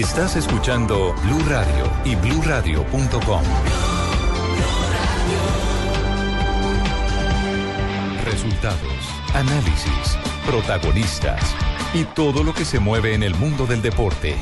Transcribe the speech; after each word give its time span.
Estás 0.00 0.34
escuchando 0.34 1.14
Blue 1.24 1.44
Radio 1.46 1.84
y 2.06 2.14
bluradio.com. 2.14 3.42
Resultados, 8.24 8.80
análisis, 9.34 10.18
protagonistas 10.46 11.54
y 11.92 12.04
todo 12.04 12.42
lo 12.44 12.54
que 12.54 12.64
se 12.64 12.80
mueve 12.80 13.12
en 13.12 13.22
el 13.22 13.34
mundo 13.34 13.66
del 13.66 13.82
deporte. 13.82 14.36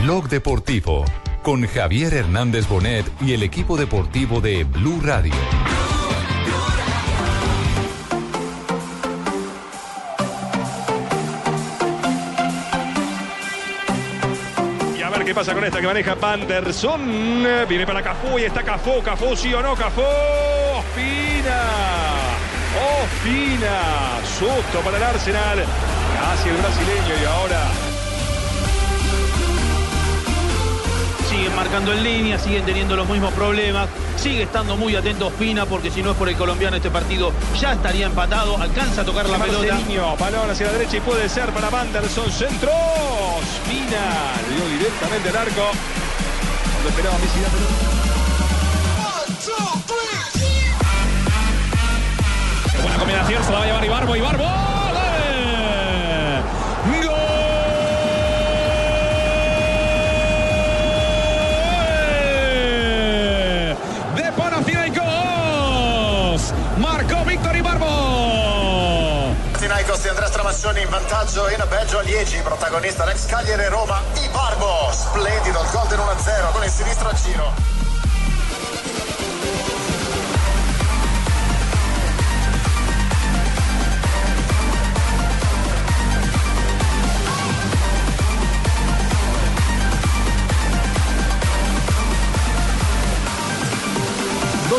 Blog 0.00 0.28
Deportivo 0.28 1.04
con 1.42 1.66
Javier 1.66 2.14
Hernández 2.14 2.68
Bonet 2.68 3.04
y 3.20 3.32
el 3.32 3.42
equipo 3.42 3.76
deportivo 3.76 4.40
de 4.40 4.62
Blue 4.62 5.00
Radio. 5.02 5.34
Qué 15.32 15.36
pasa 15.36 15.54
con 15.54 15.64
esta 15.64 15.80
que 15.80 15.86
maneja 15.86 16.14
Panderson. 16.14 17.46
Viene 17.66 17.86
para 17.86 18.02
Cafú 18.02 18.38
y 18.38 18.44
está 18.44 18.62
Cafú. 18.62 19.02
Cafú, 19.02 19.34
sí 19.34 19.54
o 19.54 19.62
no, 19.62 19.74
Cafú. 19.74 20.02
Ospina. 20.02 21.62
Ospina. 23.00 24.20
Susto 24.38 24.80
para 24.84 24.98
el 24.98 25.02
Arsenal. 25.02 25.64
Casi 26.20 26.48
el 26.50 26.56
brasileño 26.56 27.22
y 27.22 27.24
ahora 27.24 27.62
siguen 31.30 31.56
marcando 31.56 31.94
en 31.94 32.04
línea, 32.04 32.38
siguen 32.38 32.62
teniendo 32.66 32.94
los 32.94 33.08
mismos 33.08 33.32
problemas, 33.32 33.88
sigue 34.16 34.42
estando 34.42 34.76
muy 34.76 34.94
atento 34.96 35.28
Ospina 35.28 35.64
porque 35.64 35.90
si 35.90 36.02
no 36.02 36.10
es 36.10 36.16
por 36.18 36.28
el 36.28 36.36
colombiano 36.36 36.76
este 36.76 36.90
partido 36.90 37.32
ya 37.58 37.72
estaría 37.72 38.04
empatado, 38.04 38.58
alcanza 38.58 39.00
a 39.00 39.04
tocar 39.06 39.26
la 39.30 39.38
pelota. 39.38 39.78
Balón 40.20 40.50
hacia 40.50 40.66
la 40.66 40.72
derecha 40.72 40.98
y 40.98 41.00
puede 41.00 41.30
ser 41.30 41.48
para 41.50 41.70
Vanderson. 41.70 42.30
Centro. 42.30 42.70
Dio 43.74 44.68
directamente 44.68 45.28
al 45.30 45.36
arco. 45.36 45.70
Cuando 46.72 46.88
esperaba 46.90 47.18
Messi. 47.18 47.40
Buena 52.82 52.98
combinación, 52.98 53.44
se 53.44 53.50
la 53.50 53.58
va 53.58 53.64
a 53.64 53.66
llevar 53.66 53.84
Ibarbo, 53.84 54.16
Ibarbo. 54.16 54.71
passione 70.52 70.82
in 70.82 70.88
vantaggio 70.90 71.48
in 71.48 71.64
Belgio 71.66 71.98
a 71.98 72.02
Liegi, 72.02 72.38
protagonista 72.42 73.06
l'ex 73.06 73.24
Cagliere 73.24 73.70
Roma, 73.70 74.02
Di 74.12 74.28
Barbo, 74.28 74.90
splendido 74.92 75.62
il 75.62 75.70
gol 75.70 75.88
del 75.88 75.98
1-0 75.98 76.52
con 76.52 76.62
il 76.62 76.70
sinistro 76.70 77.08
a 77.08 77.14
Ciro. 77.14 77.81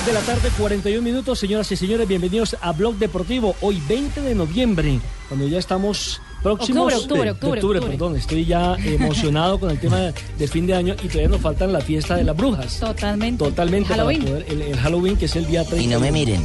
de 0.06 0.14
la 0.14 0.22
tarde, 0.22 0.50
41 0.58 1.02
minutos. 1.02 1.40
Señoras 1.40 1.72
y 1.72 1.78
señores, 1.78 2.08
bienvenidos 2.08 2.58
a 2.59 2.73
Blog 2.73 2.96
Deportivo. 2.96 3.56
Hoy 3.62 3.82
20 3.88 4.22
de 4.22 4.36
noviembre, 4.36 5.00
cuando 5.30 5.48
ya 5.48 5.60
estamos 5.60 6.20
próximos... 6.42 6.94
Octubre, 6.94 7.32
octubre, 7.32 7.32
octubre. 7.32 7.60
octubre, 7.60 7.80
octubre. 7.80 7.98
perdón. 7.98 8.18
Estoy 8.18 8.45
ya 8.45 8.76
emocionado 8.84 9.60
con 9.60 9.72
el 9.72 9.80
tema 9.80 9.98
de, 9.98 10.14
de 10.38 10.48
fin 10.48 10.68
de 10.68 10.73
año 10.73 10.95
y 11.02 11.08
todavía 11.08 11.30
nos 11.30 11.42
faltan 11.42 11.72
la 11.72 11.80
fiesta 11.80 12.16
de 12.18 12.26
las 12.26 12.36
brujas. 12.36 12.80
Totalmente. 12.80 13.45
Totalmente. 13.45 13.94
El 13.94 14.00
Halloween. 14.00 14.23
Poder, 14.23 14.45
el 14.50 14.78
Halloween, 14.78 15.18
que 15.18 15.26
es 15.26 15.36
el 15.36 15.48
día 15.48 15.64
30. 15.64 15.84
Y 15.84 15.88
no 15.88 16.00
me 16.00 16.12
miren. 16.12 16.44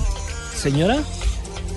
Señora. 0.54 0.98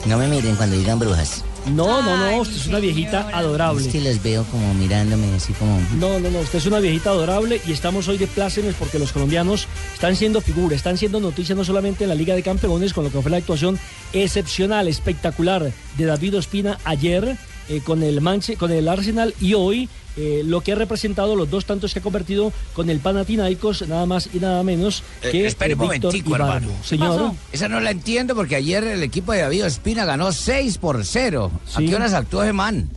No 0.05 0.17
me 0.17 0.28
miren 0.28 0.55
cuando 0.55 0.78
digan 0.78 1.00
brujas 1.00 1.44
no, 1.67 2.01
no, 2.01 2.17
no, 2.17 2.23
Ay, 2.25 2.39
usted 2.39 2.55
es 2.55 2.67
una 2.67 2.79
viejita 2.79 3.19
señora. 3.19 3.38
adorable. 3.38 3.85
Es 3.85 3.91
que 3.91 4.01
los 4.01 4.22
veo 4.23 4.44
como 4.45 4.73
mirándome 4.73 5.33
así 5.35 5.53
como... 5.53 5.79
No, 5.99 6.19
no, 6.19 6.29
no, 6.29 6.39
usted 6.39 6.59
es 6.59 6.66
una 6.66 6.79
viejita 6.79 7.11
adorable 7.11 7.61
y 7.66 7.72
estamos 7.72 8.07
hoy 8.07 8.17
de 8.17 8.27
plácemes 8.27 8.75
porque 8.75 8.99
los 8.99 9.11
colombianos 9.11 9.67
están 9.94 10.16
siendo 10.16 10.41
figura, 10.41 10.75
están 10.75 10.97
siendo 10.97 11.19
noticia 11.19 11.55
no 11.55 11.63
solamente 11.63 12.03
en 12.03 12.09
la 12.09 12.16
Liga 12.16 12.35
de 12.35 12.44
Campeones 12.44 12.94
con 12.94 13.03
lo 13.03 13.11
que 13.11 13.22
fue 13.22 13.31
la 13.31 13.38
actuación 13.38 13.79
excepcional, 14.13 14.88
espectacular 14.88 15.72
de 15.97 16.05
David 16.05 16.38
Ospina 16.38 16.79
ayer 16.83 17.38
eh, 17.71 17.81
con, 17.83 18.03
el 18.03 18.21
Manche, 18.21 18.55
con 18.57 18.71
el 18.71 18.87
Arsenal 18.87 19.33
y 19.39 19.53
hoy 19.53 19.87
eh, 20.17 20.41
lo 20.45 20.59
que 20.61 20.73
ha 20.73 20.75
representado 20.75 21.35
los 21.37 21.49
dos 21.49 21.63
tantos 21.65 21.93
que 21.93 21.99
ha 21.99 22.01
convertido 22.01 22.51
con 22.73 22.89
el 22.89 22.99
Panathinaikos, 22.99 23.87
nada 23.87 24.05
más 24.05 24.29
y 24.33 24.39
nada 24.39 24.61
menos 24.61 25.03
que 25.21 25.43
Eh, 25.43 25.47
espere 25.47 25.73
un 25.75 25.85
eh, 25.85 25.89
Víctor 25.93 26.11
momentico, 26.11 26.29
Ibarbo. 26.35 26.53
hermano. 26.53 26.73
Señor? 26.83 27.31
Esa 27.53 27.69
no 27.69 27.79
la 27.79 27.91
entiendo 27.91 28.35
porque 28.35 28.55
ayer 28.57 28.83
el 28.83 29.03
equipo 29.03 29.31
de 29.31 29.41
David 29.41 29.63
Espina 29.63 30.03
ganó 30.05 30.31
6 30.33 30.77
por 30.79 31.03
0. 31.05 31.51
¿A 31.73 31.77
Sí. 31.79 31.85
qué 31.87 31.95
horas 31.95 32.13
actuó 32.13 32.43
ese 32.43 32.53
man? 32.53 32.89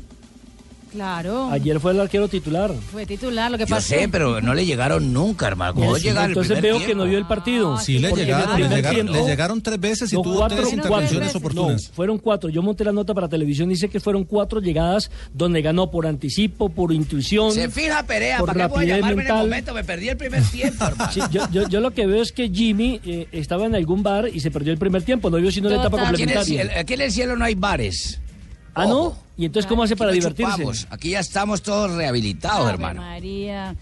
Claro. 0.94 1.50
ayer 1.50 1.80
fue 1.80 1.90
el 1.92 2.00
arquero 2.00 2.28
titular. 2.28 2.72
Fue 2.92 3.04
titular, 3.04 3.50
lo 3.50 3.58
que 3.58 3.64
Yo 3.66 3.74
pasó. 3.74 3.88
sé, 3.88 4.08
pero 4.08 4.40
no 4.40 4.54
le 4.54 4.64
llegaron 4.64 5.12
nunca, 5.12 5.48
hermano. 5.48 5.74
¿Cómo 5.74 5.96
Sí, 5.96 6.04
llegar 6.04 6.28
Entonces 6.28 6.62
veo 6.62 6.78
que 6.78 6.94
no 6.94 7.04
vio 7.04 7.18
el 7.18 7.26
partido. 7.26 7.76
Sí, 7.78 7.98
le 7.98 8.12
llegaron, 8.12 8.60
le 8.60 8.68
llegaron, 8.68 8.94
tiempo- 8.94 9.12
le 9.12 9.24
llegaron 9.24 9.60
tres 9.60 9.80
veces 9.80 10.12
y 10.12 10.16
No, 10.16 10.22
tuvo 10.22 10.36
cuatro, 10.36 10.56
tres 10.58 10.68
cuatro. 10.68 10.84
intervenciones 10.86 11.28
veces. 11.28 11.36
oportunas. 11.36 11.82
No, 11.88 11.94
fueron 11.94 12.18
cuatro. 12.18 12.48
Yo 12.48 12.62
monté 12.62 12.84
la 12.84 12.92
nota 12.92 13.12
para 13.12 13.28
televisión. 13.28 13.68
Dice 13.68 13.88
que 13.88 13.98
fueron 13.98 14.24
cuatro 14.24 14.60
llegadas 14.60 15.10
donde 15.32 15.60
ganó 15.62 15.90
por 15.90 16.06
anticipo, 16.06 16.68
por 16.68 16.92
intuición. 16.92 17.50
Se 17.52 17.68
fija 17.68 18.04
Perea, 18.04 18.38
por 18.38 18.46
¿para 18.54 18.60
qué 18.60 18.66
voy 18.68 18.76
a 18.76 18.78
rapidez 18.78 18.96
llamarme 18.96 19.12
en 19.12 19.18
el 19.18 19.24
mental. 19.26 19.44
momento? 19.46 19.74
Me 19.74 19.84
perdí 19.84 20.08
el 20.10 20.16
primer 20.16 20.42
tiempo, 20.44 20.84
hermano. 20.84 21.12
Sí, 21.12 21.20
yo, 21.32 21.42
yo- 21.50 21.68
yo 21.68 21.80
lo 21.80 21.90
que 21.90 22.06
veo 22.06 22.22
es 22.22 22.30
que 22.30 22.48
Jimmy 22.48 23.00
eh, 23.04 23.26
estaba 23.32 23.66
en 23.66 23.74
algún 23.74 24.02
bar 24.04 24.28
y 24.32 24.38
se 24.40 24.50
perdió 24.52 24.72
el 24.72 24.78
primer 24.78 25.02
tiempo. 25.02 25.28
No 25.28 25.38
vio 25.38 25.50
sino 25.50 25.68
la 25.68 25.76
etapa 25.76 25.98
complementaria. 25.98 26.70
aquí 26.78 26.94
en 26.94 27.00
el 27.00 27.10
cielo 27.10 27.36
no 27.36 27.44
hay 27.44 27.54
bares. 27.56 28.20
Ah, 28.74 28.86
¿no? 28.86 29.16
¿Y 29.36 29.44
entonces 29.46 29.68
cómo 29.68 29.82
hace 29.82 29.96
para 29.96 30.10
no 30.10 30.14
divertirse? 30.14 30.52
chupamos. 30.52 30.86
Aquí 30.90 31.10
ya 31.10 31.20
estamos 31.20 31.62
todos 31.62 31.92
rehabilitados, 31.92 32.60
Ave 32.62 32.70
hermano. 32.70 33.00
María. 33.02 33.74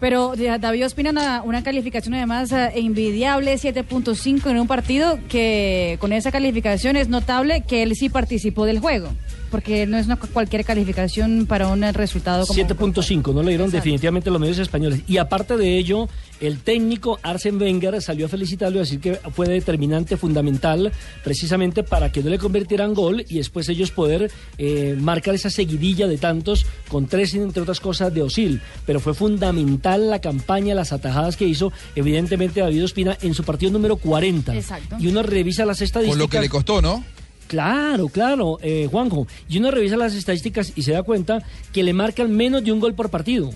Pero 0.00 0.34
David 0.36 0.86
Ospina 0.86 1.10
una, 1.10 1.42
una 1.42 1.62
calificación 1.62 2.14
además 2.14 2.52
eh, 2.52 2.72
envidiable, 2.74 3.54
7.5 3.54 4.50
en 4.50 4.58
un 4.58 4.66
partido 4.66 5.18
que 5.28 5.96
con 6.00 6.12
esa 6.12 6.30
calificación 6.30 6.96
es 6.96 7.08
notable 7.08 7.62
que 7.62 7.82
él 7.82 7.94
sí 7.94 8.08
participó 8.08 8.66
del 8.66 8.80
juego. 8.80 9.08
Porque 9.54 9.86
no 9.86 9.96
es 9.98 10.06
una, 10.06 10.16
cualquier 10.16 10.64
calificación 10.64 11.46
para 11.46 11.68
un 11.68 11.80
resultado 11.92 12.44
como... 12.44 12.58
7.5, 12.58 13.32
no 13.32 13.40
le 13.44 13.50
dieron 13.50 13.66
Exacto. 13.66 13.84
definitivamente 13.84 14.28
los 14.28 14.40
medios 14.40 14.58
españoles. 14.58 15.02
Y 15.06 15.18
aparte 15.18 15.56
de 15.56 15.78
ello, 15.78 16.08
el 16.40 16.58
técnico 16.58 17.20
Arsen 17.22 17.62
Wenger 17.62 18.02
salió 18.02 18.26
a 18.26 18.28
felicitarlo 18.28 18.78
y 18.78 18.80
a 18.80 18.82
decir 18.82 18.98
que 18.98 19.14
fue 19.32 19.46
determinante, 19.46 20.16
fundamental, 20.16 20.90
precisamente 21.22 21.84
para 21.84 22.10
que 22.10 22.20
no 22.24 22.30
le 22.30 22.38
convirtieran 22.38 22.94
gol 22.94 23.24
y 23.28 23.36
después 23.36 23.68
ellos 23.68 23.92
poder 23.92 24.28
eh, 24.58 24.96
marcar 24.98 25.36
esa 25.36 25.50
seguidilla 25.50 26.08
de 26.08 26.18
tantos 26.18 26.66
con 26.88 27.06
tres, 27.06 27.32
entre 27.34 27.62
otras 27.62 27.78
cosas, 27.78 28.12
de 28.12 28.22
Osil. 28.22 28.60
Pero 28.86 28.98
fue 28.98 29.14
fundamental 29.14 30.10
la 30.10 30.20
campaña, 30.20 30.74
las 30.74 30.92
atajadas 30.92 31.36
que 31.36 31.46
hizo, 31.46 31.72
evidentemente, 31.94 32.58
David 32.58 32.86
Ospina 32.86 33.16
en 33.22 33.34
su 33.34 33.44
partido 33.44 33.70
número 33.70 33.98
40. 33.98 34.52
Exacto. 34.52 34.96
Y 34.98 35.06
uno 35.06 35.22
revisa 35.22 35.64
las 35.64 35.80
estadísticas. 35.80 36.18
Con 36.18 36.18
lo 36.18 36.28
que 36.28 36.40
le 36.40 36.48
costó, 36.48 36.82
¿no? 36.82 37.04
Claro, 37.46 38.08
claro, 38.08 38.58
eh, 38.62 38.88
Juanjo. 38.90 39.26
Y 39.48 39.58
uno 39.58 39.70
revisa 39.70 39.96
las 39.96 40.14
estadísticas 40.14 40.72
y 40.74 40.82
se 40.82 40.92
da 40.92 41.02
cuenta 41.02 41.42
que 41.72 41.82
le 41.82 41.92
marcan 41.92 42.34
menos 42.34 42.64
de 42.64 42.72
un 42.72 42.80
gol 42.80 42.94
por 42.94 43.10
partido. 43.10 43.50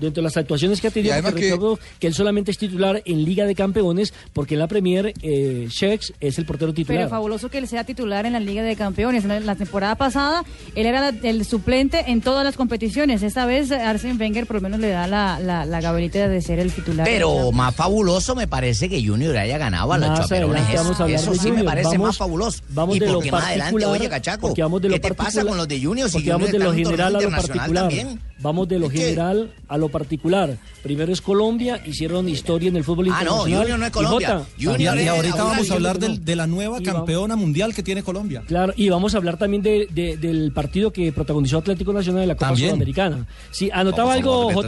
Dentro 0.00 0.22
de 0.22 0.24
las 0.24 0.36
actuaciones 0.36 0.80
que 0.80 0.88
ha 0.88 0.90
tenido, 0.90 1.14
porque 1.22 1.40
que- 1.40 1.50
recuerdo 1.52 1.78
que 1.98 2.06
él 2.06 2.14
solamente 2.14 2.50
es 2.50 2.58
titular 2.58 3.02
en 3.04 3.24
Liga 3.24 3.44
de 3.44 3.54
Campeones, 3.54 4.12
porque 4.32 4.54
en 4.54 4.60
la 4.60 4.66
Premier, 4.68 5.12
eh, 5.22 5.66
Shex 5.70 6.12
es 6.20 6.38
el 6.38 6.46
portero 6.46 6.72
titular. 6.72 6.98
Pero 7.02 7.10
fabuloso 7.10 7.48
que 7.50 7.58
él 7.58 7.68
sea 7.68 7.84
titular 7.84 8.26
en 8.26 8.32
la 8.32 8.40
Liga 8.40 8.62
de 8.62 8.76
Campeones. 8.76 9.24
En 9.24 9.46
la, 9.46 9.54
temporada 9.56 9.94
pasada, 9.96 10.44
él 10.74 10.86
era 10.86 11.00
la- 11.12 11.28
el 11.28 11.44
suplente 11.44 12.04
en 12.08 12.20
todas 12.20 12.44
las 12.44 12.56
competiciones. 12.56 13.22
Esta 13.22 13.44
vez, 13.46 13.70
Arsene 13.72 14.14
Wenger 14.18 14.46
por 14.46 14.56
lo 14.56 14.62
menos 14.62 14.80
le 14.80 14.88
da 14.88 15.06
la, 15.06 15.38
la, 15.40 15.64
la 15.66 15.80
gabelita 15.80 16.28
de 16.28 16.40
ser 16.40 16.58
el 16.58 16.72
titular. 16.72 17.06
Pero 17.06 17.52
más 17.52 17.74
fabuloso 17.74 18.34
me 18.34 18.46
parece 18.48 18.88
que 18.88 19.04
Junior 19.06 19.36
haya 19.36 19.58
ganado 19.58 19.92
a 19.92 19.98
los 19.98 20.08
Más 20.08 20.20
chaperones. 20.20 20.62
Eso, 20.68 20.82
vamos 20.84 21.00
a 21.00 21.02
hablar 21.04 21.20
eso 21.20 21.30
de 21.32 21.36
sí 21.38 21.44
me 21.44 21.50
Junior. 21.50 21.66
parece 21.66 21.88
Vamos- 21.90 22.06
más 22.08 22.16
fabuloso. 22.16 22.62
vamos 22.70 22.96
y 22.96 23.00
de 23.00 23.06
lo 23.06 23.14
porque 23.14 23.30
más 23.32 23.44
adelante, 23.44 23.72
particular, 23.72 24.00
oye, 24.00 24.08
Cachaco, 24.08 24.48
lo 24.48 24.80
¿qué 24.88 25.00
te 25.00 25.14
pasa 25.14 25.44
con 25.44 25.56
los 25.56 25.68
de 25.68 25.82
Junior 25.82 26.08
si 26.10 26.28
vamos 26.28 26.50
de 26.50 26.58
Junior 26.58 26.74
lo 26.74 26.74
general 26.90 27.16
a 27.16 27.20
lo 27.20 27.30
particular. 27.30 27.88
también? 27.88 28.20
Vamos 28.42 28.68
de 28.68 28.78
lo 28.78 28.88
general 28.88 29.52
a 29.68 29.76
lo 29.76 29.88
particular. 29.90 30.56
Primero 30.82 31.12
es 31.12 31.20
Colombia, 31.20 31.82
hicieron 31.86 32.28
historia 32.28 32.68
en 32.70 32.76
el 32.76 32.84
fútbol 32.84 33.08
Ah, 33.12 33.22
no, 33.24 33.46
internacional. 33.46 33.60
Junior 33.60 33.78
no 33.78 33.84
es 33.84 33.90
Y 33.90 33.92
Colombia. 33.92 34.28
Jota, 34.28 34.46
Junior 34.58 34.98
Y, 34.98 35.02
y 35.02 35.08
ahorita 35.08 35.44
vamos 35.44 35.70
a 35.70 35.74
hablar 35.74 35.94
no. 36.00 36.06
del- 36.06 36.24
de 36.24 36.36
la 36.36 36.46
nueva 36.46 36.78
Y 36.80 36.84
vamos- 36.84 36.98
campeona 37.00 37.36
mundial 37.36 37.74
que 37.74 37.82
tiene 37.82 38.02
Colombia. 38.02 38.42
Claro, 38.46 38.72
y 38.76 38.88
vamos 38.88 39.14
a 39.14 39.18
hablar 39.18 39.36
también 39.36 39.62
de, 39.62 39.86
de- 39.90 40.16
del 40.16 40.52
partido 40.52 40.90
que 40.92 41.12
protagonizó 41.12 41.58
Atlético 41.58 41.92
Nacional 41.92 42.22
de 42.22 42.26
la 42.28 42.34
Copa 42.34 42.46
También. 42.46 42.70
Sudamericana. 42.70 43.26
Sí, 43.50 43.68
anotaba 43.72 44.14
algo 44.14 44.50
JJ. 44.50 44.62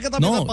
que 0.00 0.10
No. 0.20 0.46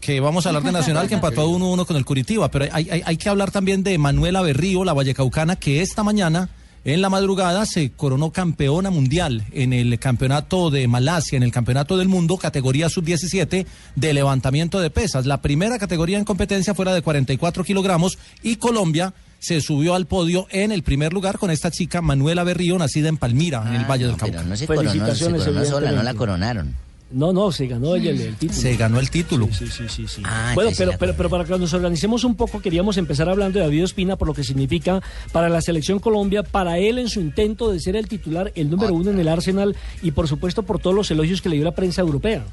Que 0.00 0.20
vamos 0.20 0.44
a 0.44 0.50
hablar 0.50 0.62
de 0.62 0.72
Nacional 0.72 1.08
que 1.08 1.14
empató 1.14 1.48
1-1 1.48 1.86
con 1.86 1.96
el 1.96 2.04
Curitiba, 2.04 2.50
pero 2.50 2.66
hay, 2.70 2.88
hay- 2.90 3.02
hay 3.06 3.16
que 3.16 3.28
hablar 3.30 3.50
también 3.50 3.82
de 3.82 3.96
Manuela 3.96 4.42
Berrío, 4.42 4.84
la 4.84 4.92
vallecaucana, 4.92 5.56
que 5.56 5.80
esta 5.80 6.02
mañana 6.02 6.50
En 6.86 7.00
la 7.00 7.08
madrugada 7.08 7.64
se 7.64 7.92
coronó 7.92 8.30
campeona 8.30 8.90
mundial 8.90 9.44
en 9.52 9.72
el 9.72 9.98
campeonato 9.98 10.68
de 10.68 10.86
Malasia, 10.86 11.38
en 11.38 11.42
el 11.42 11.50
campeonato 11.50 11.96
del 11.96 12.08
mundo, 12.08 12.36
categoría 12.36 12.90
sub-17 12.90 13.64
de 13.96 14.12
levantamiento 14.12 14.78
de 14.80 14.90
pesas. 14.90 15.24
La 15.24 15.40
primera 15.40 15.78
categoría 15.78 16.18
en 16.18 16.26
competencia 16.26 16.74
fuera 16.74 16.92
de 16.92 17.00
44 17.00 17.64
kilogramos 17.64 18.18
y 18.42 18.56
Colombia 18.56 19.14
se 19.38 19.62
subió 19.62 19.94
al 19.94 20.06
podio 20.06 20.46
en 20.50 20.72
el 20.72 20.82
primer 20.82 21.14
lugar 21.14 21.38
con 21.38 21.50
esta 21.50 21.70
chica 21.70 22.02
Manuela 22.02 22.44
Berrío, 22.44 22.78
nacida 22.78 23.08
en 23.08 23.16
Palmira, 23.16 23.64
en 23.66 23.76
el 23.76 23.84
Valle 23.86 24.06
del 24.06 24.16
Cauca. 24.16 24.38
Pero 24.38 24.48
no 24.48 24.56
se 24.56 24.66
coronó, 24.66 25.14
se 25.14 25.30
coronó 25.30 25.64
sola, 25.64 25.90
no 25.90 26.02
la 26.02 26.12
coronaron. 26.12 26.83
No, 27.14 27.32
no, 27.32 27.52
se 27.52 27.68
ganó 27.68 27.94
el, 27.94 28.06
el 28.08 28.34
título. 28.34 28.60
Se 28.60 28.76
ganó 28.76 28.98
el 28.98 29.08
título. 29.08 29.48
Sí, 29.52 29.68
sí, 29.68 29.84
sí, 29.88 30.08
sí. 30.08 30.22
Ah, 30.24 30.50
bueno, 30.56 30.72
pero, 30.76 30.92
pero, 30.98 31.14
pero 31.16 31.30
para 31.30 31.44
que 31.44 31.56
nos 31.56 31.72
organicemos 31.72 32.24
un 32.24 32.34
poco, 32.34 32.60
queríamos 32.60 32.96
empezar 32.96 33.28
hablando 33.28 33.60
de 33.60 33.64
David 33.64 33.84
Ospina 33.84 34.16
por 34.16 34.26
lo 34.26 34.34
que 34.34 34.42
significa 34.42 35.00
para 35.30 35.48
la 35.48 35.60
selección 35.60 36.00
Colombia, 36.00 36.42
para 36.42 36.78
él 36.78 36.98
en 36.98 37.08
su 37.08 37.20
intento 37.20 37.70
de 37.70 37.78
ser 37.78 37.94
el 37.94 38.08
titular, 38.08 38.50
el 38.56 38.68
número 38.68 38.94
uno 38.94 39.12
en 39.12 39.20
el 39.20 39.28
Arsenal 39.28 39.76
y 40.02 40.10
por 40.10 40.26
supuesto 40.26 40.64
por 40.64 40.80
todos 40.80 40.96
los 40.96 41.10
elogios 41.12 41.40
que 41.40 41.48
le 41.48 41.54
dio 41.54 41.64
la 41.64 41.74
prensa 41.74 42.00
europea. 42.00 42.44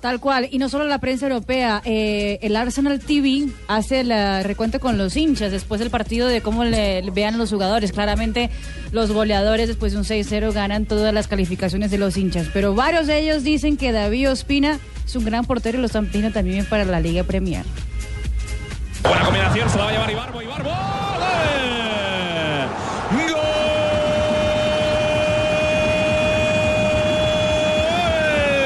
Tal 0.00 0.20
cual, 0.20 0.48
y 0.50 0.58
no 0.58 0.68
solo 0.68 0.84
la 0.84 0.98
prensa 0.98 1.26
europea, 1.26 1.82
eh, 1.84 2.38
el 2.42 2.54
Arsenal 2.54 3.00
TV 3.00 3.48
hace 3.66 4.00
el 4.00 4.12
eh, 4.12 4.44
recuento 4.44 4.78
con 4.78 4.96
los 4.96 5.16
hinchas 5.16 5.50
después 5.50 5.80
del 5.80 5.90
partido 5.90 6.28
de 6.28 6.40
cómo 6.40 6.62
le, 6.64 7.02
le 7.02 7.10
vean 7.10 7.36
los 7.36 7.50
jugadores. 7.50 7.90
Claramente 7.90 8.48
los 8.92 9.10
goleadores 9.10 9.66
después 9.66 9.92
de 9.92 9.98
un 9.98 10.04
6-0 10.04 10.52
ganan 10.52 10.86
todas 10.86 11.12
las 11.12 11.26
calificaciones 11.26 11.90
de 11.90 11.98
los 11.98 12.16
hinchas, 12.16 12.46
pero 12.54 12.74
varios 12.74 13.08
de 13.08 13.18
ellos 13.18 13.42
dicen 13.42 13.76
que 13.76 13.90
David 13.90 14.30
Ospina 14.30 14.78
es 15.04 15.16
un 15.16 15.24
gran 15.24 15.44
portero 15.44 15.78
y 15.78 15.80
lo 15.80 15.86
están 15.86 16.06
pidiendo 16.06 16.32
también 16.32 16.64
para 16.66 16.84
la 16.84 17.00
Liga 17.00 17.24
Premier. 17.24 17.64
Buena 19.02 19.24
combinación, 19.24 19.68
se 19.70 19.78
la 19.78 19.84
va 19.84 19.90
a 19.90 19.92
llevar 19.92 20.10
Ibarbo. 20.10 20.42
Ibarbo. 20.42 20.70
¡Gol! 20.70 20.78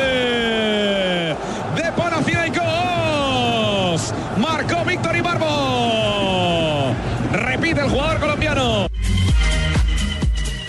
¡Gol! 0.02 1.36
De 1.76 1.92
Panathinaikos. 1.96 4.12
Marcó 4.38 4.84
Víctor 4.84 5.16
Ibarbo. 5.16 6.94
Repite 7.32 7.80
el 7.82 7.88
jugador 7.88 8.18
colombiano. 8.42 8.88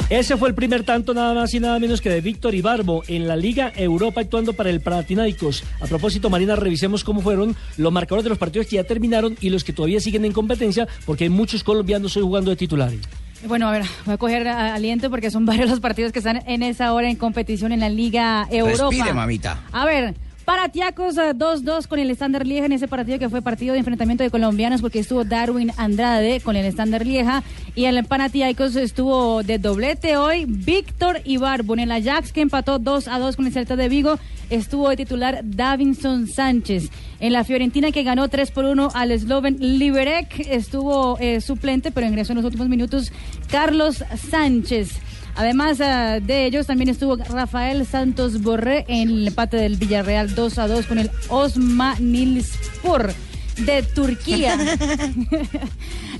Ese 0.09 0.37
fue 0.37 0.49
el 0.49 0.55
primer 0.55 0.83
tanto 0.83 1.13
nada 1.13 1.33
más 1.33 1.53
y 1.53 1.59
nada 1.59 1.79
menos 1.79 1.99
que 1.99 2.09
de 2.09 2.21
Víctor 2.21 2.53
Ibarbo 2.53 3.03
en 3.07 3.27
la 3.27 3.35
Liga 3.35 3.71
Europa 3.75 4.21
actuando 4.21 4.53
para 4.53 4.69
el 4.69 4.79
Panathinaikos. 4.79 5.63
A 5.81 5.87
propósito, 5.87 6.29
Marina, 6.29 6.55
revisemos 6.55 7.03
cómo 7.03 7.21
fueron 7.21 7.55
los 7.77 7.91
marcadores 7.91 8.23
de 8.23 8.29
los 8.29 8.37
partidos 8.37 8.67
que 8.67 8.75
ya 8.75 8.83
terminaron 8.83 9.35
y 9.41 9.49
los 9.49 9.63
que 9.63 9.73
todavía 9.73 9.99
siguen 9.99 10.25
en 10.25 10.33
competencia 10.33 10.87
porque 11.05 11.23
hay 11.23 11.29
muchos 11.31 11.63
colombianos 11.63 12.15
hoy 12.15 12.23
jugando 12.23 12.51
de 12.51 12.57
titulares. 12.57 12.99
Bueno, 13.47 13.67
a 13.67 13.71
ver, 13.71 13.83
voy 14.05 14.13
a 14.13 14.17
coger 14.17 14.47
aliento 14.47 15.09
porque 15.09 15.31
son 15.31 15.45
varios 15.47 15.69
los 15.69 15.79
partidos 15.79 16.11
que 16.11 16.19
están 16.19 16.43
en 16.45 16.61
esa 16.61 16.93
hora 16.93 17.09
en 17.09 17.15
competición 17.15 17.71
en 17.71 17.79
la 17.79 17.89
Liga 17.89 18.47
Europa. 18.51 18.89
Respire, 18.89 19.13
mamita. 19.13 19.63
A 19.71 19.85
ver, 19.85 20.13
Paratiacos 20.45 21.17
eh, 21.17 21.33
2-2 21.33 21.87
con 21.87 21.99
el 21.99 22.09
Standard 22.11 22.45
Lieja 22.45 22.65
en 22.65 22.73
ese 22.73 22.89
partido 22.89 23.17
que 23.17 23.29
fue 23.29 23.41
partido 23.41 23.73
de 23.73 23.79
enfrentamiento 23.79 24.23
de 24.23 24.29
colombianos 24.29 24.81
porque 24.81 24.99
estuvo 24.99 25.23
Darwin 25.23 25.71
Andrade 25.77 26.41
con 26.41 26.57
el 26.57 26.65
Standard 26.65 27.05
Lieja. 27.05 27.43
Y 27.75 27.85
el 27.85 28.03
Panathinaikos 28.03 28.75
estuvo 28.75 29.41
de 29.43 29.57
doblete 29.57 30.17
hoy. 30.17 30.45
Víctor 30.45 31.21
Ibarbo 31.23 31.73
en 31.75 31.79
el 31.81 31.91
Ajax 31.91 32.33
que 32.33 32.41
empató 32.41 32.77
2 32.77 33.07
a 33.07 33.19
2 33.19 33.35
con 33.37 33.47
el 33.47 33.53
Celta 33.53 33.75
de 33.75 33.87
Vigo 33.87 34.19
estuvo 34.49 34.89
de 34.89 34.97
titular 34.97 35.39
Davinson 35.43 36.27
Sánchez. 36.27 36.89
En 37.21 37.31
la 37.31 37.45
Fiorentina 37.45 37.91
que 37.91 38.03
ganó 38.03 38.27
3 38.27 38.51
por 38.51 38.65
1 38.65 38.89
al 38.93 39.17
Sloven 39.17 39.57
Liberec 39.59 40.39
estuvo 40.49 41.17
eh, 41.19 41.39
suplente 41.39 41.91
pero 41.91 42.05
ingresó 42.05 42.33
en 42.33 42.37
los 42.37 42.45
últimos 42.45 42.67
minutos 42.67 43.13
Carlos 43.49 44.03
Sánchez 44.29 44.99
Además 45.35 45.79
eh, 45.79 46.21
de 46.23 46.45
ellos, 46.45 46.67
también 46.67 46.89
estuvo 46.89 47.15
Rafael 47.15 47.85
Santos 47.85 48.41
Borré 48.41 48.85
en 48.87 49.09
el 49.09 49.27
empate 49.27 49.57
del 49.57 49.77
Villarreal 49.77 50.35
2 50.35 50.57
a 50.59 50.67
2 50.67 50.85
con 50.85 50.99
el 50.99 51.09
Osmanilspor 51.29 53.13
de 53.57 53.83
Turquía. 53.83 54.57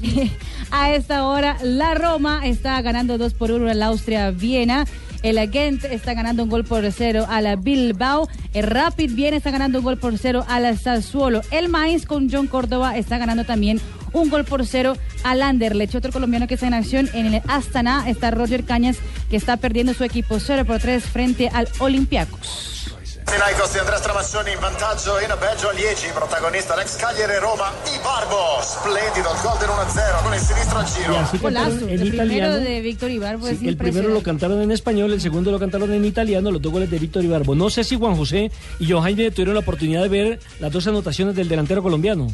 a 0.71 0.94
esta 0.94 1.27
hora, 1.27 1.57
la 1.62 1.94
Roma 1.94 2.48
está 2.48 2.81
ganando 2.81 3.18
2 3.18 3.33
por 3.33 3.51
1 3.51 3.69
al 3.69 3.83
Austria 3.83 4.31
Viena. 4.31 4.86
El 5.23 5.39
Gent 5.49 5.85
está 5.85 6.13
ganando 6.13 6.43
un 6.43 6.49
gol 6.49 6.65
por 6.65 6.91
cero 6.91 7.25
a 7.29 7.39
la 7.39 7.55
Bilbao. 7.55 8.27
El 8.53 8.63
Rapid 8.63 9.13
Viena 9.13 9.37
está 9.37 9.51
ganando 9.51 9.79
un 9.79 9.85
gol 9.85 9.97
por 9.97 10.17
cero 10.17 10.45
a 10.49 10.59
la 10.59 10.75
Sassuolo. 10.75 11.41
El 11.49 11.69
Mainz 11.69 12.05
con 12.05 12.29
John 12.29 12.47
Córdoba 12.47 12.97
está 12.97 13.17
ganando 13.17 13.45
también 13.45 13.79
un 14.11 14.29
gol 14.29 14.43
por 14.43 14.65
cero 14.65 14.97
al 15.23 15.41
Anderlecht. 15.41 15.95
Otro 15.95 16.11
colombiano 16.11 16.45
que 16.45 16.55
está 16.55 16.67
en 16.67 16.73
acción 16.73 17.09
en 17.13 17.33
el 17.33 17.41
Astana 17.47 18.09
está 18.09 18.31
Roger 18.31 18.65
Cañas, 18.65 18.97
que 19.29 19.37
está 19.37 19.55
perdiendo 19.55 19.93
su 19.93 20.03
equipo 20.03 20.39
0 20.39 20.65
por 20.65 20.79
3 20.79 21.01
frente 21.03 21.47
al 21.47 21.69
Olympiacos. 21.79 22.93
Panathinaikos 23.23 23.71
di 23.71 23.79
Andrea 23.79 23.97
Stramassoni 23.97 24.51
in 24.51 24.59
vantaggio 24.59 25.17
in 25.19 25.33
Belgio 25.39 25.69
a 25.69 25.71
Liegi, 25.71 26.07
protagonista 26.13 26.75
l'ex 26.75 26.95
Cagliari 26.97 27.39
Roma, 27.39 27.71
Ibarbo, 27.95 28.59
splendido 28.61 29.31
il 29.31 29.39
gol 29.41 29.57
del 29.59 29.69
1-0 29.69 30.23
con 30.23 30.33
il 30.33 30.39
sinistro 30.39 30.79
a 30.79 30.83
Y 30.83 30.87
giro. 30.91 31.17
así 31.19 31.37
Golazo. 31.37 31.87
El 31.87 32.01
en 32.01 32.09
primero 32.09 32.13
italiano. 32.15 32.55
de 32.59 32.81
Víctor 32.81 33.11
Ibarbo 33.11 33.47
Sí, 33.47 33.53
es 33.55 33.63
el 33.63 33.77
primero 33.77 34.09
lo 34.09 34.21
cantaron 34.21 34.61
en 34.61 34.71
español, 34.71 35.13
el 35.13 35.21
segundo 35.21 35.51
lo 35.51 35.59
cantaron 35.59 35.91
en 35.93 36.03
italiano, 36.03 36.51
los 36.51 36.61
dos 36.61 36.71
goles 36.73 36.89
de 36.91 36.99
Víctor 36.99 37.23
Ibarbo. 37.23 37.55
No 37.55 37.69
sé 37.69 37.83
si 37.85 37.95
Juan 37.95 38.15
José 38.17 38.51
y 38.79 38.91
John 38.91 39.03
Jaime 39.03 39.31
tuvieron 39.31 39.53
la 39.53 39.61
oportunidad 39.61 40.01
de 40.03 40.09
ver 40.09 40.39
las 40.59 40.71
dos 40.71 40.85
anotaciones 40.87 41.33
del 41.35 41.47
delantero 41.47 41.81
colombiano. 41.81 42.27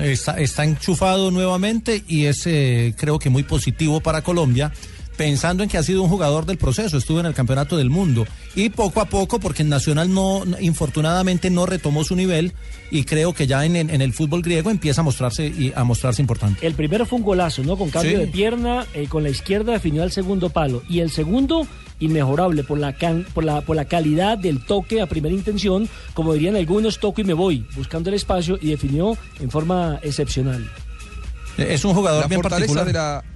Está, 0.00 0.38
está 0.38 0.62
enchufado 0.64 1.32
nuevamente 1.32 2.04
y 2.06 2.26
es 2.26 2.46
eh, 2.46 2.94
creo 2.96 3.18
que 3.18 3.30
muy 3.30 3.42
positivo 3.42 4.00
para 4.00 4.22
Colombia, 4.22 4.72
pensando 5.16 5.62
en 5.62 5.68
que 5.68 5.78
ha 5.78 5.82
sido 5.82 6.02
un 6.02 6.08
jugador 6.08 6.44
del 6.46 6.58
proceso, 6.58 6.96
estuvo 6.98 7.20
en 7.20 7.26
el 7.26 7.34
Campeonato 7.34 7.76
del 7.76 7.90
Mundo 7.90 8.26
y 8.54 8.68
poco 8.70 9.00
a 9.00 9.06
poco, 9.06 9.40
porque 9.40 9.62
en 9.62 9.68
Nacional 9.68 10.12
no, 10.12 10.42
infortunadamente 10.60 11.50
no 11.50 11.66
retomó 11.66 12.04
su 12.04 12.14
nivel 12.16 12.52
y 12.90 13.04
creo 13.04 13.32
que 13.32 13.46
ya 13.46 13.64
en, 13.64 13.76
en- 13.76 13.90
en 13.90 14.02
el 14.02 14.12
fútbol 14.12 14.42
griego 14.42 14.70
empieza 14.70 15.00
a 15.00 15.04
mostrarse 15.04 15.46
y 15.46 15.72
a 15.74 15.84
mostrarse 15.84 16.20
importante. 16.22 16.66
El 16.66 16.74
primero 16.74 17.06
fue 17.06 17.18
un 17.18 17.24
golazo, 17.24 17.62
¿no? 17.64 17.76
Con 17.76 17.90
cambio 17.90 18.12
Sí. 18.12 18.16
de 18.18 18.26
pierna, 18.26 18.86
eh, 18.94 19.06
con 19.08 19.22
la 19.22 19.30
izquierda 19.30 19.72
definió 19.72 20.02
al 20.02 20.12
segundo 20.12 20.50
palo. 20.50 20.82
Y 20.88 21.00
el 21.00 21.10
segundo, 21.10 21.66
inmejorable 21.98 22.62
por 22.64 22.78
la, 22.78 22.92
can- 22.94 23.26
por, 23.34 23.44
la, 23.44 23.62
por 23.62 23.74
la 23.76 23.86
calidad 23.86 24.38
del 24.38 24.64
toque 24.64 25.00
a 25.00 25.06
primera 25.06 25.34
intención, 25.34 25.88
como 26.14 26.34
dirían 26.34 26.56
algunos, 26.56 26.98
toco 27.00 27.20
y 27.20 27.24
me 27.24 27.32
voy, 27.32 27.66
buscando 27.74 28.10
el 28.10 28.16
espacio 28.16 28.58
y 28.60 28.68
definió 28.68 29.16
en 29.40 29.50
forma 29.50 29.98
excepcional. 30.02 30.70
Es 31.56 31.84
un 31.86 31.94
jugador 31.94 32.20
la 32.22 32.28
bien 32.28 32.42
fortaleza 32.42 32.74
particular. 32.74 32.86
de 32.86 32.92
la 32.92 33.35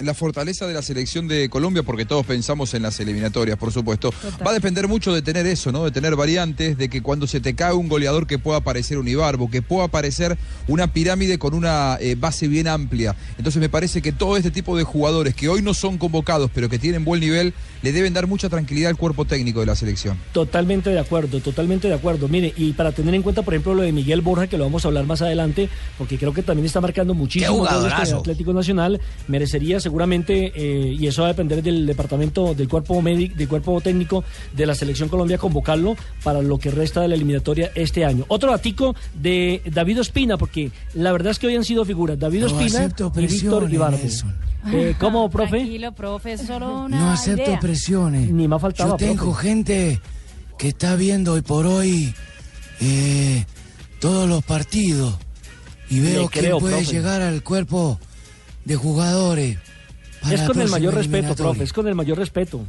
la 0.00 0.14
fortaleza 0.14 0.66
de 0.66 0.74
la 0.74 0.82
selección 0.82 1.28
de 1.28 1.48
Colombia, 1.48 1.82
porque 1.82 2.04
todos 2.04 2.26
pensamos 2.26 2.74
en 2.74 2.82
las 2.82 2.98
eliminatorias, 3.00 3.56
por 3.56 3.72
supuesto, 3.72 4.12
va 4.44 4.50
a 4.50 4.54
depender 4.54 4.88
mucho 4.88 5.14
de 5.14 5.22
tener 5.22 5.46
eso, 5.46 5.72
¿no? 5.72 5.84
De 5.84 5.90
tener 5.90 6.16
variantes, 6.16 6.76
de 6.76 6.88
que 6.88 7.02
cuando 7.02 7.26
se 7.26 7.40
te 7.40 7.54
cae 7.54 7.72
un 7.72 7.88
goleador 7.88 8.26
que 8.26 8.38
pueda 8.38 8.58
aparecer 8.58 8.98
un 8.98 9.08
Ibarbo, 9.08 9.50
que 9.50 9.62
pueda 9.62 9.84
aparecer 9.84 10.38
una 10.68 10.92
pirámide 10.92 11.38
con 11.38 11.54
una 11.54 11.98
eh, 12.00 12.16
base 12.18 12.48
bien 12.48 12.68
amplia. 12.68 13.14
Entonces 13.38 13.60
me 13.60 13.68
parece 13.68 14.02
que 14.02 14.12
todo 14.12 14.36
este 14.36 14.50
tipo 14.50 14.76
de 14.76 14.84
jugadores 14.84 15.34
que 15.34 15.48
hoy 15.48 15.62
no 15.62 15.74
son 15.74 15.98
convocados, 15.98 16.50
pero 16.54 16.68
que 16.68 16.78
tienen 16.78 17.04
buen 17.04 17.20
nivel, 17.20 17.54
le 17.82 17.92
deben 17.92 18.12
dar 18.12 18.26
mucha 18.26 18.48
tranquilidad 18.48 18.90
al 18.90 18.96
cuerpo 18.96 19.24
técnico 19.24 19.60
de 19.60 19.66
la 19.66 19.76
selección. 19.76 20.18
Totalmente 20.32 20.90
de 20.90 20.98
acuerdo, 20.98 21.40
totalmente 21.40 21.88
de 21.88 21.94
acuerdo. 21.94 22.28
Mire, 22.28 22.52
y 22.56 22.72
para 22.72 22.92
tener 22.92 23.14
en 23.14 23.22
cuenta, 23.22 23.42
por 23.42 23.54
ejemplo, 23.54 23.74
lo 23.74 23.82
de 23.82 23.92
Miguel 23.92 24.20
Borja, 24.20 24.46
que 24.46 24.58
lo 24.58 24.64
vamos 24.64 24.84
a 24.84 24.88
hablar 24.88 25.06
más 25.06 25.22
adelante, 25.22 25.68
porque 25.98 26.18
creo 26.18 26.32
que 26.32 26.42
también 26.42 26.66
está 26.66 26.80
marcando 26.80 27.14
muchísimo 27.14 27.52
el 27.52 27.58
jugadorazo! 27.58 28.18
Atlético 28.18 28.52
Nacional, 28.52 29.00
merecería 29.28 29.80
seguramente, 29.90 30.52
eh, 30.54 30.94
y 30.98 31.04
eso 31.08 31.22
va 31.22 31.28
a 31.28 31.32
depender 31.32 31.64
del 31.64 31.84
departamento, 31.84 32.54
del 32.54 32.68
cuerpo 32.68 33.02
médico, 33.02 33.34
del 33.36 33.48
cuerpo 33.48 33.80
técnico 33.80 34.22
de 34.56 34.64
la 34.66 34.76
Selección 34.76 35.08
Colombia, 35.08 35.36
convocarlo 35.36 35.96
para 36.22 36.42
lo 36.42 36.58
que 36.58 36.70
resta 36.70 37.00
de 37.00 37.08
la 37.08 37.16
eliminatoria 37.16 37.72
este 37.74 38.04
año. 38.04 38.24
Otro 38.28 38.52
datico 38.52 38.94
de 39.14 39.60
David 39.66 40.00
Ospina, 40.00 40.38
porque 40.38 40.70
la 40.94 41.10
verdad 41.10 41.32
es 41.32 41.40
que 41.40 41.48
hoy 41.48 41.56
han 41.56 41.64
sido 41.64 41.84
figuras, 41.84 42.16
David 42.20 42.42
No 42.42 42.46
Ospina 42.46 42.88
y 43.16 43.26
Víctor 43.26 43.72
Ibarbo. 43.72 43.98
Eh, 44.72 44.94
¿Cómo, 45.00 45.28
profe? 45.28 45.56
Tranquilo, 45.58 45.92
profe, 45.92 46.38
solo 46.38 46.84
una 46.84 47.00
No 47.00 47.10
acepto 47.10 47.42
idea. 47.50 47.58
presiones. 47.58 48.30
Ni 48.30 48.46
más 48.46 48.60
faltaba, 48.62 48.90
Yo 48.90 48.96
tengo 48.96 49.24
profe. 49.32 49.42
gente 49.48 50.00
que 50.56 50.68
está 50.68 50.94
viendo 50.94 51.32
hoy 51.32 51.40
por 51.42 51.66
hoy 51.66 52.14
eh, 52.80 53.44
todos 53.98 54.28
los 54.28 54.44
partidos 54.44 55.14
y 55.88 55.98
veo 55.98 56.22
Le 56.24 56.28
que 56.28 56.50
puede 56.50 56.76
profe. 56.76 56.92
llegar 56.92 57.22
al 57.22 57.42
cuerpo 57.42 57.98
de 58.64 58.76
jugadores. 58.76 59.58
Es 60.30 60.42
con 60.42 60.60
el 60.60 60.68
mayor 60.68 60.94
respeto, 60.94 61.34
profe, 61.34 61.64
es 61.64 61.72
con 61.72 61.86
el 61.88 61.94
mayor 61.94 62.18
respeto. 62.18 62.60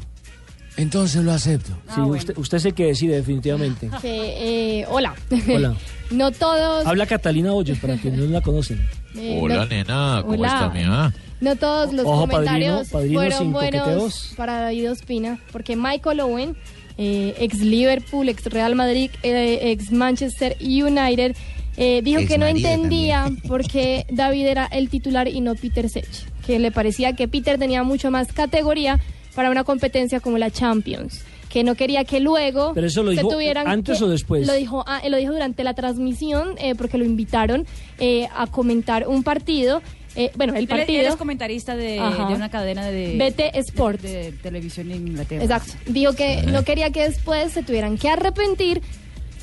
Entonces 0.78 1.24
lo 1.24 1.32
acepto. 1.34 1.74
Ah, 1.88 1.96
Sí, 1.96 2.02
usted, 2.02 2.38
usted 2.38 2.60
se 2.60 2.72
que 2.72 2.86
decide 2.86 3.16
definitivamente. 3.16 3.90
Que, 4.02 4.80
eh, 4.80 4.86
hola. 4.88 5.14
Hola. 5.54 5.76
no 6.12 6.32
todos. 6.32 6.86
Habla 6.86 7.06
Catalina 7.06 7.54
Hoyos, 7.54 7.78
para 7.80 7.98
quienes 7.98 8.22
no 8.22 8.26
la 8.28 8.42
conocen. 8.42 8.80
eh, 9.16 9.40
Hola, 9.42 9.56
no, 9.56 9.66
nena, 9.66 10.20
¿cómo 10.22 10.34
Hola. 10.34 10.48
está, 10.48 10.70
mía? 10.70 11.14
no 11.42 11.56
todos 11.56 11.92
los 11.94 12.06
Ojo, 12.06 12.22
comentarios 12.28 12.88
padrino, 12.90 13.20
padrino 13.20 13.38
sin 13.38 13.52
fueron 13.52 13.52
buenos 13.54 13.82
coqueteos. 13.82 14.34
para 14.38 14.62
David 14.62 14.92
Ospina, 14.92 15.40
porque 15.52 15.76
Michael 15.76 16.20
Owen, 16.22 16.56
eh, 16.98 17.34
ex 17.40 17.60
Liverpool, 17.60 18.30
ex 18.30 18.46
Real 18.46 18.76
Madrid, 18.76 19.10
eh, 19.24 19.72
ex 19.72 19.92
Manchester 19.92 20.56
United, 20.62 21.36
Eh, 21.84 22.02
dijo 22.04 22.22
que 22.28 22.38
no 22.38 22.46
entendía 22.46 23.32
por 23.48 23.64
qué 23.68 24.06
David 24.12 24.46
era 24.46 24.66
el 24.68 24.88
titular 24.90 25.28
y 25.28 25.42
no 25.42 25.56
Peter 25.56 25.90
Sech, 25.90 26.08
que 26.46 26.60
le 26.60 26.72
parecía 26.72 27.14
que 27.14 27.28
Peter 27.28 27.58
tenía 27.58 27.82
mucho 27.84 28.12
más 28.12 28.32
categoría 28.32 29.00
para 29.34 29.50
una 29.50 29.64
competencia 29.64 30.20
como 30.20 30.38
la 30.38 30.52
Champions, 30.52 31.24
que 31.50 31.64
no 31.64 31.74
quería 31.76 32.04
que 32.04 32.20
luego 32.20 32.74
Pero 32.76 32.86
eso 32.86 33.02
lo 33.02 33.12
se 33.12 33.18
dijo 33.18 33.30
tuvieran 33.30 33.68
antes 33.68 33.98
que- 33.98 34.04
o 34.04 34.08
después. 34.10 34.46
Lo 34.46 34.54
dijo, 34.54 34.84
ah, 34.86 35.02
lo 35.10 35.18
dijo 35.18 35.32
durante 35.34 35.64
la 35.64 35.74
transmisión 35.74 36.56
eh, 36.60 36.76
porque 36.76 36.98
lo 37.00 37.06
invitaron 37.06 37.66
eh, 38.00 38.28
a 38.36 38.46
comentar 38.48 39.08
un 39.08 39.24
partido. 39.24 39.82
eh, 40.16 40.30
bueno, 40.36 40.52
el 40.54 40.60
Él- 40.60 40.70
Él 40.72 40.78
partido. 40.78 41.08
es 41.08 41.16
comentarista 41.16 41.76
de, 41.76 41.94
de 41.94 42.34
una 42.36 42.50
cadena 42.52 42.86
de 42.88 43.16
BT 43.18 43.58
Sport. 43.60 44.02
de 44.02 44.34
televisión 44.44 44.92
en 44.92 45.08
Inglaterra. 45.08 45.42
Exacto. 45.44 45.74
Dijo 45.88 46.14
que 46.14 46.44
no 46.44 46.64
quería 46.64 46.92
que 46.92 47.04
después 47.04 47.54
se 47.54 47.64
tuvieran 47.64 47.98
que 47.98 48.10
arrepentir 48.10 48.82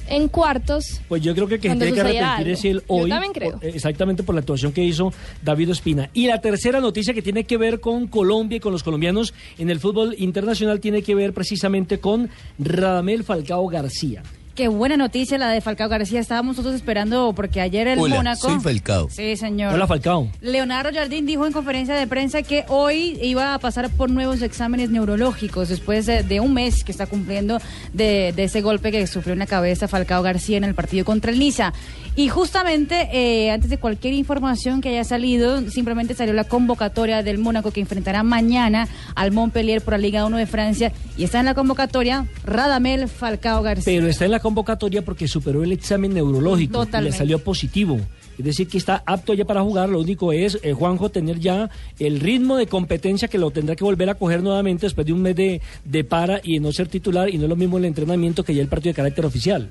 en 0.08 0.28
cuartos. 0.28 1.00
Pues 1.08 1.22
yo 1.22 1.34
creo 1.34 1.46
que 1.48 1.54
el 1.56 1.60
que 1.60 1.68
se 1.68 1.76
Cuando 1.76 1.84
tiene 1.84 1.94
que 1.96 2.00
sucediera 2.02 2.34
arrepentir 2.34 2.54
algo. 2.54 2.58
es 2.58 2.64
él 2.64 2.82
Yo 2.88 2.94
hoy. 3.04 3.10
también 3.10 3.32
creo. 3.32 3.58
eh, 3.62 3.72
exactamente 3.74 4.22
por 4.22 4.34
la 4.34 4.40
actuación 4.40 4.72
que 4.72 4.84
hizo 4.84 5.12
David 5.42 5.70
Ospina. 5.70 6.10
Y 6.14 6.26
la 6.26 6.40
tercera 6.40 6.80
noticia 6.80 7.14
que 7.14 7.22
tiene 7.22 7.44
que 7.44 7.56
ver 7.56 7.80
con 7.80 8.06
Colombia 8.06 8.56
y 8.56 8.60
con 8.60 8.72
los 8.72 8.82
colombianos 8.82 9.34
en 9.58 9.70
el 9.70 9.80
fútbol 9.80 10.14
internacional 10.18 10.80
tiene 10.80 11.02
que 11.02 11.14
ver 11.14 11.32
precisamente 11.32 11.98
con 12.00 12.28
Radamel 12.58 13.24
Falcao 13.24 13.66
García. 13.68 14.22
Qué 14.58 14.66
buena 14.66 14.96
noticia 14.96 15.38
la 15.38 15.50
de 15.50 15.60
Falcao 15.60 15.88
García. 15.88 16.18
Estábamos 16.18 16.56
nosotros 16.56 16.74
esperando 16.74 17.32
porque 17.32 17.60
ayer 17.60 17.86
el 17.86 18.00
Hola, 18.00 18.16
Mónaco. 18.16 18.48
soy 18.48 18.58
Falcao. 18.58 19.08
Sí, 19.08 19.36
señor. 19.36 19.72
Hola 19.72 19.86
Falcao. 19.86 20.28
Leonardo 20.40 20.90
Jardín 20.92 21.26
dijo 21.26 21.46
en 21.46 21.52
conferencia 21.52 21.94
de 21.94 22.08
prensa 22.08 22.42
que 22.42 22.64
hoy 22.66 23.16
iba 23.22 23.54
a 23.54 23.60
pasar 23.60 23.88
por 23.88 24.10
nuevos 24.10 24.42
exámenes 24.42 24.90
neurológicos 24.90 25.68
después 25.68 26.06
de, 26.06 26.24
de 26.24 26.40
un 26.40 26.54
mes 26.54 26.82
que 26.82 26.90
está 26.90 27.06
cumpliendo 27.06 27.60
de, 27.92 28.32
de 28.34 28.42
ese 28.42 28.60
golpe 28.60 28.90
que 28.90 29.06
sufrió 29.06 29.34
en 29.34 29.38
la 29.38 29.46
cabeza 29.46 29.86
Falcao 29.86 30.24
García 30.24 30.56
en 30.56 30.64
el 30.64 30.74
partido 30.74 31.04
contra 31.04 31.30
el 31.30 31.38
Niza. 31.38 31.72
Y 32.18 32.28
justamente 32.28 33.08
eh, 33.12 33.52
antes 33.52 33.70
de 33.70 33.78
cualquier 33.78 34.12
información 34.12 34.80
que 34.80 34.88
haya 34.88 35.04
salido, 35.04 35.70
simplemente 35.70 36.14
salió 36.14 36.34
la 36.34 36.42
convocatoria 36.42 37.22
del 37.22 37.38
Mónaco 37.38 37.70
que 37.70 37.78
enfrentará 37.78 38.24
mañana 38.24 38.88
al 39.14 39.30
Montpellier 39.30 39.82
por 39.82 39.92
la 39.92 39.98
Liga 39.98 40.24
1 40.24 40.36
de 40.36 40.46
Francia. 40.46 40.92
Y 41.16 41.22
está 41.22 41.38
en 41.38 41.44
la 41.44 41.54
convocatoria 41.54 42.26
Radamel 42.44 43.06
Falcao 43.06 43.62
García. 43.62 43.84
Pero 43.84 44.08
está 44.08 44.24
en 44.24 44.32
la 44.32 44.40
convocatoria 44.48 45.04
porque 45.04 45.28
superó 45.28 45.62
el 45.62 45.72
examen 45.72 46.14
neurológico 46.14 46.84
Totalmente. 46.84 47.08
y 47.08 47.12
le 47.12 47.18
salió 47.18 47.38
positivo. 47.38 48.00
Es 48.38 48.44
decir, 48.44 48.66
que 48.68 48.78
está 48.78 49.02
apto 49.04 49.34
ya 49.34 49.44
para 49.44 49.62
jugar. 49.62 49.88
Lo 49.90 50.00
único 50.00 50.32
es, 50.32 50.58
eh, 50.62 50.72
Juanjo, 50.72 51.10
tener 51.10 51.38
ya 51.38 51.68
el 51.98 52.20
ritmo 52.20 52.56
de 52.56 52.66
competencia 52.66 53.28
que 53.28 53.36
lo 53.36 53.50
tendrá 53.50 53.76
que 53.76 53.84
volver 53.84 54.08
a 54.08 54.14
coger 54.14 54.42
nuevamente 54.42 54.86
después 54.86 55.06
de 55.06 55.12
un 55.12 55.20
mes 55.22 55.36
de, 55.36 55.60
de 55.84 56.04
para 56.04 56.40
y 56.42 56.54
de 56.54 56.60
no 56.60 56.72
ser 56.72 56.88
titular. 56.88 57.28
Y 57.28 57.36
no 57.36 57.44
es 57.44 57.48
lo 57.50 57.56
mismo 57.56 57.76
el 57.78 57.84
entrenamiento 57.84 58.42
que 58.44 58.54
ya 58.54 58.62
el 58.62 58.68
partido 58.68 58.92
de 58.92 58.96
carácter 58.96 59.26
oficial. 59.26 59.68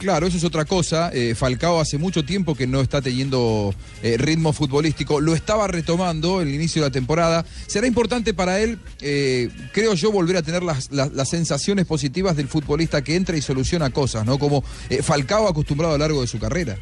Claro, 0.00 0.26
eso 0.26 0.38
es 0.38 0.44
otra 0.44 0.64
cosa. 0.64 1.10
Eh, 1.12 1.34
Falcao 1.34 1.78
hace 1.78 1.98
mucho 1.98 2.24
tiempo 2.24 2.54
que 2.54 2.66
no 2.66 2.80
está 2.80 3.02
teniendo 3.02 3.74
eh, 4.02 4.16
ritmo 4.16 4.54
futbolístico. 4.54 5.20
Lo 5.20 5.34
estaba 5.34 5.66
retomando 5.66 6.40
el 6.40 6.48
inicio 6.54 6.80
de 6.80 6.88
la 6.88 6.92
temporada. 6.92 7.44
Será 7.66 7.86
importante 7.86 8.32
para 8.32 8.60
él, 8.60 8.78
eh, 9.02 9.50
creo 9.74 9.92
yo, 9.92 10.10
volver 10.10 10.38
a 10.38 10.42
tener 10.42 10.62
las, 10.62 10.90
las- 10.90 11.28
sensaciones 11.28 11.84
positivas 11.84 12.34
del 12.34 12.48
futbolista 12.48 13.02
que 13.04 13.14
entra 13.14 13.36
y 13.36 13.42
soluciona 13.42 13.90
cosas, 13.90 14.24
¿no? 14.24 14.38
Como 14.38 14.64
Falcao 15.02 15.46
acostumbrado 15.46 15.92
a 15.94 15.98
lo 15.98 16.02
largo 16.04 16.22
de 16.22 16.26
su 16.26 16.38
carrera. 16.38 16.78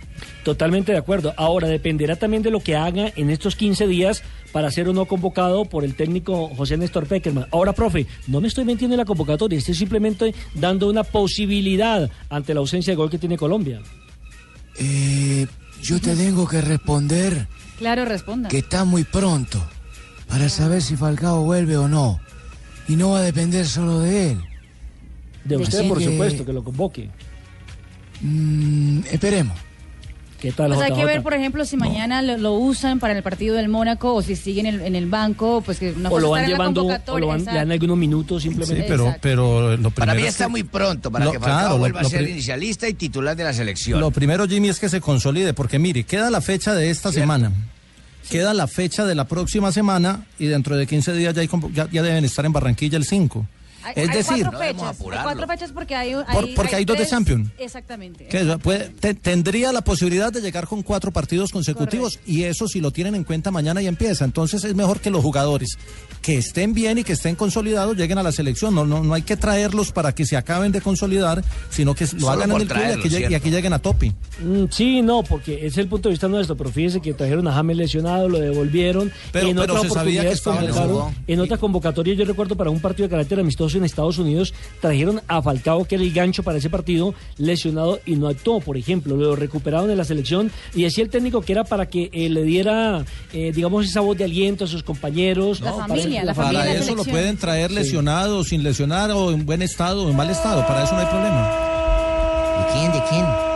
Totalmente 0.48 0.92
de 0.92 0.98
acuerdo. 0.98 1.34
Ahora 1.36 1.68
dependerá 1.68 2.16
también 2.16 2.42
de 2.42 2.50
lo 2.50 2.60
que 2.60 2.74
haga 2.74 3.12
en 3.16 3.28
estos 3.28 3.54
15 3.54 3.86
días 3.86 4.22
para 4.50 4.70
ser 4.70 4.88
o 4.88 4.94
no 4.94 5.04
convocado 5.04 5.66
por 5.66 5.84
el 5.84 5.94
técnico 5.94 6.48
José 6.56 6.78
Néstor 6.78 7.06
Peckerman. 7.06 7.44
Ahora, 7.52 7.74
profe, 7.74 8.06
no 8.28 8.40
me 8.40 8.48
estoy 8.48 8.64
metiendo 8.64 8.94
en 8.94 8.98
la 9.00 9.04
convocatoria, 9.04 9.58
estoy 9.58 9.74
simplemente 9.74 10.34
dando 10.54 10.88
una 10.88 11.04
posibilidad 11.04 12.10
ante 12.30 12.54
la 12.54 12.60
ausencia 12.60 12.92
de 12.92 12.96
gol 12.96 13.10
que 13.10 13.18
tiene 13.18 13.36
Colombia. 13.36 13.82
Eh, 14.78 15.46
yo 15.82 16.00
te 16.00 16.16
tengo 16.16 16.48
que 16.48 16.62
responder 16.62 17.46
Claro, 17.76 18.06
responda. 18.06 18.48
que 18.48 18.56
está 18.60 18.86
muy 18.86 19.04
pronto 19.04 19.62
para 20.28 20.48
saber 20.48 20.80
si 20.80 20.96
Falcao 20.96 21.42
vuelve 21.44 21.76
o 21.76 21.88
no. 21.88 22.20
Y 22.88 22.96
no 22.96 23.10
va 23.10 23.18
a 23.18 23.22
depender 23.22 23.66
solo 23.66 24.00
de 24.00 24.30
él. 24.30 24.38
De 25.44 25.58
usted, 25.58 25.80
Así 25.80 25.88
por 25.90 25.98
que- 25.98 26.04
supuesto, 26.06 26.46
que 26.46 26.54
lo 26.54 26.64
convoque. 26.64 27.10
Mm, 28.22 29.00
esperemos. 29.12 29.67
¿Qué 30.40 30.52
tal, 30.52 30.72
Pues 30.72 30.80
hay 30.88 30.92
que 30.96 31.04
ver, 31.04 31.22
por 31.24 31.34
ejemplo, 31.34 31.64
si 31.64 31.76
mañana 31.76 32.22
lo, 32.22 32.38
lo 32.38 32.52
usan 32.52 33.00
para 33.00 33.12
el 33.16 33.24
partido 33.24 33.56
del 33.56 33.68
Mónaco 33.68 34.14
o 34.14 34.22
si 34.22 34.36
siguen 34.36 34.66
en 34.66 34.74
el, 34.76 34.80
en 34.82 34.94
el 34.94 35.06
banco, 35.06 35.62
pues 35.62 35.80
que 35.80 35.90
una 35.90 36.08
o 36.08 36.12
cosa 36.12 36.22
lo 36.22 36.30
van 36.30 36.46
llevando, 36.46 36.80
o 36.82 36.84
convocatoria, 36.84 37.20
lo 37.20 37.26
van, 37.26 37.44
le 37.44 37.52
dan 37.52 37.72
algunos 37.72 37.96
minutos 37.98 38.42
simplemente. 38.44 38.82
Sí, 38.82 38.88
pero, 38.88 39.16
pero 39.20 39.70
lo 39.76 39.90
primero 39.90 39.94
Para 39.96 40.14
mí 40.14 40.22
es 40.22 40.28
está 40.28 40.44
que- 40.44 40.50
muy 40.50 40.62
pronto 40.62 41.10
para 41.10 41.24
Lo- 41.24 41.32
que 41.32 41.40
Falcao 41.40 41.58
claro, 41.60 41.78
vuelva 41.78 42.02
lo 42.02 42.06
a 42.06 42.10
ser 42.10 42.28
inicialista 42.28 42.88
y 42.88 42.94
titular 42.94 43.34
de 43.36 43.42
la 43.42 43.52
selección. 43.52 43.98
Lo 43.98 44.12
primero, 44.12 44.46
Jimmy, 44.46 44.68
es 44.68 44.78
que 44.78 44.88
se 44.88 45.00
consolide, 45.00 45.54
porque 45.54 45.80
mire, 45.80 46.04
queda 46.04 46.30
la 46.30 46.40
fecha 46.40 46.72
de 46.72 46.88
esta 46.90 47.10
semana. 47.10 47.50
Queda 48.30 48.54
la 48.54 48.66
fecha 48.68 49.06
de 49.06 49.14
la 49.16 49.24
próxima 49.26 49.72
semana 49.72 50.24
y 50.38 50.46
dentro 50.46 50.76
de 50.76 50.86
15 50.86 51.14
días 51.14 51.34
ya, 51.34 51.40
hay 51.40 51.48
ya, 51.72 51.88
ya 51.90 52.02
deben 52.02 52.24
estar 52.24 52.44
en 52.46 52.52
Barranquilla 52.52 52.96
el 52.98 53.04
5. 53.06 53.44
Hay, 53.84 53.92
es 53.96 54.08
hay 54.08 54.16
decir, 54.16 54.42
cuatro 54.42 54.58
fechas, 54.58 55.00
hay 55.00 55.18
cuatro 55.22 55.46
fechas 55.46 55.72
porque 55.72 55.94
hay, 55.94 56.12
Por- 56.32 56.54
porque 56.54 56.76
hay 56.76 56.84
dos 56.84 56.98
de 56.98 57.06
Champions. 57.06 57.50
Exactamente. 57.58 58.26
que 58.26 58.40
eso 58.40 58.58
puede- 58.58 58.88
te- 58.88 59.14
tendría 59.14 59.72
la 59.72 59.82
posibilidad 59.82 60.32
de 60.32 60.40
llegar 60.40 60.66
con 60.66 60.82
cuatro 60.82 61.10
partidos 61.12 61.50
consecutivos 61.52 62.18
y 62.26 62.42
eso 62.44 62.66
si 62.68 62.80
lo 62.80 62.90
tienen 62.90 63.14
en 63.14 63.24
cuenta 63.24 63.50
mañana 63.50 63.80
y 63.80 63.86
empieza. 63.86 64.24
Entonces 64.24 64.64
es 64.64 64.74
mejor 64.74 65.00
que 65.00 65.10
los 65.10 65.22
jugadores 65.22 65.78
que 66.22 66.36
estén 66.38 66.74
bien 66.74 66.98
y 66.98 67.04
que 67.04 67.12
estén 67.12 67.36
consolidados 67.36 67.96
lleguen 67.96 68.18
a 68.18 68.22
la 68.22 68.32
selección. 68.32 68.74
No, 68.74 68.84
no, 68.84 69.02
no 69.04 69.14
hay 69.14 69.22
que 69.22 69.36
traerlos 69.36 69.92
para 69.92 70.14
que 70.14 70.26
se 70.26 70.36
acaben 70.36 70.72
de 70.72 70.80
consolidar, 70.80 71.44
sino 71.70 71.94
que 71.94 72.04
lo 72.04 72.10
Solo 72.10 72.30
hagan 72.30 72.50
en 72.50 72.60
el 72.62 72.66
club 72.68 72.82
y 73.30 73.34
aquí, 73.34 73.50
lleguen 73.50 73.72
a 73.72 73.78
tope. 73.78 74.12
Mm, 74.42 74.64
sí, 74.70 75.02
no, 75.02 75.22
porque 75.22 75.66
es 75.66 75.78
el 75.78 75.86
punto 75.88 76.08
de 76.08 76.14
vista 76.14 76.26
nuestro, 76.28 76.56
pero 76.56 76.70
fíjese 76.70 77.00
que 77.00 77.14
trajeron 77.14 77.46
a 77.48 77.52
James 77.52 77.76
lesionado, 77.76 78.28
lo 78.28 78.38
devolvieron. 78.40 79.12
Pero- 79.32 79.48
en 79.48 79.56
pero 79.56 79.80
se 79.82 79.90
sabía 79.90 80.22
que 80.22 80.30
estaba 80.32 80.60
lesionado. 80.62 81.12
en 81.26 81.40
otras 81.40 81.60
convocatorias, 81.60 82.16
yo 82.18 82.24
recuerdo 82.24 82.56
para 82.56 82.70
un 82.70 82.80
partido 82.80 83.06
de 83.06 83.10
carácter 83.10 83.40
amistoso 83.40 83.67
en 83.74 83.84
Estados 83.84 84.18
Unidos, 84.18 84.54
trajeron 84.80 85.20
a 85.28 85.42
Falcao, 85.42 85.84
que 85.84 85.94
era 85.96 86.04
el 86.04 86.12
gancho 86.12 86.42
para 86.42 86.58
ese 86.58 86.70
partido, 86.70 87.14
lesionado 87.36 88.00
y 88.06 88.16
no 88.16 88.28
actuó, 88.28 88.60
por 88.60 88.76
ejemplo, 88.76 89.16
lo 89.16 89.36
recuperaron 89.36 89.90
en 89.90 89.98
la 89.98 90.04
selección 90.04 90.50
y 90.74 90.82
decía 90.82 91.04
el 91.04 91.10
técnico 91.10 91.40
que 91.42 91.52
era 91.52 91.64
para 91.64 91.86
que 91.86 92.10
eh, 92.12 92.28
le 92.28 92.42
diera, 92.42 93.04
eh, 93.32 93.52
digamos, 93.54 93.86
esa 93.86 94.00
voz 94.00 94.16
de 94.16 94.24
aliento 94.24 94.64
a 94.64 94.66
sus 94.66 94.82
compañeros. 94.82 95.60
La 95.60 95.72
para- 95.72 95.86
familia, 95.88 96.24
la 96.24 96.34
familia 96.34 96.60
Para 96.60 96.72
la 96.74 96.78
eso 96.80 96.94
lo 96.94 97.04
pueden 97.04 97.36
traer 97.36 97.70
lesionado, 97.70 98.44
sin 98.44 98.62
lesionar 98.62 99.10
o 99.12 99.30
en 99.32 99.44
buen 99.46 99.62
estado 99.62 100.04
o 100.06 100.10
en 100.10 100.16
mal 100.16 100.30
estado. 100.30 100.66
Para 100.66 100.84
eso 100.84 100.94
no 100.94 101.00
hay 101.00 101.06
problema. 101.06 101.50
¿De 102.58 102.72
quién? 102.72 102.92
¿De 102.92 103.02
quién? 103.08 103.47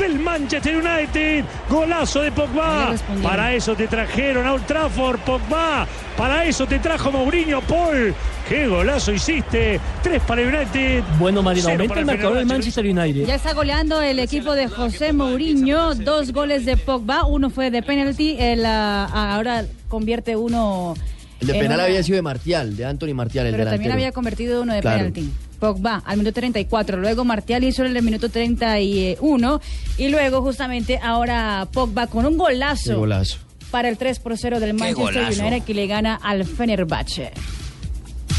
Del 0.00 0.18
Manchester 0.18 0.76
United. 0.78 1.44
Golazo 1.68 2.22
de 2.22 2.32
Pogba. 2.32 2.94
Para 3.22 3.54
eso 3.54 3.74
te 3.76 3.86
trajeron 3.86 4.46
a 4.46 4.54
Old 4.54 4.64
Trafford, 4.66 5.20
Pogba. 5.20 5.86
Para 6.16 6.44
eso 6.46 6.66
te 6.66 6.78
trajo 6.78 7.12
Mourinho, 7.12 7.60
Paul. 7.62 8.14
Qué 8.48 8.66
golazo 8.66 9.12
hiciste. 9.12 9.78
Tres 10.02 10.22
para 10.26 10.40
el 10.40 10.48
United. 10.54 11.04
Bueno, 11.18 11.42
Marina, 11.42 11.70
aumenta 11.72 12.00
el 12.00 12.06
marcador 12.06 12.38
del. 12.38 12.46
Manchester 12.46 12.84
United. 12.86 13.26
Ya 13.26 13.34
está 13.34 13.52
goleando 13.52 14.00
el 14.00 14.18
equipo 14.18 14.54
de 14.54 14.68
José 14.68 15.12
Mourinho, 15.12 15.94
dos 15.94 16.32
goles 16.32 16.64
de 16.64 16.76
Pogba, 16.78 17.24
uno 17.26 17.50
fue 17.50 17.70
de 17.70 17.82
penalty, 17.82 18.36
el, 18.38 18.64
ah, 18.66 19.34
ahora 19.34 19.64
convierte 19.88 20.34
uno... 20.36 20.94
El 21.40 21.46
de 21.46 21.52
en 21.54 21.58
penal 21.60 21.76
una- 21.76 21.84
había 21.84 22.02
sido 22.02 22.16
de 22.16 22.22
Martial, 22.22 22.76
de 22.76 22.84
Anthony 22.86 23.14
Martial, 23.14 23.46
el 23.46 23.52
Pero 23.52 23.64
también 23.64 23.82
delantero. 23.82 23.92
había 23.94 24.12
convertido 24.12 24.62
uno 24.62 24.74
de 24.74 24.80
Claro. 24.80 24.98
penalti. 24.98 25.30
Pogba 25.60 26.02
al 26.04 26.16
minuto 26.16 26.32
34, 26.34 26.96
luego 26.98 27.24
Martial 27.24 27.62
hizo 27.62 27.84
en 27.84 27.94
el 27.96 28.02
minuto 28.02 28.28
31 28.30 29.60
y 29.98 30.08
luego 30.08 30.42
justamente 30.42 30.98
ahora 31.02 31.68
Pogba 31.72 32.06
con 32.08 32.24
un 32.26 32.36
golazo, 32.38 32.98
golazo. 32.98 33.38
para 33.70 33.88
el 33.88 33.98
3 33.98 34.18
por 34.18 34.36
0 34.36 34.58
del 34.58 34.74
Manchester. 34.74 35.26
United 35.28 35.62
que 35.64 35.74
le 35.74 35.86
gana 35.86 36.16
al 36.16 36.44
Fenerbahce. 36.44 37.30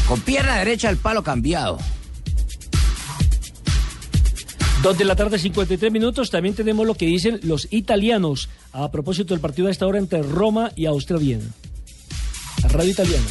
Con 0.08 0.20
pierna 0.20 0.56
derecha 0.58 0.88
al 0.88 0.96
palo 0.96 1.22
cambiado. 1.22 1.78
Dos 4.82 4.98
de 4.98 5.04
la 5.04 5.14
tarde, 5.14 5.38
53 5.38 5.92
minutos. 5.92 6.30
También 6.30 6.56
tenemos 6.56 6.84
lo 6.84 6.94
que 6.94 7.06
dicen 7.06 7.38
los 7.44 7.68
italianos 7.72 8.48
a 8.72 8.90
propósito 8.90 9.32
del 9.32 9.40
partido 9.40 9.66
de 9.66 9.72
esta 9.72 9.86
hora 9.86 10.00
entre 10.00 10.22
Roma 10.22 10.72
y 10.74 10.86
Austria 10.86 11.18
Viena. 11.20 11.44
Radio 12.68 12.90
Italiana. 12.90 13.26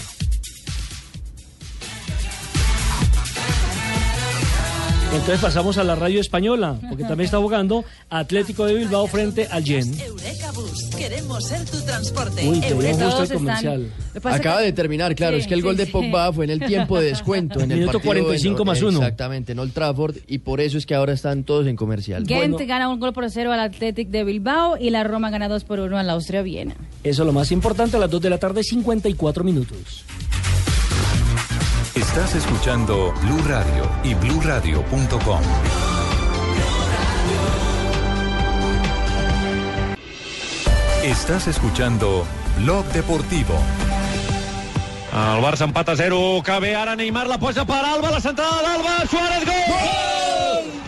Entonces 5.13 5.39
pasamos 5.41 5.77
a 5.77 5.84
la 5.84 5.96
radio 5.96 6.22
española, 6.22 6.77
porque 6.89 7.03
también 7.03 7.25
está 7.25 7.38
jugando 7.38 7.84
Atlético 8.10 8.65
de 8.65 8.75
Bilbao 8.75 9.06
frente 9.08 9.46
al 9.51 9.63
Gen. 9.63 9.94
Eureka 10.00 10.51
Bus. 10.51 10.89
Queremos 10.98 11.44
ser 11.46 11.63
tu 11.70 11.80
transporte. 11.82 12.48
Uy, 12.48 12.60
te 12.62 12.68
dio 12.68 12.75
Eureka 12.77 13.06
gusto 13.06 13.24
el 13.24 13.34
comercial. 13.34 13.91
Acaba 14.24 14.62
de 14.62 14.72
terminar, 14.72 15.13
claro, 15.13 15.36
Sí, 15.36 15.41
es 15.41 15.48
que 15.48 15.53
el 15.56 15.60
sí, 15.60 15.65
gol 15.65 15.77
de 15.77 15.86
sí. 15.86 15.91
Pogba 15.91 16.32
fue 16.32 16.46
en 16.46 16.51
el 16.51 16.60
tiempo 16.65 16.98
de 17.00 17.08
descuento, 17.08 17.60
en 17.60 17.72
el 17.72 17.80
Minuto 17.80 18.00
partido 18.00 18.13
45 18.13 18.62
en- 18.62 18.68
más 18.68 18.82
uno. 18.82 18.98
Exactamente, 19.00 19.51
en 19.51 19.60
Old 19.60 19.74
Trafford, 19.74 20.15
y 20.27 20.38
por 20.39 20.62
eso 20.62 20.77
es 20.77 20.86
que 20.86 20.96
ahora 20.96 21.13
están 21.13 21.44
todos 21.44 21.68
en 21.68 21.75
comercial. 21.75 22.24
Gent 22.25 22.60
gana 22.62 22.88
un 22.89 23.00
gol 23.00 23.12
por 23.13 23.30
cero 23.30 23.51
al 23.51 23.60
Athletic 23.60 24.10
de 24.10 24.24
Bilbao 24.24 24.77
y 24.80 24.89
la 24.91 25.03
Roma 25.03 25.30
gana 25.30 25.50
2 25.50 25.65
por 25.65 25.80
1 25.82 25.98
al 25.98 26.10
Austria 26.10 26.41
Viena. 26.41 26.75
Eso 27.03 27.24
es 27.24 27.25
lo 27.27 27.34
más 27.34 27.51
importante 27.51 27.98
a 27.98 28.00
las 28.00 28.10
2 28.10 28.22
de 28.22 28.30
la 28.30 28.38
tarde, 28.38 28.63
54 28.63 29.44
minutos. 29.44 30.06
Estás 32.13 32.36
escuchando 32.36 33.13
Blue 33.22 33.41
Radio 33.48 33.89
y 34.03 34.13
BlueRadio.com. 34.15 35.41
Estás 41.03 41.48
escuchando 41.48 42.27
Blog 42.58 42.84
Deportivo. 42.88 43.58
El 45.13 45.41
Barça 45.41 45.63
empata 45.63 45.96
0, 45.96 46.41
cabe 46.44 46.75
ara 46.75 46.98
Neymar, 46.98 47.27
la 47.27 47.38
posa 47.38 47.63
per 47.63 47.86
Alba, 47.86 48.12
la 48.12 48.20
centrada 48.20 48.62
d'Alba, 48.62 49.08
Suárez, 49.10 49.46
gol! 49.46 50.80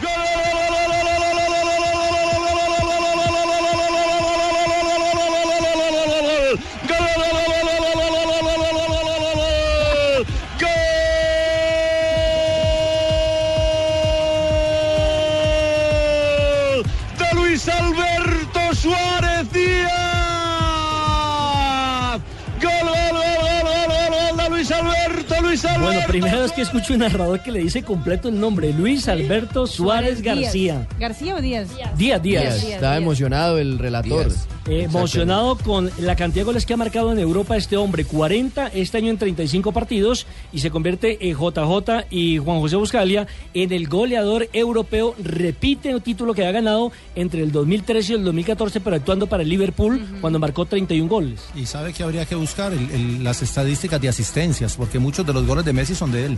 Luis 25.53 25.65
Alberto. 25.65 25.72
Bueno, 25.81 25.99
primera 26.07 26.39
vez 26.39 26.51
que 26.53 26.61
escucho 26.61 26.93
un 26.93 26.99
narrador 26.99 27.41
que 27.41 27.51
le 27.51 27.59
dice 27.59 27.83
completo 27.83 28.29
el 28.29 28.39
nombre, 28.39 28.71
Luis 28.73 29.07
Alberto 29.07 29.67
Suárez. 29.67 30.21
García. 30.21 30.87
¿García 30.99 31.35
o 31.35 31.41
Díaz? 31.41 31.69
Díaz, 31.97 32.21
Díaz. 32.21 32.21
Díaz, 32.23 32.63
Está 32.63 32.95
emocionado 32.97 33.57
el 33.57 33.79
relator. 33.79 34.31
Eh, 34.69 34.83
emocionado 34.83 35.57
con 35.57 35.91
la 35.99 36.15
cantidad 36.15 36.41
de 36.43 36.45
goles 36.45 36.65
que 36.65 36.73
ha 36.73 36.77
marcado 36.77 37.11
en 37.11 37.19
Europa 37.19 37.57
este 37.57 37.75
hombre, 37.75 38.05
40 38.05 38.67
este 38.67 38.97
año 38.97 39.09
en 39.09 39.17
35 39.17 39.73
partidos 39.73 40.25
y 40.53 40.59
se 40.59 40.71
convierte 40.71 41.17
en 41.29 41.35
JJ 41.35 42.05
y 42.09 42.37
Juan 42.37 42.61
José 42.61 42.77
Buscalia 42.77 43.27
en 43.53 43.73
el 43.73 43.89
goleador 43.89 44.47
europeo, 44.53 45.15
repite 45.21 45.89
el 45.89 46.01
título 46.01 46.33
que 46.33 46.45
ha 46.47 46.51
ganado 46.51 46.93
entre 47.15 47.43
el 47.43 47.51
2013 47.51 48.13
y 48.13 48.15
el 48.15 48.23
2014 48.23 48.79
pero 48.79 48.95
actuando 48.95 49.27
para 49.27 49.43
el 49.43 49.49
Liverpool 49.49 50.01
cuando 50.21 50.39
marcó 50.39 50.65
31 50.65 51.09
goles. 51.09 51.41
Y 51.57 51.65
sabe 51.65 51.91
que 51.91 52.03
habría 52.03 52.25
que 52.25 52.35
buscar 52.35 52.71
El- 52.71 52.89
el- 52.91 53.21
las 53.23 53.41
estadísticas 53.41 53.99
de 53.99 54.07
asistencias, 54.07 54.75
porque 54.77 54.97
muchos 54.97 55.25
de 55.25 55.33
los 55.33 55.45
goles 55.45 55.62
de 55.63 55.73
Messi 55.73 55.95
son 55.95 56.11
de 56.11 56.25
él. 56.25 56.37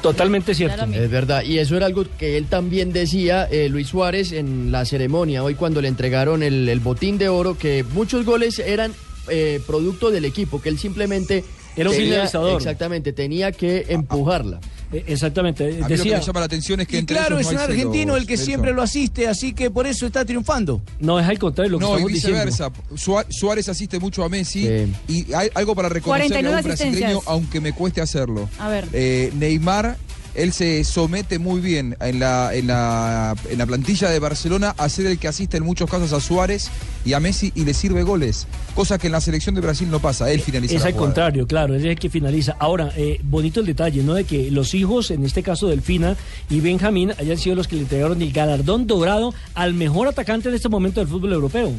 Totalmente 0.00 0.54
cierto. 0.54 0.84
Es 0.86 1.10
verdad, 1.10 1.44
y 1.44 1.58
eso 1.58 1.76
era 1.76 1.86
algo 1.86 2.04
que 2.18 2.36
él 2.36 2.46
también 2.46 2.92
decía, 2.92 3.44
eh, 3.50 3.68
Luis 3.68 3.86
Suárez, 3.88 4.32
en 4.32 4.72
la 4.72 4.84
ceremonia, 4.84 5.44
hoy 5.44 5.54
cuando 5.54 5.80
le 5.80 5.86
entregaron 5.88 6.42
el, 6.42 6.68
el 6.68 6.80
botín 6.80 7.18
de 7.18 7.28
oro, 7.28 7.56
que 7.56 7.84
muchos 7.94 8.24
goles 8.24 8.58
eran 8.58 8.92
eh, 9.28 9.60
producto 9.64 10.10
del 10.10 10.24
equipo, 10.24 10.60
que 10.60 10.70
él 10.70 10.78
simplemente... 10.78 11.44
Era 11.76 11.88
un 11.88 11.94
tenía- 11.96 12.10
finalizador. 12.14 12.56
Exactamente, 12.56 13.12
tenía 13.12 13.52
que 13.52 13.86
empujarla. 13.88 14.60
Eh, 14.92 15.04
Exactamente, 15.06 15.64
A 15.64 15.88
mí 15.88 15.96
lo 15.96 16.04
que 16.04 16.10
me 16.10 16.20
llama 16.20 16.40
la 16.40 16.46
atención 16.46 16.80
es 16.80 16.86
que 16.88 16.98
entre 16.98 17.16
claro, 17.16 17.38
ellos 17.38 17.48
es 17.50 17.56
un 17.56 17.62
argentino 17.62 17.92
celos, 18.14 18.16
el 18.18 18.26
que 18.26 18.32
Nelson. 18.32 18.46
siempre 18.46 18.72
lo 18.72 18.82
asiste, 18.82 19.28
así 19.28 19.52
que 19.54 19.70
por 19.70 19.86
eso 19.86 20.06
está 20.06 20.24
triunfando. 20.24 20.82
No, 21.00 21.18
es 21.18 21.26
al 21.26 21.38
contrario 21.38 21.72
lo 21.72 21.78
que 21.78 21.84
No, 21.84 21.90
y 21.92 21.92
estamos 21.94 22.12
diciendo. 22.12 22.44
viceversa. 22.44 22.72
Suá- 22.96 23.26
Suárez 23.30 23.68
asiste 23.68 23.98
mucho 23.98 24.22
a 24.24 24.28
Messi 24.28 24.66
Sí. 24.66 24.92
y 25.08 25.32
hay 25.32 25.48
algo 25.54 25.74
para 25.74 25.88
reconocerle 25.88 26.26
a 26.26 26.40
49 26.42 26.56
un 26.60 26.64
brasileño, 26.76 27.20
aunque 27.26 27.60
me 27.60 27.72
cueste 27.72 28.00
hacerlo. 28.00 28.48
A 28.58 28.68
ver. 28.68 28.86
Eh, 28.92 29.32
Neymar, 29.34 29.96
él 30.34 30.52
se 30.52 30.84
somete 30.84 31.38
muy 31.38 31.60
bien 31.60 31.96
en 32.00 32.18
la, 32.18 32.54
en, 32.54 32.66
la, 32.66 33.34
en 33.50 33.58
la 33.58 33.66
plantilla 33.66 34.10
de 34.10 34.18
Barcelona 34.18 34.74
a 34.78 34.88
ser 34.88 35.06
el 35.06 35.18
que 35.18 35.28
asiste 35.28 35.56
en 35.56 35.64
muchos 35.64 35.90
casos 35.90 36.12
a 36.12 36.20
Suárez 36.20 36.70
y 37.04 37.12
a 37.12 37.20
Messi 37.20 37.52
y 37.54 37.64
le 37.64 37.74
sirve 37.74 38.02
goles, 38.02 38.46
cosa 38.74 38.98
que 38.98 39.08
en 39.08 39.12
la 39.12 39.20
selección 39.20 39.54
de 39.54 39.60
Brasil 39.60 39.90
no 39.90 40.00
pasa, 40.00 40.30
él 40.30 40.40
finaliza 40.40 40.74
Es 40.74 40.84
al 40.84 40.94
contrario, 40.94 41.46
claro, 41.46 41.74
es 41.74 41.84
el 41.84 41.98
que 41.98 42.08
finaliza. 42.10 42.56
Ahora, 42.58 42.92
eh, 42.96 43.20
bonito 43.22 43.60
el 43.60 43.66
detalle, 43.66 44.02
¿no? 44.02 44.14
De 44.14 44.24
que 44.24 44.50
los 44.50 44.74
hijos, 44.74 45.10
en 45.10 45.24
este 45.24 45.42
caso 45.42 45.68
Delfina 45.68 46.16
y 46.48 46.60
Benjamín, 46.60 47.12
hayan 47.18 47.38
sido 47.38 47.56
los 47.56 47.68
que 47.68 47.76
le 47.76 47.82
entregaron 47.82 48.20
el 48.22 48.32
galardón 48.32 48.86
dorado 48.86 49.34
al 49.54 49.74
mejor 49.74 50.08
atacante 50.08 50.50
de 50.50 50.56
este 50.56 50.68
momento 50.68 51.00
del 51.00 51.08
fútbol 51.08 51.32
europeo. 51.32 51.72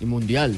Y 0.00 0.04
mundial. 0.04 0.56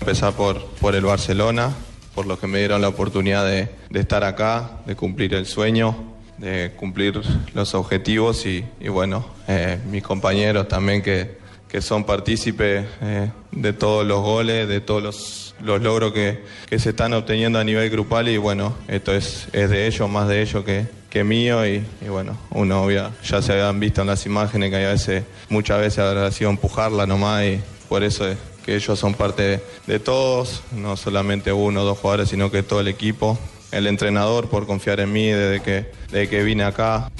Empezar 0.00 0.32
por, 0.32 0.64
por 0.80 0.94
el 0.94 1.04
Barcelona, 1.04 1.74
por 2.14 2.26
los 2.26 2.38
que 2.38 2.46
me 2.46 2.58
dieron 2.58 2.80
la 2.80 2.88
oportunidad 2.88 3.44
de, 3.46 3.68
de 3.90 4.00
estar 4.00 4.24
acá, 4.24 4.78
de 4.86 4.96
cumplir 4.96 5.34
el 5.34 5.46
sueño, 5.46 5.96
de 6.38 6.72
cumplir 6.76 7.20
los 7.54 7.74
objetivos 7.74 8.46
y, 8.46 8.64
y 8.80 8.88
bueno, 8.88 9.26
eh, 9.46 9.78
mis 9.90 10.02
compañeros 10.02 10.68
también 10.68 11.02
que, 11.02 11.38
que 11.68 11.80
son 11.82 12.04
partícipes 12.04 12.86
eh, 13.02 13.30
de 13.52 13.72
todos 13.72 14.06
los 14.06 14.22
goles, 14.22 14.66
de 14.66 14.80
todos 14.80 15.02
los, 15.02 15.54
los 15.62 15.80
logros 15.82 16.12
que, 16.12 16.42
que 16.68 16.78
se 16.78 16.90
están 16.90 17.12
obteniendo 17.12 17.58
a 17.58 17.64
nivel 17.64 17.90
grupal 17.90 18.28
y 18.28 18.38
bueno, 18.38 18.74
esto 18.88 19.14
es, 19.14 19.48
es 19.52 19.68
de 19.70 19.86
ellos, 19.86 20.08
más 20.08 20.26
de 20.28 20.40
ellos 20.42 20.64
que, 20.64 20.86
que 21.10 21.22
mío 21.24 21.66
y, 21.66 21.84
y 22.00 22.08
bueno, 22.08 22.38
uno 22.50 22.84
obvia- 22.86 23.10
ya 23.22 23.42
se 23.42 23.52
habían 23.52 23.78
visto 23.78 24.00
en 24.00 24.06
las 24.08 24.24
imágenes 24.26 24.70
que 24.70 24.76
a 24.84 24.90
veces, 24.90 25.24
muchas 25.48 25.78
veces 25.78 25.98
habrá 26.00 26.30
sido 26.32 26.50
empujarla 26.50 27.06
nomás 27.06 27.44
y 27.44 27.60
por 27.88 28.02
eso 28.02 28.26
es 28.26 28.38
que 28.70 28.76
ellos 28.76 29.00
son 29.00 29.14
parte 29.14 29.42
de, 29.42 29.60
de 29.88 29.98
todos, 29.98 30.62
no 30.70 30.96
solamente 30.96 31.52
uno 31.52 31.82
o 31.82 31.84
dos 31.84 31.98
jugadores, 31.98 32.28
sino 32.28 32.52
que 32.52 32.62
todo 32.62 32.78
el 32.78 32.86
equipo, 32.86 33.36
el 33.72 33.88
entrenador 33.88 34.48
por 34.48 34.64
confiar 34.64 35.00
en 35.00 35.12
mí 35.12 35.26
desde 35.26 35.60
que, 35.60 35.90
desde 36.12 36.28
que 36.28 36.44
vine 36.44 36.62
acá. 36.62 37.10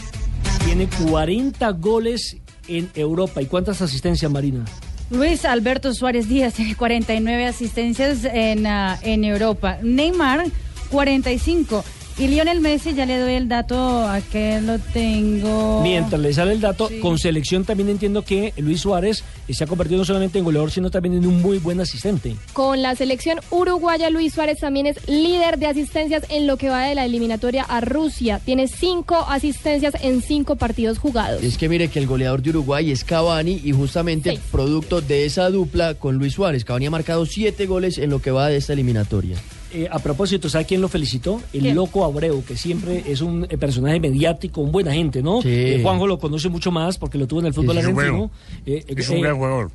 Tiene 0.65 0.89
40 1.11 1.69
goles 1.71 2.37
en 2.69 2.89
Europa. 2.95 3.43
¿Y 3.43 3.47
cuántas 3.47 3.83
asistencias, 3.83 4.31
Marina? 4.31 4.65
Luis 5.11 5.45
Alberto 5.45 5.93
Suárez 5.93 6.29
Díaz 6.29 6.55
tiene 6.55 6.77
49 6.77 7.47
asistencias 7.47 8.25
en, 8.27 8.69
ah, 8.69 8.97
en 9.03 9.25
Europa. 9.25 9.79
Neymar, 9.83 10.47
45. 10.93 11.83
Y 12.21 12.29
Lionel 12.29 12.61
Messi, 12.61 12.93
ya 12.93 13.07
le 13.07 13.19
doy 13.19 13.33
el 13.33 13.49
dato, 13.49 14.07
a 14.07 14.21
que 14.21 14.61
lo 14.61 14.79
tengo. 14.79 15.81
Mientras 15.83 16.21
le 16.21 16.35
sale 16.35 16.53
el 16.53 16.61
dato, 16.61 16.89
Sí. 16.89 16.99
con 17.01 17.19
selección 17.19 17.65
también 17.65 17.89
entiendo 17.89 18.23
que 18.23 18.53
Luis 18.59 18.83
Suárez 18.83 19.25
se 19.49 19.65
ha 19.65 19.67
convertido 19.67 19.97
no 20.01 20.05
solamente 20.05 20.39
en 20.39 20.45
goleador, 20.45 20.71
sino 20.71 20.91
también 20.91 21.15
en 21.15 21.27
un 21.27 21.41
muy 21.41 21.57
buen 21.57 21.81
asistente. 21.81 22.37
Con 22.53 22.83
la 22.83 22.95
selección 22.95 23.41
uruguaya, 23.51 24.11
Luis 24.11 24.35
Suárez 24.35 24.59
también 24.59 24.85
es 24.87 24.97
líder 25.09 25.59
de 25.59 25.67
asistencias 25.69 26.25
en 26.29 26.47
lo 26.47 26.59
que 26.59 26.69
va 26.69 26.83
de 26.85 26.95
la 26.95 27.07
eliminatoria 27.07 27.63
a 27.63 27.81
Rusia. 27.81 28.39
Tiene 28.45 28.69
cinco 28.69 29.17
asistencias 29.27 29.95
en 30.03 30.21
cinco 30.21 30.57
partidos 30.57 30.99
jugados. 30.99 31.43
Es 31.43 31.57
que 31.57 31.71
mire 31.71 31.89
que 31.89 32.01
el 32.01 32.07
goleador 32.07 32.43
de 32.43 32.51
Uruguay 32.51 32.91
es 32.91 33.03
Cavani 33.03 33.63
y 33.65 33.73
justamente 33.73 34.29
Seis. 34.31 34.41
producto 34.53 35.01
de 35.01 35.25
esa 35.25 35.49
dupla 35.49 35.95
con 35.95 36.17
Luis 36.19 36.35
Suárez. 36.35 36.67
Cavani 36.67 36.85
ha 36.85 36.91
marcado 36.91 37.25
siete 37.25 37.65
goles 37.65 37.97
en 37.97 38.11
lo 38.11 38.21
que 38.21 38.31
va 38.31 38.49
de 38.49 38.59
esta 38.59 38.75
eliminatoria. 38.75 39.37
Eh, 39.73 39.89
a 39.91 39.99
propósito, 40.01 40.49
¿sabe 40.49 40.65
quién 40.65 40.81
lo 40.81 40.89
felicitó? 40.89 41.41
El 41.53 41.61
¿Quién? 41.63 41.77
loco 41.77 42.05
Abreu, 42.05 42.43
que 42.45 42.57
siempre 42.57 43.05
es 43.07 43.21
un 43.21 43.47
eh, 43.49 43.57
personaje 43.57 44.01
mediático, 44.01 44.61
un 44.61 44.73
buena 44.73 44.93
gente, 44.93 45.23
¿no? 45.23 45.43
Sí. 45.43 45.49
Eh, 45.49 45.81
Juanjo 45.83 46.07
lo 46.07 46.19
conoce 46.19 46.49
mucho 46.49 46.71
más 46.73 46.99
porque 46.99 47.19
lo 47.19 47.27
tuvo 47.29 47.41
en 47.41 47.47
el 47.47 47.55
fútbol 47.55 47.79
es 47.79 47.87
argentino. 47.87 48.31
Eh, 48.67 48.85
eh, 48.87 48.95
Es 48.97 49.09
un 49.09 49.21
gran 49.21 49.37
jugador. 49.37 49.71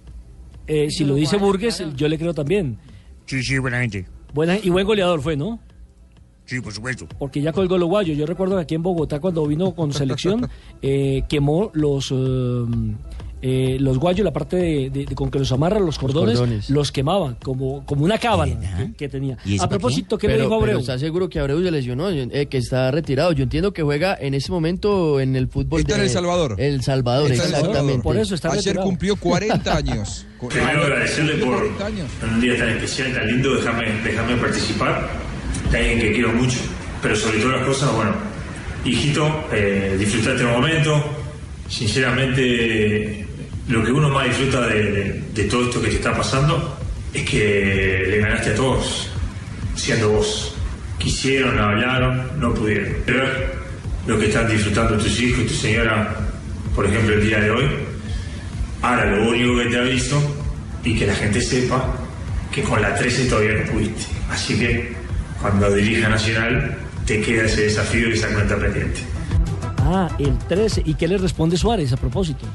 eh, 0.67 0.89
si 0.91 1.05
lo 1.05 1.15
dice 1.15 1.37
Burgues, 1.37 1.83
yo 1.95 2.07
le 2.09 2.17
creo 2.17 2.33
también. 2.33 2.77
Sí, 3.25 3.41
sí, 3.43 3.57
buena 3.57 3.79
gente. 3.79 4.05
Buena, 4.33 4.57
y 4.61 4.69
buen 4.69 4.85
goleador 4.85 5.21
fue, 5.21 5.37
¿no? 5.37 5.59
Sí, 6.45 6.59
por 6.59 6.73
supuesto. 6.73 7.07
Porque 7.17 7.41
ya 7.41 7.51
colgó 7.53 7.75
el 7.75 7.81
uruguayo. 7.83 8.13
Yo 8.13 8.25
recuerdo 8.25 8.55
que 8.57 8.61
aquí 8.63 8.75
en 8.75 8.83
Bogotá, 8.83 9.19
cuando 9.19 9.47
vino 9.47 9.73
con 9.73 9.93
selección, 9.93 10.47
eh, 10.81 11.23
quemó 11.29 11.71
los 11.73 12.11
eh, 13.47 13.77
los 13.79 13.99
guayos, 13.99 14.25
la 14.25 14.33
parte 14.33 14.55
de, 14.57 14.89
de- 14.89 15.05
de- 15.05 15.13
con 15.15 15.29
que 15.29 15.37
los 15.37 15.51
amarra, 15.51 15.79
los 15.79 15.99
cordones, 15.99 16.39
cordones. 16.39 16.67
los 16.71 16.91
quemaba 16.91 17.35
como, 17.43 17.85
como 17.85 18.03
una 18.03 18.17
cábala 18.17 18.59
que, 18.59 18.93
que 18.97 19.07
tenía. 19.07 19.37
¿Y 19.45 19.55
eso 19.55 19.65
A 19.65 19.69
propósito, 19.69 20.17
¿qué, 20.17 20.27
le 20.27 20.33
Pero- 20.33 20.43
dijo 20.45 20.55
Abreu? 20.55 20.67
pero 20.69 20.79
¿Está 20.79 20.97
seguro 20.97 21.29
que 21.29 21.39
Abreu 21.39 21.61
se 21.61 21.69
lesionó? 21.69 22.09
Eh, 22.09 22.47
que 22.49 22.57
está 22.57 22.89
retirado. 22.89 23.33
Yo 23.33 23.43
entiendo 23.43 23.71
que 23.71 23.83
juega 23.83 24.17
en 24.19 24.33
ese 24.33 24.51
momento 24.51 25.19
en 25.19 25.35
el 25.35 25.47
fútbol 25.47 25.81
Está 25.81 25.93
en 25.93 25.99
de- 25.99 26.05
El 26.07 26.11
Salvador. 26.11 26.55
El 26.57 26.81
Salvador, 26.81 27.31
Está 27.31 27.43
en 27.43 27.49
El 27.49 27.55
exactamente. 27.55 28.37
Salvador. 28.37 28.57
Ayer 28.57 28.75
cumplió 28.77 29.15
40 29.15 29.77
años. 29.77 30.25
Primero 30.49 30.81
agradecerle 30.83 31.33
por 31.35 31.55
40 31.57 31.85
años. 31.85 32.07
en 32.23 32.29
un 32.33 32.41
día 32.41 32.57
tan 32.57 32.69
especial, 32.69 33.13
tan 33.13 33.27
lindo, 33.27 33.53
dejarme, 33.55 33.85
dejarme 34.03 34.37
participar 34.37 35.07
de 35.71 35.77
alguien 35.77 35.99
que 35.99 36.13
quiero 36.13 36.33
mucho. 36.33 36.57
Pero 37.03 37.15
sobre 37.15 37.37
todas 37.39 37.57
las 37.59 37.67
cosas, 37.67 37.95
bueno, 37.95 38.11
hijito, 38.85 39.45
eh, 39.53 39.95
disfrutar 39.99 40.33
este 40.35 40.47
momento. 40.47 41.03
Sinceramente, 41.67 43.24
lo 43.67 43.83
que 43.83 43.91
uno 43.91 44.09
más 44.09 44.27
disfruta 44.27 44.67
de, 44.67 45.47
todo 45.49 45.63
esto 45.63 45.81
que 45.81 45.87
te 45.87 45.95
está 45.95 46.15
pasando 46.15 46.77
es 47.13 47.27
que 47.27 48.05
le 48.09 48.19
ganaste 48.19 48.51
a 48.51 48.55
todos, 48.55 49.09
siendo 49.75 50.09
vos. 50.11 50.55
Quisieron, 50.99 51.57
hablaron, 51.59 52.39
no 52.39 52.53
pudieron. 52.53 52.93
Ver 53.05 53.55
lo 54.05 54.19
que 54.19 54.27
están 54.27 54.47
disfrutando 54.47 54.97
tus 54.97 55.19
hijos 55.19 55.43
y 55.43 55.47
tu 55.47 55.53
señora, 55.53 56.15
por 56.75 56.85
ejemplo, 56.85 57.15
el 57.15 57.27
día 57.27 57.39
de 57.39 57.51
hoy. 57.51 57.65
Ahora 58.81 59.05
lo 59.05 59.29
único 59.29 59.57
que 59.57 59.65
te 59.65 59.79
aviso 59.79 60.21
y 60.83 60.95
que 60.95 61.07
la 61.07 61.15
gente 61.15 61.41
sepa 61.41 61.95
que 62.51 62.61
con 62.61 62.81
la 62.81 62.93
13 62.93 63.25
todavía 63.25 63.63
no 63.63 63.71
pudiste. 63.71 64.05
Así 64.29 64.57
que 64.59 64.93
cuando 65.41 65.73
dirija 65.73 66.07
Nacional 66.07 66.77
te 67.05 67.21
queda 67.21 67.45
ese 67.45 67.63
desafío 67.63 68.09
y 68.09 68.13
esa 68.13 68.27
cuenta 68.29 68.57
pendiente. 68.57 69.01
Ah, 69.79 70.07
el 70.19 70.37
13. 70.37 70.83
¿Y 70.85 70.93
qué 70.93 71.07
le 71.07 71.17
responde 71.17 71.57
Suárez 71.57 71.91
a 71.93 71.97
propósito? 71.97 72.45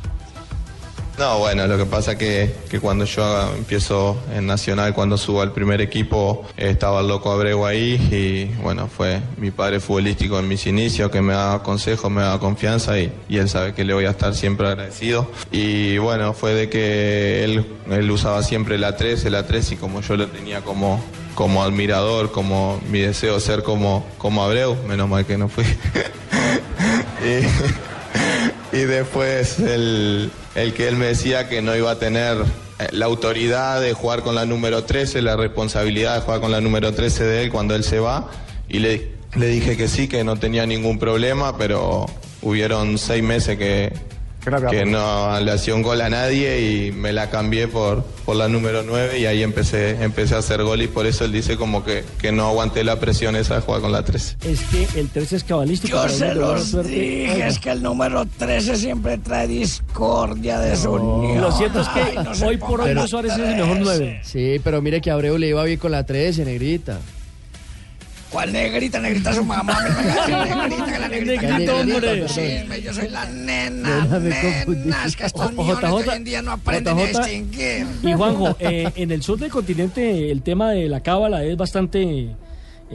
No, 1.20 1.38
bueno, 1.38 1.66
lo 1.66 1.76
que 1.76 1.84
pasa 1.84 2.16
que, 2.16 2.50
que 2.70 2.80
cuando 2.80 3.04
yo 3.04 3.52
empiezo 3.54 4.16
en 4.34 4.46
Nacional, 4.46 4.94
cuando 4.94 5.18
subo 5.18 5.42
al 5.42 5.52
primer 5.52 5.82
equipo, 5.82 6.46
estaba 6.56 7.02
el 7.02 7.08
loco 7.08 7.30
Abreu 7.30 7.66
ahí 7.66 7.96
y 8.10 8.46
bueno, 8.62 8.88
fue 8.88 9.20
mi 9.36 9.50
padre 9.50 9.80
futbolístico 9.80 10.38
en 10.38 10.48
mis 10.48 10.66
inicios 10.66 11.10
que 11.10 11.20
me 11.20 11.34
daba 11.34 11.62
consejos, 11.62 12.10
me 12.10 12.22
daba 12.22 12.40
confianza 12.40 12.98
y, 12.98 13.12
él 13.28 13.50
sabe 13.50 13.74
que 13.74 13.84
le 13.84 13.92
voy 13.92 14.06
a 14.06 14.12
estar 14.12 14.34
siempre 14.34 14.66
agradecido. 14.66 15.30
Y 15.52 15.98
bueno, 15.98 16.32
fue 16.32 16.54
de 16.54 16.70
que 16.70 17.44
él, 17.44 17.66
él 17.90 18.10
usaba 18.10 18.42
siempre 18.42 18.78
la 18.78 18.96
3, 18.96 19.22
la 19.24 19.46
3 19.46 19.72
y 19.72 19.76
como 19.76 20.00
yo 20.00 20.16
lo 20.16 20.26
tenía 20.28 20.62
como, 20.62 21.04
como 21.34 21.62
admirador, 21.62 22.32
como 22.32 22.80
mi 22.90 23.00
deseo 23.00 23.40
ser 23.40 23.62
como, 23.62 24.06
como 24.16 24.42
Abreu, 24.42 24.74
menos 24.88 25.06
mal 25.06 25.26
que 25.26 25.36
no 25.36 25.50
fui. 25.50 25.66
y 28.72 28.78
después 28.78 29.58
el, 29.58 30.30
el 30.54 30.74
que 30.74 30.88
él 30.88 30.96
me 30.96 31.06
decía 31.06 31.48
que 31.48 31.62
no 31.62 31.74
iba 31.76 31.90
a 31.92 31.98
tener 31.98 32.36
eh, 32.78 32.88
la 32.92 33.06
autoridad 33.06 33.80
de 33.80 33.92
jugar 33.92 34.22
con 34.22 34.34
la 34.34 34.46
número 34.46 34.84
13, 34.84 35.22
la 35.22 35.36
responsabilidad 35.36 36.16
de 36.16 36.20
jugar 36.22 36.40
con 36.40 36.50
la 36.50 36.60
número 36.60 36.92
13 36.92 37.24
de 37.24 37.42
él 37.42 37.50
cuando 37.50 37.74
él 37.74 37.84
se 37.84 38.00
va. 38.00 38.30
Y 38.68 38.78
le, 38.78 39.12
le 39.36 39.46
dije 39.48 39.76
que 39.76 39.88
sí, 39.88 40.08
que 40.08 40.24
no 40.24 40.36
tenía 40.36 40.66
ningún 40.66 40.98
problema, 40.98 41.56
pero 41.56 42.06
hubieron 42.42 42.98
seis 42.98 43.22
meses 43.22 43.58
que, 43.58 43.92
que 44.70 44.84
no 44.84 45.38
le 45.40 45.52
hacía 45.52 45.74
un 45.74 45.82
gol 45.82 46.00
a 46.00 46.08
nadie 46.10 46.60
y 46.86 46.92
me 46.92 47.12
la 47.12 47.30
cambié 47.30 47.68
por, 47.68 48.04
por 48.24 48.36
la 48.36 48.48
número 48.48 48.82
9 48.82 49.18
y 49.18 49.26
ahí 49.26 49.42
empecé, 49.42 50.02
empecé 50.02 50.34
a 50.34 50.38
hacer 50.38 50.62
gol 50.62 50.80
y 50.82 50.88
por 50.88 51.06
eso 51.06 51.24
él 51.24 51.32
dice 51.32 51.56
como 51.56 51.84
que, 51.84 52.04
que 52.20 52.32
no 52.32 52.46
aguanté 52.48 52.82
la 52.84 52.98
presión 52.98 53.36
esa 53.36 53.56
de 53.56 53.60
jugar 53.60 53.80
con 53.82 53.92
la 53.92 54.02
13. 54.04 54.36
Es 54.44 54.60
que 54.62 55.00
el 55.00 55.08
13 55.08 55.36
es 55.36 55.44
cabalístico. 55.44 55.96
Yo 55.96 56.08
se 56.08 56.34
los 56.34 56.72
dije, 56.86 57.32
Oiga. 57.34 57.46
es 57.48 57.58
que 57.58 57.70
el 57.70 57.82
número 57.82 58.24
13 58.38 58.76
siempre 58.76 59.18
trae 59.18 59.46
discordia, 59.46 60.58
desunión. 60.60 61.40
Lo 61.40 61.52
cierto 61.52 61.80
es 61.80 61.88
que 61.88 62.00
Ay, 62.00 62.18
no 62.24 62.46
hoy 62.46 62.56
por 62.56 62.80
hoy 62.80 62.94
Luis 62.94 63.10
Suárez 63.10 63.32
es 63.32 63.38
el 63.38 63.56
mejor 63.56 63.78
9. 63.80 64.20
Sí, 64.24 64.60
pero 64.64 64.80
mire 64.80 65.00
que 65.00 65.10
Abreu 65.10 65.36
le 65.38 65.48
iba 65.48 65.62
bien 65.64 65.78
con 65.78 65.92
la 65.92 66.04
13, 66.04 66.44
negrita. 66.44 66.98
¿Cuál 68.30 68.52
negrita? 68.52 69.00
Negrita 69.00 69.32
su 69.32 69.44
mamá. 69.44 69.76
Negrita, 70.28 70.98
la 71.00 71.08
negrita 71.08 71.42
Negrito, 71.42 71.76
hombre. 71.76 72.20
Yo 72.82 72.94
soy 72.94 73.08
la 73.08 73.24
nena, 73.26 74.04
Nena. 74.18 75.04
Es 75.04 75.16
que 75.16 75.26
estos 75.26 75.52
millones 75.52 75.90
hoy 75.90 76.04
en 76.14 76.24
día 76.24 76.40
no 76.42 76.52
aprenden 76.52 76.96
a 76.98 77.02
distinguir. 77.06 77.86
Y 78.02 78.12
Juanjo, 78.12 78.56
eh, 78.60 78.88
en 78.94 79.10
el 79.10 79.22
sur 79.22 79.38
del 79.38 79.50
continente 79.50 80.30
el 80.30 80.42
tema 80.42 80.70
de 80.70 80.88
la 80.88 81.00
cábala 81.00 81.42
es 81.44 81.56
bastante 81.56 82.00
eh, 82.02 82.36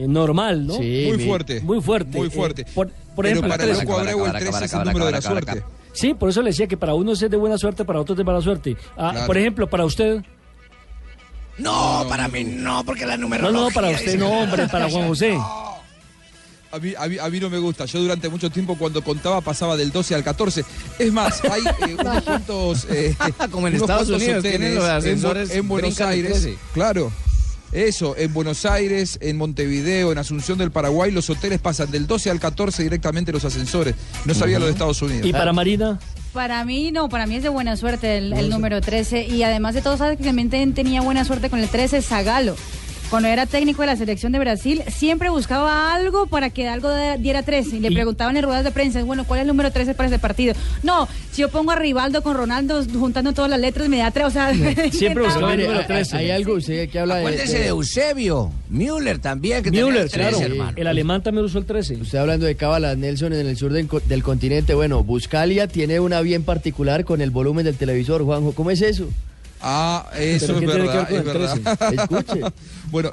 normal, 0.08 0.66
¿no? 0.66 0.74
Sí, 0.74 1.08
Muy 1.14 1.24
fuerte. 1.26 1.60
Muy 1.60 1.80
fuerte. 1.82 2.18
Muy 2.18 2.28
eh, 2.28 2.30
fuerte. 2.30 2.64
por, 2.74 2.88
por 2.88 2.94
Pero 3.16 3.28
ejemplo, 3.28 3.50
para 3.50 3.64
el 3.64 3.70
el 3.70 3.76
13. 3.76 3.84
loco 3.86 3.98
Abreu 3.98 4.26
el 4.26 4.32
13 4.32 4.64
es 4.64 4.72
el 4.72 4.84
número 4.84 5.06
de 5.06 5.12
la 5.12 5.22
suerte. 5.22 5.62
Sí, 5.92 6.14
por 6.14 6.28
eso 6.28 6.42
le 6.42 6.50
decía 6.50 6.66
que 6.66 6.76
para 6.76 6.94
unos 6.94 7.22
es 7.22 7.30
de 7.30 7.36
buena 7.36 7.56
suerte, 7.56 7.84
para 7.84 8.00
otros 8.00 8.16
de 8.18 8.24
mala 8.24 8.40
suerte. 8.42 8.76
Ah, 8.96 9.10
Claro. 9.12 9.26
Por 9.26 9.36
ejemplo, 9.38 9.68
para 9.68 9.84
usted. 9.84 10.22
No, 11.58 12.04
para 12.08 12.28
mí 12.28 12.44
no, 12.44 12.84
porque 12.84 13.06
la 13.06 13.16
No, 13.16 13.22
número 13.22 13.50
no, 13.50 13.70
para 13.70 13.90
usted 13.90 14.18
no, 14.18 14.28
hombre, 14.30 14.68
para 14.68 14.88
Juan 14.90 15.08
José. 15.08 15.38
A 16.72 16.78
mí, 16.78 16.92
a, 16.98 17.06
mí, 17.08 17.16
a 17.18 17.30
mí 17.30 17.40
no 17.40 17.48
me 17.48 17.58
gusta. 17.58 17.86
Yo 17.86 18.00
durante 18.00 18.28
mucho 18.28 18.50
tiempo 18.50 18.76
cuando 18.76 19.02
contaba 19.02 19.40
pasaba 19.40 19.76
del 19.76 19.92
12 19.92 20.14
al 20.14 20.22
14. 20.24 20.64
Es 20.98 21.12
más, 21.12 21.42
hay 21.44 21.62
eh, 21.88 21.96
unos 21.98 22.22
cuantos... 22.22 22.86
eh, 22.90 23.14
Como 23.50 23.68
en 23.68 23.74
unos 23.76 23.88
Estados 23.88 24.08
Unidos, 24.10 24.42
tienen 24.42 24.74
los 24.74 24.84
en 24.84 24.90
Bu- 24.90 24.96
ascensores, 24.96 25.50
En, 25.52 25.68
Buenos 25.68 26.00
Aires. 26.00 26.32
13. 26.42 26.58
Claro. 26.74 27.10
Eso, 27.72 28.14
en 28.16 28.32
Buenos 28.34 28.64
Aires, 28.66 29.18
en 29.22 29.36
Montevideo, 29.38 30.12
en 30.12 30.18
Asunción 30.18 30.58
del 30.58 30.70
Paraguay, 30.70 31.10
los 31.10 31.28
hoteles 31.30 31.60
pasan 31.60 31.90
del 31.90 32.06
12 32.06 32.30
al 32.30 32.40
14 32.40 32.82
directamente 32.82 33.32
los 33.32 33.44
ascensores. 33.44 33.94
No 34.24 34.34
sabía 34.34 34.58
lo 34.58 34.66
de 34.66 34.72
Estados 34.72 35.00
Unidos. 35.02 35.26
¿Y 35.26 35.32
para 35.32 35.52
Marina? 35.52 35.98
Para 36.36 36.62
mí, 36.66 36.92
no, 36.92 37.08
para 37.08 37.24
mí 37.26 37.36
es 37.36 37.42
de 37.42 37.48
buena 37.48 37.78
suerte 37.78 38.18
el, 38.18 38.32
el 38.34 38.50
número 38.50 38.82
13. 38.82 39.24
Y 39.26 39.42
además 39.42 39.74
de 39.74 39.80
todo, 39.80 39.96
¿sabes 39.96 40.18
que 40.18 40.24
también 40.24 40.50
ten- 40.50 40.74
tenía 40.74 41.00
buena 41.00 41.24
suerte 41.24 41.48
con 41.48 41.58
el 41.60 41.68
13? 41.70 42.02
Zagalo. 42.02 42.54
Cuando 43.10 43.28
era 43.28 43.46
técnico 43.46 43.82
de 43.82 43.86
la 43.86 43.96
selección 43.96 44.32
de 44.32 44.38
Brasil, 44.40 44.82
siempre 44.88 45.30
buscaba 45.30 45.94
algo 45.94 46.26
para 46.26 46.50
que 46.50 46.66
algo 46.68 46.88
de- 46.90 47.18
diera 47.18 47.42
13. 47.44 47.76
Y 47.76 47.80
le 47.80 47.92
preguntaban 47.92 48.36
en 48.36 48.42
ruedas 48.42 48.64
de 48.64 48.72
prensa, 48.72 49.02
bueno, 49.04 49.24
¿cuál 49.24 49.38
es 49.38 49.42
el 49.42 49.46
número 49.48 49.70
13 49.70 49.94
para 49.94 50.08
ese 50.08 50.18
partido? 50.18 50.54
No, 50.82 51.06
si 51.30 51.42
yo 51.42 51.48
pongo 51.48 51.70
a 51.70 51.76
Rivaldo 51.76 52.22
con 52.22 52.36
Ronaldo 52.36 52.84
juntando 52.98 53.32
todas 53.32 53.48
las 53.50 53.60
letras, 53.60 53.88
me 53.88 53.98
da 53.98 54.10
3. 54.10 54.26
O 54.26 54.30
sea, 54.30 54.52
Siempre 54.92 55.22
buscaba 55.24 55.54
el 55.54 55.60
número 55.62 55.86
13. 55.86 56.16
Hay 56.16 56.30
algo 56.30 56.54
usted 56.54 56.88
que 56.90 56.98
habla 56.98 57.14
de... 57.16 57.20
Acuérdese 57.20 57.58
de 57.60 57.66
Eusebio, 57.68 58.50
Müller 58.70 59.18
también, 59.20 59.62
que 59.62 59.70
tenía 59.70 59.86
Müller, 59.86 60.02
el 60.02 60.10
13, 60.10 60.30
claro. 60.36 60.52
hermano. 60.52 60.72
El 60.76 60.86
alemán 60.88 61.22
también 61.22 61.44
usó 61.44 61.58
el 61.58 61.64
13. 61.64 61.94
Usted 61.96 62.18
hablando 62.18 62.44
de 62.46 62.56
cábalas, 62.56 62.98
Nelson, 62.98 63.32
en 63.32 63.46
el 63.46 63.56
sur 63.56 63.72
del, 63.72 63.86
co- 63.86 64.00
del 64.00 64.22
continente, 64.24 64.74
bueno, 64.74 65.04
Buscalia 65.04 65.68
tiene 65.68 66.00
una 66.00 66.20
bien 66.22 66.42
particular 66.42 67.04
con 67.04 67.20
el 67.20 67.30
volumen 67.30 67.64
del 67.64 67.76
televisor, 67.76 68.24
Juanjo. 68.24 68.52
¿Cómo 68.52 68.72
es 68.72 68.82
eso? 68.82 69.08
Ah, 69.60 70.08
eso 70.18 70.54
¿Pero 70.58 70.60
es 70.60 70.66
verdad, 70.78 71.08
ver 71.08 71.18
es 71.18 71.24
verdad. 71.24 71.78
13? 71.78 71.94
Escuche. 72.02 72.40
bueno, 72.90 73.12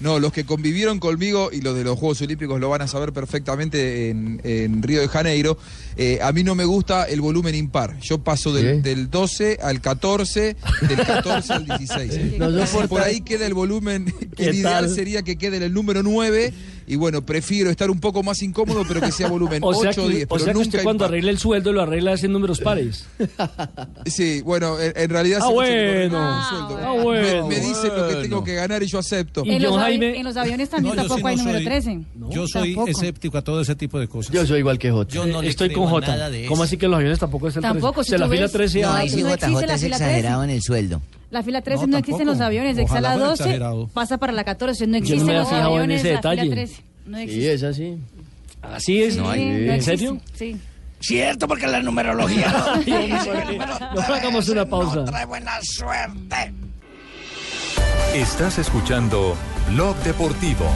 no, 0.00 0.18
los 0.18 0.32
que 0.32 0.44
convivieron 0.44 0.98
conmigo 0.98 1.50
y 1.52 1.60
los 1.60 1.74
de 1.76 1.84
los 1.84 1.98
Juegos 1.98 2.20
Olímpicos 2.20 2.60
lo 2.60 2.68
van 2.68 2.82
a 2.82 2.88
saber 2.88 3.12
perfectamente 3.12 4.10
en, 4.10 4.40
en 4.44 4.82
Río 4.82 5.00
de 5.00 5.08
Janeiro. 5.08 5.56
Eh, 5.96 6.18
a 6.20 6.32
mí 6.32 6.42
no 6.42 6.54
me 6.54 6.64
gusta 6.64 7.04
el 7.04 7.20
volumen 7.20 7.54
impar. 7.54 7.98
Yo 8.00 8.18
paso 8.18 8.52
del, 8.52 8.82
del 8.82 9.08
12 9.08 9.60
al 9.62 9.80
14, 9.80 10.56
del 10.88 10.96
14 11.06 11.52
al 11.52 11.64
16. 11.66 12.12
No 12.38 12.50
soporta- 12.66 12.88
Por 12.88 13.00
ahí 13.02 13.20
queda 13.20 13.46
el 13.46 13.54
volumen. 13.54 14.12
¿Qué 14.36 14.46
El 14.46 14.54
ideal 14.56 14.90
sería 14.90 15.22
que 15.22 15.36
quede 15.36 15.56
en 15.58 15.62
el 15.62 15.72
número 15.72 16.02
9. 16.02 16.52
Y 16.86 16.96
bueno, 16.96 17.24
prefiero 17.24 17.70
estar 17.70 17.90
un 17.90 18.00
poco 18.00 18.22
más 18.22 18.42
incómodo, 18.42 18.84
pero 18.86 19.00
que 19.00 19.10
sea 19.12 19.28
volumen 19.28 19.60
O 19.64 19.74
sea 19.74 19.90
8 19.90 20.02
o 20.04 20.06
que, 20.08 20.14
10. 20.14 20.24
o 20.24 20.28
pero 20.28 20.44
sea 20.44 20.52
que 20.52 20.58
usted 20.58 20.72
nunca 20.78 20.82
cuando 20.84 21.04
impar. 21.04 21.08
arregla 21.10 21.30
el 21.30 21.38
sueldo 21.38 21.72
lo 21.72 21.82
arregla 21.82 22.14
en 22.14 22.32
números 22.32 22.60
pares. 22.60 23.06
Sí, 24.06 24.42
bueno, 24.42 24.78
en, 24.80 24.92
en 24.96 25.10
realidad 25.10 25.40
Ah, 25.42 25.46
no 25.46 25.52
bueno. 25.52 26.18
Ah, 26.20 26.94
Me- 26.96 27.02
bueno. 27.02 27.46
me, 27.48 27.54
dicen 27.60 27.90
lo 27.96 28.08
que 28.08 28.14
tengo 28.16 28.44
que 28.44 28.54
ganar 28.54 28.82
y 28.82 28.86
yo 28.86 28.98
acepto. 28.98 29.42
En 29.46 29.62
los, 29.62 29.74
avi- 29.74 30.14
en 30.16 30.24
los 30.24 30.36
aviones 30.36 30.68
también 30.68 30.94
No, 30.94 31.02
yo 31.02 31.08
sí 31.08 31.08
tampoco 31.08 31.28
hay 31.28 31.36
no 31.36 31.42
número 31.42 31.58
soy- 31.58 31.64
13. 31.64 32.00
Yo 32.30 32.46
soy 32.46 32.74
Tampoco. 32.74 32.90
escéptico 32.90 33.38
a 33.38 33.42
todo 33.42 33.60
ese 33.62 33.74
tipo 33.74 33.98
de 33.98 34.08
cosas. 34.08 34.32
Yo 34.32 34.46
soy 34.46 34.58
igual 34.60 34.78
que 34.78 34.90
Jota. 34.90 35.14
Yo 35.14 35.26
no 35.26 35.42
le 35.42 35.48
Estoy 35.48 35.70
con 35.72 35.84
de 36.30 36.46
¿Cómo 36.46 36.62
así 36.62 36.76
que 36.76 36.84
en 36.86 36.90
los 36.90 36.98
aviones 36.98 37.18
tampoco 37.18 37.48
es 37.48 37.56
el 37.56 37.62
Tampoco, 37.62 38.02
13? 38.02 38.04
si 38.04 38.10
Se 38.10 38.18
la 38.18 38.28
fila 38.28 38.42
ves- 38.42 38.52
13 38.52 38.80
No, 38.82 38.92
No 38.92 38.98
existe 38.98 39.22
JJ 39.22 39.66
la 39.66 39.78
fila 39.78 39.96
exagerado 39.96 40.40
13. 40.42 40.44
en 40.44 40.56
el 40.56 40.62
sueldo. 40.62 41.02
La 41.34 41.42
fila 41.42 41.62
13 41.62 41.80
No, 41.82 41.86
no, 41.88 41.98
existe 41.98 42.22
en 42.22 42.28
los 42.28 42.40
aviones. 42.40 42.78
Existe 42.78 42.92
Ojalá 42.92 43.08
la 43.08 43.14
fuera 43.14 43.28
12, 43.30 43.42
exagerado. 43.42 43.88
pasa 43.88 44.18
para 44.18 44.32
la 44.32 44.44
14. 44.44 44.86
No 44.86 44.92
no 44.92 44.96
existe 44.98 45.24
me 45.24 45.32
en 45.32 45.38
había 45.38 45.40
los 45.40 45.48
fijado 45.48 45.66
en 45.68 45.74
aviones 45.74 46.00
ese 46.00 46.12
la 46.12 46.20
fila 46.20 46.30
detalle. 46.32 46.50
13. 46.54 46.82
No 47.06 47.16
Sí, 47.16 47.22
existe. 47.24 47.52
es 47.54 47.62
así. 47.64 47.98
Así 48.62 49.02
es. 49.02 49.14
Sí, 49.14 49.20
¿En 49.20 49.82
serio? 49.82 50.18
Sí. 50.34 50.56
Cierto, 51.00 51.48
porque 51.48 51.66
la 51.66 51.80
numerología 51.82 52.46
no 52.86 53.94
no 53.94 54.14
hagamos 54.14 54.48
una 54.48 54.64
13 54.64 54.66
pausa. 54.70 54.96
No 54.96 55.04
trae 55.06 55.26
buena 55.26 55.52
suerte. 55.62 56.52
Estás 58.14 58.58
escuchando 58.58 59.36
Blog 59.72 59.96
Deportivo. 60.04 60.66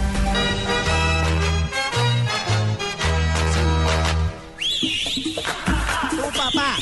Tu 6.11 6.23
papá, 6.39 6.77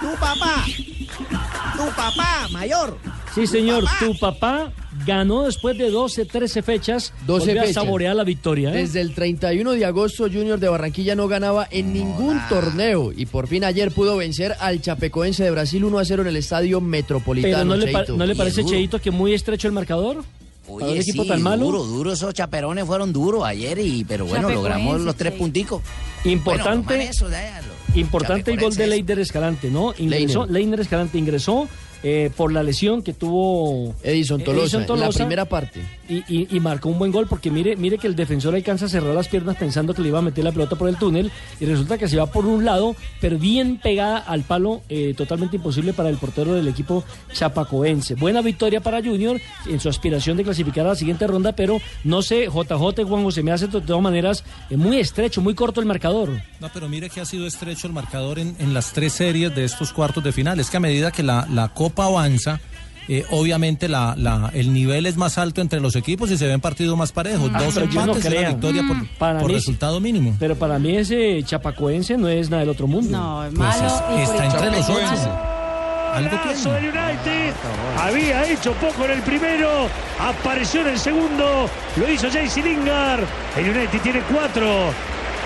tu 0.00 0.14
papá, 0.18 0.64
tu 1.90 1.96
papá, 1.96 2.48
mayor. 2.50 2.98
Sí, 3.34 3.46
señor. 3.46 3.84
Tu 3.98 4.16
papá 4.18 4.72
ganó 5.06 5.42
después 5.42 5.76
de 5.76 5.90
12, 5.90 6.24
13 6.24 6.62
fechas. 6.62 7.12
12 7.26 7.46
Volvió 7.46 7.60
a 7.62 7.64
fechas. 7.66 7.74
saborear 7.82 8.14
la 8.14 8.24
victoria. 8.24 8.70
¿eh? 8.70 8.76
Desde 8.82 9.00
el 9.00 9.12
31 9.14 9.72
de 9.72 9.84
agosto, 9.84 10.24
Junior 10.24 10.58
de 10.60 10.68
Barranquilla 10.68 11.14
no 11.16 11.26
ganaba 11.26 11.66
en 11.70 11.92
ningún 11.92 12.40
torneo 12.48 13.12
y 13.12 13.26
por 13.26 13.48
fin 13.48 13.64
ayer 13.64 13.90
pudo 13.90 14.16
vencer 14.16 14.54
al 14.60 14.80
Chapecoense 14.80 15.42
de 15.42 15.50
Brasil 15.50 15.84
1 15.84 15.98
a 15.98 16.04
0 16.04 16.22
en 16.22 16.28
el 16.28 16.36
estadio 16.36 16.80
Metropolitano. 16.80 17.54
Pero 17.54 17.64
¿no 17.64 17.76
le, 17.76 17.92
pa-. 17.92 18.04
¿no 18.08 18.24
le 18.26 18.36
parece, 18.36 18.62
duro. 18.62 18.72
Cheito, 18.74 19.00
que 19.00 19.10
muy 19.10 19.34
estrecho 19.34 19.66
el 19.66 19.72
marcador? 19.74 20.24
para 20.64 20.76
un 20.76 20.82
Oye, 20.84 21.00
equipo 21.00 21.24
sí, 21.24 21.28
tan 21.28 21.42
malo. 21.42 21.66
duro, 21.66 21.84
duro, 21.84 22.12
esos 22.14 22.32
chaperones 22.32 22.86
fueron 22.86 23.12
duros 23.12 23.44
ayer, 23.44 23.78
y 23.80 24.02
pero 24.04 24.24
bueno, 24.24 24.48
logramos 24.48 24.98
los 25.02 25.14
tres 25.14 25.34
punticos. 25.34 25.82
Importante, 26.24 26.86
Bueno, 26.86 27.02
man, 27.04 27.10
eso, 27.10 27.28
déjalo. 27.28 27.68
Importante 27.94 28.50
el 28.52 28.60
gol 28.60 28.74
de. 28.74 28.86
Leider 28.86 29.18
Escalante, 29.18 29.70
¿no? 29.70 29.94
Ingresó, 29.98 30.40
Leiner. 30.46 30.50
Leiner 30.50 30.80
Escalante 30.80 31.18
ingresó 31.18 31.68
eh, 32.04 32.30
por 32.36 32.52
la 32.52 32.62
lesión 32.62 33.02
que 33.02 33.12
tuvo 33.14 33.94
Edison 34.04 34.40
Tolosa, 34.44 34.76
en 34.84 35.00
la 35.00 35.08
primera 35.08 35.44
parte. 35.46 35.80
y, 36.08 36.16
y- 36.28 36.48
y 36.54 36.60
marcó 36.60 36.88
un 36.90 36.98
buen 36.98 37.10
gol 37.10 37.26
porque 37.26 37.50
mire, 37.50 37.74
mire 37.76 37.98
que 37.98 38.06
el 38.06 38.14
defensor 38.14 38.54
alcanza 38.54 38.84
a 38.84 38.88
cerrar 38.88 39.14
las 39.14 39.26
piernas 39.26 39.56
pensando 39.56 39.94
que 39.94 40.02
le 40.02 40.08
iba 40.08 40.18
a 40.18 40.22
meter 40.22 40.44
la 40.44 40.52
pelota 40.52 40.76
por 40.76 40.88
el 40.88 40.96
túnel 40.96 41.32
y 41.58 41.64
resulta 41.64 41.98
que 41.98 42.06
se 42.06 42.16
va 42.18 42.26
por 42.26 42.44
un 42.46 42.64
lado, 42.64 42.94
pero 43.20 43.38
bien 43.38 43.78
pegada 43.78 44.18
al 44.18 44.42
palo, 44.42 44.82
eh, 44.88 45.14
totalmente 45.16 45.56
imposible 45.56 45.92
para 45.94 46.10
el 46.10 46.18
portero 46.18 46.54
del 46.54 46.68
equipo 46.68 47.02
chapacoense. 47.32 48.14
Buena 48.16 48.42
victoria 48.42 48.80
para 48.80 49.02
Junior 49.02 49.40
en 49.66 49.80
su 49.80 49.88
aspiración 49.88 50.36
de 50.36 50.44
clasificar 50.44 50.84
a 50.86 50.90
la 50.90 50.94
siguiente 50.96 51.26
ronda, 51.26 51.52
pero 51.52 51.80
no 52.04 52.20
sé, 52.22 52.46
JJ 52.46 53.04
Juan 53.06 53.22
José 53.24 53.42
me 53.42 53.52
hace 53.52 53.68
de 53.68 53.80
todas 53.80 54.02
maneras 54.02 54.44
eh, 54.70 54.76
muy 54.76 54.98
estrecho, 54.98 55.40
muy 55.40 55.54
corto 55.54 55.80
el 55.80 55.86
marcador. 55.86 56.30
No, 56.60 56.68
pero 56.72 56.88
mire 56.88 57.08
que 57.10 57.20
ha 57.20 57.24
sido 57.24 57.46
estrecho 57.46 57.86
el 57.86 57.92
marcador 57.92 58.38
en, 58.38 58.56
en 58.58 58.74
las 58.74 58.92
tres 58.92 59.12
series 59.14 59.54
de 59.54 59.64
estos 59.64 59.92
cuartos 59.92 60.22
de 60.22 60.32
final. 60.32 60.58
Es 60.60 60.70
que 60.70 60.76
a 60.76 60.80
medida 60.80 61.10
que 61.10 61.22
la, 61.22 61.46
la 61.50 61.68
Copa 61.68 61.93
avanza, 62.02 62.60
eh, 63.08 63.24
obviamente 63.30 63.86
la, 63.88 64.14
la- 64.16 64.50
el 64.54 64.72
nivel 64.72 65.04
es 65.06 65.16
más 65.16 65.36
alto 65.38 65.60
entre 65.60 65.78
los 65.80 65.94
equipos 65.94 66.30
y 66.30 66.38
se 66.38 66.46
ven 66.46 66.60
partidos 66.60 66.96
más 66.96 67.12
parejos. 67.12 67.50
Ah, 67.54 67.62
Dos 67.62 67.74
yo 67.74 67.80
no 67.80 67.86
empates 68.14 68.24
y 68.32 68.36
una 68.38 68.48
victoria 68.48 68.82
por, 68.88 68.96
Mm. 68.96 69.08
Para 69.18 69.38
por 69.40 69.48
mí- 69.48 69.54
resultado 69.54 70.00
mínimo. 70.00 70.34
Pero 70.38 70.56
para 70.56 70.78
mí 70.78 70.96
ese 70.96 71.42
chapacoense 71.44 72.16
no 72.16 72.28
es 72.28 72.48
nada 72.50 72.60
del 72.60 72.70
otro 72.70 72.86
mundo. 72.86 73.16
No, 73.16 73.44
es 73.44 73.54
Pues 73.54 73.58
malo. 73.80 73.86
es- 74.18 74.30
está 74.30 74.44
entre 74.46 74.70
los 74.70 74.88
ocho. 74.90 75.00
algo 76.14 76.72
del 76.72 76.84
United. 76.84 77.52
Había 77.98 78.48
hecho 78.50 78.72
poco 78.74 79.04
en 79.04 79.10
el 79.12 79.22
primero. 79.22 79.88
Apareció 80.20 80.80
en 80.82 80.88
el 80.88 80.98
segundo. 80.98 81.68
Lo 81.96 82.10
hizo 82.10 82.28
JC 82.28 82.62
Lingard. 82.62 83.24
El 83.56 83.68
United 83.76 84.00
tiene 84.00 84.20
cuatro. 84.32 84.92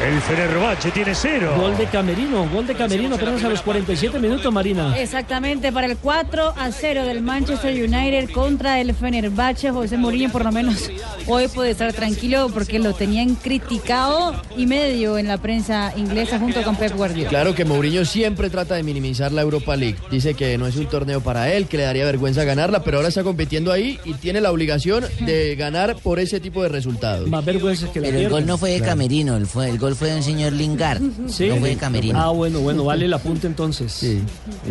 El 0.00 0.20
Fenerbahce 0.20 0.92
tiene 0.92 1.12
cero. 1.12 1.54
Gol 1.58 1.76
de 1.76 1.86
Camerino, 1.86 2.48
gol 2.48 2.64
de 2.68 2.74
Camerino 2.74 3.16
apenas 3.16 3.42
a 3.42 3.48
los 3.48 3.62
47 3.62 4.20
minutos, 4.20 4.52
Marina. 4.52 4.96
Exactamente, 4.96 5.72
para 5.72 5.88
el 5.88 5.96
4 5.96 6.54
a 6.56 6.70
0 6.70 7.04
del 7.04 7.20
Manchester 7.20 7.74
United 7.74 8.30
contra 8.30 8.80
el 8.80 8.94
Fenerbahce, 8.94 9.72
José 9.72 9.98
Mourinho 9.98 10.30
por 10.30 10.44
lo 10.44 10.52
menos 10.52 10.88
hoy 11.26 11.48
puede 11.48 11.70
estar 11.70 11.92
tranquilo 11.92 12.48
porque 12.54 12.78
lo 12.78 12.94
tenían 12.94 13.34
criticado 13.34 14.40
y 14.56 14.66
medio 14.66 15.18
en 15.18 15.26
la 15.26 15.38
prensa 15.38 15.92
inglesa 15.96 16.38
junto 16.38 16.62
con 16.62 16.76
Pep 16.76 16.94
Guardiola. 16.94 17.28
Claro 17.28 17.56
que 17.56 17.64
Mourinho 17.64 18.04
siempre 18.04 18.50
trata 18.50 18.76
de 18.76 18.84
minimizar 18.84 19.32
la 19.32 19.42
Europa 19.42 19.74
League. 19.74 19.96
Dice 20.12 20.34
que 20.34 20.56
no 20.58 20.68
es 20.68 20.76
un 20.76 20.86
torneo 20.86 21.20
para 21.22 21.52
él, 21.52 21.66
que 21.66 21.76
le 21.76 21.82
daría 21.82 22.04
vergüenza 22.04 22.44
ganarla, 22.44 22.84
pero 22.84 22.98
ahora 22.98 23.08
está 23.08 23.24
compitiendo 23.24 23.72
ahí 23.72 23.98
y 24.04 24.14
tiene 24.14 24.40
la 24.40 24.52
obligación 24.52 25.04
de 25.26 25.56
ganar 25.56 25.96
por 25.96 26.20
ese 26.20 26.38
tipo 26.38 26.62
de 26.62 26.68
resultados. 26.68 27.28
Más 27.28 27.44
vergüenza 27.44 27.90
que 27.92 28.00
la 28.00 28.06
Pero 28.06 28.20
el 28.20 28.28
gol 28.28 28.46
no 28.46 28.58
fue 28.58 28.70
de. 28.70 28.78
Camerino, 28.80 29.36
el, 29.36 29.46
fue, 29.46 29.68
el 29.68 29.76
gol 29.76 29.87
fue 29.94 30.10
de 30.10 30.16
un 30.16 30.22
señor 30.22 30.52
Lingard. 30.52 31.00
Sí. 31.28 31.48
No 31.48 31.56
fue 31.56 31.70
de 31.70 31.76
Camerino. 31.76 32.18
Ah, 32.20 32.28
bueno, 32.30 32.60
bueno, 32.60 32.84
vale 32.84 33.04
el 33.06 33.12
apunte 33.12 33.46
entonces. 33.46 33.92
Sí. 33.92 34.20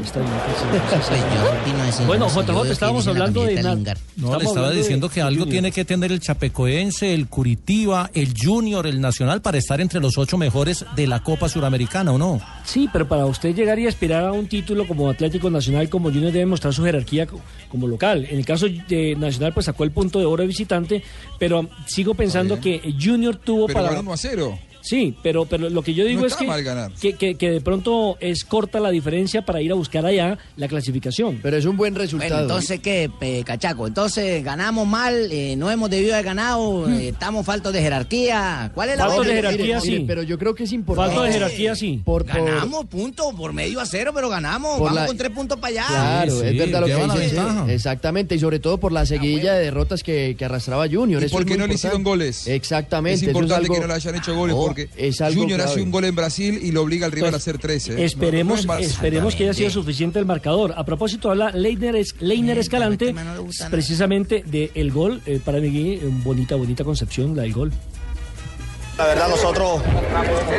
Está 0.03 0.19
bien, 0.19 0.31
pues, 0.91 1.05
sí, 1.05 1.91
sí. 1.97 2.03
Bueno, 2.05 2.27
JJ, 2.29 2.71
estábamos 2.71 3.07
hablando 3.07 3.43
de... 3.43 3.61
na- 3.63 3.75
No, 4.15 4.37
le 4.37 4.45
estaba 4.45 4.69
de- 4.69 4.77
diciendo 4.77 5.09
que 5.09 5.21
algo 5.21 5.39
Junior. 5.43 5.49
tiene 5.51 5.71
que 5.71 5.85
tener 5.85 6.11
el 6.11 6.19
Chapecoense, 6.19 7.13
el 7.13 7.27
Curitiba, 7.27 8.09
el 8.13 8.33
Junior, 8.39 8.85
el 8.87 8.99
Nacional 9.01 9.41
para 9.41 9.57
estar 9.57 9.79
entre 9.81 9.99
los 9.99 10.17
ocho 10.17 10.37
mejores 10.37 10.85
de 10.95 11.07
la 11.07 11.21
Copa 11.23 11.49
Suramericana, 11.49 12.11
¿o 12.11 12.17
no? 12.17 12.39
Sí, 12.65 12.89
pero 12.91 13.07
para 13.07 13.25
usted 13.25 13.55
llegar 13.55 13.79
y 13.79 13.87
aspirar 13.87 14.25
a 14.25 14.31
un 14.33 14.47
título 14.47 14.87
como 14.87 15.09
Atlético 15.09 15.49
Nacional, 15.49 15.89
como 15.89 16.09
Junior 16.11 16.31
debe 16.31 16.45
mostrar 16.45 16.73
su 16.73 16.83
jerarquía 16.83 17.25
co- 17.27 17.39
como 17.69 17.87
local. 17.87 18.25
En 18.29 18.37
el 18.39 18.45
caso 18.45 18.67
de 18.67 19.15
Nacional, 19.17 19.53
pues 19.53 19.65
sacó 19.65 19.83
el 19.83 19.91
punto 19.91 20.19
de 20.19 20.25
oro 20.25 20.41
de 20.43 20.47
visitante, 20.47 21.03
pero 21.39 21.67
sigo 21.85 22.13
pensando 22.13 22.59
que 22.59 22.81
Junior 23.01 23.35
tuvo 23.35 23.67
Pero 23.67 23.79
para... 23.79 23.89
ganó 23.89 24.01
1 24.01 24.13
a 24.13 24.17
0. 24.17 24.59
Sí, 24.87 25.15
pero, 25.21 25.45
pero 25.45 25.69
lo 25.69 25.81
que 25.81 25.93
yo 25.93 26.05
digo 26.05 26.21
No 26.21 26.27
es 26.27 26.35
que, 26.35 26.45
que, 27.01 27.13
que- 27.17 27.35
que 27.35 27.51
de 27.51 27.61
pronto 27.61 28.17
es 28.19 28.43
corta 28.45 28.79
la 28.79 28.89
diferencia 28.89 29.43
para 29.43 29.61
ir 29.61 29.71
a 29.71 29.75
buscar 29.75 30.05
allá 30.05 30.37
la 30.55 30.67
clasificación. 30.67 31.39
Pero 31.43 31.57
es 31.57 31.65
un 31.65 31.75
buen 31.75 31.93
Bueno, 31.93 32.39
entonces, 32.39 32.79
¿qué, 32.79 33.09
Cachaco? 33.45 33.87
Entonces, 33.87 34.43
ganamos 34.43 34.87
mal, 34.87 35.29
eh, 35.31 35.55
no 35.57 35.69
hemos 35.71 35.89
debido 35.89 36.13
haber 36.13 36.25
ganado, 36.25 36.89
eh, 36.89 37.09
estamos 37.09 37.45
faltos 37.45 37.73
de 37.73 37.81
jerarquía. 37.81 38.71
¿Cuál 38.73 38.89
es 38.89 38.97
la 38.97 39.07
Faltos 39.07 39.27
de 39.27 39.33
jerarquía, 39.33 39.81
sí. 39.81 40.03
Pero 40.07 40.23
yo 40.23 40.37
creo 40.37 40.53
que 40.55 40.63
es 40.65 40.71
importante. 40.71 41.15
Falta 41.15 41.27
de 41.27 41.33
jerarquía, 41.33 41.75
sí. 41.75 42.01
Por, 42.05 42.25
por- 42.25 42.45
Ganamos, 42.45 42.85
punto, 42.85 43.31
por 43.35 43.53
medio 43.53 43.79
a 43.79 43.85
cero, 43.85 44.11
pero 44.13 44.29
ganamos. 44.29 44.77
Por 44.77 44.85
Vamos 44.87 44.95
la- 45.01 45.07
con 45.07 45.17
tres 45.17 45.31
puntos 45.31 45.59
para 45.59 45.71
allá. 45.73 45.87
Claro, 45.87 46.43
es 46.43 46.57
verdad 46.57 46.81
lo 46.81 46.87
que 47.15 47.19
dice. 47.23 47.73
Exactamente, 47.73 48.35
y 48.35 48.39
sobre 48.39 48.59
todo 48.59 48.77
por 48.77 48.91
la 48.91 49.05
seguidilla 49.05 49.53
de 49.53 49.63
derrotas 49.65 50.03
que, 50.03 50.35
que 50.37 50.45
arrastraba 50.45 50.87
Junior. 50.89 51.23
¿Y 51.23 51.27
por 51.29 51.45
qué 51.45 51.51
no 51.57 51.65
le 51.67 51.73
importante. 51.73 51.75
hicieron 51.75 52.03
goles? 52.03 52.47
Exactamente. 52.47 53.15
Es 53.15 53.23
importante 53.23 53.55
algo- 53.65 53.73
que 53.73 53.79
no 53.81 53.87
le 53.87 53.93
hayan 53.93 54.15
hecho 54.15 54.35
goles 54.35 54.55
Oh, 54.57 54.67
porque 54.67 54.76
es 54.97 55.21
algo 55.21 55.41
Junior 55.41 55.61
hace 55.61 55.81
un 55.81 55.91
gol 55.91 56.05
en 56.05 56.15
Brasil 56.15 56.59
y 56.61 56.71
lo 56.71 56.81
obliga 56.83 57.05
al 57.05 57.11
rival 57.11 57.31
Pues, 57.31 57.35
a 57.35 57.37
hacer 57.43 57.57
13. 57.57 57.93
¿eh? 58.01 58.05
Esperemos, 58.05 58.65
No, 58.65 58.73
no 58.73 58.79
es 58.79 58.87
Barça. 58.87 58.91
esperemos 58.93 59.35
que 59.35 59.43
haya 59.43 59.53
sido 59.53 59.69
suficiente 59.69 60.19
el 60.19 60.25
marcador. 60.25 60.73
A 60.77 60.85
propósito, 60.85 61.29
habla 61.29 61.51
Leiner, 61.51 61.95
Es- 61.95 62.15
Leiner 62.19 62.57
Escalante, 62.57 63.13
precisamente 63.69 64.43
del 64.45 64.91
gol. 64.91 65.21
eh, 65.25 65.39
para 65.43 65.59
mí, 65.59 65.67
eh, 65.93 66.01
bonita, 66.23 66.55
bonita 66.55 66.83
concepción 66.83 67.35
la 67.35 67.43
del 67.43 67.53
gol. 67.53 67.71
La 68.97 69.05
verdad 69.05 69.27
nosotros 69.27 69.81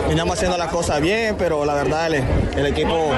veníamos 0.08 0.36
haciendo 0.36 0.56
las 0.56 0.68
cosas 0.68 1.00
bien, 1.00 1.34
pero 1.36 1.64
la 1.64 1.74
verdad 1.74 2.06
el, 2.06 2.22
el 2.56 2.66
equipo 2.66 3.10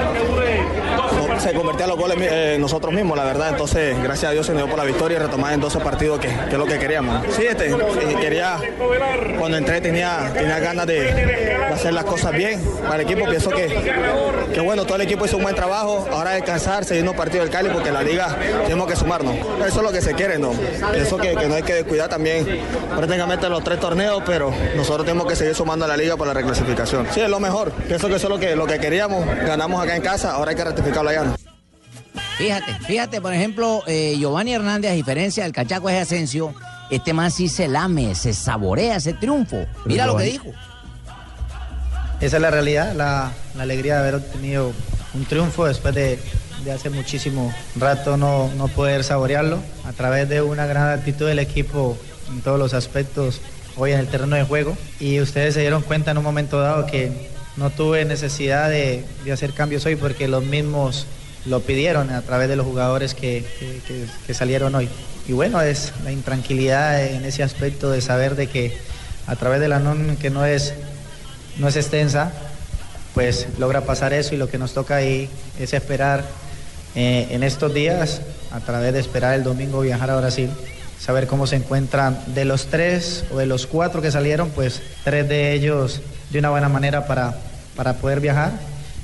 se 1.41 1.53
convertía 1.53 1.85
en 1.85 1.89
los 1.89 1.99
goles 1.99 2.17
eh, 2.21 2.57
nosotros 2.59 2.93
mismos, 2.93 3.17
la 3.17 3.23
verdad. 3.23 3.49
Entonces, 3.49 3.95
gracias 4.01 4.29
a 4.29 4.33
Dios 4.33 4.45
se 4.45 4.53
nos 4.53 4.61
dio 4.61 4.69
por 4.69 4.77
la 4.77 4.85
victoria 4.85 5.17
y 5.17 5.19
retomar 5.19 5.53
en 5.53 5.59
12 5.59 5.79
partidos 5.79 6.19
que, 6.19 6.27
que 6.27 6.51
es 6.51 6.57
lo 6.57 6.65
que 6.65 6.77
queríamos. 6.77 7.23
Sí, 7.35 7.45
este, 7.45 7.75
quería, 8.19 8.57
cuando 9.39 9.57
entré 9.57 9.81
tenía, 9.81 10.31
tenía 10.33 10.59
ganas 10.59 10.85
de, 10.85 11.57
hacer 11.73 11.93
las 11.93 12.05
cosas 12.05 12.33
bien 12.33 12.61
para 12.83 12.95
el 12.95 13.01
equipo. 13.01 13.25
Pienso 13.27 13.49
que, 13.49 13.93
que 14.53 14.59
bueno, 14.59 14.85
todo 14.85 14.95
el 14.95 15.01
equipo 15.01 15.25
hizo 15.25 15.37
un 15.37 15.43
buen 15.43 15.55
trabajo. 15.55 16.07
Ahora 16.11 16.31
descansar, 16.31 16.85
seguir 16.85 17.03
unos 17.03 17.15
partidos 17.15 17.45
del 17.45 17.51
Cali 17.51 17.69
porque 17.69 17.91
la 17.91 18.03
liga 18.03 18.35
tenemos 18.63 18.87
que 18.87 18.95
sumarnos. 18.95 19.35
Eso 19.65 19.79
es 19.79 19.83
lo 19.83 19.91
que 19.91 20.01
se 20.01 20.13
quiere, 20.13 20.37
¿no? 20.37 20.51
Pienso 20.91 21.17
que, 21.17 21.35
que 21.35 21.47
no 21.47 21.55
hay 21.55 21.63
que 21.63 21.73
descuidar 21.73 22.09
también 22.09 22.45
prácticamente 22.95 23.49
los 23.49 23.63
tres 23.63 23.79
torneos, 23.79 24.21
pero 24.25 24.53
nosotros 24.75 25.05
tenemos 25.11 25.27
que 25.27 25.35
seguir 25.35 25.53
sumando 25.53 25.83
a 25.83 25.89
la 25.89 25.97
liga 25.97 26.15
por 26.15 26.25
la 26.25 26.33
reclasificación. 26.33 27.05
Sí, 27.13 27.19
es 27.19 27.29
lo 27.29 27.41
mejor. 27.41 27.73
Pienso 27.73 28.07
que 28.07 28.15
eso 28.15 28.27
es 28.27 28.29
lo 28.29 28.39
que, 28.39 28.55
lo 28.55 28.65
que 28.65 28.79
queríamos. 28.79 29.25
Ganamos 29.25 29.83
acá 29.83 29.97
en 29.97 30.01
casa, 30.01 30.31
ahora 30.31 30.51
hay 30.51 30.55
que 30.55 30.63
ratificarlo 30.63 31.09
allá. 31.09 31.35
Fíjate, 32.37 32.73
fíjate, 32.85 33.19
por 33.19 33.33
ejemplo, 33.33 33.83
eh, 33.87 34.15
Giovanni 34.17 34.53
Hernández, 34.53 34.91
a 34.91 34.93
diferencia 34.93 35.43
del 35.43 35.51
Cachaco 35.51 35.89
es 35.89 36.01
Asensio, 36.01 36.55
este 36.89 37.11
man 37.11 37.29
sí 37.29 37.49
se 37.49 37.67
lame, 37.67 38.15
se 38.15 38.33
saborea 38.33 38.95
ese 38.95 39.11
triunfo. 39.11 39.65
Mira 39.83 40.05
lo 40.05 40.15
que 40.15 40.23
dijo. 40.23 40.47
Esa 42.21 42.37
es 42.37 42.41
la 42.41 42.49
realidad, 42.49 42.93
la, 42.95 43.33
la 43.57 43.63
alegría 43.63 43.95
de 43.95 43.99
haber 43.99 44.15
obtenido 44.15 44.71
un 45.13 45.25
triunfo 45.25 45.65
después 45.65 45.93
de, 45.93 46.19
de 46.63 46.71
hace 46.71 46.89
muchísimo 46.89 47.53
rato 47.75 48.15
no, 48.15 48.49
no 48.55 48.69
poder 48.69 49.03
saborearlo. 49.03 49.59
A 49.85 49.91
través 49.91 50.29
de 50.29 50.41
una 50.41 50.67
gran 50.67 50.87
actitud 50.97 51.27
del 51.27 51.39
equipo 51.39 51.97
en 52.29 52.39
todos 52.39 52.57
los 52.57 52.73
aspectos 52.73 53.41
hoy 53.77 53.91
en 53.91 53.99
el 53.99 54.07
terreno 54.07 54.35
de 54.35 54.43
juego. 54.43 54.77
Y 54.99 55.19
ustedes 55.19 55.53
se 55.53 55.61
dieron 55.61 55.81
cuenta 55.81 56.11
en 56.11 56.17
un 56.17 56.23
momento 56.23 56.59
dado 56.59 56.85
que 56.85 57.11
no 57.57 57.69
tuve 57.69 58.05
necesidad 58.05 58.69
de, 58.69 59.03
hacer 59.31 59.53
cambios 59.53 59.85
hoy 59.85 59.95
porque 59.95 60.27
los 60.27 60.43
mismos 60.43 61.05
lo 61.45 61.59
pidieron 61.61 62.09
a 62.11 62.21
través 62.21 62.47
de 62.49 62.55
los 62.55 62.65
jugadores 62.65 63.13
que- 63.13 63.43
que 64.27 64.33
salieron 64.33 64.75
hoy. 64.75 64.87
Y 65.27 65.33
bueno, 65.33 65.61
es 65.61 65.93
la 66.03 66.11
intranquilidad 66.11 67.03
en 67.05 67.25
ese 67.25 67.43
aspecto 67.43 67.89
de 67.91 68.01
saber 68.01 68.35
de 68.35 68.47
que 68.47 68.77
a 69.27 69.35
través 69.35 69.59
de 69.59 69.67
la 69.67 69.79
NON 69.79 70.17
que 70.17 70.29
no 70.29 70.45
es 70.45 70.73
no 71.57 71.67
es 71.67 71.75
extensa, 71.75 72.31
pues 73.13 73.47
logra 73.59 73.81
pasar 73.81 74.13
eso 74.13 74.33
y 74.33 74.37
lo 74.37 74.47
que 74.49 74.57
nos 74.57 74.73
toca 74.73 74.95
ahí 74.95 75.29
es 75.59 75.73
esperar 75.73 76.23
eh, 76.95 77.27
en 77.31 77.43
estos 77.43 77.73
días, 77.73 78.21
a 78.51 78.59
través 78.61 78.93
de 78.93 78.99
esperar 78.99 79.35
el 79.35 79.43
domingo 79.43 79.81
viajar 79.81 80.09
a 80.09 80.17
Brasil, 80.17 80.49
saber 81.01 81.25
cómo 81.25 81.47
se 81.47 81.55
encuentran 81.55 82.19
de 82.27 82.45
los 82.45 82.67
tres 82.67 83.25
o 83.33 83.37
de 83.37 83.47
los 83.47 83.65
cuatro 83.65 84.01
que 84.01 84.11
salieron, 84.11 84.51
pues 84.51 84.81
tres 85.03 85.27
de 85.27 85.53
ellos 85.53 85.99
de 86.29 86.39
una 86.39 86.51
buena 86.51 86.69
manera 86.69 87.07
para, 87.07 87.35
para 87.75 87.93
poder 87.95 88.19
viajar. 88.19 88.51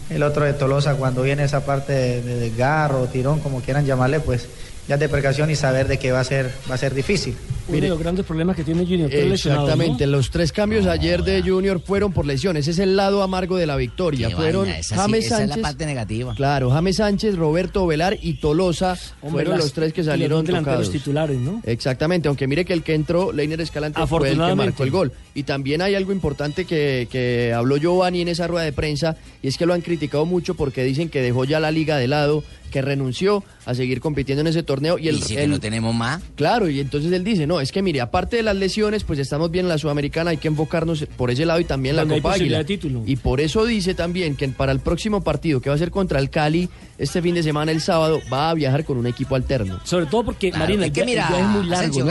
El 0.10 0.24
otro 0.24 0.46
de 0.46 0.54
Tolosa, 0.54 0.96
cuando 0.96 1.24
viene 1.24 1.44
esa 1.44 1.66
parte 1.66 1.92
de, 1.92 2.22
de 2.22 2.36
desgarro 2.36 3.08
tirón, 3.08 3.40
como 3.40 3.62
quieran 3.62 3.86
llamarle, 3.86 4.20
pues 4.20 4.48
ya 4.88 4.96
es 4.96 5.00
de 5.02 5.10
precaución 5.10 5.50
y 5.52 5.56
saber 5.56 5.88
de 5.88 5.98
que 6.00 6.12
va 6.12 6.20
a 6.22 6.24
ser, 6.24 6.52
va 6.70 6.76
a 6.76 6.78
ser 6.78 6.94
difícil. 6.94 7.36
Uno 7.70 7.82
de 7.82 7.90
los 7.90 8.00
grandes 8.00 8.26
problemas 8.26 8.56
que 8.56 8.64
tiene 8.64 8.86
Junior. 8.86 9.14
Exactamente, 9.14 10.08
los 10.08 10.30
tres 10.32 10.54
cambios 10.54 10.86
ayer 10.86 11.22
de 11.24 11.42
Junior 11.42 11.82
fueron 11.84 12.14
por 12.14 12.26
lesiones. 12.26 12.62
Ese 12.64 12.72
es 12.72 12.80
el 12.80 12.96
lado 12.96 13.22
amargo 13.24 13.58
de 13.58 13.66
la 13.68 13.76
victoria. 13.76 14.30
Qué 14.30 14.36
fueron 14.36 14.64
vaina, 14.64 14.80
esa 14.80 14.96
sí- 14.96 15.02
James 15.02 15.26
esa 15.26 15.36
es 15.36 15.42
la 15.42 15.48
Sánchez. 15.56 15.62
parte 15.64 15.86
negativa. 15.86 16.34
Claro, 16.36 16.70
James 16.72 16.96
Sánchez, 16.96 17.36
Roberto 17.36 17.86
Velar 17.86 18.18
y 18.22 18.36
Tolosa 18.36 18.94
Hombre, 19.22 19.32
fueron 19.44 19.54
las- 19.56 19.64
los 19.66 19.74
tres 19.74 19.92
que 19.92 20.04
salieron 20.06 20.46
delanteros 20.46 20.78
tocados. 20.86 20.92
titulares, 20.92 21.38
¿no? 21.40 21.62
Exactamente, 21.66 22.30
aunque 22.30 22.48
mire 22.48 22.64
que 22.64 22.72
el 22.74 22.84
que 22.84 22.94
entró, 22.94 23.34
Leiner 23.34 23.60
Escalante, 23.60 24.00
fue 24.08 24.30
el 24.30 24.38
que 24.40 24.56
marcó 24.56 24.84
el 24.84 24.92
gol. 24.92 25.12
Y 25.38 25.44
también 25.44 25.84
hay 25.84 25.94
algo 25.94 26.12
importante 26.12 26.66
que, 26.66 27.08
que 27.12 27.54
habló 27.54 27.78
Giovanni 27.78 28.22
en 28.22 28.28
esa 28.28 28.48
rueda 28.48 28.66
de 28.66 28.74
prensa, 28.74 29.16
y 29.44 29.48
es 29.48 29.56
que 29.58 29.68
lo 29.68 29.76
han 29.76 29.82
criticado 29.82 30.26
mucho 30.26 30.56
porque 30.56 30.84
dicen 30.84 31.10
que 31.10 31.22
dejó 31.22 31.46
ya 31.46 31.60
la 31.60 31.70
liga 31.70 31.96
de 31.98 32.08
lado, 32.08 32.44
que 32.72 32.82
renunció 32.82 33.44
a 33.66 33.76
seguir 33.76 34.02
compitiendo 34.02 34.42
en 34.42 34.48
ese 34.48 34.64
torneo. 34.64 34.98
Y, 34.98 35.10
el, 35.10 35.18
Y 35.18 35.22
si 35.22 35.36
que 35.36 35.44
el- 35.44 35.52
no 35.52 35.60
tenemos 35.60 35.94
más. 35.94 36.24
Claro, 36.36 36.70
y 36.70 36.80
entonces 36.80 37.12
él 37.12 37.24
dice, 37.24 37.46
no, 37.46 37.62
es 37.62 37.72
que 37.72 37.84
mire, 37.84 38.02
aparte 38.02 38.38
de 38.38 38.42
las 38.42 38.56
lesiones, 38.56 39.04
pues 39.04 39.20
estamos 39.20 39.52
bien 39.52 39.66
en 39.66 39.70
la 39.70 39.78
Sudamericana, 39.78 40.32
hay 40.32 40.38
que 40.38 40.48
enfocarnos 40.48 41.06
por 41.16 41.30
ese 41.30 41.46
lado 41.46 41.60
y 41.60 41.66
también 41.66 41.98
en 42.00 42.08
la 42.08 42.16
Copa 42.16 42.34
Águila. 42.34 42.58
de 42.58 42.66
título. 42.66 43.04
Y 43.06 43.16
por 43.18 43.40
eso 43.40 43.64
dice 43.64 43.94
también 43.94 44.36
que 44.36 44.48
para 44.50 44.72
el 44.72 44.80
próximo 44.80 45.24
partido, 45.24 45.62
que 45.62 45.70
va 45.70 45.76
a 45.76 45.80
ser 45.80 45.92
contra 45.92 46.18
el 46.20 46.32
Cali, 46.32 46.68
este 46.98 47.22
fin 47.22 47.36
de 47.36 47.44
semana, 47.44 47.72
el 47.72 47.82
sábado, 47.82 48.22
va 48.34 48.50
a 48.50 48.54
viajar 48.56 48.84
con 48.86 48.98
un 48.98 49.06
equipo 49.06 49.36
alterno. 49.36 49.80
Sobre 49.84 50.08
todo 50.08 50.26
porque, 50.26 50.50
Claro, 50.50 50.64
Marina, 50.66 50.82
es 50.86 50.88
el, 50.88 50.94
que 50.94 51.00
el 51.02 51.06
mira, 51.06 51.28
viaje 51.28 51.44
es 51.44 51.48
muy 51.50 51.66
largo, 51.68 51.76
Asensio, 51.76 52.06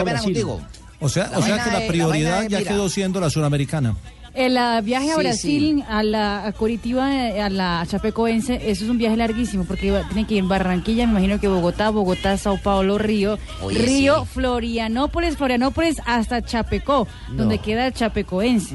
¿no? 0.47 0.61
O 1.01 1.09
sea, 1.09 1.29
La 1.31 1.39
o 1.39 1.43
sea 1.43 1.63
que 1.63 1.71
la 1.71 1.87
prioridad 1.87 2.49
ya 2.49 2.63
quedó 2.63 2.89
siendo 2.89 3.21
la 3.21 3.31
suramericana. 3.31 3.95
El 4.35 4.59
ah, 4.59 4.83
viaje 4.83 5.11
a 5.13 5.15
Sí, 5.15 5.21
Brasil, 5.23 5.85
a 5.89 6.03
la 6.03 6.47
a 6.47 6.53
Curitiba, 6.53 7.11
eh, 7.31 7.41
a 7.41 7.49
la 7.49 7.83
Chapecoense, 7.89 8.57
eso 8.71 8.85
es 8.85 8.91
un 8.91 8.99
viaje 8.99 9.17
larguísimo 9.17 9.65
porque 9.65 9.87
iba- 9.87 10.07
tiene 10.09 10.27
que 10.27 10.35
ir 10.35 10.45
Barranquilla, 10.45 11.07
me 11.07 11.13
imagino 11.13 11.41
que 11.41 11.49
Bogotá, 11.49 11.89
Bogotá, 11.89 12.37
Sao 12.37 12.59
Paulo, 12.59 12.99
Río, 12.99 13.39
Oye, 13.63 13.79
Río, 13.79 14.25
sí. 14.25 14.31
Florianópolis, 14.35 15.37
Florianópolis 15.39 16.03
hasta 16.05 16.43
Chapecó, 16.43 17.09
donde 17.31 17.61
queda 17.61 17.87
el 17.87 17.95
Chapecoense. 17.95 18.75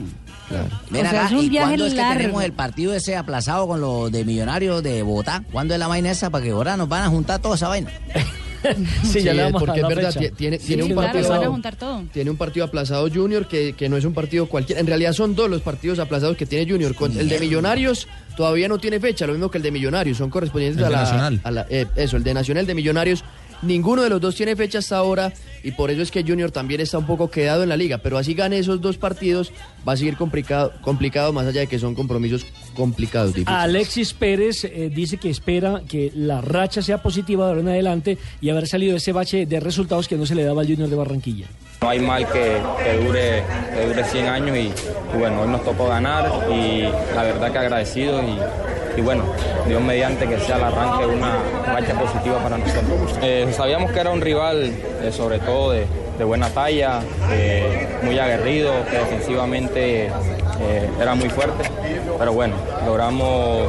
Ven 0.89 1.05
O 1.05 1.09
sea, 1.09 1.19
acá, 1.21 1.25
es 1.27 1.31
un 1.33 1.45
¿y 1.45 1.49
viaje 1.49 1.67
cuándo 1.67 1.85
es 1.85 1.93
que 1.93 1.97
largo. 2.01 2.17
tenemos 2.21 2.43
el 2.43 2.53
partido 2.53 2.93
ese 2.95 3.15
aplazado 3.15 3.67
con 3.67 3.79
los 3.81 4.11
de 4.11 4.25
Millonarios 4.25 4.81
de 4.81 5.03
Bogotá? 5.03 5.43
¿Cuándo 5.51 5.75
es 5.75 5.79
la 5.79 5.87
vaina 5.87 6.09
esa? 6.09 6.31
Para 6.31 6.43
que 6.43 6.49
ahora 6.51 6.75
nos 6.75 6.89
van 6.89 7.03
a 7.03 7.07
juntar 7.09 7.39
toda 7.39 7.53
esa 7.55 7.67
vaina. 7.67 7.91
sí, 9.03 9.21
ya 9.21 9.33
le 9.33 9.43
vamos 9.43 9.61
a 9.61 9.65
porque 9.65 9.81
es 9.81 9.87
verdad, 9.87 10.13
fecha. 10.13 10.35
tiene, 10.35 10.59
Sí, 10.59 10.67
tiene 10.67 10.83
un 10.83 10.91
claro, 10.93 11.11
partido 11.13 11.29
van 11.29 11.43
a 11.43 11.47
juntar 11.47 11.75
todo. 11.75 12.03
Tiene 12.13 12.29
un 12.31 12.37
partido 12.37 12.65
aplazado 12.65 13.09
Junior 13.13 13.47
que, 13.47 13.73
que 13.73 13.89
no 13.89 13.97
es 13.97 14.05
un 14.05 14.13
partido 14.13 14.45
cualquiera. 14.47 14.79
En 14.81 14.87
realidad 14.87 15.13
son 15.13 15.35
dos 15.35 15.49
los 15.49 15.61
partidos 15.61 15.99
aplazados 15.99 16.37
que 16.37 16.45
tiene 16.45 16.69
Junior. 16.71 16.93
Con 16.95 17.17
el 17.17 17.27
de 17.29 17.39
Millonarios 17.39 18.07
todavía 18.37 18.67
no 18.67 18.77
tiene 18.79 18.99
fecha, 18.99 19.25
lo 19.27 19.33
mismo 19.33 19.49
que 19.51 19.57
el 19.57 19.63
de 19.63 19.71
Millonarios. 19.71 20.17
Son 20.17 20.29
correspondientes 20.29 20.77
El 20.79 20.85
a 20.85 20.87
de 20.89 20.95
la, 20.95 21.01
Nacional. 21.01 21.41
a 21.43 21.51
la- 21.51 21.67
eh, 21.69 21.85
eso, 21.95 22.17
el 22.17 22.23
de 22.23 22.33
Nacional, 22.33 22.61
el 22.61 22.67
de 22.67 22.75
Millonarios. 22.75 23.23
Ninguno 23.63 24.01
de 24.01 24.09
los 24.09 24.19
dos 24.19 24.33
tiene 24.35 24.55
fecha 24.55 24.79
hasta 24.79 24.97
ahora 24.97 25.31
y 25.63 25.71
por 25.73 25.91
eso 25.91 26.01
es 26.01 26.09
que 26.09 26.23
Junior 26.23 26.49
también 26.49 26.81
está 26.81 26.97
un 26.97 27.05
poco 27.05 27.29
quedado 27.29 27.61
en 27.61 27.69
la 27.69 27.77
liga. 27.77 27.99
Pero 27.99 28.17
así 28.17 28.33
gane 28.33 28.57
esos 28.57 28.81
dos 28.81 28.97
partidos, 28.97 29.51
va 29.87 29.93
a 29.93 29.97
seguir 29.97 30.17
complicado, 30.17 30.73
complicado 30.81 31.31
más 31.31 31.45
allá 31.45 31.61
de 31.61 31.67
que 31.67 31.77
son 31.77 31.93
compromisos 31.93 32.43
complicados. 32.75 33.33
difíciles. 33.33 33.59
Alexis 33.59 34.13
Pérez 34.13 34.63
eh, 34.65 34.91
dice 34.93 35.17
que 35.17 35.29
espera 35.29 35.81
que 35.87 36.11
la 36.15 36.41
racha 36.41 36.81
sea 36.81 37.01
positiva 37.01 37.45
de 37.45 37.49
ahora 37.49 37.61
en 37.61 37.69
adelante 37.69 38.17
y 38.41 38.49
haber 38.49 38.67
salido 38.67 38.91
de 38.91 38.97
ese 38.97 39.11
bache 39.11 39.45
de 39.45 39.59
resultados 39.59 40.07
que 40.07 40.17
no 40.17 40.25
se 40.25 40.35
le 40.35 40.43
daba 40.43 40.61
al 40.61 40.67
Junior 40.67 40.89
de 40.89 40.95
Barranquilla. 40.95 41.47
No 41.81 41.89
hay 41.89 41.99
mal 41.99 42.27
que, 42.27 42.57
que 42.83 43.05
dure, 43.05 43.43
que 43.73 43.85
dure 43.87 44.03
100 44.03 44.27
años 44.27 44.55
y, 44.57 44.71
bueno, 45.17 45.41
hoy 45.41 45.47
nos 45.47 45.63
tocó 45.63 45.87
ganar 45.87 46.31
y 46.51 46.81
la 47.15 47.23
verdad 47.23 47.51
que 47.51 47.57
agradecido 47.57 48.21
y, 48.21 48.99
y 48.99 49.01
bueno, 49.01 49.23
Dios 49.67 49.81
mediante 49.81 50.27
que 50.27 50.39
sea 50.39 50.57
el 50.57 50.63
arranque 50.65 51.07
de 51.07 51.15
una 51.15 51.39
racha 51.65 51.99
positiva 51.99 52.37
para 52.43 52.59
nosotros. 52.59 53.17
Eh, 53.23 53.51
sabíamos 53.55 53.91
que 53.91 53.99
era 53.99 54.11
un 54.11 54.21
rival 54.21 54.71
eh, 55.01 55.11
sobre 55.11 55.39
todo 55.39 55.71
de, 55.71 55.87
de 56.19 56.23
buena 56.23 56.49
talla, 56.49 57.01
eh, 57.31 57.87
muy 58.03 58.19
aguerrido, 58.19 58.73
que 58.85 58.97
defensivamente 58.99 60.11
eh, 60.61 60.89
era 60.99 61.15
muy 61.15 61.29
fuerte, 61.29 61.69
pero 62.17 62.33
bueno, 62.33 62.55
logramos 62.85 63.67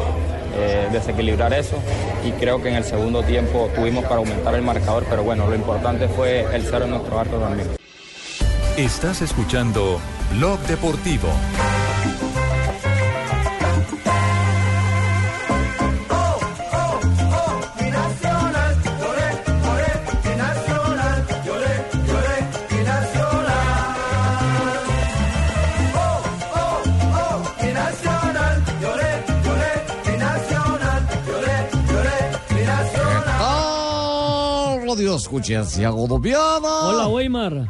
eh, 0.54 0.88
desequilibrar 0.92 1.52
eso 1.54 1.76
y 2.24 2.32
creo 2.32 2.62
que 2.62 2.68
en 2.68 2.74
el 2.74 2.84
segundo 2.84 3.22
tiempo 3.22 3.70
tuvimos 3.74 4.04
para 4.04 4.16
aumentar 4.16 4.54
el 4.54 4.62
marcador, 4.62 5.04
pero 5.08 5.22
bueno, 5.22 5.46
lo 5.46 5.54
importante 5.54 6.08
fue 6.08 6.46
el 6.54 6.62
cero 6.62 6.84
en 6.84 6.90
nuestro 6.90 7.18
arco 7.18 7.36
también. 7.36 7.68
Estás 8.76 9.22
escuchando 9.22 10.00
Blog 10.32 10.58
Deportivo. 10.60 11.28
Ah, 34.92 34.94
Radio 34.94 35.16
Escucha 35.16 35.64
Santiago 35.64 36.06
Dopiana. 36.06 36.68
Hola, 36.84 37.08
Weimar. 37.08 37.66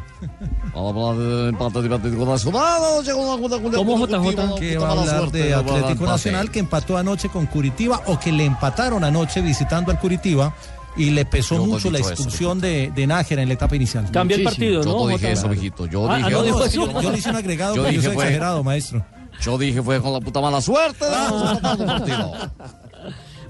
Habla 0.75 1.13
del 1.13 1.49
empate 1.49 1.81
de 1.81 1.95
Atlético 1.95 2.25
Nacional. 2.25 2.81
Llegó 3.05 3.35
una 3.35 3.57
una- 3.57 3.77
¿Cómo, 3.77 3.97
JJ? 4.05 4.55
que 4.59 4.77
va 4.77 4.89
a 4.89 4.91
hablar 4.91 5.31
de 5.31 5.53
Atlético. 5.53 6.05
Nacional 6.05 6.51
que 6.51 6.59
empató 6.59 6.97
anoche 6.97 7.29
con 7.29 7.45
Curitiba 7.45 8.01
o 8.07 8.19
que 8.19 8.31
le 8.31 8.45
empataron 8.45 9.03
anoche 9.03 9.41
visitando 9.41 9.91
al 9.91 9.99
Curitiba 9.99 10.53
y 10.97 11.11
le 11.11 11.25
pesó 11.25 11.55
Yo 11.55 11.61
no 11.61 11.67
mucho 11.67 11.89
la 11.91 11.99
dicho 11.99 12.11
eso, 12.11 12.23
expulsión 12.23 12.59
de, 12.59 12.91
de 12.93 13.07
Nájera 13.07 13.41
en 13.41 13.47
la 13.47 13.53
etapa 13.55 13.75
inicial. 13.75 14.09
Cambia 14.11 14.35
el 14.37 14.43
partido, 14.43 14.83
Yo 14.83 14.91
¿no? 14.91 14.99
no 14.99 15.07
dije 15.07 15.31
eso, 15.31 15.47
mijito. 15.47 15.85
Yo 15.87 16.09
Ah, 16.11 16.17
dije. 16.17 16.29
no 16.31 16.43
dijo 16.43 16.59
yo- 16.59 16.65
eso. 16.65 16.91
Yo, 16.91 17.01
yo 17.01 17.11
le 17.11 17.17
hice 17.17 17.29
un 17.29 17.35
agregado, 17.37 17.75
Yo 17.75 17.81
porque 17.83 17.95
yo 17.95 18.01
dije 18.01 18.07
soy 18.09 18.15
fue- 18.15 18.23
exagerado, 18.25 18.63
maestro. 18.63 19.05
Yo 19.41 19.57
dije 19.57 19.81
fue 19.81 19.99
con 20.01 20.13
la 20.13 20.19
puta 20.19 20.41
mala 20.41 20.61
suerte. 20.61 21.05
de 21.05 21.77
del 21.77 21.85
partido. 21.87 22.31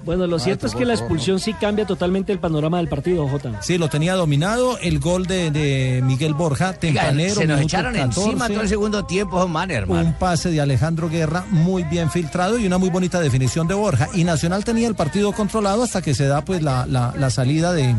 Bueno, 0.06 0.28
lo 0.28 0.38
cierto 0.38 0.68
es 0.68 0.76
que 0.76 0.86
la 0.86 0.94
expulsión 0.94 1.40
sí 1.40 1.54
cambia 1.54 1.86
totalmente 1.86 2.32
el 2.34 2.40
panorama 2.40 2.78
del 2.78 2.90
partido, 2.90 3.28
Jota. 3.28 3.62
Sí, 3.62 3.78
lo 3.78 3.88
tenía 3.90 4.16
dominado. 4.16 4.78
El 4.80 5.00
gol 5.00 5.26
de, 5.26 5.50
de 5.50 6.02
Miguel 6.04 6.34
Borja, 6.34 6.70
Oiga, 6.70 6.80
tempranero. 6.80 7.36
se 7.36 7.48
nos 7.48 7.62
echaron 7.62 7.94
14, 7.94 8.20
encima 8.22 8.48
todo 8.50 8.62
el 8.62 8.68
segundo 8.70 9.06
tiempo, 9.06 9.42
hermano. 9.42 9.86
Un 9.88 10.14
pase 10.14 10.52
de 10.52 10.60
Alejandro 10.60 11.10
Guerra 11.10 11.46
muy 11.52 11.84
bien 11.84 12.12
filtrado 12.12 12.58
y 12.60 12.66
una 12.68 12.78
muy 12.78 12.90
bonita 12.90 13.20
definición 13.22 13.68
de 13.68 13.76
Borja. 13.76 14.10
Y 14.14 14.24
Nacional 14.26 14.66
tenía 14.66 14.88
el 14.88 14.96
partido 14.96 15.32
controlado 15.32 15.84
hasta 15.84 16.02
que 16.02 16.14
se 16.14 16.28
da 16.28 16.44
pues 16.44 16.62
la, 16.62 16.86
la- 16.86 17.14
la 17.18 17.30
salida 17.30 17.72
de, 17.72 17.96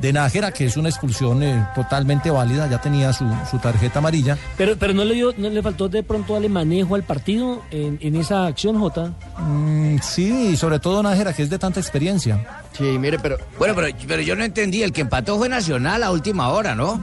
de 0.00 0.12
Nájera, 0.12 0.52
que 0.52 0.66
es 0.66 0.76
una 0.76 0.88
expulsión 0.88 1.42
eh, 1.42 1.66
totalmente 1.74 2.30
válida, 2.30 2.68
ya 2.68 2.80
tenía 2.80 3.12
su, 3.12 3.24
su 3.50 3.58
tarjeta 3.58 3.98
amarilla. 3.98 4.36
Pero, 4.56 4.76
pero 4.78 4.92
no 4.94 5.04
le 5.04 5.14
dio, 5.14 5.32
no 5.36 5.48
le 5.48 5.62
faltó 5.62 5.88
de 5.88 6.02
pronto 6.02 6.34
darle 6.34 6.48
manejo 6.48 6.94
al 6.94 7.02
partido 7.02 7.62
en, 7.70 7.98
en 8.00 8.16
esa 8.16 8.46
acción, 8.46 8.78
Jota. 8.78 9.12
Mm, 9.38 9.98
sí, 10.02 10.50
y 10.52 10.56
sobre 10.56 10.78
todo 10.78 11.02
Nájera, 11.02 11.32
que 11.32 11.42
es 11.42 11.50
de 11.50 11.58
tanta 11.58 11.80
experiencia. 11.80 12.62
Sí, 12.72 12.84
mire, 12.98 13.18
pero. 13.18 13.38
Bueno, 13.58 13.74
pero, 13.74 13.88
pero 14.06 14.22
yo 14.22 14.36
no 14.36 14.44
entendí. 14.44 14.82
El 14.82 14.92
que 14.92 15.00
empató 15.00 15.38
fue 15.38 15.48
Nacional 15.48 16.02
a 16.02 16.10
última 16.10 16.48
hora, 16.50 16.74
¿no? 16.74 17.02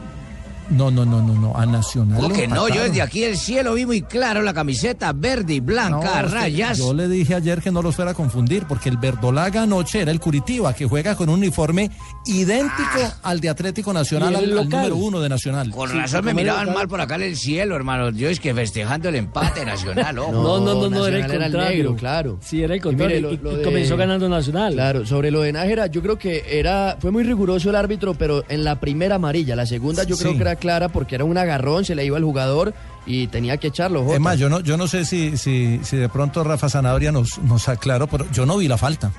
No, 0.69 0.89
no, 0.91 1.05
no, 1.05 1.21
no, 1.21 1.33
no, 1.33 1.55
a 1.55 1.65
Nacional. 1.65 2.17
¿Cómo 2.19 2.29
le 2.29 2.41
que 2.41 2.47
no? 2.47 2.67
Yo 2.69 2.83
desde 2.83 3.01
aquí 3.01 3.21
del 3.21 3.37
cielo 3.37 3.73
vi 3.73 3.85
muy 3.85 4.01
claro 4.01 4.41
la 4.41 4.53
camiseta 4.53 5.11
verde 5.13 5.55
y 5.55 5.59
blanca, 5.59 6.21
No, 6.21 6.27
rayas. 6.29 6.77
Yo 6.77 6.93
le 6.93 7.07
dije 7.07 7.35
ayer 7.35 7.61
que 7.61 7.71
no 7.71 7.81
los 7.81 7.95
fuera 7.95 8.11
a 8.11 8.13
confundir, 8.13 8.65
porque 8.67 8.89
el 8.89 8.97
verdolaga 8.97 9.63
anoche 9.63 10.01
era 10.01 10.11
el 10.11 10.19
Curitiba, 10.19 10.73
que 10.73 10.85
juega 10.85 11.15
con 11.15 11.29
un 11.29 11.39
uniforme 11.39 11.89
idéntico 12.25 13.13
al 13.23 13.39
de 13.39 13.49
Atlético 13.49 13.93
Nacional, 13.93 14.35
el 14.35 14.57
al, 14.57 14.69
número 14.69 14.95
uno 14.95 15.19
de 15.19 15.29
Nacional. 15.29 15.69
Con 15.69 15.91
razón 15.91 16.25
me 16.25 16.33
miraban 16.33 16.73
mal 16.73 16.87
por 16.87 16.99
acá 17.01 17.15
en 17.15 17.23
el 17.23 17.35
cielo, 17.37 17.75
hermano. 17.75 18.09
Yo 18.11 18.29
es 18.29 18.39
que 18.39 18.53
festejando 18.53 19.09
el 19.09 19.15
empate 19.15 19.65
nacional, 19.65 20.17
ojo. 20.19 20.31
No, 20.31 20.59
no, 20.59 20.73
no, 20.75 20.89
no, 20.89 21.05
era 21.07 21.17
el 21.17 21.21
Nacional 21.23 21.35
era 21.35 21.45
el 21.45 21.51
contrario. 21.51 21.77
negro, 21.77 21.95
claro. 21.95 22.39
Sí, 22.41 22.63
era 22.63 22.73
el 22.73 22.79
Y 22.79 22.83
mire, 22.83 22.97
contrario. 22.97 23.21
lo- 23.21 23.31
y, 23.33 23.37
lo 23.37 23.51
y 23.53 23.55
de- 23.57 23.63
comenzó 23.63 23.97
ganando 23.97 24.29
Nacional. 24.29 24.73
Claro, 24.73 25.05
sobre 25.05 25.29
lo 25.31 25.41
de 25.41 25.51
Nájera, 25.53 25.87
yo 25.87 26.01
creo 26.01 26.17
que 26.17 26.43
era 26.59 26.97
fue 26.99 27.11
muy 27.11 27.23
riguroso 27.23 27.69
el 27.69 27.75
árbitro, 27.75 28.13
pero 28.13 28.43
en 28.49 28.63
la 28.63 28.79
primera 28.79 29.15
amarilla, 29.15 29.55
la 29.55 29.65
segunda 29.65 30.03
yo 30.03 30.17
creo 30.17 30.31
Sí. 30.31 30.37
que 30.37 30.41
era 30.43 30.52
clara 30.55 30.89
porque 30.89 31.15
era 31.15 31.23
un 31.23 31.37
agarrón, 31.37 31.85
se 31.85 31.95
le 31.95 32.05
iba 32.05 32.17
al 32.17 32.23
jugador 32.23 32.73
y 33.05 33.27
tenía 33.27 33.57
que 33.57 33.67
echarlo. 33.67 34.03
Jota. 34.03 34.15
Es 34.15 34.21
más, 34.21 34.39
yo 34.39 34.49
no, 34.49 34.59
yo 34.61 34.77
no 34.77 34.87
sé 34.87 35.05
si, 35.05 35.37
si, 35.37 35.79
si 35.83 35.97
de 35.97 36.09
pronto 36.09 36.43
Rafa 36.43 36.69
Zanabria 36.69 37.11
nos, 37.11 37.39
nos 37.39 37.67
aclaró, 37.69 38.07
pero 38.07 38.25
yo 38.31 38.45
no 38.45 38.57
vi 38.57 38.67
la 38.67 38.77
falta. 38.77 39.11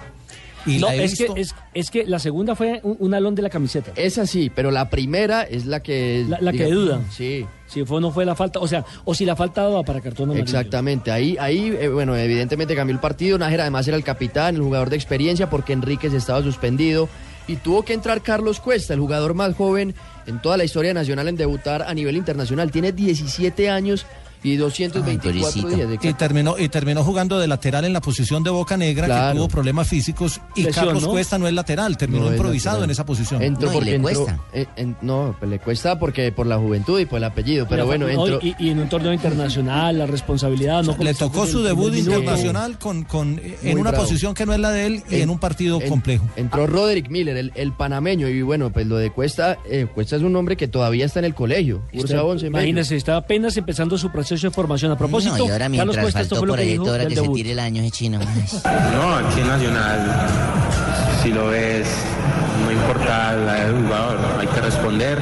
Y 0.66 0.78
no, 0.78 0.88
es 0.88 1.18
que, 1.18 1.28
es, 1.36 1.54
es 1.74 1.90
que 1.90 2.06
la 2.06 2.18
segunda 2.18 2.56
fue 2.56 2.80
un, 2.84 2.96
un 2.98 3.12
alón 3.12 3.34
de 3.34 3.42
la 3.42 3.50
camiseta. 3.50 3.92
Esa 3.96 4.26
sí, 4.26 4.50
pero 4.54 4.70
la 4.70 4.88
primera 4.88 5.42
es 5.42 5.66
la 5.66 5.80
que... 5.80 6.24
La, 6.26 6.38
la 6.40 6.52
que 6.52 6.64
duda. 6.64 7.02
Sí. 7.10 7.44
Si 7.66 7.84
fue 7.84 7.98
o 7.98 8.00
no 8.00 8.12
fue 8.12 8.24
la 8.24 8.34
falta, 8.34 8.60
o 8.60 8.66
sea, 8.66 8.82
o 9.04 9.14
si 9.14 9.26
la 9.26 9.36
falta 9.36 9.62
daba 9.62 9.82
para 9.82 10.00
cartón 10.00 10.30
amarillo. 10.30 10.44
Exactamente, 10.44 11.10
ahí, 11.10 11.36
ahí 11.38 11.76
eh, 11.78 11.88
bueno, 11.88 12.16
evidentemente 12.16 12.74
cambió 12.74 12.94
el 12.94 13.00
partido, 13.00 13.36
Nájera 13.36 13.64
además 13.64 13.86
era 13.88 13.96
el 13.98 14.04
capitán, 14.04 14.54
el 14.54 14.62
jugador 14.62 14.88
de 14.88 14.96
experiencia, 14.96 15.50
porque 15.50 15.74
Enríquez 15.74 16.14
estaba 16.14 16.42
suspendido, 16.42 17.10
y 17.46 17.56
tuvo 17.56 17.82
que 17.82 17.92
entrar 17.92 18.22
Carlos 18.22 18.58
Cuesta, 18.60 18.94
el 18.94 19.00
jugador 19.00 19.34
más 19.34 19.54
joven 19.54 19.94
en 20.26 20.40
toda 20.42 20.56
la 20.56 20.64
historia 20.64 20.94
nacional 20.94 21.28
en 21.28 21.36
debutar 21.36 21.82
a 21.82 21.94
nivel 21.94 22.16
internacional, 22.16 22.70
tiene 22.70 22.92
17 22.92 23.70
años 23.70 24.06
y 24.42 24.56
224 24.56 25.68
días. 25.70 25.88
Y 26.02 26.12
terminó, 26.12 26.58
y 26.58 26.68
terminó 26.68 27.02
jugando 27.02 27.38
de 27.38 27.46
lateral 27.48 27.86
en 27.86 27.94
la 27.94 28.02
posición 28.02 28.42
de 28.42 28.50
Boca 28.50 28.76
Negra, 28.76 29.06
Claro. 29.06 29.32
que 29.32 29.36
tuvo 29.38 29.48
problemas 29.48 29.88
físicos. 29.88 30.38
Y 30.54 30.64
Lesión, 30.64 30.84
Carlos 30.86 31.02
¿no? 31.02 31.10
Cuesta 31.12 31.38
no 31.38 31.48
es 31.48 31.54
lateral, 31.54 31.96
terminó 31.96 32.24
No 32.26 32.32
improvisado 32.32 32.76
lateral. 32.76 32.84
en 32.84 32.90
esa 32.90 33.06
posición. 33.06 33.42
Entró 33.42 33.72
porque 33.72 33.94
entró- 33.94 34.26
eh, 34.52 34.66
en- 34.76 34.96
no, 35.00 35.34
pues 35.38 35.50
le 35.50 35.58
cuesta 35.60 35.98
porque 35.98 36.30
por 36.30 36.46
la 36.46 36.58
juventud 36.58 37.00
y 37.00 37.06
por 37.06 37.16
el 37.16 37.24
apellido, 37.24 37.66
pero 37.66 37.86
bueno, 37.86 38.06
No, 38.06 38.26
entró... 38.26 38.38
y, 38.46 38.54
y 38.58 38.68
en 38.68 38.80
un 38.80 38.88
torneo 38.90 39.14
internacional, 39.14 39.96
la 39.98 40.04
responsabilidad. 40.04 40.82
No 40.82 40.92
Le 40.92 40.98
comenzó 40.98 41.30
tocó 41.30 41.46
su 41.46 41.62
debut 41.62 41.94
internacional 41.94 42.78
con, 42.78 43.04
con, 43.04 43.40
en 43.40 43.56
Muy 43.62 43.80
una 43.80 43.92
bravo. 43.92 44.04
posición 44.04 44.34
que 44.34 44.44
no 44.44 44.52
es 44.52 44.60
la 44.60 44.72
de 44.72 44.86
él 44.86 45.02
y 45.08 45.22
en 45.22 45.30
un 45.30 45.38
partido 45.38 45.80
en- 45.80 45.88
complejo. 45.88 46.28
Entró 46.36 46.66
Roderick 46.66 47.08
Miller, 47.08 47.38
el, 47.38 47.50
el 47.54 47.72
panameño, 47.72 48.28
y 48.28 48.42
bueno, 48.42 48.70
pues 48.70 48.86
lo 48.86 48.98
de 48.98 49.10
Cuesta, 49.10 49.56
eh, 49.70 49.86
Cuesta 49.94 50.13
es 50.16 50.22
un 50.22 50.34
hombre 50.36 50.56
que 50.56 50.68
todavía 50.68 51.06
está 51.06 51.18
en 51.20 51.24
el 51.26 51.34
colegio. 51.34 51.82
cursa 51.92 52.14
Está- 52.14 52.24
11 52.24 52.46
en 52.46 52.52
medio. 52.52 52.62
Imagínese, 52.64 52.96
está 52.96 53.16
apenas 53.16 53.56
empezando 53.56 53.96
su 53.98 54.10
proceso 54.10 54.46
de 54.46 54.50
formación. 54.52 54.92
A 54.92 54.96
propósito, 54.98 55.36
No, 55.36 55.44
y 55.46 55.50
ahora 55.50 55.58
Carlos 55.66 55.70
mientras 55.70 56.02
Cuesta, 56.04 56.20
esto 56.22 56.34
faltó 56.36 56.48
por 56.48 56.58
que 56.58 56.64
ahí 56.64 56.76
toda 56.76 56.92
hora 56.94 57.06
que 57.06 57.16
se 57.16 57.28
tire 57.28 57.52
el 57.52 57.58
año 57.58 57.82
es 57.82 57.92
chino. 57.92 58.18
No, 58.64 59.16
aquí 59.16 59.40
en 59.40 59.48
Nacional, 59.48 60.00
si 61.22 61.30
lo 61.32 61.48
ves, 61.48 61.86
no 62.64 62.72
importa 62.72 63.32
la 63.34 63.54
del 63.64 63.74
jugador, 63.84 64.18
hay 64.40 64.46
que 64.46 64.60
responder. 64.60 65.18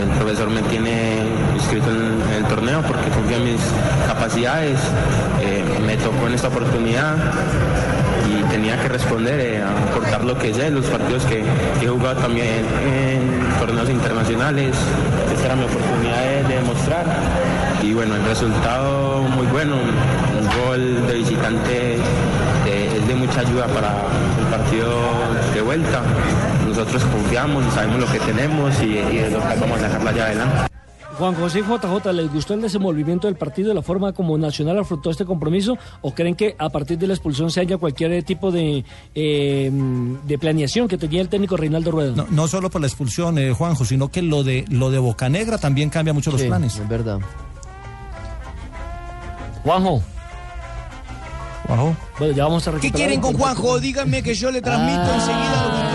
El 0.00 0.08
profesor 0.18 0.50
me 0.50 0.62
tiene 0.62 1.18
inscrito 1.54 1.90
en, 1.90 2.20
en 2.30 2.44
el 2.44 2.48
torneo 2.48 2.82
porque 2.82 3.08
confía 3.10 3.36
en 3.36 3.44
mis 3.44 3.60
capacidades. 4.06 4.78
Eh, 5.42 5.62
me 5.86 5.96
tocó 5.96 6.26
en 6.26 6.34
esta 6.34 6.48
oportunidad 6.48 7.16
tenía 8.54 8.80
que 8.80 8.88
responder, 8.88 9.40
eh, 9.40 9.60
a 9.60 9.68
aportar 9.90 10.22
lo 10.22 10.38
que 10.38 10.54
sé, 10.54 10.70
los 10.70 10.86
partidos 10.86 11.24
que, 11.24 11.42
he 11.82 11.88
jugado 11.88 12.20
también 12.20 12.64
en 12.86 13.58
torneos 13.58 13.90
internacionales. 13.90 14.76
Esta 15.34 15.46
era 15.46 15.56
mi 15.56 15.64
oportunidad 15.64 16.22
de, 16.22 16.44
de 16.44 16.54
demostrar. 16.60 17.04
Y 17.82 17.92
bueno, 17.94 18.14
el 18.14 18.24
resultado 18.24 19.22
muy 19.22 19.46
bueno, 19.48 19.74
un 19.74 20.46
gol 20.62 21.06
de 21.08 21.14
visitante 21.14 21.96
es 22.64 23.08
de 23.08 23.14
mucha 23.16 23.40
ayuda 23.40 23.66
para 23.66 23.90
el 24.38 24.46
partido 24.46 24.88
de 25.52 25.60
vuelta. 25.60 26.02
Nosotros 26.68 27.02
confiamos, 27.06 27.64
sabemos 27.74 27.98
lo 27.98 28.06
que 28.06 28.20
tenemos 28.20 28.80
y, 28.80 28.98
y 28.98 29.18
de 29.18 29.30
lo 29.30 29.40
que 29.40 29.56
vamos 29.58 29.80
a 29.80 29.82
dejarla 29.82 30.10
allá 30.10 30.26
adelante. 30.26 30.73
Juan 31.18 31.34
José 31.36 31.60
y 31.60 31.62
JJ, 31.62 32.12
¿les 32.12 32.32
gustó 32.32 32.54
el 32.54 32.62
desenvolvimiento 32.62 33.26
del 33.28 33.36
partido, 33.36 33.72
la 33.72 33.82
forma 33.82 34.12
como 34.12 34.36
Nacional 34.36 34.78
afrontó 34.78 35.10
este 35.10 35.24
compromiso? 35.24 35.78
¿O 36.02 36.12
creen 36.12 36.34
que 36.34 36.56
a 36.58 36.68
partir 36.70 36.98
de 36.98 37.06
la 37.06 37.14
expulsión 37.14 37.50
se 37.50 37.60
haya 37.60 37.76
cualquier 37.78 38.22
tipo 38.24 38.50
de, 38.50 38.84
eh, 39.14 39.70
de 40.26 40.38
planeación 40.38 40.88
que 40.88 40.98
tenía 40.98 41.20
el 41.20 41.28
técnico 41.28 41.56
Reinaldo 41.56 41.90
Rueda? 41.92 42.12
No, 42.16 42.26
no 42.30 42.48
solo 42.48 42.68
por 42.68 42.80
la 42.80 42.88
expulsión, 42.88 43.38
eh, 43.38 43.52
Juanjo, 43.52 43.84
sino 43.84 44.08
que 44.08 44.22
lo 44.22 44.42
de 44.42 44.64
lo 44.68 44.90
de 44.90 44.98
Bocanegra 44.98 45.58
también 45.58 45.88
cambia 45.90 46.12
mucho 46.12 46.30
los 46.32 46.40
Sí, 46.40 46.48
planes. 46.48 46.76
Es 46.76 46.88
verdad. 46.88 47.20
Juanjo. 49.62 50.02
Juanjo. 51.66 51.96
Bueno, 52.18 52.34
ya 52.34 52.44
vamos 52.44 52.68
a 52.68 52.72
¿Qué 52.72 52.90
quieren 52.90 53.20
con. 53.20 53.34
Juanjo? 53.36 53.78
Díganme 53.80 54.22
que 54.22 54.34
yo 54.34 54.50
le 54.50 54.60
transmito 54.60 55.00
Ah. 55.00 55.14
enseguida 55.14 55.64
lo 55.64 55.88
que 55.90 55.93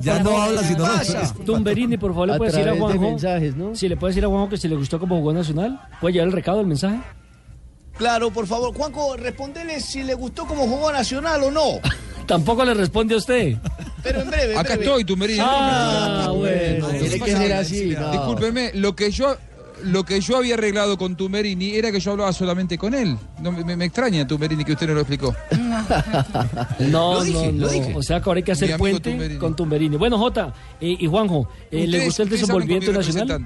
Ya 0.00 0.22
no 0.22 0.40
habla 0.42 0.62
sino 0.62 0.84
pasa? 0.84 1.34
Tumberini, 1.44 1.96
por 1.96 2.12
favor, 2.12 2.28
le 2.28 2.34
A 2.34 2.38
puede 2.38 2.52
decir 2.52 2.68
a 2.68 2.76
Juanjo. 2.76 3.00
mensajes, 3.00 3.56
¿no? 3.56 3.74
Si 3.74 3.88
le 3.88 3.96
puede 3.96 4.12
decir 4.12 4.24
a 4.24 4.28
Juanjo 4.28 4.48
que 4.50 4.56
si 4.56 4.68
le 4.68 4.76
gustó 4.76 4.98
como 4.98 5.16
jugó 5.16 5.32
Nacional, 5.32 5.80
¿puede 6.00 6.14
llevar 6.14 6.28
el 6.28 6.32
recado 6.34 6.58
del 6.58 6.66
mensaje? 6.66 6.98
Claro, 7.96 8.30
por 8.30 8.46
favor. 8.46 8.74
Juanjo, 8.74 9.16
respondele 9.16 9.80
si 9.80 10.02
le 10.02 10.14
gustó 10.14 10.46
como 10.46 10.66
jugó 10.66 10.92
Nacional 10.92 11.42
o 11.44 11.50
no. 11.50 11.62
Tampoco 12.26 12.64
le 12.64 12.74
responde 12.74 13.14
a 13.14 13.18
usted. 13.18 13.56
Pero 14.02 14.20
en 14.20 14.28
breve, 14.30 14.52
en 14.52 14.58
Acá 14.58 14.74
breve. 14.74 14.84
estoy, 14.84 15.04
Tumberini. 15.04 15.40
Ah, 15.42 16.30
bueno. 16.34 16.88
Tiene 16.88 17.20
que 17.20 17.36
ser 17.36 17.52
así. 17.54 17.94
no. 17.98 18.10
Discúlpeme, 18.12 18.70
lo 18.74 18.94
que 18.94 19.10
yo 19.10 19.36
lo 19.84 20.04
que 20.04 20.20
yo 20.20 20.36
había 20.36 20.54
arreglado 20.54 20.98
con 20.98 21.14
Tumberini 21.16 21.76
era 21.76 21.92
que 21.92 22.00
yo 22.00 22.10
hablaba 22.10 22.32
solamente 22.32 22.76
con 22.76 22.94
él. 22.94 23.16
No, 23.40 23.52
me, 23.52 23.76
me 23.76 23.84
extraña, 23.84 24.26
Tumberini, 24.26 24.64
que 24.64 24.72
usted 24.72 24.88
no 24.88 24.94
lo 24.94 25.00
explicó. 25.00 25.34
No, 26.90 27.14
Lo 27.14 27.22
dije, 27.24 27.52
no, 27.52 27.60
lo 27.60 27.66
no. 27.66 27.72
dije. 27.72 27.94
O 27.96 28.02
sea 28.02 28.20
que 28.20 28.28
ahora 28.30 28.38
hay 28.38 28.42
que 28.44 28.52
hacer 28.52 28.76
puente 28.76 29.10
Tumberini. 29.10 29.38
con 29.40 29.56
Tumberini. 29.56 29.96
Bueno, 29.96 30.18
Jota 30.18 30.52
eh, 30.80 30.96
y 30.98 31.06
Juanjo, 31.06 31.48
eh, 31.70 31.86
¿le 31.86 32.04
gustó 32.04 32.22
el 32.22 32.28
desenvolvimiento 32.28 32.92
nacional? 32.92 33.44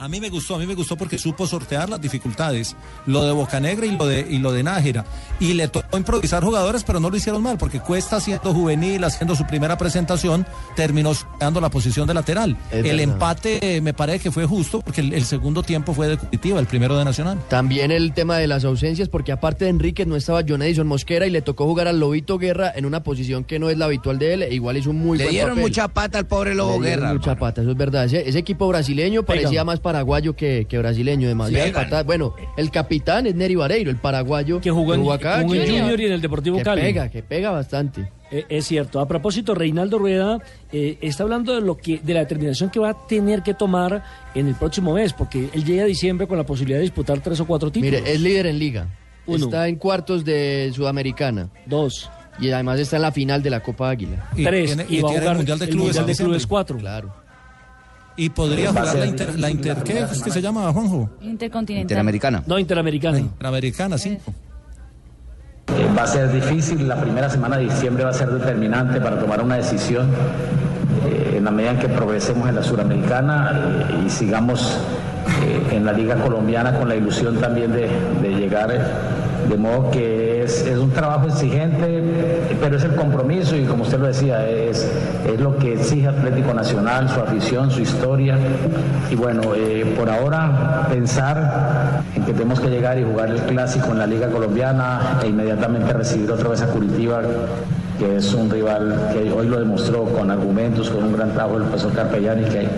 A 0.00 0.06
mí 0.06 0.20
me 0.20 0.28
gustó, 0.30 0.54
a 0.54 0.58
mí 0.58 0.66
me 0.66 0.76
gustó 0.76 0.96
porque 0.96 1.18
supo 1.18 1.44
sortear 1.44 1.88
las 1.90 2.00
dificultades, 2.00 2.76
lo 3.06 3.24
de 3.24 3.32
Bocanegra 3.32 3.84
y 3.84 3.96
lo 3.96 4.06
de, 4.06 4.20
y 4.30 4.38
lo 4.38 4.52
de 4.52 4.62
Nájera. 4.62 5.04
Y 5.40 5.54
le 5.54 5.66
tocó 5.66 5.96
improvisar 5.98 6.44
jugadores, 6.44 6.84
pero 6.84 7.00
no 7.00 7.10
lo 7.10 7.16
hicieron 7.16 7.42
mal, 7.42 7.58
porque 7.58 7.80
Cuesta 7.80 8.20
siendo 8.20 8.54
juvenil, 8.54 9.02
haciendo 9.02 9.34
su 9.34 9.44
primera 9.44 9.76
presentación, 9.76 10.46
terminó 10.76 11.12
dando 11.40 11.60
la 11.60 11.68
posición 11.68 12.06
de 12.06 12.14
lateral. 12.14 12.56
Es 12.70 12.76
el 12.76 12.82
verdad. 12.84 13.00
empate 13.00 13.76
eh, 13.76 13.80
me 13.80 13.92
parece 13.92 14.20
que 14.20 14.30
fue 14.30 14.46
justo, 14.46 14.80
porque 14.82 15.00
el, 15.00 15.12
el 15.14 15.24
segundo 15.24 15.64
tiempo 15.64 15.92
fue 15.94 16.06
de 16.06 16.16
Curitiba, 16.16 16.60
el 16.60 16.66
primero 16.66 16.96
de 16.96 17.04
Nacional. 17.04 17.40
También 17.48 17.90
el 17.90 18.12
tema 18.12 18.36
de 18.38 18.46
las 18.46 18.64
ausencias, 18.64 19.08
porque 19.08 19.32
aparte 19.32 19.64
de 19.64 19.70
Enrique 19.70 20.06
no 20.06 20.14
estaba 20.14 20.42
John 20.48 20.62
Edison 20.62 20.86
Mosquera 20.86 21.26
y 21.26 21.30
le 21.30 21.42
tocó 21.42 21.64
jugar 21.64 21.88
al 21.88 21.98
Lobito 21.98 22.38
Guerra 22.38 22.72
en 22.76 22.86
una 22.86 23.02
posición 23.02 23.42
que 23.42 23.58
no 23.58 23.68
es 23.68 23.76
la 23.76 23.86
habitual 23.86 24.18
de 24.20 24.34
él. 24.34 24.42
E 24.44 24.54
igual 24.54 24.76
hizo 24.76 24.90
un 24.90 24.98
muy 25.00 25.18
Le 25.18 25.24
buen 25.24 25.32
dieron 25.32 25.50
papel. 25.50 25.62
mucha 25.64 25.88
pata 25.88 26.18
al 26.18 26.26
pobre 26.28 26.54
Lobo 26.54 26.80
Le 26.80 26.90
Guerra. 26.90 27.12
Mucha 27.14 27.34
pata, 27.36 27.62
eso 27.62 27.72
es 27.72 27.76
verdad. 27.76 28.04
Ese, 28.04 28.28
ese 28.28 28.38
equipo 28.38 28.68
brasileño 28.68 29.24
parecía 29.24 29.64
más 29.64 29.80
paraguayo 29.92 30.36
que, 30.36 30.66
que 30.68 30.76
brasileño. 30.78 31.28
Sí. 31.48 31.56
patadas. 31.72 32.04
Bueno, 32.04 32.34
el 32.56 32.70
capitán 32.70 33.26
es 33.26 33.34
Neri 33.34 33.54
Vareiro, 33.54 33.90
el 33.90 33.96
paraguayo. 33.96 34.60
Que 34.60 34.70
jugó 34.70 34.94
en- 34.94 35.10
acá. 35.10 35.40
jugó 35.42 35.54
en 35.54 35.64
que- 35.64 35.70
Junior 35.80 36.00
y 36.00 36.06
en 36.06 36.12
el 36.12 36.20
Deportivo 36.20 36.58
que 36.58 36.62
Cali. 36.64 36.82
pega, 36.82 37.08
que 37.10 37.22
pega 37.22 37.50
bastante. 37.50 38.10
Eh, 38.30 38.44
es 38.50 38.66
cierto. 38.66 39.00
A 39.00 39.08
propósito, 39.08 39.54
Reinaldo 39.54 39.98
Rueda 39.98 40.38
eh, 40.70 40.98
está 41.00 41.22
hablando 41.22 41.54
de 41.54 41.62
lo 41.62 41.78
que 41.78 41.98
de 42.02 42.12
la 42.12 42.20
determinación 42.20 42.68
que 42.68 42.78
va 42.78 42.90
a 42.90 43.06
tener 43.06 43.42
que 43.42 43.54
tomar 43.54 44.04
en 44.34 44.48
el 44.48 44.54
próximo 44.54 44.92
mes, 44.92 45.14
porque 45.14 45.48
él 45.54 45.64
llega 45.64 45.84
a 45.84 45.86
diciembre 45.86 46.26
con 46.26 46.36
la 46.36 46.44
posibilidad 46.44 46.78
de 46.78 46.82
disputar 46.82 47.20
tres 47.20 47.40
o 47.40 47.46
cuatro 47.46 47.70
títulos. 47.72 48.00
Mire, 48.00 48.12
es 48.12 48.20
líder 48.20 48.46
en 48.46 48.58
liga. 48.58 48.86
Uno. 49.26 49.46
Está 49.46 49.66
en 49.68 49.76
cuartos 49.76 50.24
de 50.24 50.70
Sudamericana. 50.74 51.48
Dos. 51.66 52.10
Y 52.40 52.50
además 52.50 52.78
está 52.78 52.96
en 52.96 53.02
la 53.02 53.12
final 53.12 53.42
de 53.42 53.50
la 53.50 53.60
Copa 53.60 53.90
Águila. 53.90 54.28
Y 54.36 54.44
Tres. 54.44 54.66
tiene- 54.76 54.86
y, 54.88 54.98
y 54.98 55.00
va 55.02 55.08
a 55.08 55.12
jugar 55.12 55.28
el 55.32 55.36
Mundial 55.38 55.58
de 55.58 55.64
el 55.64 55.70
Clubes 55.70 55.86
Mundial 55.96 56.04
en 56.10 56.16
de. 56.16 56.24
Clubes 56.24 56.46
4. 56.46 56.76
Claro. 56.78 57.14
Y 58.18 58.30
podría 58.30 58.70
a 58.70 58.72
jugar 58.72 58.96
la 58.96 59.06
Inter, 59.06 59.38
la 59.38 59.48
Inter 59.50 59.76
¿qué 59.84 60.00
es 60.00 60.20
que 60.22 60.30
se 60.32 60.42
llama, 60.42 60.72
Juanjo? 60.72 61.08
Intercontinental. 61.22 61.82
Interamericana. 61.84 62.42
No, 62.46 62.58
Interamericana. 62.58 63.18
Interamericana, 63.20 63.96
sí. 63.96 64.18
Eh, 65.68 65.88
Va 65.96 66.02
a 66.02 66.06
ser 66.08 66.32
difícil, 66.32 66.88
la 66.88 67.00
primera 67.00 67.30
semana 67.30 67.58
de 67.58 67.64
diciembre 67.64 68.02
va 68.02 68.10
a 68.10 68.14
ser 68.14 68.28
determinante 68.30 69.00
para 69.00 69.20
tomar 69.20 69.40
una 69.40 69.54
decisión 69.56 70.08
eh, 71.06 71.34
en 71.36 71.44
la 71.44 71.52
medida 71.52 71.70
en 71.70 71.78
que 71.78 71.88
progresemos 71.88 72.48
en 72.48 72.56
la 72.56 72.62
suramericana 72.64 73.86
eh, 73.88 74.02
y 74.06 74.10
sigamos 74.10 74.78
eh, 75.44 75.76
en 75.76 75.84
la 75.84 75.92
liga 75.92 76.16
colombiana 76.16 76.76
con 76.76 76.88
la 76.88 76.96
ilusión 76.96 77.36
también 77.36 77.70
de, 77.72 77.88
de 78.22 78.30
llegar, 78.34 78.72
eh, 78.72 78.80
de 79.48 79.56
modo 79.56 79.90
que 79.90 80.42
es, 80.42 80.66
es 80.66 80.78
un 80.78 80.90
trabajo 80.90 81.26
exigente, 81.26 82.02
pero 82.60 82.76
es 82.76 82.84
el 82.84 82.94
compromiso 82.94 83.56
y 83.56 83.64
como 83.64 83.84
usted 83.84 83.98
lo 83.98 84.06
decía, 84.06 84.48
es, 84.48 84.90
es 85.26 85.40
lo 85.40 85.56
que 85.56 85.74
exige 85.74 86.08
Atlético 86.08 86.54
Nacional, 86.54 87.08
su 87.08 87.20
afición, 87.20 87.70
su 87.70 87.80
historia. 87.80 88.36
Y 89.10 89.14
bueno, 89.14 89.42
eh, 89.56 89.94
por 89.96 90.10
ahora 90.10 90.86
pensar 90.90 92.02
en 92.14 92.24
que 92.24 92.32
tenemos 92.32 92.60
que 92.60 92.68
llegar 92.68 92.98
y 92.98 93.04
jugar 93.04 93.30
el 93.30 93.40
clásico 93.42 93.92
en 93.92 93.98
la 93.98 94.06
liga 94.06 94.28
colombiana 94.28 95.18
e 95.22 95.28
inmediatamente 95.28 95.92
recibir 95.92 96.30
otra 96.30 96.48
vez 96.50 96.62
a 96.62 96.66
Curitiba 96.66 97.22
que 97.98 98.16
es 98.16 98.32
un 98.32 98.48
rival 98.48 99.10
que 99.12 99.32
hoy 99.32 99.48
lo 99.48 99.58
demostró 99.58 100.04
con 100.04 100.30
argumentos, 100.30 100.88
con 100.88 101.02
un 101.02 101.12
gran 101.12 101.32
trabajo 101.32 101.58
del 101.58 101.68
profesor 101.68 101.92
Carpellani 101.92 102.44
que, 102.44 102.68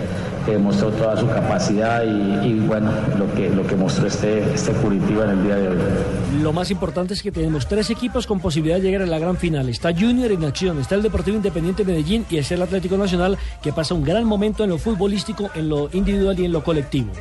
que 0.45 0.51
demostró 0.51 0.89
toda 0.89 1.17
su 1.17 1.27
capacidad 1.27 2.03
y, 2.03 2.59
bueno, 2.59 2.91
lo 3.17 3.33
que, 3.33 3.49
lo 3.49 3.65
que 3.65 3.75
mostró 3.75 4.07
este, 4.07 4.53
este 4.53 4.71
Curitiba 4.73 5.25
en 5.25 5.29
el 5.31 5.43
día 5.43 5.55
de 5.55 5.67
hoy. 5.69 5.77
Lo 6.41 6.53
más 6.53 6.71
importante 6.71 7.13
es 7.13 7.21
que 7.21 7.31
tenemos 7.31 7.67
tres 7.67 7.89
equipos 7.89 8.25
con 8.27 8.39
posibilidad 8.39 8.77
de 8.77 8.83
llegar 8.83 9.01
a 9.01 9.05
la 9.05 9.19
gran 9.19 9.37
final. 9.37 9.69
Está 9.69 9.93
Junior 9.93 10.31
en 10.31 10.43
acción, 10.43 10.79
está 10.79 10.95
el 10.95 11.01
Deportivo 11.01 11.37
Independiente 11.37 11.83
Medellín 11.83 12.25
y 12.29 12.37
está 12.37 12.55
el 12.55 12.61
Atlético 12.61 12.97
Nacional 12.97 13.37
que 13.61 13.73
pasa 13.73 13.93
un 13.93 14.03
gran 14.03 14.25
momento 14.25 14.63
en 14.63 14.71
lo 14.71 14.77
futbolístico, 14.77 15.49
en 15.55 15.69
lo 15.69 15.89
individual 15.93 16.39
y 16.39 16.45
en 16.45 16.51
lo 16.51 16.63
colectivo. 16.63 17.11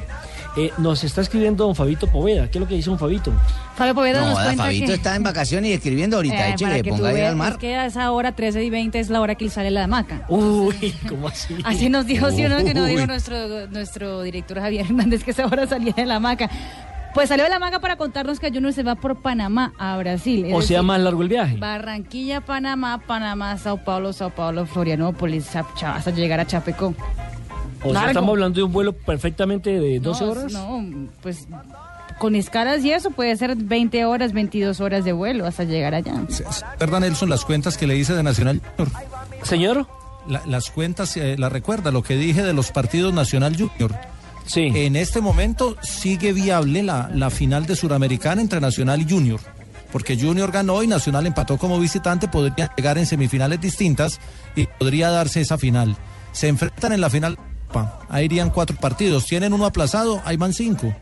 Eh, 0.57 0.73
nos 0.79 1.05
está 1.05 1.21
escribiendo 1.21 1.65
don 1.65 1.77
Fabito 1.77 2.09
Poveda. 2.09 2.51
¿Qué 2.51 2.59
es 2.59 2.61
lo 2.61 2.67
que 2.67 2.75
dice 2.75 2.91
don 2.91 2.99
Fabito? 2.99 3.33
Fabio 3.77 3.95
Poveda 3.95 4.21
No, 4.21 4.31
nos 4.31 4.39
cuenta 4.41 4.65
Fabito 4.65 4.87
que... 4.87 4.93
está 4.95 5.15
en 5.15 5.23
vacaciones 5.23 5.71
y 5.71 5.75
escribiendo 5.75 6.17
ahorita. 6.17 6.49
Eh, 6.49 6.55
tú 6.83 6.91
ponga 6.91 7.09
a 7.09 7.13
ir 7.13 7.17
veas, 7.19 7.31
al 7.31 7.37
mar. 7.37 7.53
Es 7.53 7.59
que 7.59 7.77
a 7.77 7.87
esa 7.87 8.11
hora, 8.11 8.33
13 8.33 8.65
y 8.65 8.71
20, 8.71 8.99
es 8.99 9.11
la 9.11 9.21
hora 9.21 9.37
que 9.37 9.45
él 9.45 9.51
sale 9.51 9.71
la 9.71 9.85
hamaca. 9.85 10.25
Uy, 10.29 10.95
¿cómo 11.09 11.29
así? 11.29 11.57
Así 11.65 11.89
nos 11.89 12.07
dijo, 12.07 12.31
sí 12.33 12.45
o 12.45 12.49
no, 12.49 12.59
que 12.65 12.75
nos 12.75 12.89
dijo 12.89 13.03
Uy. 13.03 13.07
nuestro, 13.07 13.67
nuestro 13.69 14.23
director 14.23 14.59
Javier 14.61 14.87
Hernández 14.87 15.23
que 15.23 15.31
a 15.31 15.35
esa 15.35 15.47
hora 15.47 15.67
salía 15.67 15.93
de 15.93 16.07
la 16.07 16.17
hamaca. 16.17 16.51
Pues 17.15 17.29
salió 17.29 17.45
de 17.45 17.51
la 17.51 17.57
hamaca 17.57 17.81
para 17.81 17.97
contarnos 17.97 18.39
que 18.39 18.51
Junior 18.53 18.73
se 18.73 18.83
va 18.85 18.95
por 18.95 19.21
Panamá 19.21 19.73
a 19.79 19.97
Brasil. 19.99 20.45
es 20.47 20.55
O 20.55 20.63
sea, 20.63 20.79
decir, 20.79 20.83
más 20.87 21.01
largo 21.01 21.23
el 21.23 21.29
viaje. 21.29 21.57
Barranquilla, 21.57 22.41
Panamá, 22.41 22.99
Panamá, 23.05 23.57
Sao 23.59 23.79
Paulo, 23.85 24.13
Sao 24.13 24.31
Paulo, 24.31 24.65
Florianópolis, 24.67 25.49
hasta 25.57 26.11
llegar 26.13 26.39
a 26.39 26.47
Chapecó. 26.47 26.95
O 27.83 27.93
sea, 27.93 28.09
estamos 28.09 28.31
hablando 28.31 28.57
de 28.59 28.63
un 28.65 28.73
vuelo 28.73 28.93
perfectamente 28.93 29.79
de 29.81 30.01
12 30.01 30.25
No, 30.25 30.31
horas. 30.31 30.53
No, 30.53 31.09
pues 31.23 31.47
con 32.19 32.35
escalas 32.35 32.85
y 32.85 32.93
eso 32.93 33.11
puede 33.11 33.35
ser 33.37 33.57
20 33.57 34.05
horas, 34.05 34.35
22 34.35 34.81
horas 34.81 35.05
de 35.05 35.13
vuelo 35.13 35.47
hasta 35.47 35.65
llegar 35.65 35.95
allá. 35.95 36.13
¿Recuerda, 36.73 37.01
Nelson, 37.01 37.31
las 37.31 37.47
cuentas 37.47 37.79
que 37.79 37.87
le 37.87 37.97
hice 37.97 38.13
de 38.13 38.23
Nacional 38.23 38.61
Junior? 38.77 38.95
Señor. 39.43 39.87
las 40.27 40.71
cuentas, 40.71 41.17
eh, 41.17 41.37
la 41.39 41.49
recuerda, 41.49 41.91
lo 41.91 42.03
que 42.03 42.17
dije 42.17 42.43
de 42.43 42.53
los 42.53 42.73
partidos 42.73 43.15
Nacional 43.15 43.57
Junior. 43.57 43.95
Sí. 44.45 44.71
En 44.75 44.97
este 44.97 45.23
momento 45.23 45.77
sigue 45.83 46.35
viable 46.35 46.83
la, 46.83 47.11
la 47.15 47.31
final 47.31 47.65
de 47.65 47.75
Suramericana 47.77 48.43
entre 48.43 48.61
Nacional 48.61 49.01
y 49.01 49.09
Junior. 49.09 49.41
Porque 49.91 50.19
Junior 50.19 50.53
ganó 50.53 50.83
y 50.83 50.87
Nacional 50.87 51.27
empató 51.27 51.57
como 51.57 51.81
visitante, 51.81 52.29
podría 52.29 52.71
llegar 52.77 52.99
en 52.99 53.07
semifinales 53.07 53.61
distintas 53.61 54.21
y 54.55 54.67
podría 54.67 55.11
darse 55.11 55.41
esa 55.41 55.57
final. 55.57 55.97
Se 56.33 56.49
enfrentan 56.49 56.93
en 56.93 57.01
la 57.01 57.09
final. 57.11 57.39
Ahí 58.09 58.27
irían 58.27 58.51
cuatro 58.51 58.77
partidos. 58.77 59.27
Tienen 59.27 59.53
uno 59.53 59.67
aplazado, 59.67 60.21
ahí 60.25 60.37
van 60.37 60.53
cinco. 60.53 60.95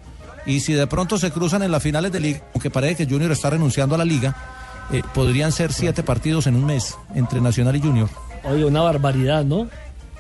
Y 0.47 0.61
si 0.61 0.73
de 0.73 0.87
pronto 0.87 1.19
se 1.19 1.31
cruzan 1.31 1.63
en 1.63 1.71
las 1.71 1.83
finales 1.83 2.13
de 2.13 2.21
liga, 2.21 2.43
aunque 2.55 2.71
parece 2.71 2.97
que 2.97 3.13
Junior 3.13 3.31
está 3.33 3.51
renunciando 3.51 3.95
a 3.95 3.99
la 3.99 4.05
liga, 4.05 4.35
eh, 4.93 5.03
podrían 5.15 5.53
ser 5.53 5.73
siete 5.73 6.03
partidos 6.03 6.47
en 6.47 6.57
un 6.57 6.65
mes 6.65 6.97
entre 7.15 7.41
Nacional 7.41 7.77
y 7.77 7.81
Junior. 7.81 8.09
Oye, 8.45 8.65
una 8.65 8.81
barbaridad, 8.81 9.45
¿no? 9.45 9.69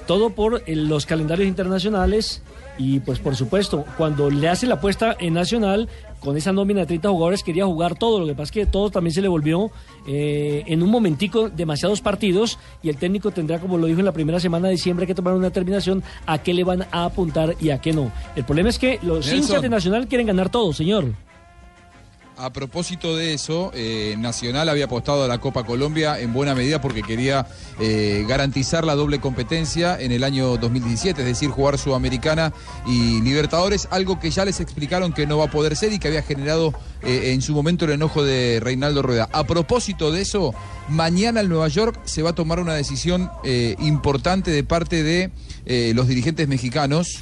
Todo 0.07 0.30
por 0.30 0.62
eh, 0.66 0.76
los 0.76 1.07
calendarios 1.07 1.49
internacionales 1.49 2.42
y 2.78 3.01
pues 3.01 3.18
por 3.18 3.34
supuesto, 3.36 3.84
cuando 3.96 4.30
le 4.30 4.49
hace 4.49 4.66
la 4.66 4.74
apuesta 4.74 5.16
en 5.18 5.34
Nacional, 5.34 5.88
con 6.21 6.37
esa 6.37 6.53
nómina 6.53 6.81
de 6.81 6.87
30 6.87 7.09
jugadores 7.11 7.43
quería 7.43 7.66
jugar 7.66 7.97
todo, 7.97 8.21
lo 8.21 8.27
que 8.27 8.33
pasa 8.33 8.45
es 8.45 8.51
que 8.51 8.66
todo 8.66 8.91
también 8.91 9.14
se 9.14 9.23
le 9.23 9.29
volvió 9.29 9.71
eh, 10.07 10.64
en 10.66 10.83
un 10.83 10.91
momentico 10.91 11.49
demasiados 11.49 12.01
partidos 12.01 12.59
y 12.83 12.89
el 12.89 12.97
técnico 12.97 13.31
tendrá, 13.31 13.59
como 13.59 13.79
lo 13.79 13.87
dijo 13.87 14.01
en 14.01 14.07
la 14.07 14.12
primera 14.12 14.41
semana 14.41 14.69
de 14.69 14.73
diciembre, 14.73 15.07
que 15.07 15.14
tomar 15.14 15.35
una 15.35 15.47
determinación 15.49 16.03
a 16.27 16.39
qué 16.39 16.55
le 16.55 16.64
van 16.64 16.87
a 16.91 17.05
apuntar 17.05 17.57
y 17.61 17.71
a 17.71 17.81
qué 17.81 17.93
no. 17.93 18.11
El 18.37 18.45
problema 18.45 18.69
es 18.69 18.79
que 18.79 18.99
los 19.03 19.27
Nelson. 19.27 19.37
hinchas 19.37 19.62
de 19.62 19.69
Nacional 19.69 20.09
quieren 20.09 20.27
ganar 20.27 20.51
todo, 20.51 20.73
señor. 20.73 21.12
A 22.41 22.53
propósito 22.53 23.16
de 23.16 23.34
eso, 23.34 23.72
eh, 23.74 24.14
Nacional 24.16 24.68
había 24.68 24.84
apostado 24.84 25.24
a 25.24 25.26
la 25.26 25.39
Copa 25.39 25.64
Colombia 25.64 26.20
en 26.20 26.32
buena 26.32 26.55
medida 26.55 26.80
porque 26.80 27.03
quería 27.03 27.49
eh, 27.80 28.24
garantizar 28.28 28.84
la 28.84 28.95
doble 28.95 29.18
competencia 29.18 30.01
en 30.01 30.12
el 30.12 30.22
año 30.22 30.57
2017, 30.57 31.20
es 31.20 31.26
decir, 31.26 31.51
jugar 31.51 31.78
Sudamericana 31.78 32.53
y 32.86 33.20
Libertadores, 33.22 33.89
algo 33.91 34.20
que 34.20 34.30
ya 34.30 34.45
les 34.45 34.61
explicaron 34.61 35.12
que 35.12 35.26
no 35.26 35.39
va 35.39 35.47
a 35.47 35.51
poder 35.51 35.74
ser 35.74 35.93
y 35.93 35.99
que 35.99 36.07
había 36.07 36.22
generado 36.22 36.72
eh, 37.03 37.32
en 37.32 37.43
su 37.43 37.55
momento 37.55 37.86
el 37.86 37.91
enojo 37.91 38.22
de 38.22 38.61
Reinaldo 38.62 39.03
Rueda. 39.03 39.28
A 39.32 39.43
propósito 39.43 40.12
de 40.12 40.20
eso, 40.20 40.55
mañana 40.89 41.41
en 41.41 41.49
Nueva 41.49 41.66
York 41.66 42.01
se 42.05 42.22
va 42.22 42.30
a 42.30 42.34
tomar 42.36 42.61
una 42.61 42.74
decisión 42.74 43.32
importante 43.80 44.53
de 44.53 44.62
parte 44.62 45.03
de 45.03 45.32
los 45.93 46.07
dirigentes 46.07 46.47
mexicanos. 46.47 47.18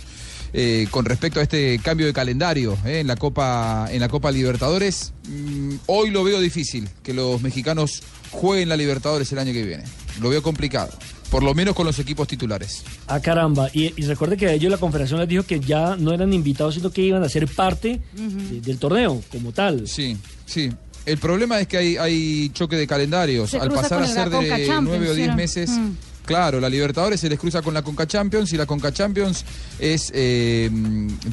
Eh, 0.52 0.86
con 0.90 1.04
respecto 1.04 1.40
a 1.40 1.42
este 1.42 1.78
cambio 1.82 2.06
de 2.06 2.12
calendario 2.12 2.76
eh, 2.84 3.00
en 3.00 3.06
la 3.06 3.16
Copa 3.16 3.88
en 3.90 4.00
la 4.00 4.08
Copa 4.08 4.30
Libertadores. 4.30 5.12
Mm, 5.28 5.74
hoy 5.86 6.10
lo 6.10 6.24
veo 6.24 6.40
difícil 6.40 6.88
que 7.02 7.12
los 7.14 7.42
mexicanos 7.42 8.02
jueguen 8.30 8.68
la 8.68 8.76
Libertadores 8.76 9.30
el 9.32 9.38
año 9.38 9.52
que 9.52 9.62
viene. 9.64 9.84
Lo 10.20 10.28
veo 10.30 10.42
complicado. 10.42 10.90
Por 11.30 11.42
lo 11.42 11.54
menos 11.54 11.74
con 11.74 11.84
los 11.86 11.98
equipos 11.98 12.28
titulares. 12.28 12.84
Ah, 13.08 13.18
caramba. 13.20 13.68
Y, 13.72 13.92
y 14.00 14.06
recuerde 14.06 14.36
que 14.36 14.46
a 14.46 14.52
ellos 14.52 14.70
la 14.70 14.78
confederación 14.78 15.18
les 15.18 15.28
dijo 15.28 15.42
que 15.42 15.58
ya 15.58 15.96
no 15.96 16.12
eran 16.12 16.32
invitados, 16.32 16.76
sino 16.76 16.90
que 16.90 17.02
iban 17.02 17.22
a 17.24 17.28
ser 17.28 17.48
parte 17.48 18.00
de- 18.14 18.60
del 18.60 18.78
torneo 18.78 19.20
como 19.32 19.50
tal. 19.52 19.88
Sí, 19.88 20.16
sí. 20.46 20.70
El 21.04 21.18
problema 21.18 21.60
es 21.60 21.66
que 21.66 21.76
hay, 21.78 21.96
hay 21.96 22.48
choque 22.50 22.76
de 22.76 22.86
calendarios. 22.86 23.50
Se 23.50 23.58
Al 23.58 23.70
pasar 23.70 24.02
a 24.02 24.06
ser 24.06 24.30
de 24.30 24.68
nueve 24.82 25.10
o 25.10 25.14
¿sí, 25.14 25.20
diez 25.22 25.34
meses. 25.34 25.70
Mm. 25.70 25.90
Claro, 26.26 26.60
la 26.60 26.68
Libertadores 26.68 27.20
se 27.20 27.28
les 27.28 27.38
cruza 27.38 27.62
con 27.62 27.72
la 27.72 27.82
Conca 27.82 28.06
Champions 28.06 28.52
y 28.52 28.56
la 28.56 28.66
Conca 28.66 28.92
Champions 28.92 29.44
es 29.78 30.10
eh, 30.12 30.68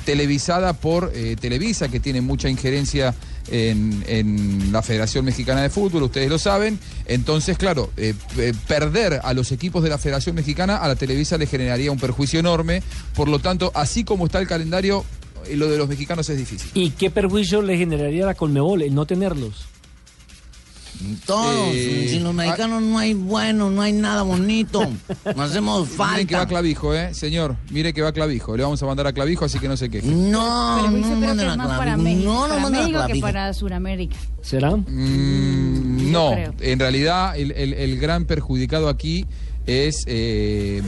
televisada 0.06 0.74
por 0.74 1.12
eh, 1.16 1.36
Televisa, 1.40 1.90
que 1.90 2.00
tiene 2.00 2.22
mucha 2.22 2.48
injerencia 2.48 3.16
en, 3.50 4.04
en 4.08 4.72
la 4.72 4.84
Federación 4.84 5.26
Mexicana 5.26 5.64
de 5.64 5.72
Fútbol, 5.72 6.04
ustedes 6.04 6.30
lo 6.30 6.38
saben. 6.38 6.80
Entonces, 7.08 7.58
claro, 7.58 7.90
eh, 7.98 8.14
perder 8.68 9.20
a 9.24 9.34
los 9.34 9.52
equipos 9.52 9.84
de 9.84 9.90
la 9.90 9.98
Federación 9.98 10.36
Mexicana 10.36 10.78
a 10.78 10.88
la 10.88 10.96
Televisa 10.96 11.40
le 11.40 11.48
generaría 11.48 11.92
un 11.92 12.00
perjuicio 12.00 12.40
enorme. 12.40 12.84
Por 13.16 13.28
lo 13.28 13.40
tanto, 13.40 13.72
así 13.74 14.04
como 14.04 14.28
está 14.28 14.40
el 14.40 14.48
calendario, 14.48 15.04
lo 15.56 15.70
de 15.70 15.78
los 15.78 15.90
mexicanos 15.90 16.30
es 16.30 16.38
difícil. 16.38 16.70
¿Y 16.76 16.92
qué 16.92 17.10
perjuicio 17.10 17.64
le 17.64 17.78
generaría 17.78 18.28
la 18.28 18.36
Colmebol 18.36 18.84
el 18.84 18.94
no 18.94 19.06
tenerlos? 19.08 19.73
Todos, 21.26 21.70
Eh, 21.74 22.08
sin 22.10 22.24
los 22.24 22.34
mexicanos 22.34 22.82
no 22.82 22.98
hay 22.98 23.14
bueno, 23.14 23.70
no 23.70 23.82
hay 23.82 23.92
nada 23.94 24.22
bonito. 24.24 24.82
No 25.36 25.42
hacemos 25.44 25.88
Miren 25.90 26.28
que 26.28 26.36
va 26.36 26.40
falta. 26.42 26.46
Clavijo, 26.48 26.94
¿eh? 26.96 27.14
Señor, 27.14 27.56
mire 27.70 27.94
que 27.94 28.02
va 28.02 28.12
Clavijo. 28.12 28.56
Le 28.58 28.64
vamos 28.64 28.82
a 28.82 28.86
mandar 28.86 29.08
a 29.08 29.14
Clavijo, 29.14 29.46
así 29.46 29.60
que 29.60 29.68
no 29.68 29.76
se 29.78 29.90
queje. 29.90 30.08
No, 30.08 30.78
Pero 30.82 30.92
no 30.92 31.10
que 31.10 31.16
manden 31.28 31.48
es 31.48 31.54
a 31.54 31.58
más 31.58 31.68
para 31.78 31.96
Clavijo. 31.96 32.04
México, 32.04 32.32
No, 32.34 32.48
no 32.48 32.60
manden 32.60 32.66
a 32.66 32.84
México 32.84 33.00
que 33.02 33.06
Clavijo. 33.06 33.26
para 33.28 33.54
Sudamérica. 33.54 34.16
¿Será? 34.42 34.72
Mm, 34.76 36.12
no, 36.12 36.32
en 36.60 36.80
realidad 36.80 37.38
el, 37.38 37.52
el- 37.52 37.74
el 37.74 38.00
gran 38.00 38.26
perjudicado 38.26 38.90
aquí 38.90 39.26
es 39.66 40.04
eh, 40.08 40.82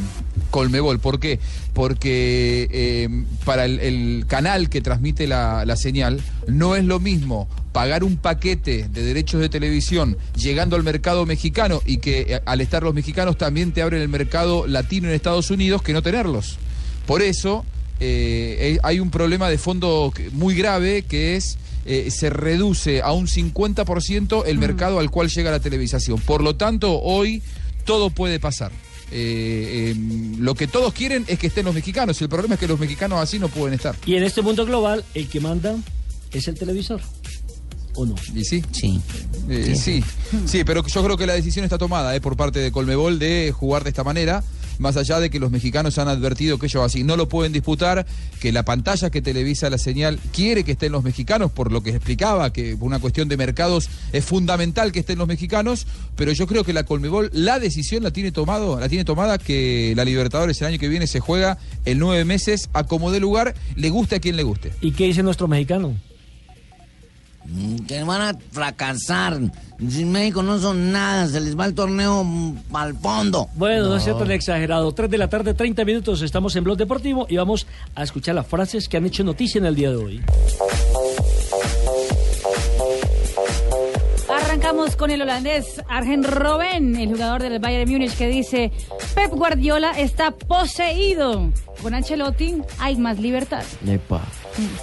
Colmebol. 0.52 1.00
¿Por 1.00 1.20
qué? 1.20 1.39
Porque 1.74 2.68
eh, 2.72 3.10
para 3.43 3.66
el, 3.66 3.80
el 3.80 4.26
canal 4.28 4.70
que 4.70 4.82
transmite 4.82 5.28
la, 5.28 5.66
la 5.66 5.76
señal 5.76 6.22
no 6.48 6.76
es 6.76 6.84
lo 6.84 7.00
mismo 7.00 7.48
pagar 7.72 8.06
un 8.06 8.16
paquete 8.16 8.88
de 8.88 9.04
derechos 9.04 9.41
de 9.41 9.50
televisión 9.50 10.18
llegando 10.36 10.78
al 10.78 10.84
mercado 10.84 11.26
mexicano 11.26 11.82
y 11.86 11.98
que 11.98 12.22
eh, 12.22 12.41
al 12.46 12.62
estar 12.62 12.84
los 12.84 12.93
mexicanos 12.93 13.38
también 13.38 13.74
te 13.74 13.82
abren 13.82 14.02
el 14.02 14.08
mercado 14.08 14.66
latino 14.66 15.10
en 15.10 15.14
Estados 15.14 15.52
Unidos 15.52 15.82
que 15.82 15.91
no 15.91 16.02
tenerlos. 16.02 16.58
Por 17.06 17.22
eso 17.22 17.66
eh, 18.00 18.80
hay 18.82 19.00
un 19.00 19.12
problema 19.12 19.50
de 19.50 19.58
fondo 19.58 20.14
muy 20.32 20.56
grave 20.56 21.02
que 21.04 21.36
es 21.36 21.58
eh, 21.88 22.10
se 22.10 22.32
reduce 22.32 23.04
a 23.04 23.12
un 23.12 23.28
50% 23.28 24.43
el 24.48 24.58
mercado 24.58 25.00
al 25.00 25.12
cual 25.12 25.30
llega 25.30 25.52
la 25.52 25.60
televisación. 25.60 26.20
Por 26.20 26.41
lo 26.41 26.56
tanto, 26.56 27.00
hoy 27.00 27.43
todo 27.86 28.10
puede 28.10 28.39
pasar. 28.39 28.72
Eh, 29.12 29.93
eh, 29.93 30.36
lo 30.39 30.56
que 30.56 30.68
todos 30.68 30.93
quieren 30.93 31.26
es 31.28 31.39
que 31.39 31.47
estén 31.47 31.66
los 31.66 31.76
mexicanos. 31.76 32.22
El 32.22 32.30
problema 32.30 32.56
es 32.56 32.60
que 32.60 32.68
los 32.68 32.80
mexicanos 32.80 33.20
así 33.20 33.39
no 33.39 33.49
pueden 33.49 33.74
estar. 33.76 33.95
Y 34.06 34.16
en 34.16 34.24
este 34.24 34.41
mundo 34.41 34.66
global, 34.66 35.03
el 35.14 35.28
que 35.28 35.39
manda 35.39 35.76
es 36.32 36.47
el 36.47 36.58
televisor. 36.58 37.01
¿O 37.95 38.06
no? 38.06 38.16
¿Y 38.34 38.43
sí? 38.43 38.64
Sí. 38.72 38.99
Eh, 39.49 39.76
sí, 39.76 40.03
sí, 40.45 40.64
pero 40.64 40.86
yo 40.86 41.03
creo 41.03 41.18
que 41.18 41.26
la 41.26 41.34
decisión 41.34 41.64
está 41.64 41.78
tomada 41.78 42.16
eh, 42.16 42.22
por 42.22 42.36
parte 42.36 42.60
de 42.60 42.72
Colmebol 42.72 43.20
de 43.20 43.53
jugar 43.56 43.84
de 43.84 43.89
esta 43.89 44.03
manera, 44.03 44.43
más 44.80 44.98
allá 44.98 45.20
de 45.20 45.30
que 45.30 45.40
los 45.40 45.52
mexicanos 45.52 45.98
han 45.98 46.08
advertido 46.08 46.58
que 46.58 46.68
ellos 46.68 46.84
así 46.84 47.04
no 47.04 47.18
lo 47.18 47.30
pueden 47.30 47.54
disputar, 47.54 48.06
que 48.40 48.52
la 48.52 48.64
pantalla 48.64 49.10
que 49.10 49.22
televisa 49.22 49.70
la 49.70 49.78
señal 49.78 50.20
quiere 50.34 50.64
que 50.64 50.74
estén 50.74 50.92
los 50.92 51.04
mexicanos, 51.04 51.52
por 51.52 51.72
lo 51.72 51.82
que 51.82 51.92
explicaba, 51.92 52.52
que 52.52 52.76
una 52.80 53.00
cuestión 53.00 53.28
de 53.28 53.38
mercados 53.38 53.90
es 54.12 54.26
fundamental 54.26 54.92
que 54.92 55.00
estén 55.00 55.18
los 55.18 55.28
mexicanos, 55.28 55.88
pero 56.16 56.32
yo 56.32 56.48
creo 56.48 56.64
que 56.64 56.74
la 56.74 56.84
Colmebol 56.84 57.30
la 57.34 57.60
decisión 57.60 58.04
la 58.04 58.12
tiene 58.12 58.32
tomado, 58.32 58.80
la 58.80 58.90
tiene 58.90 59.06
tomada 59.06 59.38
que 59.38 59.94
la 59.96 60.06
Libertadores 60.06 60.62
el 60.62 60.68
año 60.68 60.80
que 60.80 60.88
viene 60.88 61.08
se 61.08 61.20
juega 61.20 61.58
en 61.86 62.00
nueve 62.00 62.26
meses 62.26 62.70
a 62.74 62.84
como 62.84 63.12
de 63.12 63.20
lugar, 63.20 63.56
le 63.76 63.90
guste 63.90 64.16
a 64.16 64.20
quien 64.20 64.36
le 64.36 64.44
guste. 64.44 64.72
¿Y 64.82 64.92
qué 64.92 65.06
dice 65.06 65.24
nuestro 65.24 65.48
mexicano? 65.48 65.96
Mm, 67.48 67.86
Que 67.86 68.04
van 68.04 68.22
a 68.22 68.34
fracasar. 68.52 69.39
Sin 69.89 70.12
México 70.12 70.41
no 70.41 70.58
son 70.58 70.91
nada, 70.91 71.28
se 71.28 71.39
les 71.41 71.58
va 71.58 71.66
el 71.66 71.74
torneo 71.76 72.24
mm, 72.24 72.58
al 72.74 72.96
fondo. 72.96 73.50
Bueno, 73.56 73.89
no, 73.89 74.00
sea 74.00 74.18
tan 74.18 74.32
exagerado. 74.32 74.91
3 74.93 75.10
de 75.10 75.18
la 75.18 75.28
tarde, 75.30 75.54
30 75.54 75.84
minutos, 75.86 76.22
estamos 76.22 76.56
en 76.56 76.64
Blog 76.64 76.78
Deportivo 76.78 77.28
y 77.30 77.36
vamos 77.38 77.68
a 77.93 78.04
escuchar 78.04 78.36
las 78.36 78.48
frases 78.48 78.88
que 78.88 78.98
han 78.98 79.06
hecho 79.06 79.24
noticia 79.24 79.60
en 79.60 79.66
el 79.66 79.76
día 79.76 79.89
de 79.89 79.96
hoy. 79.98 80.22
Arrancamos 84.30 84.96
con 84.96 85.12
el 85.12 85.22
holandés 85.22 85.82
Arjen 85.89 86.24
Robben, 86.24 86.96
el 86.96 87.10
jugador 87.12 87.41
del 87.43 87.60
Bayern 87.60 87.89
Múnich, 87.91 88.16
que 88.18 88.28
dice: 88.28 88.72
Pep 89.14 89.32
Guardiola 89.32 89.91
está 90.00 90.32
poseído. 90.32 91.52
Con 91.82 91.93
Ancelotti 91.93 92.56
hay 92.80 92.96
más 92.96 93.20
libertad. 93.20 93.64
Epa. 93.86 94.22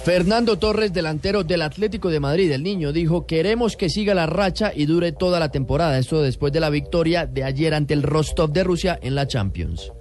Fernando 0.03 0.59
Torres, 0.59 0.93
delantero 0.93 1.43
del 1.43 1.63
Atlético 1.63 2.11
de 2.11 2.19
Madrid, 2.19 2.51
el 2.51 2.61
niño, 2.61 2.93
dijo, 2.93 3.25
queremos 3.25 3.75
que 3.75 3.89
siga 3.89 4.13
la 4.13 4.27
racha 4.27 4.71
y 4.75 4.85
dure 4.85 5.11
toda 5.11 5.39
la 5.39 5.49
temporada. 5.49 5.97
Esto 5.97 6.21
después 6.21 6.53
de 6.53 6.59
la 6.59 6.69
victoria 6.69 7.25
de 7.25 7.43
ayer 7.43 7.73
ante 7.73 7.95
el 7.95 8.03
Rostov 8.03 8.51
de 8.51 8.63
Rusia 8.63 8.99
en 9.01 9.15
la 9.15 9.27
Champions. 9.27 9.91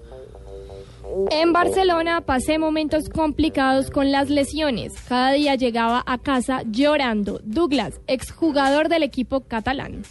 En 1.30 1.52
Barcelona 1.52 2.22
pasé 2.22 2.58
momentos 2.58 3.08
complicados 3.08 3.90
con 3.90 4.12
las 4.12 4.30
lesiones. 4.30 4.92
Cada 5.08 5.32
día 5.32 5.54
llegaba 5.56 6.02
a 6.06 6.18
casa 6.18 6.62
llorando. 6.70 7.40
Douglas, 7.44 8.00
exjugador 8.06 8.88
del 8.88 9.02
equipo 9.02 9.40
catalán. 9.40 10.04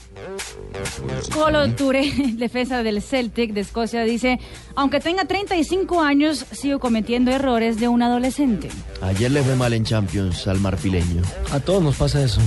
Colo 1.34 1.72
Touré, 1.74 2.12
defensa 2.38 2.84
del 2.84 3.02
Celtic 3.02 3.54
de 3.54 3.62
Escocia, 3.62 4.04
dice: 4.04 4.40
Aunque 4.76 5.00
tenga 5.00 5.26
35 5.26 6.02
años, 6.02 6.46
sigo 6.52 6.80
cometiendo 6.80 7.32
errores 7.32 7.80
de 7.80 7.88
un 7.88 8.04
adolescente. 8.04 8.70
Ayer 9.02 9.32
le 9.32 9.42
fue 9.42 9.56
mal 9.56 9.74
en 9.74 9.84
Champions 9.84 10.48
al 10.48 10.60
marfileño. 10.60 11.22
A 11.52 11.60
todos 11.60 11.82
nos 11.82 11.96
pasa 11.96 12.24
eso. 12.24 12.42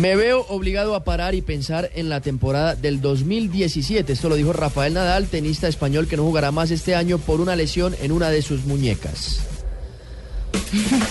Me 0.00 0.16
veo 0.16 0.46
obligado 0.48 0.94
a 0.94 1.04
parar 1.04 1.34
y 1.34 1.42
pensar 1.42 1.90
en 1.94 2.08
la 2.08 2.20
temporada 2.20 2.74
del 2.74 3.00
2017. 3.00 4.12
Esto 4.12 4.28
lo 4.28 4.36
dijo 4.36 4.52
Rafael 4.52 4.94
Nadal, 4.94 5.26
tenista 5.26 5.68
español 5.68 6.08
que 6.08 6.16
no 6.16 6.24
jugará 6.24 6.52
más 6.52 6.70
este 6.70 6.94
año 6.94 7.18
por 7.18 7.40
una 7.40 7.56
lesión 7.56 7.94
en 8.00 8.12
una 8.12 8.30
de 8.30 8.42
sus 8.42 8.64
muñecas. 8.64 9.40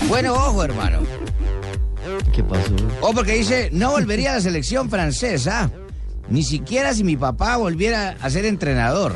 Bueno, 0.07 0.33
ojo, 0.33 0.63
hermano. 0.63 0.99
¿Qué 2.33 2.43
pasó? 2.43 2.73
O 3.01 3.13
porque 3.13 3.33
dice, 3.33 3.69
no 3.71 3.91
volvería 3.91 4.31
a 4.31 4.35
la 4.35 4.41
selección 4.41 4.89
francesa. 4.89 5.69
Ni 6.29 6.43
siquiera 6.43 6.93
si 6.93 7.03
mi 7.03 7.15
papá 7.17 7.57
volviera 7.57 8.17
a 8.21 8.29
ser 8.29 8.45
entrenador. 8.45 9.15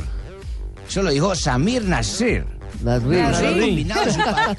Eso 0.87 1.01
lo 1.03 1.09
dijo 1.11 1.35
Samir 1.35 1.83
Nasir. 1.83 2.45
Renunció 2.83 3.47
al 3.47 3.59
combinado 3.59 4.05
de 4.05 4.11
su 4.11 4.19
pa- 4.19 4.55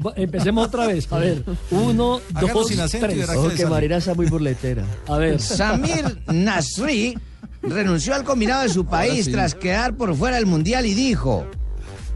Bu- 0.00 0.12
Empecemos 0.16 0.66
otra 0.66 0.86
vez. 0.88 1.06
A 1.12 1.18
ver, 1.18 1.44
uno, 1.70 2.20
Háganos 2.34 2.52
dos, 2.54 2.68
sin 2.68 2.80
acento 2.80 3.06
y 3.12 3.20
tres. 3.20 3.28
que. 3.56 3.66
Marina 3.66 3.96
está 3.98 4.14
muy 4.14 4.26
burletera. 4.26 4.84
A 5.06 5.16
ver. 5.18 5.40
Samir 5.40 6.22
Nasri 6.26 7.16
renunció 7.62 8.14
al 8.14 8.24
combinado 8.24 8.62
de 8.62 8.68
su 8.70 8.84
país 8.84 9.26
sí. 9.26 9.32
tras 9.32 9.54
quedar 9.54 9.94
por 9.96 10.14
fuera 10.16 10.36
del 10.36 10.46
mundial 10.46 10.86
y 10.86 10.94
dijo: 10.94 11.46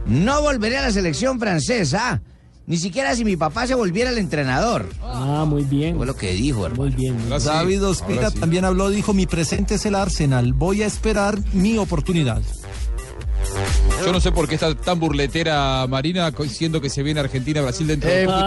No 0.07 0.43
volveré 0.43 0.79
a 0.79 0.83
la 0.83 0.91
selección 0.91 1.39
francesa. 1.39 2.21
Ni 2.67 2.79
siquiera 2.79 3.15
si 3.15 3.25
mi 3.25 3.37
papá 3.37 3.67
se 3.67 3.75
volviera 3.75 4.11
el 4.11 4.17
entrenador. 4.17 4.89
Ah, 5.03 5.45
muy 5.47 5.65
bien. 5.65 5.97
Fue 5.97 6.07
lo 6.07 6.17
que 6.17 6.33
dijo, 6.33 6.65
hermano. 6.65 6.85
Muy 6.85 6.91
bien. 6.91 7.15
muy 7.15 7.25
bien. 7.27 7.45
David 7.45 7.85
Ospina 7.85 8.31
también 8.31 8.65
habló, 8.65 8.89
dijo, 8.89 9.13
mi 9.13 9.27
presente 9.27 9.75
es 9.75 9.85
el 9.85 9.95
Arsenal, 9.95 10.55
voy 10.55 10.83
a 10.83 10.87
esperar 10.87 11.39
mi 11.53 11.77
oportunidad. 11.77 12.43
Yo 14.05 14.13
no 14.13 14.21
sé 14.21 14.33
por 14.33 14.49
qué 14.49 14.55
está 14.55 14.75
tan 14.75 14.99
burletera 14.99 15.87
Marina, 15.89 16.33
siendo 16.49 16.81
que 16.81 16.91
se 16.91 17.03
viene 17.03 17.21
Argentina, 17.21 17.61
Brasil 17.61 17.87
dentro 17.87 18.11
de 18.11 18.25
poco 18.25 18.39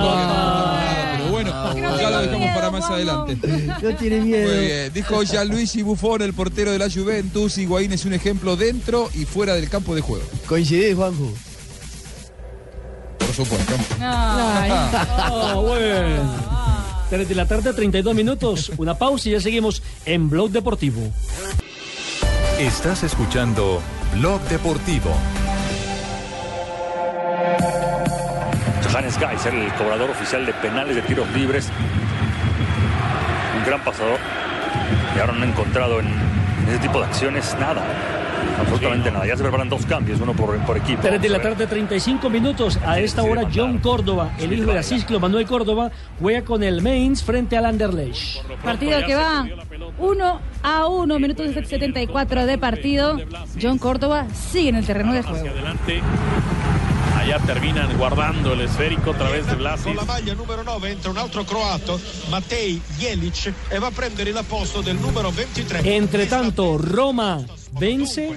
y 1.42 1.46
todavía 1.46 1.84
no 1.84 1.90
ah. 1.90 1.92
bueno, 1.92 2.02
ya 2.02 2.10
lo 2.10 2.22
dejamos 2.22 2.50
para 2.56 2.72
más 2.72 2.90
adelante. 2.90 3.38
No 3.82 3.96
tiene 3.96 4.22
miedo. 4.22 4.48
Muy 4.48 4.66
bien, 4.66 4.94
dijo 4.94 5.24
Gianluigi 5.24 5.82
Buffon, 5.82 6.22
el 6.22 6.34
portero 6.34 6.72
de 6.72 6.80
la 6.80 6.90
Juventus, 6.90 7.58
Higuaín 7.58 7.94
es 7.94 8.06
un 8.06 8.14
ejemplo 8.14 8.56
dentro 8.56 9.10
y 9.14 9.26
fuera 9.26 9.56
del 9.56 9.70
campo 9.70 9.96
de 9.96 10.02
juego. 10.02 10.26
Coincidí, 10.48 10.94
Juanjo. 10.94 11.34
Por 13.20 13.34
supuesto. 13.34 13.74
Ah, 14.00 15.54
bueno. 15.62 16.58
3 17.10 17.30
de 17.30 17.36
la 17.36 17.46
tarde, 17.46 17.74
32 17.74 18.16
minutos. 18.16 18.72
Una 18.78 18.98
pausa 18.98 19.30
y 19.30 19.32
ya 19.34 19.40
seguimos 19.40 19.82
en 20.06 20.30
Blog 20.30 20.52
Deportivo. 20.52 21.02
Estás 22.60 23.04
escuchando 23.04 23.82
Blog 24.16 24.42
Deportivo. 24.50 25.12
Geiser, 29.20 29.54
el 29.54 29.74
cobrador 29.74 30.10
oficial 30.10 30.46
de 30.46 30.54
penales 30.54 30.96
de 30.96 31.02
tiros 31.02 31.28
libres. 31.34 31.70
Un 33.58 33.66
gran 33.66 33.82
pasador. 33.82 34.20
Y 35.16 35.20
ahora 35.20 35.34
no 35.34 35.44
ha 35.44 35.48
encontrado 35.48 36.00
en 36.00 36.08
ese 36.68 36.80
tipo 36.80 37.00
de 37.00 37.06
acciones 37.06 37.56
nada. 37.60 37.82
Absolutamente 38.60 39.12
nada. 39.12 39.26
Ya 39.26 39.36
se 39.36 39.44
preparan 39.44 39.70
dos 39.70 39.86
cambios, 39.86 40.20
uno 40.20 40.34
por, 40.34 40.58
por 40.66 40.78
equipo. 40.78 41.02
3 41.02 41.22
de 41.22 41.30
la 41.30 41.42
tarde, 41.42 41.68
35 41.68 42.30
minutos. 42.30 42.80
A 42.86 43.00
esta 43.00 43.24
hora, 43.24 43.44
John 43.54 43.80
Córdoba, 43.80 44.32
el 44.40 44.54
hijo 44.54 44.72
de 44.72 44.80
Asisclo 44.80 45.20
Manuel 45.20 45.46
Córdoba, 45.46 45.92
juega 46.20 46.44
con 46.44 46.64
el 46.64 46.82
Mainz 46.82 47.24
frente 47.24 47.58
al 47.58 47.66
Anderlecht. 47.66 48.44
Partido 48.64 49.00
que 49.06 49.16
va 49.16 49.48
1 50.00 50.42
a 50.64 50.88
1, 50.88 51.20
minutos 51.20 51.52
74 51.54 52.46
de 52.46 52.58
partido. 52.58 53.18
John 53.62 53.78
Córdoba 53.78 54.28
sigue 54.34 54.70
en 54.70 54.76
el 54.76 54.86
terreno 54.86 55.14
de 55.14 55.24
juego. 55.24 55.48
Allá 57.28 57.40
terminan 57.40 57.98
guardando 57.98 58.54
el 58.54 58.62
esférico 58.62 59.12
a 59.12 59.18
través 59.18 59.46
de 59.48 59.56
Vlasic. 59.56 59.84
Con 59.88 59.98
la 59.98 60.06
maglia 60.06 60.34
numero 60.34 60.64
9 60.64 60.92
entra 60.92 61.12
un 61.12 61.18
altro 61.18 61.44
croato, 61.44 62.00
Matej 62.30 62.80
Jelic, 62.98 63.54
e 63.68 63.80
va 63.80 63.88
a 63.88 63.92
prendere 63.92 64.30
il 64.30 64.46
posto 64.48 64.80
del 64.80 64.96
numero 64.96 65.30
23. 65.30 65.82
Entre 65.84 66.26
tanto, 66.26 66.78
Roma 66.78 67.44
vence 67.80 68.36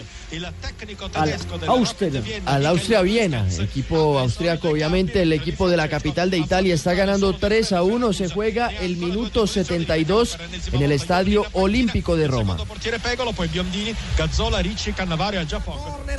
al 1.15 1.35
Austria. 1.67 2.23
Al 2.47 2.67
Austria 2.67 3.03
Viena, 3.03 3.47
equipo 3.59 4.19
austriaco, 4.19 4.69
obviamente 4.69 5.23
el 5.23 5.33
equipo 5.33 5.69
de 5.69 5.77
la 5.77 5.89
capital 5.89 6.31
de 6.31 6.39
Italia 6.39 6.75
está 6.75 6.95
ganando 6.95 7.35
3 7.35 7.73
a 7.73 7.83
1, 7.83 8.13
se 8.13 8.29
juega 8.29 8.69
el 8.69 8.97
minuto 8.97 9.47
72 9.47 10.39
en 10.73 10.83
el 10.83 10.93
Estadio 10.93 11.45
Olímpico 11.53 12.17
de 12.17 12.29
Roma. 12.29 12.57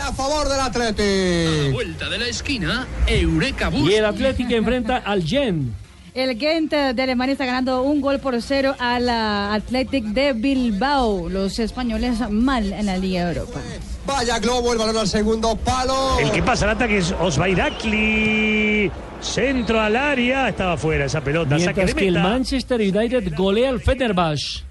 A 0.01 0.13
favor 0.13 0.49
del 0.49 0.59
Atleti. 0.59 1.71
Vuelta 1.71 2.09
de 2.09 2.17
la 2.17 2.27
esquina, 2.27 2.87
Eureka 3.07 3.71
Y 3.73 3.93
el 3.93 4.05
Atlético 4.05 4.53
enfrenta 4.53 4.97
al 4.97 5.23
Gen. 5.23 5.80
El 6.13 6.37
Gent 6.37 6.73
de 6.73 7.01
Alemania 7.01 7.31
está 7.31 7.45
ganando 7.45 7.83
un 7.83 8.01
gol 8.01 8.19
por 8.19 8.41
cero 8.41 8.75
al 8.79 9.07
ah, 9.07 9.53
Athletic 9.53 10.03
de 10.07 10.33
Bilbao. 10.33 11.29
Los 11.29 11.57
españoles 11.57 12.19
mal 12.29 12.73
en 12.73 12.85
la 12.87 12.97
Liga 12.97 13.29
Europa. 13.29 13.61
Vaya 14.05 14.37
globo, 14.39 14.73
el 14.73 14.79
balón 14.79 14.97
al 14.97 15.07
segundo 15.07 15.55
palo. 15.55 16.19
El 16.19 16.29
que 16.31 16.43
pasa 16.43 16.65
al 16.65 16.71
ataque 16.71 16.97
es 16.97 17.15
Osvairakli. 17.17 18.91
Centro 19.21 19.79
al 19.79 19.95
área. 19.95 20.49
Estaba 20.49 20.75
fuera 20.75 21.05
esa 21.05 21.21
pelota. 21.21 21.57
Saque 21.57 21.65
Mientras 21.65 21.87
de 21.87 21.93
que 21.93 22.07
el. 22.09 22.19
Manchester 22.19 22.81
United 22.81 23.33
golea 23.37 23.69
al 23.69 23.79
Fenerbahce. 23.79 24.63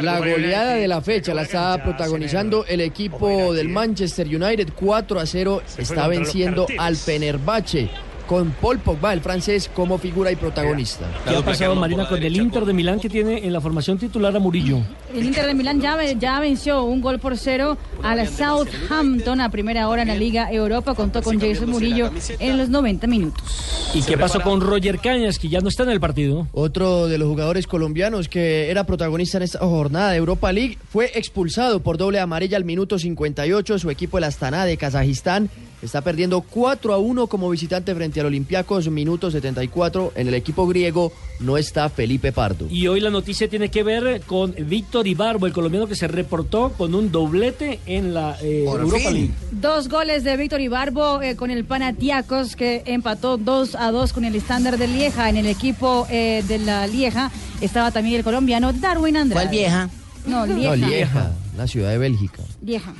La 0.00 0.20
goleada 0.20 0.74
de 0.74 0.88
la 0.88 1.02
fecha 1.02 1.34
la 1.34 1.42
está 1.42 1.82
protagonizando 1.82 2.64
el 2.66 2.80
equipo 2.80 3.52
del 3.52 3.68
Manchester 3.68 4.26
United 4.26 4.68
4 4.74 5.20
a 5.20 5.26
0 5.26 5.62
está 5.78 6.08
venciendo 6.08 6.66
al 6.78 6.96
Fenerbahce 6.96 7.90
con 8.32 8.50
Paul 8.62 8.78
Pogba, 8.78 9.12
el 9.12 9.20
francés, 9.20 9.70
como 9.74 9.98
figura 9.98 10.32
y 10.32 10.36
protagonista. 10.36 11.04
¿Qué 11.28 11.36
ha 11.36 11.44
pasado, 11.44 11.74
Marina, 11.74 12.08
con 12.08 12.22
el 12.22 12.34
Inter 12.34 12.64
de 12.64 12.72
Milán 12.72 12.98
que 12.98 13.10
tiene 13.10 13.44
en 13.44 13.52
la 13.52 13.60
formación 13.60 13.98
titular 13.98 14.34
a 14.34 14.38
Murillo? 14.38 14.78
El 15.14 15.26
Inter 15.26 15.44
de 15.44 15.52
Milán 15.52 15.82
ya, 15.82 16.02
ya 16.12 16.40
venció 16.40 16.82
un 16.84 17.02
gol 17.02 17.18
por 17.18 17.36
cero 17.36 17.76
al 18.02 18.26
Southampton 18.26 19.38
a 19.42 19.50
primera 19.50 19.86
hora 19.86 20.00
en 20.00 20.08
la 20.08 20.14
Liga 20.14 20.50
Europa. 20.50 20.94
Contó 20.94 21.20
con 21.22 21.38
Jason 21.38 21.68
Murillo 21.68 22.10
en 22.38 22.56
los 22.56 22.70
90 22.70 23.06
minutos. 23.06 23.44
¿Y 23.92 24.00
qué 24.00 24.16
pasó 24.16 24.40
con 24.40 24.62
Roger 24.62 24.98
Cañas, 24.98 25.38
que 25.38 25.50
ya 25.50 25.60
no 25.60 25.68
está 25.68 25.82
en 25.82 25.90
el 25.90 26.00
partido? 26.00 26.48
Otro 26.52 27.08
de 27.08 27.18
los 27.18 27.28
jugadores 27.28 27.66
colombianos 27.66 28.28
que 28.28 28.70
era 28.70 28.86
protagonista 28.86 29.36
en 29.36 29.42
esta 29.42 29.58
jornada 29.58 30.12
de 30.12 30.16
Europa 30.16 30.50
League 30.52 30.78
fue 30.90 31.10
expulsado 31.16 31.80
por 31.80 31.98
doble 31.98 32.18
amarilla 32.18 32.56
al 32.56 32.64
minuto 32.64 32.98
58. 32.98 33.78
Su 33.78 33.90
equipo, 33.90 34.16
el 34.16 34.24
Astana 34.24 34.64
de 34.64 34.78
Kazajistán, 34.78 35.50
está 35.82 36.00
perdiendo 36.00 36.40
4 36.40 36.94
a 36.94 36.98
1 36.98 37.26
como 37.26 37.50
visitante 37.50 37.94
frente 37.94 38.20
al 38.20 38.26
Olympiacos, 38.26 38.88
minuto 38.88 39.30
74. 39.30 40.12
En 40.14 40.28
el 40.28 40.34
equipo 40.34 40.66
griego 40.66 41.12
no 41.40 41.58
está 41.58 41.88
Felipe 41.88 42.32
Pardo. 42.32 42.66
Y 42.70 42.86
hoy 42.86 43.00
la 43.00 43.10
noticia 43.10 43.48
tiene 43.48 43.68
que 43.68 43.82
ver 43.82 44.22
con 44.22 44.54
Víctor 44.56 45.06
Ibarbo, 45.06 45.46
el 45.46 45.52
colombiano 45.52 45.86
que 45.86 45.96
se 45.96 46.08
reportó 46.08 46.72
con 46.72 46.94
un 46.94 47.10
doblete 47.10 47.80
en 47.86 48.14
la 48.14 48.36
eh, 48.40 48.64
Europa 48.64 49.10
League. 49.10 49.32
Dos 49.50 49.88
goles 49.88 50.24
de 50.24 50.36
Víctor 50.36 50.60
Ibarbo 50.60 51.20
eh, 51.20 51.36
con 51.36 51.50
el 51.50 51.64
Panathinaikos 51.64 52.56
que 52.56 52.82
empató 52.86 53.36
2 53.36 53.74
a 53.74 53.90
2 53.90 54.12
con 54.12 54.24
el 54.24 54.36
estándar 54.36 54.78
de 54.78 54.86
Lieja. 54.86 55.28
En 55.28 55.36
el 55.36 55.46
equipo 55.46 56.06
eh, 56.10 56.44
de 56.46 56.58
la 56.58 56.86
Lieja 56.86 57.30
estaba 57.60 57.90
también 57.90 58.16
el 58.16 58.24
colombiano 58.24 58.72
Darwin 58.72 59.16
Andrade. 59.16 59.46
¿Cuál 59.46 59.54
vieja? 59.54 59.90
No, 60.26 60.46
Lieja. 60.46 60.76
No, 60.76 60.86
Lieja, 60.86 61.32
la 61.56 61.66
ciudad 61.66 61.90
de 61.90 61.98
Bélgica. 61.98 62.42
Lieja. 62.64 62.94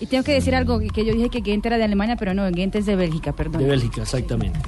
Y 0.00 0.06
tengo 0.06 0.24
que 0.24 0.32
decir 0.32 0.54
algo 0.54 0.78
que- 0.80 1.04
yo 1.04 1.12
dije 1.14 1.30
que 1.30 1.42
Gent 1.42 1.64
era 1.66 1.78
de 1.78 1.84
Alemania, 1.84 2.16
pero 2.16 2.34
no, 2.34 2.48
Gent 2.52 2.74
es 2.76 2.86
de 2.86 2.96
Bélgica, 2.96 3.32
perdón. 3.32 3.62
De 3.62 3.68
Bélgica, 3.68 4.02
exactamente. 4.02 4.58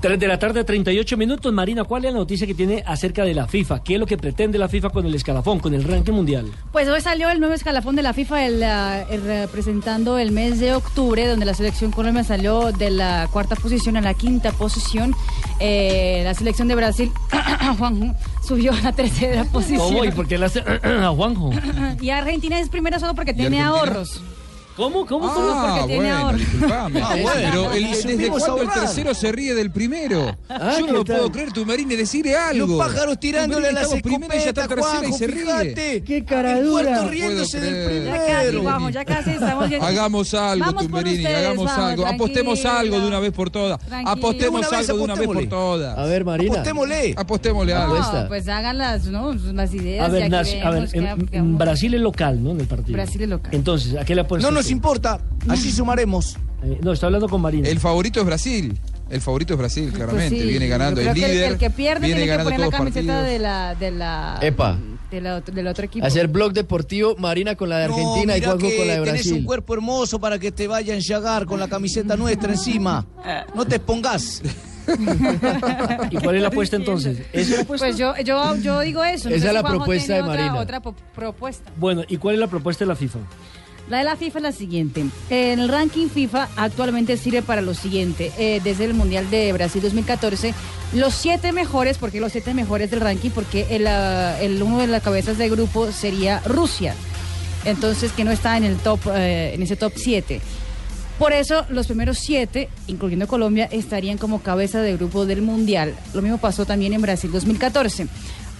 3 0.00 0.18
de 0.18 0.26
la 0.28 0.38
tarde, 0.38 0.64
38 0.64 1.16
minutos. 1.16 1.52
Marina, 1.52 1.84
¿cuál 1.84 2.04
es 2.04 2.12
la 2.12 2.18
noticia 2.18 2.46
que 2.46 2.54
tiene 2.54 2.82
acerca 2.86 3.24
de 3.24 3.34
la 3.34 3.46
FIFA? 3.46 3.82
¿Qué 3.82 3.94
es 3.94 4.00
lo 4.00 4.06
que 4.06 4.16
pretende 4.16 4.58
la 4.58 4.68
FIFA 4.68 4.90
con 4.90 5.06
el 5.06 5.14
escalafón, 5.14 5.58
con 5.60 5.74
el 5.74 5.84
ranking 5.84 6.12
mundial? 6.12 6.50
Pues 6.72 6.88
hoy 6.88 7.00
salió 7.00 7.28
el 7.30 7.38
nuevo 7.40 7.54
escalafón 7.54 7.96
de 7.96 8.02
la 8.02 8.12
FIFA 8.12 8.46
el, 8.46 8.62
ah, 8.62 9.02
el, 9.10 9.22
representando 9.22 10.18
el 10.18 10.32
mes 10.32 10.58
de 10.60 10.74
octubre, 10.74 11.26
donde 11.26 11.44
la 11.46 11.54
selección 11.54 11.90
Colombia 11.92 12.24
salió 12.24 12.72
de 12.72 12.90
la 12.90 13.28
cuarta 13.32 13.54
posición 13.56 13.96
a 13.96 14.00
la 14.00 14.14
quinta 14.14 14.52
posición. 14.52 15.14
Eh, 15.60 16.22
la 16.24 16.34
selección 16.34 16.68
de 16.68 16.74
Brasil, 16.74 17.12
Juanjo, 17.78 18.14
subió 18.46 18.72
a 18.72 18.80
la 18.80 18.92
tercera 18.92 19.44
posición. 19.44 19.78
¿Cómo? 19.80 20.04
¿Y 20.04 20.10
por 20.10 20.26
qué 20.26 20.38
le 20.38 20.46
hace 20.46 20.60
a 20.82 21.08
Juanjo? 21.10 21.50
Y 22.00 22.10
Argentina 22.10 22.58
es 22.58 22.68
primera 22.68 22.98
solo 22.98 23.14
porque 23.14 23.34
tiene 23.34 23.60
ahorros. 23.60 24.22
¿Cómo? 24.80 25.04
¿Cómo? 25.06 25.34
Solo 25.34 25.54
porque 25.60 25.86
tiene 25.94 26.12
bueno, 26.14 26.32
disculpame. 26.32 27.00
Ah, 27.10 27.16
bueno. 27.20 27.30
Pero 27.34 27.72
el- 27.72 27.82
Y 27.82 27.92
¿desde 27.92 28.28
cuándo 28.30 28.62
el 28.62 28.68
tercero 28.70 29.14
se 29.14 29.30
ríe 29.32 29.54
del 29.54 29.70
primero? 29.70 30.36
Ah, 30.48 30.76
Yo 30.78 30.86
¿qué 30.86 30.92
no 30.92 30.98
lo 30.98 31.04
tal? 31.04 31.16
puedo 31.16 31.32
creer, 31.32 31.52
tu 31.52 31.66
Marine, 31.66 31.96
decirle 31.96 32.34
algo. 32.36 32.66
Los 32.66 32.86
pájaros 32.86 33.20
tirándole 33.20 33.72
las 33.72 33.84
estamos 33.84 34.02
primero 34.02 34.34
y 34.34 34.38
ya 34.38 34.48
está 34.48 34.66
tercera 34.68 34.88
y 34.96 34.98
Juanjo, 35.00 35.18
se 35.18 35.26
ríe. 35.26 35.42
fíjate. 35.44 36.02
¡Qué 36.02 36.16
El 36.18 36.24
caradura! 36.24 36.84
cuarto 36.92 37.08
riéndose 37.10 37.60
del 37.60 37.84
creer. 37.86 38.04
Ya 38.04 38.12
casi, 38.16 38.46
primero. 38.48 38.62
vamos, 38.64 38.92
ya 38.92 39.04
casi 39.04 39.30
estamos 39.30 39.68
yendo. 39.70 39.86
Hagamos 39.86 40.34
algo, 40.34 40.64
Vamos 40.66 40.82
Tumberini, 40.82 41.16
ustedes, 41.18 41.36
hagamos 41.36 41.64
vamos, 41.66 41.84
algo. 41.84 42.06
Apostemos 42.06 42.64
algo 42.64 43.00
de 43.00 43.06
una 43.06 43.20
vez 43.20 43.32
por 43.32 43.50
todas. 43.50 43.78
Tranquila. 43.80 44.12
Apostemos 44.12 44.72
algo 44.72 44.96
de 44.96 45.02
una 45.04 45.14
vez 45.14 45.26
por 45.28 45.46
todas. 45.48 45.98
A 45.98 46.04
ver, 46.04 46.24
Marina. 46.24 46.52
Apostémosle. 46.54 47.14
Apostémosle 47.16 47.74
algo. 47.74 47.98
No, 47.98 48.28
pues 48.28 48.48
hagan 48.48 48.78
las, 48.78 49.04
¿no? 49.06 49.34
las 49.34 49.74
ideas. 49.74 50.06
A 50.06 50.08
ver, 50.08 50.34
a 50.34 50.70
ver, 50.70 50.88
qué- 50.90 51.26
qué 51.30 51.40
Brasil 51.42 51.94
es 51.94 52.00
local, 52.00 52.42
¿no? 52.42 52.50
En 52.52 52.60
el 52.60 52.66
partido. 52.66 52.94
Brasil 52.94 53.22
es 53.22 53.28
local. 53.28 53.54
Entonces, 53.54 53.96
¿a 53.96 54.04
qué 54.04 54.14
le 54.14 54.22
apuesta 54.22 54.48
No 54.48 54.54
nos 54.70 54.76
importa, 54.76 55.20
así 55.48 55.72
sumaremos. 55.72 56.36
Eh, 56.62 56.78
no, 56.82 56.92
está 56.92 57.06
hablando 57.06 57.28
con 57.28 57.40
Marina. 57.40 57.68
El 57.68 57.80
favorito 57.80 58.20
es 58.20 58.26
Brasil. 58.26 58.78
El 59.08 59.20
favorito 59.20 59.54
es 59.54 59.58
Brasil, 59.58 59.90
claramente. 59.92 60.30
Pues 60.36 60.42
sí, 60.42 60.48
viene 60.48 60.68
ganando 60.68 61.00
el 61.00 61.08
creo 61.08 61.14
que 61.26 61.32
líder. 61.32 61.52
El, 61.52 61.58
que 61.58 61.70
pierde 61.70 62.06
viene 62.06 62.20
tiene 62.20 62.26
que 62.26 62.30
ganando 62.36 62.50
poner 62.50 62.60
la 62.60 62.70
camiseta 62.76 63.12
partidos. 63.14 63.32
de 63.32 63.38
la, 63.40 63.74
de 63.74 63.90
la, 63.90 64.38
Epa. 64.40 64.78
de 65.10 65.20
la 65.20 65.40
del 65.40 65.66
otro 65.66 65.84
equipo. 65.86 66.06
Hacer 66.06 66.28
blog 66.28 66.52
deportivo, 66.52 67.16
Marina 67.18 67.56
con 67.56 67.68
la 67.70 67.78
de 67.78 67.84
Argentina 67.86 68.34
no, 68.34 68.38
y 68.38 68.40
Juanjo 68.42 68.68
que 68.68 68.76
con 68.76 68.86
la 68.86 68.92
de 68.94 69.04
tenés 69.04 69.26
un 69.26 69.30
Brasil. 69.32 69.44
cuerpo 69.46 69.74
hermoso 69.74 70.20
para 70.20 70.38
que 70.38 70.52
te 70.52 70.68
vaya 70.68 70.92
a 70.92 70.96
enllagar 70.96 71.46
con 71.46 71.58
la 71.58 71.66
camiseta 71.66 72.16
nuestra 72.16 72.52
encima. 72.52 73.04
No 73.54 73.64
te 73.66 73.76
expongas. 73.76 74.42
¿Y 76.10 76.16
cuál 76.16 76.36
es 76.36 76.42
la 76.42 76.48
apuesta 76.48 76.76
entonces? 76.76 77.18
¿Es 77.32 77.50
apuesta? 77.58 77.86
Pues 77.86 77.96
yo, 77.98 78.14
yo, 78.24 78.56
yo 78.56 78.80
digo 78.80 79.02
eso. 79.04 79.28
no 79.28 79.34
Esa 79.34 79.42
sé 79.42 79.48
es 79.48 79.54
la 79.54 79.62
propuesta 79.62 80.06
tiene 80.06 80.22
de 80.22 80.28
otra- 80.28 80.42
Marina. 80.42 80.60
Otra 80.60 80.80
propuesta. 81.14 81.70
Bueno, 81.76 82.02
¿y 82.08 82.16
cuál 82.16 82.34
es 82.34 82.40
la 82.40 82.46
propuesta 82.48 82.84
de 82.84 82.88
la 82.88 82.96
FIFA? 82.96 83.18
La 83.90 83.98
de 83.98 84.04
la 84.04 84.14
FIFA 84.14 84.38
es 84.38 84.42
la 84.44 84.52
siguiente. 84.52 85.04
En 85.30 85.58
el 85.58 85.68
ranking 85.68 86.06
FIFA 86.06 86.48
actualmente 86.54 87.16
sirve 87.16 87.42
para 87.42 87.60
lo 87.60 87.74
siguiente. 87.74 88.30
Eh, 88.38 88.60
desde 88.62 88.84
el 88.84 88.94
Mundial 88.94 89.28
de 89.30 89.52
Brasil 89.52 89.82
2014, 89.82 90.54
los 90.94 91.12
siete 91.12 91.50
mejores, 91.50 91.98
¿por 91.98 92.12
qué 92.12 92.20
los 92.20 92.30
siete 92.30 92.54
mejores 92.54 92.92
del 92.92 93.00
ranking? 93.00 93.30
Porque 93.30 93.66
ah, 93.88 94.36
el 94.40 94.62
uno 94.62 94.78
de 94.78 94.86
las 94.86 95.02
cabezas 95.02 95.38
de 95.38 95.48
grupo 95.48 95.90
sería 95.90 96.38
Rusia. 96.46 96.94
Entonces, 97.64 98.12
que 98.12 98.22
no 98.22 98.30
está 98.30 98.56
en 98.56 98.62
el 98.62 98.76
top, 98.76 99.00
eh, 99.12 99.54
en 99.54 99.62
ese 99.62 99.74
top 99.74 99.92
7. 99.96 100.40
Por 101.18 101.34
eso, 101.34 101.66
los 101.68 101.86
primeros 101.86 102.16
siete, 102.16 102.70
incluyendo 102.86 103.28
Colombia, 103.28 103.68
estarían 103.70 104.16
como 104.16 104.40
cabeza 104.40 104.80
de 104.80 104.96
grupo 104.96 105.26
del 105.26 105.42
Mundial. 105.42 105.94
Lo 106.14 106.22
mismo 106.22 106.38
pasó 106.38 106.64
también 106.64 106.94
en 106.94 107.02
Brasil 107.02 107.30
2014. 107.30 108.06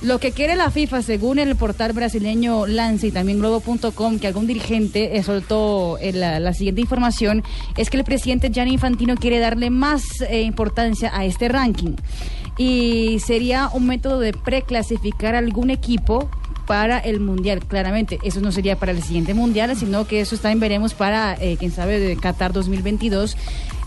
Lo 0.03 0.19
que 0.19 0.33
quiere 0.33 0.57
la 0.57 0.71
FIFA, 0.71 1.03
según 1.03 1.39
el 1.39 1.57
portal 1.57 1.93
brasileño 1.93 2.67
Lance 2.67 3.09
y 3.09 3.11
también 3.11 3.39
Globo.com, 3.39 4.19
que 4.19 4.27
algún 4.27 4.47
dirigente 4.47 5.19
eh, 5.19 5.23
soltó 5.23 5.99
eh, 5.99 6.13
la, 6.13 6.41
la 6.41 6.55
siguiente 6.55 6.81
información, 6.81 7.43
es 7.77 7.91
que 7.91 7.99
el 7.99 8.05
presidente 8.05 8.49
Gianni 8.51 8.73
Infantino 8.73 9.15
quiere 9.17 9.39
darle 9.41 9.69
más 9.69 10.03
eh, 10.23 10.41
importancia 10.41 11.11
a 11.15 11.27
este 11.27 11.51
ranking. 11.51 11.97
Y 12.57 13.19
sería 13.21 13.69
un 13.73 13.87
método 13.87 14.21
de 14.21 14.33
preclasificar 14.33 15.35
algún 15.35 15.69
equipo 15.69 16.31
para 16.71 17.01
el 17.01 17.19
mundial. 17.19 17.67
Claramente, 17.67 18.21
eso 18.23 18.41
no 18.41 18.53
sería 18.53 18.77
para 18.77 18.93
el 18.93 19.03
siguiente 19.03 19.35
mundial, 19.35 19.77
sino 19.77 20.07
que 20.07 20.21
eso 20.21 20.37
está 20.37 20.53
en 20.53 20.61
veremos 20.61 20.95
para, 20.95 21.35
eh, 21.35 21.57
quién 21.59 21.73
sabe, 21.73 21.99
de 21.99 22.17
Qatar 22.17 22.53
2022. 22.53 23.37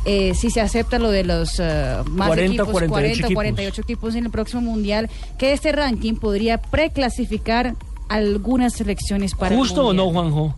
Eh, 0.05 0.33
si 0.35 0.49
se 0.49 0.59
acepta 0.59 0.99
lo 0.99 1.11
de 1.11 1.23
los 1.23 1.59
eh, 1.59 1.95
más 2.09 2.27
40, 2.27 2.63
equipos, 2.63 2.73
48 2.73 2.89
40 2.89 3.13
equipos. 3.13 3.33
48 3.33 3.81
equipos 3.81 4.15
en 4.15 4.25
el 4.25 4.31
próximo 4.31 4.61
mundial, 4.61 5.09
que 5.37 5.53
este 5.53 5.71
ranking 5.71 6.15
podría 6.15 6.61
preclasificar 6.61 7.75
algunas 8.09 8.73
selecciones 8.73 9.33
para 9.33 9.55
el 9.55 9.61
¿Justo 9.61 9.87
o 9.87 9.93
no. 9.93 10.09
Juanjo? 10.11 10.55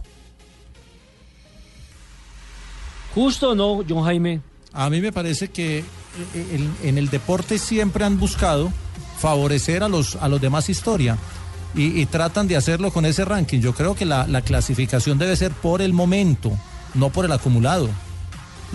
¿Justo 3.13 3.51
o 3.51 3.55
no, 3.55 3.83
John 3.87 4.03
Jaime? 4.03 4.41
A 4.73 4.89
mí 4.89 4.99
me 4.99 5.11
parece 5.11 5.49
que 5.49 5.79
eh, 5.79 6.69
en 6.83 6.97
el 6.97 7.09
deporte 7.09 7.59
siempre 7.59 8.03
han 8.03 8.19
buscado 8.19 8.71
favorecer 9.19 9.83
a 9.83 9.89
los, 9.89 10.15
a 10.17 10.27
los 10.27 10.41
demás 10.41 10.69
historia 10.69 11.17
y, 11.75 12.01
y 12.01 12.05
tratan 12.07 12.47
de 12.47 12.57
hacerlo 12.57 12.91
con 12.91 13.05
ese 13.05 13.23
ranking. 13.25 13.59
Yo 13.59 13.73
creo 13.73 13.95
que 13.95 14.05
la, 14.05 14.27
la 14.27 14.41
clasificación 14.41 15.17
debe 15.17 15.35
ser 15.35 15.51
por 15.51 15.81
el 15.81 15.93
momento. 15.93 16.51
no 16.95 17.09
por 17.09 17.25
el 17.25 17.31
acumulado. 17.31 17.89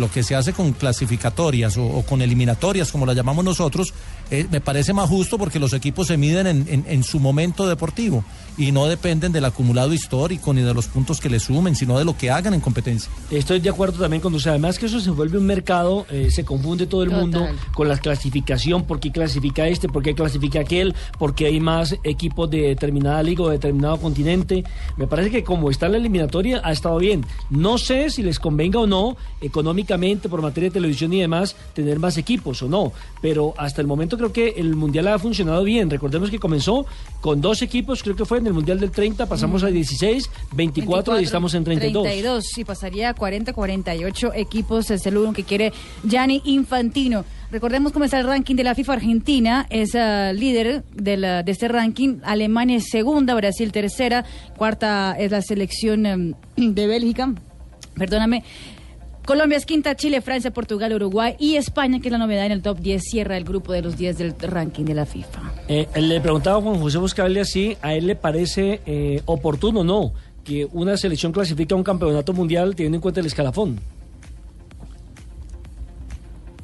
Lo 0.00 0.10
que 0.10 0.22
se 0.22 0.34
hace 0.34 0.52
con 0.52 0.72
clasificatorias 0.72 1.76
o, 1.76 2.02
con 2.08 2.22
eliminatorias, 2.22 2.90
como 2.90 3.04
las 3.06 3.14
llamamos 3.14 3.44
nosotros, 3.44 3.92
eh, 4.30 4.46
me 4.50 4.60
parece 4.60 4.92
más 4.92 5.08
justo 5.08 5.36
porque 5.38 5.58
los 5.60 5.72
equipos 5.74 6.06
se 6.08 6.16
miden 6.16 6.46
en, 6.46 6.66
en- 6.68 6.84
en 6.88 7.04
su 7.04 7.20
momento 7.20 7.68
deportivo 7.68 8.24
y 8.56 8.72
no 8.72 8.86
dependen 8.86 9.32
del 9.32 9.44
acumulado 9.44 9.92
histórico 9.92 10.52
ni 10.52 10.62
de 10.62 10.74
los 10.74 10.86
puntos 10.86 11.20
que 11.20 11.30
le 11.30 11.40
sumen, 11.40 11.74
sino 11.74 11.98
de 11.98 12.04
lo 12.04 12.16
que 12.16 12.30
hagan 12.30 12.54
en 12.54 12.60
competencia. 12.60 13.10
Estoy 13.30 13.60
de 13.60 13.70
acuerdo 13.70 14.00
también 14.00 14.20
con 14.20 14.34
usted. 14.34 14.50
Además 14.50 14.78
que 14.78 14.86
eso 14.86 15.00
se 15.00 15.10
vuelve 15.10 15.38
un 15.38 15.46
mercado, 15.46 16.06
eh, 16.10 16.28
se 16.30 16.44
confunde 16.44 16.86
todo 16.86 17.02
el 17.02 17.10
Total. 17.10 17.22
mundo 17.22 17.48
con 17.74 17.88
la 17.88 17.96
clasificación, 17.98 18.84
por 18.84 19.00
qué 19.00 19.10
clasifica 19.10 19.66
este, 19.68 19.88
por 19.88 20.02
qué 20.02 20.14
clasifica 20.14 20.60
aquel, 20.60 20.94
por 21.18 21.34
qué 21.34 21.46
hay 21.46 21.60
más 21.60 21.96
equipos 22.04 22.50
de 22.50 22.62
determinada 22.62 23.22
liga 23.22 23.44
o 23.44 23.46
de 23.48 23.54
determinado 23.54 23.98
continente. 23.98 24.64
Me 24.96 25.06
parece 25.06 25.30
que 25.30 25.44
como 25.44 25.70
está 25.70 25.88
la 25.88 25.96
eliminatoria 25.96 26.60
ha 26.64 26.72
estado 26.72 26.98
bien. 26.98 27.24
No 27.50 27.78
sé 27.78 28.10
si 28.10 28.22
les 28.22 28.38
convenga 28.38 28.80
o 28.80 28.86
no, 28.86 29.16
económicamente, 29.40 30.28
por 30.28 30.42
materia 30.42 30.70
de 30.70 30.74
televisión 30.74 31.12
y 31.12 31.20
demás, 31.20 31.56
tener 31.74 31.98
más 31.98 32.16
equipos 32.16 32.62
o 32.62 32.68
no. 32.68 32.92
Pero 33.20 33.54
hasta 33.56 33.80
el 33.80 33.86
momento 33.86 34.16
creo 34.16 34.32
que 34.32 34.54
el 34.56 34.74
Mundial 34.76 35.08
ha 35.08 35.18
funcionado 35.18 35.62
bien. 35.64 35.90
Recordemos 35.90 36.30
que 36.30 36.38
comenzó 36.38 36.86
con 37.20 37.40
dos 37.40 37.62
equipos, 37.62 38.02
creo 38.02 38.16
que 38.16 38.24
fue 38.24 38.39
en 38.40 38.46
el 38.48 38.52
Mundial 38.52 38.80
del 38.80 38.90
30, 38.90 39.26
pasamos 39.26 39.62
Mm. 39.62 39.66
a 39.66 39.68
16, 39.70 40.30
24, 40.52 41.20
y 41.20 41.24
estamos 41.24 41.54
en 41.54 41.64
32. 41.64 42.02
32, 42.02 42.44
sí, 42.54 42.64
pasaría 42.64 43.10
a 43.10 43.14
40, 43.14 43.52
48 43.52 44.32
equipos, 44.34 44.90
es 44.90 45.06
el 45.06 45.16
uno 45.16 45.32
que 45.32 45.44
quiere 45.44 45.72
Gianni 46.04 46.42
Infantino. 46.44 47.24
Recordemos 47.52 47.92
cómo 47.92 48.04
está 48.04 48.18
el 48.20 48.26
ranking 48.26 48.54
de 48.54 48.64
la 48.64 48.74
FIFA 48.74 48.92
Argentina, 48.94 49.66
es 49.70 49.94
ah, 49.94 50.32
líder 50.32 50.84
de, 50.94 51.16
la- 51.16 51.42
de 51.42 51.52
este 51.52 51.68
ranking, 51.68 52.18
Alemania 52.24 52.76
es 52.76 52.88
segunda, 52.90 53.34
Brasil 53.34 53.72
tercera, 53.72 54.24
cuarta 54.56 55.16
es 55.18 55.30
la 55.30 55.42
selección 55.42 56.06
em, 56.06 56.34
de 56.56 56.86
Bélgica, 56.86 57.32
perdóname. 57.96 58.44
Colombia 59.30 59.58
es 59.58 59.64
quinta, 59.64 59.94
Chile, 59.94 60.22
Francia, 60.22 60.50
Portugal, 60.50 60.92
Uruguay 60.92 61.36
y 61.38 61.54
España, 61.54 62.00
que 62.00 62.08
es 62.08 62.12
la 62.12 62.18
novedad 62.18 62.46
en 62.46 62.50
el 62.50 62.62
top 62.62 62.80
10, 62.80 63.00
cierra 63.00 63.36
el 63.36 63.44
grupo 63.44 63.72
de 63.72 63.80
los 63.80 63.96
10 63.96 64.18
del 64.18 64.34
ranking 64.40 64.84
de 64.84 64.94
la 64.94 65.06
FIFA. 65.06 65.52
Eh, 65.68 65.86
le 66.00 66.20
preguntaba 66.20 66.58
a 66.58 66.60
Juan 66.60 66.80
José 66.80 66.98
Buscalia 66.98 67.44
si 67.44 67.76
a 67.80 67.94
él 67.94 68.08
le 68.08 68.16
parece 68.16 68.80
eh, 68.86 69.22
oportuno 69.26 69.80
o 69.80 69.84
no 69.84 70.12
que 70.42 70.66
una 70.72 70.96
selección 70.96 71.30
clasifique 71.30 71.72
a 71.74 71.76
un 71.76 71.84
campeonato 71.84 72.32
mundial 72.32 72.74
teniendo 72.74 72.96
en 72.96 73.02
cuenta 73.02 73.20
el 73.20 73.26
escalafón. 73.26 73.78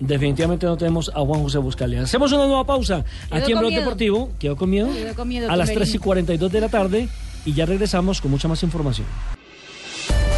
Definitivamente 0.00 0.66
no 0.66 0.76
tenemos 0.76 1.12
a 1.14 1.20
Juan 1.20 1.42
José 1.42 1.58
Buscalia. 1.58 2.02
Hacemos 2.02 2.32
una 2.32 2.46
nueva 2.46 2.66
pausa 2.66 3.04
Quedó 3.28 3.42
aquí 3.44 3.52
en 3.52 3.58
Blog 3.60 3.70
miedo. 3.70 3.82
Deportivo. 3.82 4.30
Quedó 4.40 4.56
con 4.56 4.70
miedo. 4.70 4.92
Quedó 4.92 5.14
con 5.14 5.28
miedo, 5.28 5.48
a 5.48 5.54
las 5.54 5.68
Tumberini. 5.68 5.92
3 5.92 5.94
y 5.94 5.98
42 5.98 6.50
de 6.50 6.60
la 6.60 6.68
tarde 6.68 7.08
y 7.44 7.52
ya 7.52 7.64
regresamos 7.64 8.20
con 8.20 8.32
mucha 8.32 8.48
más 8.48 8.60
información. 8.64 9.06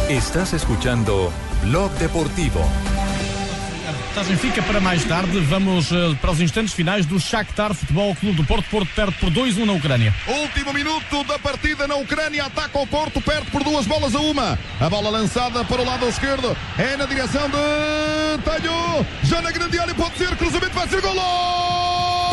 Estás 0.09 0.53
escuchando 0.53 1.31
Blog 1.63 1.93
Deportivo. 1.97 2.59
Passagem 4.13 4.37
fica 4.37 4.61
para 4.63 4.81
mais 4.81 5.03
tarde. 5.05 5.39
Vamos 5.39 5.91
eh, 5.91 6.15
para 6.19 6.31
os 6.31 6.41
instantes 6.41 6.73
finais 6.73 7.05
do 7.05 7.19
Shakhtar 7.19 7.73
Futebol 7.73 8.15
Clube 8.15 8.37
do 8.37 8.43
Porto. 8.43 8.69
Porto 8.69 8.89
perde 8.93 9.13
por 9.13 9.29
2-1 9.29 9.65
na 9.65 9.73
Ucrânia. 9.73 10.13
Último 10.27 10.73
minuto 10.73 11.23
da 11.23 11.39
partida 11.39 11.87
na 11.87 11.95
Ucrânia. 11.95 12.45
Ataca 12.45 12.79
o 12.79 12.87
Porto, 12.87 13.21
perde 13.21 13.49
por 13.51 13.63
duas 13.63 13.85
bolas 13.85 14.13
a 14.15 14.19
uma. 14.19 14.59
A 14.79 14.89
bola 14.89 15.09
lançada 15.09 15.63
para 15.63 15.81
o 15.81 15.85
lado 15.85 16.07
esquerdo. 16.07 16.55
É 16.77 16.97
na 16.97 17.05
direção 17.05 17.49
de 17.49 18.43
Talho. 18.43 19.05
Já 19.23 19.41
na 19.41 19.51
grande 19.51 19.79
área 19.79 19.95
pode 19.95 20.17
ser. 20.17 20.35
Cruzamento 20.35 20.73
vai 20.73 20.87
ser 20.87 21.01
golo! 21.01 22.28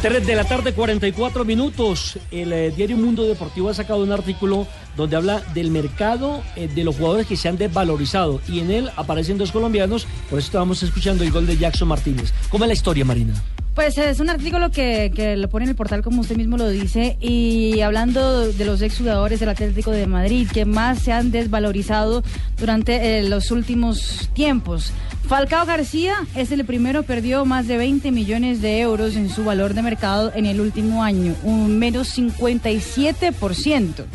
3 0.00 0.24
de 0.24 0.36
la 0.36 0.44
tarde, 0.44 0.74
44 0.74 1.44
minutos. 1.44 2.18
El 2.30 2.52
eh, 2.52 2.70
diario 2.70 2.96
Mundo 2.96 3.24
Deportivo 3.24 3.68
ha 3.68 3.74
sacado 3.74 4.02
un 4.02 4.12
artículo 4.12 4.68
donde 4.96 5.16
habla 5.16 5.40
del 5.54 5.72
mercado 5.72 6.42
eh, 6.54 6.68
de 6.68 6.84
los 6.84 6.96
jugadores 6.96 7.26
que 7.26 7.36
se 7.36 7.48
han 7.48 7.58
desvalorizado 7.58 8.40
y 8.46 8.60
en 8.60 8.70
él 8.70 8.90
aparecen 8.96 9.38
dos 9.38 9.50
colombianos. 9.50 10.06
Por 10.30 10.38
eso 10.38 10.46
estábamos 10.46 10.82
escuchando 10.84 11.24
el 11.24 11.32
gol 11.32 11.48
de 11.48 11.56
Jackson 11.56 11.88
Martínez. 11.88 12.32
¿Cómo 12.48 12.64
es 12.64 12.68
la 12.68 12.74
historia, 12.74 13.04
Marina? 13.04 13.34
Pues 13.78 13.96
es 13.96 14.18
un 14.18 14.28
artículo 14.28 14.72
que, 14.72 15.12
que 15.14 15.36
lo 15.36 15.48
pone 15.48 15.66
en 15.66 15.68
el 15.68 15.76
portal, 15.76 16.02
como 16.02 16.22
usted 16.22 16.36
mismo 16.36 16.56
lo 16.56 16.68
dice, 16.68 17.16
y 17.20 17.80
hablando 17.80 18.48
de 18.50 18.64
los 18.64 18.82
exjugadores 18.82 19.38
del 19.38 19.50
Atlético 19.50 19.92
de 19.92 20.08
Madrid 20.08 20.48
que 20.52 20.64
más 20.64 20.98
se 20.98 21.12
han 21.12 21.30
desvalorizado 21.30 22.24
durante 22.58 23.20
eh, 23.20 23.28
los 23.28 23.52
últimos 23.52 24.30
tiempos. 24.34 24.90
Falcao 25.28 25.64
García 25.64 26.16
es 26.34 26.50
el 26.50 26.64
primero, 26.64 27.04
perdió 27.04 27.44
más 27.44 27.68
de 27.68 27.76
20 27.76 28.10
millones 28.10 28.60
de 28.60 28.80
euros 28.80 29.14
en 29.14 29.30
su 29.30 29.44
valor 29.44 29.74
de 29.74 29.82
mercado 29.82 30.32
en 30.34 30.46
el 30.46 30.60
último 30.60 31.04
año, 31.04 31.36
un 31.44 31.78
menos 31.78 32.18
57%. 32.18 34.06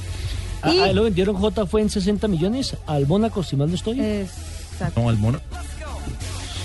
A, 0.61 0.67
a 0.67 0.89
él 0.89 0.95
lo 0.97 1.03
vendieron 1.03 1.37
J 1.37 1.65
fue 1.67 1.81
en 1.81 1.89
60 1.89 2.27
millones 2.27 2.75
al 2.85 3.07
Mónaco, 3.07 3.43
si 3.43 3.55
mal 3.55 3.69
no 3.69 3.75
estoy. 3.75 4.27
No, 4.97 5.07
al 5.07 5.17
Mónaco. 5.17 5.52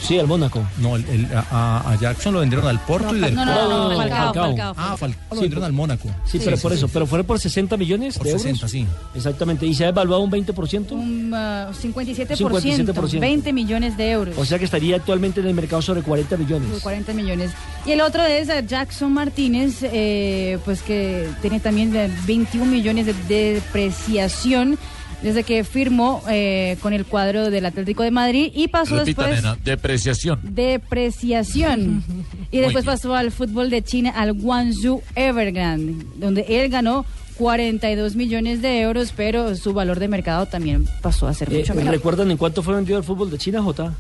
Sí, 0.09 0.19
al 0.19 0.27
Mónaco. 0.27 0.67
No, 0.79 0.97
el- 0.97 1.07
el- 1.11 1.29
a, 1.37 1.83
a 1.93 1.95
Jackson 2.01 2.33
lo 2.33 2.41
vendieron 2.41 2.67
al 2.67 2.81
Porto 2.81 3.15
y 3.15 3.21
del 3.21 3.35
no, 3.35 3.45
no, 3.45 3.53
Porto. 3.55 3.69
no, 3.69 3.89
no, 3.91 3.97
Falcao, 3.99 4.35
Falcao. 4.35 4.75
Ah, 4.79 4.97
Falcao 4.97 5.21
lo 5.31 5.37
Sí, 5.37 5.41
vendieron 5.43 5.65
al 5.65 5.73
Mónaco. 5.75 6.09
Sí, 6.25 6.41
pero 6.43 6.57
por 6.57 6.73
eso, 6.73 6.89
pero 6.89 7.07
fueron 7.07 7.27
por 7.27 7.39
60 7.39 7.77
millones 7.77 8.17
Por 8.17 8.25
de 8.25 8.31
euros. 8.31 8.43
60, 8.43 8.69
sí. 8.69 8.87
Exactamente, 9.15 9.67
y 9.67 9.75
se 9.75 9.85
ha 9.85 9.89
evaluado 9.89 10.23
un 10.23 10.31
20%. 10.31 10.93
Un 10.93 11.31
ah, 11.35 11.69
57%, 11.79 12.39
57%. 12.39 13.21
20 13.21 13.53
millones 13.53 13.99
de 13.99 14.11
euros. 14.11 14.39
O 14.39 14.47
sea 14.47 14.59
que 14.59 14.65
estaría 14.65 14.97
actualmente 14.97 15.41
en 15.41 15.47
el 15.47 15.53
mercado 15.55 15.83
sobre 15.83 16.01
40 16.01 16.39
millones. 16.39 16.71
Por 16.71 16.81
40 16.81 17.13
millones. 17.13 17.51
Y 17.85 17.91
el 17.93 18.01
otro 18.01 18.25
es 18.25 18.49
eh, 18.49 18.65
Jackson 18.67 19.13
Martínez, 19.13 19.81
eh, 19.83 20.59
pues 20.65 20.81
que 20.81 21.29
tiene 21.43 21.61
también 21.61 21.95
eh, 21.95 22.11
21 22.27 22.65
millones 22.71 23.05
de 23.29 23.53
depreciación 23.55 24.79
desde 25.23 25.43
que 25.43 25.65
firmó 25.65 26.23
eh, 26.31 26.77
con 26.81 26.93
el 26.93 27.05
cuadro 27.05 27.51
del 27.51 27.67
Atlético 27.67 28.03
de 28.05 28.11
Madrid 28.11 28.53
y 28.55 28.69
pasó 28.69 28.97
Repita, 28.99 29.23
después 29.27 29.43
nena, 29.43 29.59
depreciación. 29.65 30.41
depreciación. 30.45 32.05
y 32.51 32.59
después 32.59 32.85
pasó 32.85 33.15
al 33.15 33.31
fútbol 33.33 33.71
de 33.71 33.83
China, 33.83 34.11
al 34.15 34.33
Guangzhou 34.35 35.03
Evergrande, 35.15 36.05
donde 36.17 36.43
él 36.49 36.71
ganó 36.71 37.05
42 37.37 38.17
millones 38.17 38.63
de 38.63 38.81
euros, 38.81 39.13
pero 39.17 39.55
su 39.55 39.73
valor 39.73 39.99
de 40.01 40.09
mercado 40.09 40.47
también 40.47 40.87
pasó 41.03 41.27
a 41.29 41.35
ser 41.35 41.53
Eh, 41.53 41.59
mucho 41.59 41.75
menor. 41.75 41.95
¿Recuerdan 41.95 42.31
en 42.31 42.37
cuánto 42.37 42.63
fue 42.63 42.75
vendido 42.75 42.99
el 42.99 43.05
fútbol 43.05 43.31
de 43.31 43.39
China, 43.39 43.63
J? 43.63 43.95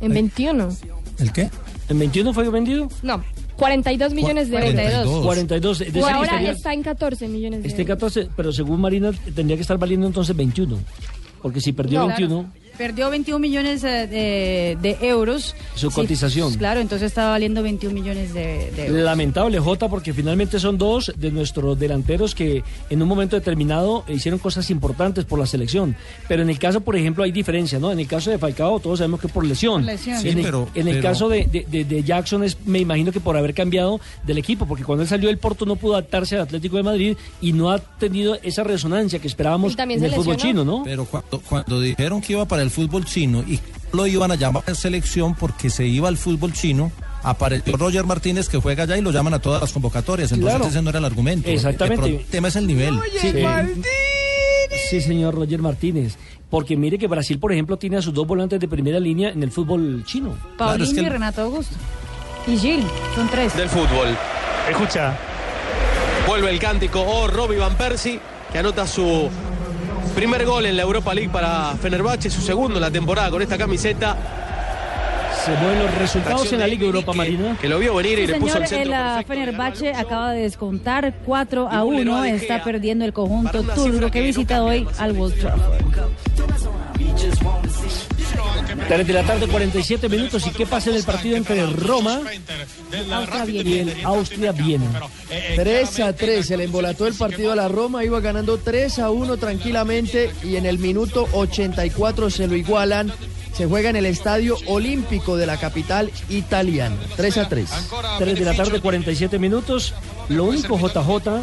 En 0.00 0.12
21. 0.12 0.68
¿El 1.18 1.32
qué? 1.32 1.50
¿En 1.88 1.98
21 1.98 2.32
fue 2.32 2.48
vendido? 2.50 2.88
No, 3.02 3.22
42 3.58 4.14
millones 4.14 4.50
de 4.50 4.56
euros. 4.56 4.72
42. 5.22 5.22
42. 5.24 5.80
Es 5.80 5.92
decir, 5.92 6.02
ahora 6.10 6.22
estaría- 6.24 6.50
está 6.52 6.72
en 6.72 6.82
14 6.82 7.28
millones 7.28 7.62
de 7.62 7.68
Este 7.68 7.82
euros. 7.82 7.96
14, 7.96 8.28
pero 8.36 8.52
según 8.52 8.80
Marina 8.80 9.10
tendría 9.34 9.56
que 9.56 9.62
estar 9.62 9.76
valiendo 9.78 10.06
entonces 10.06 10.34
21. 10.36 10.78
Porque 11.42 11.60
si 11.60 11.72
perdió 11.72 12.00
No, 12.00 12.06
21, 12.08 12.52
Perdió 12.78 13.10
21 13.10 13.40
millones 13.40 13.82
eh, 13.82 14.06
de, 14.06 14.78
de 14.80 15.08
euros. 15.08 15.56
Su 15.74 15.90
Sí, 15.90 15.96
cotización. 15.96 16.54
claro, 16.54 16.78
entonces 16.80 17.06
estaba 17.08 17.30
valiendo 17.30 17.62
21 17.62 17.92
millones 17.92 18.32
de, 18.32 18.70
de 18.70 18.86
euros. 18.86 19.02
lamentable 19.02 19.58
J, 19.58 19.88
porque 19.88 20.14
finalmente 20.14 20.60
son 20.60 20.78
dos 20.78 21.12
de 21.16 21.30
nuestros 21.32 21.76
delanteros 21.78 22.34
que 22.36 22.62
en 22.88 23.02
un 23.02 23.08
momento 23.08 23.34
determinado 23.36 24.04
hicieron 24.08 24.38
cosas 24.38 24.70
importantes 24.70 25.24
por 25.24 25.38
la 25.40 25.46
selección. 25.46 25.96
Pero 26.28 26.42
en 26.42 26.50
el 26.50 26.58
caso, 26.58 26.80
por 26.80 26.94
ejemplo, 26.96 27.24
hay 27.24 27.32
diferencia, 27.32 27.78
¿no? 27.80 27.90
En 27.90 27.98
el 27.98 28.06
caso 28.06 28.30
de 28.30 28.38
Falcao, 28.38 28.78
todos 28.78 28.98
sabemos 29.00 29.20
que 29.20 29.28
por 29.28 29.44
lesión. 29.44 29.82
Por 29.82 29.92
lesión. 29.92 30.20
Sí, 30.20 30.28
en 30.28 30.38
el, 30.38 30.44
pero- 30.44 30.68
en 30.74 30.86
el 30.88 30.94
pero- 30.98 31.08
caso 31.08 31.28
de, 31.28 31.46
de- 31.46 31.66
de- 31.68 31.84
de 31.84 32.02
Jackson, 32.04 32.44
es, 32.44 32.56
me 32.64 32.78
imagino 32.78 33.10
que 33.10 33.18
por 33.20 33.36
haber 33.36 33.54
cambiado 33.54 34.00
del 34.24 34.38
equipo, 34.38 34.66
porque 34.66 34.84
cuando 34.84 35.02
él 35.02 35.08
salió 35.08 35.28
del 35.28 35.38
Porto 35.38 35.66
no 35.66 35.74
pudo 35.74 35.94
adaptarse 35.94 36.36
al 36.36 36.42
Atlético 36.42 36.76
de 36.76 36.84
Madrid 36.84 37.16
y 37.40 37.52
no 37.52 37.70
ha 37.72 37.78
tenido 37.80 38.38
esa 38.42 38.62
resonancia 38.62 39.18
que 39.18 39.26
esperábamos 39.26 39.76
en 39.76 40.04
el 40.04 40.12
fútbol 40.12 40.36
chino, 40.36 40.64
¿no? 40.64 40.82
Pero 40.84 41.04
cuando, 41.06 41.40
cuando 41.40 41.80
dijeron 41.80 42.20
que 42.20 42.34
iba 42.34 42.44
para 42.46 42.62
el 42.62 42.67
fútbol 42.70 43.04
chino 43.04 43.42
y 43.42 43.60
lo 43.92 44.06
iban 44.06 44.30
a 44.30 44.34
llamar 44.34 44.62
a 44.66 44.74
selección 44.74 45.34
porque 45.34 45.70
se 45.70 45.86
iba 45.86 46.08
al 46.08 46.16
fútbol 46.16 46.52
chino, 46.52 46.92
apareció 47.22 47.76
Roger 47.76 48.04
Martínez 48.04 48.48
que 48.48 48.58
juega 48.58 48.84
allá 48.84 48.96
y 48.96 49.00
lo 49.02 49.10
llaman 49.10 49.34
a 49.34 49.38
todas 49.38 49.60
las 49.60 49.72
convocatorias. 49.72 50.32
Entonces 50.32 50.56
Claro. 50.58 50.70
ese 50.70 50.82
no 50.82 50.90
era 50.90 50.98
el 50.98 51.04
argumento. 51.04 51.48
Exactamente. 51.48 52.02
De 52.02 52.08
pronto, 52.10 52.24
El 52.24 52.30
tema 52.30 52.48
es 52.48 52.56
el 52.56 52.66
nivel. 52.66 52.98
Sí, 53.20 53.32
Sí, 54.90 55.00
señor 55.00 55.34
Roger 55.34 55.60
Martínez. 55.60 56.16
Porque 56.50 56.76
mire 56.76 56.98
que 56.98 57.06
Brasil, 57.08 57.38
por 57.38 57.52
ejemplo, 57.52 57.76
tiene 57.76 57.98
a 57.98 58.02
sus 58.02 58.14
dos 58.14 58.26
volantes 58.26 58.58
de 58.60 58.68
primera 58.68 58.98
línea 58.98 59.30
en 59.30 59.42
el 59.42 59.50
fútbol 59.50 60.02
chino. 60.06 60.34
Paulinho 60.56 61.02
y 61.02 61.08
Renato 61.08 61.42
Augusto. 61.42 61.74
Y 62.46 62.56
Gil, 62.56 62.84
son 63.14 63.28
tres. 63.28 63.54
del 63.56 63.68
fútbol. 63.68 64.16
Escucha. 64.70 65.16
Vuelve 66.26 66.50
el 66.50 66.58
cántico 66.58 67.02
o 67.02 67.26
Robbie 67.28 67.58
Van 67.58 67.74
Persie, 67.76 68.20
que 68.52 68.58
anota 68.58 68.86
su 68.86 69.28
primer 70.18 70.44
gol 70.44 70.66
en 70.66 70.76
la 70.76 70.82
Europa 70.82 71.14
League 71.14 71.30
para 71.30 71.76
Fenerbahce, 71.80 72.28
su 72.28 72.40
segundo 72.40 72.78
en 72.78 72.80
la 72.80 72.90
temporada 72.90 73.30
con 73.30 73.40
esta 73.40 73.56
camiseta. 73.56 74.16
Se 75.44 75.52
mueven 75.52 75.78
los 75.78 75.94
resultados 75.94 76.52
en 76.52 76.58
la 76.58 76.64
de 76.64 76.72
Liga 76.72 76.86
Europa 76.86 77.12
Marina. 77.12 77.56
Que 77.60 77.68
lo 77.68 77.78
vio 77.78 77.94
venir 77.94 78.18
y 78.18 78.26
Sí, 78.26 78.32
le 78.32 78.40
puso 78.40 78.54
señor, 78.54 78.62
el 78.62 78.68
centro. 78.68 78.94
el 78.94 79.00
ah, 79.00 79.22
Fenerbahce 79.24 79.94
acaba 79.94 80.32
de 80.32 80.42
descontar 80.42 81.14
4 81.24 81.68
a 81.70 81.84
1. 81.84 82.24
Está 82.24 82.64
perdiendo 82.64 83.04
el 83.04 83.12
conjunto 83.12 83.62
turco 83.62 84.10
que 84.10 84.20
visita 84.22 84.64
hoy 84.64 84.88
al 84.98 85.16
Old 85.16 85.38
Trafford. 85.38 85.84
3 88.88 89.06
de 89.06 89.12
la 89.12 89.22
tarde, 89.22 89.46
47 89.46 90.08
minutos. 90.08 90.46
¿Y 90.46 90.50
qué 90.50 90.64
pasa 90.66 90.88
en 90.88 90.96
el 90.96 91.04
partido 91.04 91.36
entre 91.36 91.64
Roma 91.66 92.22
y 93.46 93.78
el 93.78 94.04
Austria 94.04 94.52
Viena? 94.52 95.02
3 95.56 96.00
a 96.00 96.14
3, 96.14 96.46
se 96.46 96.56
le 96.56 96.64
embolató 96.64 97.06
el 97.06 97.12
partido 97.12 97.52
a 97.52 97.56
la 97.56 97.68
Roma, 97.68 98.02
iba 98.02 98.20
ganando 98.20 98.56
3 98.56 98.98
a 99.00 99.10
1 99.10 99.36
tranquilamente 99.36 100.32
y 100.42 100.56
en 100.56 100.64
el 100.64 100.78
minuto 100.78 101.28
84 101.32 102.30
se 102.30 102.46
lo 102.46 102.56
igualan. 102.56 103.12
Se 103.54 103.66
juega 103.66 103.90
en 103.90 103.96
el 103.96 104.06
Estadio 104.06 104.56
Olímpico 104.66 105.36
de 105.36 105.44
la 105.44 105.58
capital 105.58 106.10
italiana. 106.30 106.96
3 107.16 107.38
a 107.38 107.48
3. 107.48 107.70
3 108.18 108.38
de 108.38 108.44
la 108.44 108.54
tarde, 108.54 108.80
47 108.80 109.38
minutos. 109.38 109.94
Lo 110.28 110.44
único, 110.44 110.78
JJ, 110.78 111.42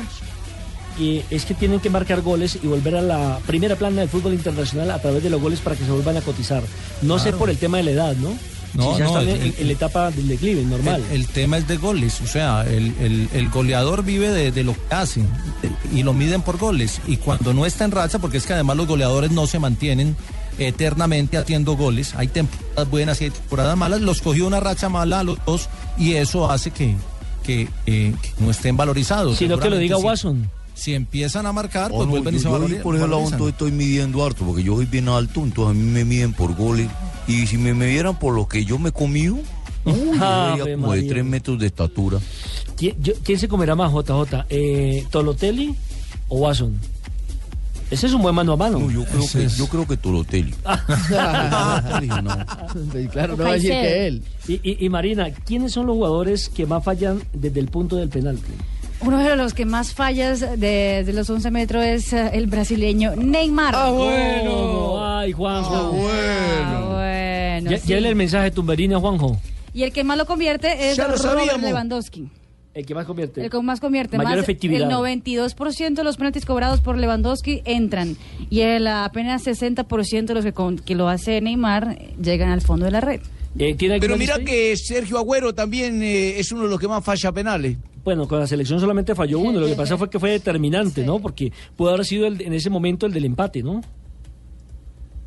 es 0.98 1.46
que 1.46 1.54
tienen 1.54 1.80
que 1.80 1.90
marcar 1.90 2.22
goles 2.22 2.58
y 2.62 2.68
volver 2.68 2.96
a 2.96 3.02
la 3.02 3.40
primera 3.46 3.76
plana 3.76 4.02
del 4.02 4.10
fútbol 4.10 4.34
internacional 4.34 4.92
a 4.92 5.02
través 5.02 5.24
de 5.24 5.30
los 5.30 5.42
goles 5.42 5.60
para 5.60 5.76
que 5.76 5.84
se 5.86 5.92
vuelvan 5.92 6.18
a 6.18 6.22
cotizar. 6.22 6.64
No 7.02 7.20
sé 7.20 7.34
por 7.34 7.50
el 7.50 7.58
tema 7.58 7.78
de 7.78 7.84
la 7.84 7.92
edad, 7.92 8.16
¿no? 8.18 8.30
No, 8.74 8.92
Si 8.94 9.00
ya 9.00 9.06
no, 9.06 9.20
están 9.22 9.30
el- 9.30 9.56
en, 9.58 9.68
la 9.68 9.72
etapa 9.74 10.12
del 10.12 10.28
declive, 10.28 10.62
normal. 10.64 11.02
El, 11.10 11.22
el 11.22 11.28
tema 11.28 11.58
es 11.58 11.66
de 11.66 11.78
goles, 11.78 12.20
o 12.22 12.28
sea, 12.28 12.66
el, 12.68 12.94
el- 13.00 13.30
el 13.34 13.50
goleador 13.50 14.04
vive 14.04 14.30
de, 14.32 14.52
de 14.52 14.64
lo 14.66 14.74
que 14.74 14.80
hace 14.96 15.22
y 15.94 16.04
lo 16.04 16.14
miden 16.14 16.42
por 16.42 16.58
goles. 16.58 17.00
Y 17.08 17.16
cuando 17.18 17.54
no 17.54 17.66
está 17.66 17.86
en 17.86 17.92
racha, 17.92 18.20
porque 18.20 18.38
es 18.38 18.46
que 18.46 18.52
además 18.54 18.76
los 18.76 18.88
goleadores 18.88 19.32
no 19.32 19.48
se 19.48 19.60
mantienen 19.60 20.18
eternamente 20.58 21.38
haciendo 21.38 21.76
goles, 21.78 22.16
hay 22.16 22.28
temporadas 22.28 22.90
buenas 22.90 23.22
y 23.22 23.26
hay 23.26 23.30
temporadas 23.30 23.78
malas, 23.78 24.02
los 24.02 24.22
cogió 24.22 24.46
una 24.48 24.60
racha 24.60 24.90
mala 24.90 25.20
a 25.20 25.24
los 25.24 25.38
dos 25.46 25.70
y 25.98 26.14
eso 26.14 26.50
hace 26.52 26.72
que, 26.72 26.96
que, 27.46 27.70
eh, 27.86 28.14
que 28.22 28.30
no 28.40 28.52
estén 28.52 28.76
valorizados. 28.76 29.38
Sino 29.38 29.58
que 29.60 29.70
lo 29.70 29.78
diga 29.78 29.98
Watson. 29.98 30.50
Si 30.76 30.94
empiezan 30.94 31.46
a 31.46 31.54
marcar, 31.54 31.90
Oh, 31.92 31.96
pues 31.96 32.06
no, 32.08 32.12
vuelven 32.12 32.36
y 32.36 32.38
se 32.40 32.44
yo, 32.44 32.52
yo 32.52 32.68
valori- 32.68 32.82
por 32.82 32.96
ese 32.96 33.02
lado 33.06 33.12
valorizan. 33.18 33.34
entonces 33.34 33.54
estoy 33.54 33.72
midiendo 33.72 34.24
harto, 34.26 34.46
porque 34.46 34.62
yo 34.64 34.76
soy 34.76 34.86
bien 34.86 35.08
alto, 35.10 35.42
entonces 35.44 35.72
a 35.72 35.74
mí 35.84 35.90
me 35.92 36.06
miden 36.06 36.34
por 36.34 36.54
goles. 36.56 36.90
Y 37.28 37.48
si 37.48 37.58
me 37.58 37.74
midieran 37.74 38.20
por 38.20 38.36
lo 38.36 38.48
que 38.48 38.66
yo 38.66 38.78
me 38.78 38.92
comí, 38.92 39.30
uy, 39.30 39.42
yo 39.86 39.94
Ave 40.24 40.58
sería 40.60 40.76
como 40.76 40.94
de 40.94 41.04
tres 41.04 41.26
metros 41.26 41.58
de 41.60 41.68
estatura. 41.68 42.20
¿Quién, 42.78 42.96
yo- 43.02 43.14
quién 43.24 43.40
se 43.40 43.48
comerá 43.48 43.74
más, 43.76 43.92
JJ? 43.94 44.46
Eh, 44.50 45.06
¿Tolotelli 45.10 45.74
o 46.28 46.38
Watson? 46.40 46.74
Ese 47.92 48.08
es 48.08 48.14
un 48.14 48.24
buen 48.24 48.34
mano 48.34 48.54
a 48.54 48.58
mano. 48.58 48.90
yo 48.92 49.06
creo 49.06 49.22
que, 49.32 49.48
yo 49.48 49.68
creo 49.68 49.88
que 49.88 49.96
Tolotelli. 49.96 50.54
claro, 53.12 53.38
no 53.38 53.44
va 53.44 53.50
a 53.52 53.54
decir 53.54 53.70
que 53.72 54.08
él. 54.08 54.24
Y, 54.48 54.54
y- 54.64 54.86
y 54.86 54.90
Marina, 54.90 55.30
¿quiénes 55.32 55.72
son 55.74 55.86
los 55.88 55.96
jugadores 55.96 56.50
que 56.50 56.66
más 56.66 56.84
fallan 56.84 57.22
desde 57.34 57.60
el 57.60 57.68
punto 57.68 57.96
del 57.96 58.10
penalti? 58.10 58.52
Uno 59.02 59.20
de 59.20 59.36
los 59.36 59.54
que 59.54 59.66
más 59.66 59.94
fallas 59.94 60.40
de, 60.40 61.04
de 61.06 61.14
los 61.14 61.30
11 61.30 61.52
metros 61.52 61.84
es 61.86 62.14
eh, 62.14 62.32
el 62.34 62.48
brasileño 62.48 63.16
Neymar. 63.16 63.74
Ah, 63.78 63.92
bueno. 63.92 65.06
Ay, 65.18 65.32
Juanjo. 65.32 65.76
Ah, 65.76 66.82
bueno. 66.88 67.78
Sí. 67.78 67.88
Llévele 67.88 68.10
el 68.10 68.16
mensaje 68.16 68.52
Tumberina, 68.52 69.00
Juanjo. 69.00 69.40
Y 69.74 69.84
el 69.84 69.92
que 69.92 70.04
más 70.04 70.18
lo 70.18 70.26
convierte 70.26 70.90
es 70.92 70.98
lo 70.98 71.06
Robert 71.06 71.22
sabíamos. 71.22 71.62
Lewandowski. 71.62 72.30
El 72.74 72.86
que 72.86 72.94
más 72.94 73.06
convierte. 73.06 73.42
El 73.44 73.50
que 73.50 73.62
más 73.62 73.80
convierte, 73.80 74.18
Mayor 74.18 74.32
más 74.32 74.40
efectividad. 74.44 74.90
el 74.90 74.94
92% 74.96 75.94
de 75.94 76.04
los 76.04 76.18
penaltis 76.18 76.46
cobrados 76.46 76.82
por 76.82 76.98
Lewandowski 76.98 77.62
entran 77.64 78.18
y 78.50 78.62
el 78.62 78.86
apenas 78.88 79.46
60% 79.48 80.26
de 80.26 80.34
los 80.34 80.44
que, 80.44 80.52
con- 80.52 80.78
que 80.80 80.94
lo 80.96 81.08
hace 81.08 81.40
Neymar 81.40 81.96
eh, 82.00 82.14
llegan 82.22 82.50
al 82.50 82.62
fondo 82.62 82.84
de 82.86 82.92
la 82.92 83.00
red. 83.02 83.22
Eh, 83.58 83.78
Pero 84.02 84.18
mira 84.18 84.40
que 84.40 84.76
Sergio 84.76 85.18
Agüero 85.18 85.56
también 85.56 86.04
eh, 86.04 86.38
es 86.38 86.52
uno 86.52 86.64
de 86.64 86.70
los 86.70 86.78
que 86.80 86.90
más 86.90 87.02
falla 87.04 87.32
penales. 87.32 87.78
Bueno, 88.06 88.28
con 88.28 88.40
la 88.40 88.48
selección 88.48 88.80
solamente 88.80 89.16
falló 89.16 89.40
uno. 89.40 89.60
Lo 89.60 89.66
que 89.68 89.74
pasa 89.76 89.98
fue 89.98 90.10
que 90.10 90.20
fue 90.20 90.30
determinante, 90.32 91.04
¿no? 91.04 91.20
Porque 91.20 91.52
pudo 91.76 91.90
haber 91.90 92.06
sido 92.06 92.28
el- 92.28 92.40
en 92.42 92.54
ese 92.54 92.70
momento 92.70 93.08
el 93.08 93.12
del 93.12 93.26
empate, 93.26 93.64
¿no? 93.64 93.82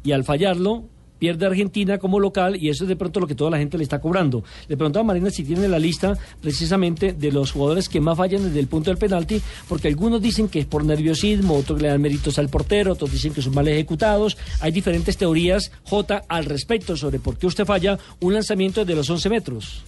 Y 0.04 0.12
al 0.12 0.22
fallarlo, 0.24 0.84
pierde 1.18 1.44
Argentina 1.46 1.98
como 1.98 2.20
local 2.20 2.54
y 2.54 2.68
eso 2.68 2.84
es 2.84 2.88
de 2.88 2.94
pronto 2.94 3.18
lo 3.18 3.26
que 3.26 3.34
toda 3.34 3.50
la 3.50 3.58
gente 3.58 3.76
le 3.76 3.82
está 3.82 4.00
cobrando. 4.00 4.44
Le 4.68 4.76
preguntaba 4.76 5.02
a 5.02 5.06
Marina 5.08 5.28
si 5.30 5.42
tiene 5.42 5.66
la 5.66 5.80
lista 5.80 6.16
precisamente 6.40 7.12
de 7.12 7.32
los 7.32 7.50
jugadores 7.50 7.88
que 7.88 8.00
más 8.00 8.16
fallan 8.16 8.44
desde 8.44 8.60
el 8.60 8.68
punto 8.68 8.90
del 8.90 8.98
penalti, 8.98 9.42
porque 9.68 9.88
algunos 9.88 10.22
dicen 10.22 10.46
que 10.46 10.60
es 10.60 10.66
por 10.66 10.84
nerviosismo, 10.84 11.54
otros 11.56 11.82
le 11.82 11.88
dan 11.88 12.00
méritos 12.00 12.38
al 12.38 12.48
portero, 12.48 12.92
otros 12.92 13.10
dicen 13.10 13.32
que 13.34 13.42
son 13.42 13.52
mal 13.56 13.66
ejecutados. 13.66 14.36
Hay 14.60 14.70
diferentes 14.70 15.16
teorías, 15.16 15.72
J, 15.82 16.22
al 16.28 16.44
respecto 16.44 16.96
sobre 16.96 17.18
por 17.18 17.36
qué 17.36 17.48
usted 17.48 17.64
falla 17.66 17.98
un 18.20 18.34
lanzamiento 18.34 18.84
de 18.84 18.94
los 18.94 19.10
11 19.10 19.28
metros. 19.28 19.82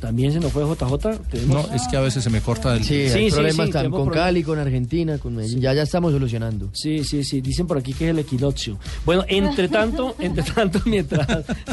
También 0.00 0.32
se 0.32 0.40
nos 0.40 0.52
fue 0.52 0.62
JJ. 0.64 1.18
Tenemos- 1.30 1.68
No, 1.68 1.74
es 1.74 1.82
que 1.88 1.96
a 1.96 2.00
veces 2.00 2.22
se 2.22 2.30
me 2.30 2.40
corta 2.40 2.74
el... 2.76 2.84
Sí, 2.84 2.94
hay 2.94 3.30
problemas 3.30 3.56
tan- 3.70 3.82
tenemos 3.82 3.98
con 3.98 4.06
problemas. 4.08 4.26
Cali, 4.26 4.42
con 4.42 4.58
Argentina, 4.58 5.18
con 5.18 5.36
Medellín. 5.36 5.60
Ya, 5.60 5.72
ya 5.74 5.82
estamos 5.82 6.12
solucionando. 6.12 6.68
Sí, 6.72 7.02
sí, 7.04 7.24
sí, 7.24 7.40
dicen 7.40 7.66
por 7.66 7.78
aquí 7.78 7.92
que 7.94 8.04
es 8.06 8.10
el 8.10 8.18
equinoccio. 8.18 8.78
Bueno, 9.04 9.24
entre 9.28 9.68
tanto, 9.68 10.14
entre 10.20 10.42
tanto, 10.44 10.80
mientras, 10.84 11.26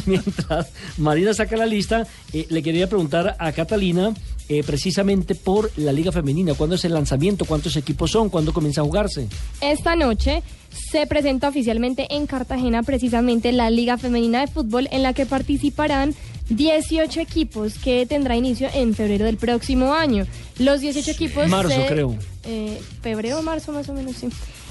mientras 0.05 0.67
Marina 0.97 1.33
saca 1.33 1.57
la 1.57 1.65
lista, 1.65 2.07
eh, 2.31 2.45
le 2.49 2.63
quería 2.63 2.87
preguntar 2.87 3.35
a 3.39 3.51
Catalina 3.51 4.13
eh, 4.49 4.63
precisamente 4.63 5.35
por 5.35 5.71
la 5.77 5.91
Liga 5.91 6.11
Femenina. 6.11 6.53
¿Cuándo 6.53 6.75
es 6.75 6.85
el 6.85 6.93
lanzamiento? 6.93 7.45
¿Cuántos 7.45 7.75
equipos 7.77 8.11
son? 8.11 8.29
¿Cuándo 8.29 8.53
comienza 8.53 8.81
a 8.81 8.83
jugarse? 8.83 9.27
Esta 9.61 9.95
noche 9.95 10.43
se 10.91 11.05
presenta 11.07 11.47
oficialmente 11.49 12.07
en 12.15 12.25
Cartagena 12.27 12.83
precisamente 12.83 13.51
la 13.51 13.69
Liga 13.69 13.97
Femenina 13.97 14.41
de 14.41 14.47
Fútbol 14.47 14.87
en 14.91 15.03
la 15.03 15.13
que 15.13 15.25
participarán 15.25 16.13
18 16.49 17.19
equipos 17.21 17.75
que 17.79 18.05
tendrá 18.05 18.35
inicio 18.35 18.67
en 18.73 18.93
febrero 18.93 19.25
del 19.25 19.37
próximo 19.37 19.93
año. 19.93 20.25
Los 20.59 20.81
18 20.81 21.11
equipos... 21.11 21.47
Marzo, 21.49 21.69
se- 21.69 21.85
creo. 21.87 22.15
eh, 22.45 22.79
febrero 23.01 23.39
o 23.39 23.41
marzo 23.43 23.71
más 23.71 23.87
o 23.89 23.93
menos, 23.93 24.15
sí. 24.17 24.27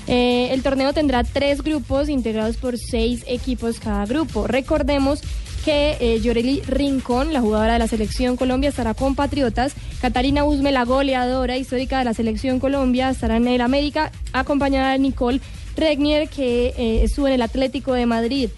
Eh, 0.08 0.48
el 0.52 0.62
torneo 0.62 0.92
tendrá 0.92 1.22
tres 1.24 1.62
grupos 1.62 2.08
integrados 2.08 2.56
por 2.56 2.76
seis 2.76 3.24
equipos 3.26 3.78
cada 3.78 4.04
grupo. 4.04 4.46
Recordemos 4.46 5.20
que 5.64 5.96
eh, 6.00 6.20
Yoreli 6.20 6.60
Rincón, 6.66 7.32
la 7.32 7.40
jugadora 7.40 7.74
de 7.74 7.78
la 7.78 7.86
selección 7.86 8.36
Colombia, 8.36 8.70
estará 8.70 8.94
con 8.94 9.14
Patriotas. 9.14 9.74
Catarina 10.00 10.44
Usme, 10.44 10.72
la 10.72 10.84
goleadora 10.84 11.56
histórica 11.56 12.00
de 12.00 12.04
la 12.04 12.14
selección 12.14 12.58
Colombia, 12.58 13.10
estará 13.10 13.36
en 13.36 13.46
el 13.46 13.60
América, 13.60 14.10
acompañada 14.32 14.90
de 14.92 14.98
Nicole 14.98 15.40
Regnier, 15.76 16.28
que 16.28 16.74
eh, 16.76 17.04
estuvo 17.04 17.28
en 17.28 17.34
el 17.34 17.42
Atlético 17.42 17.92
de 17.92 18.06
Madrid. 18.06 18.50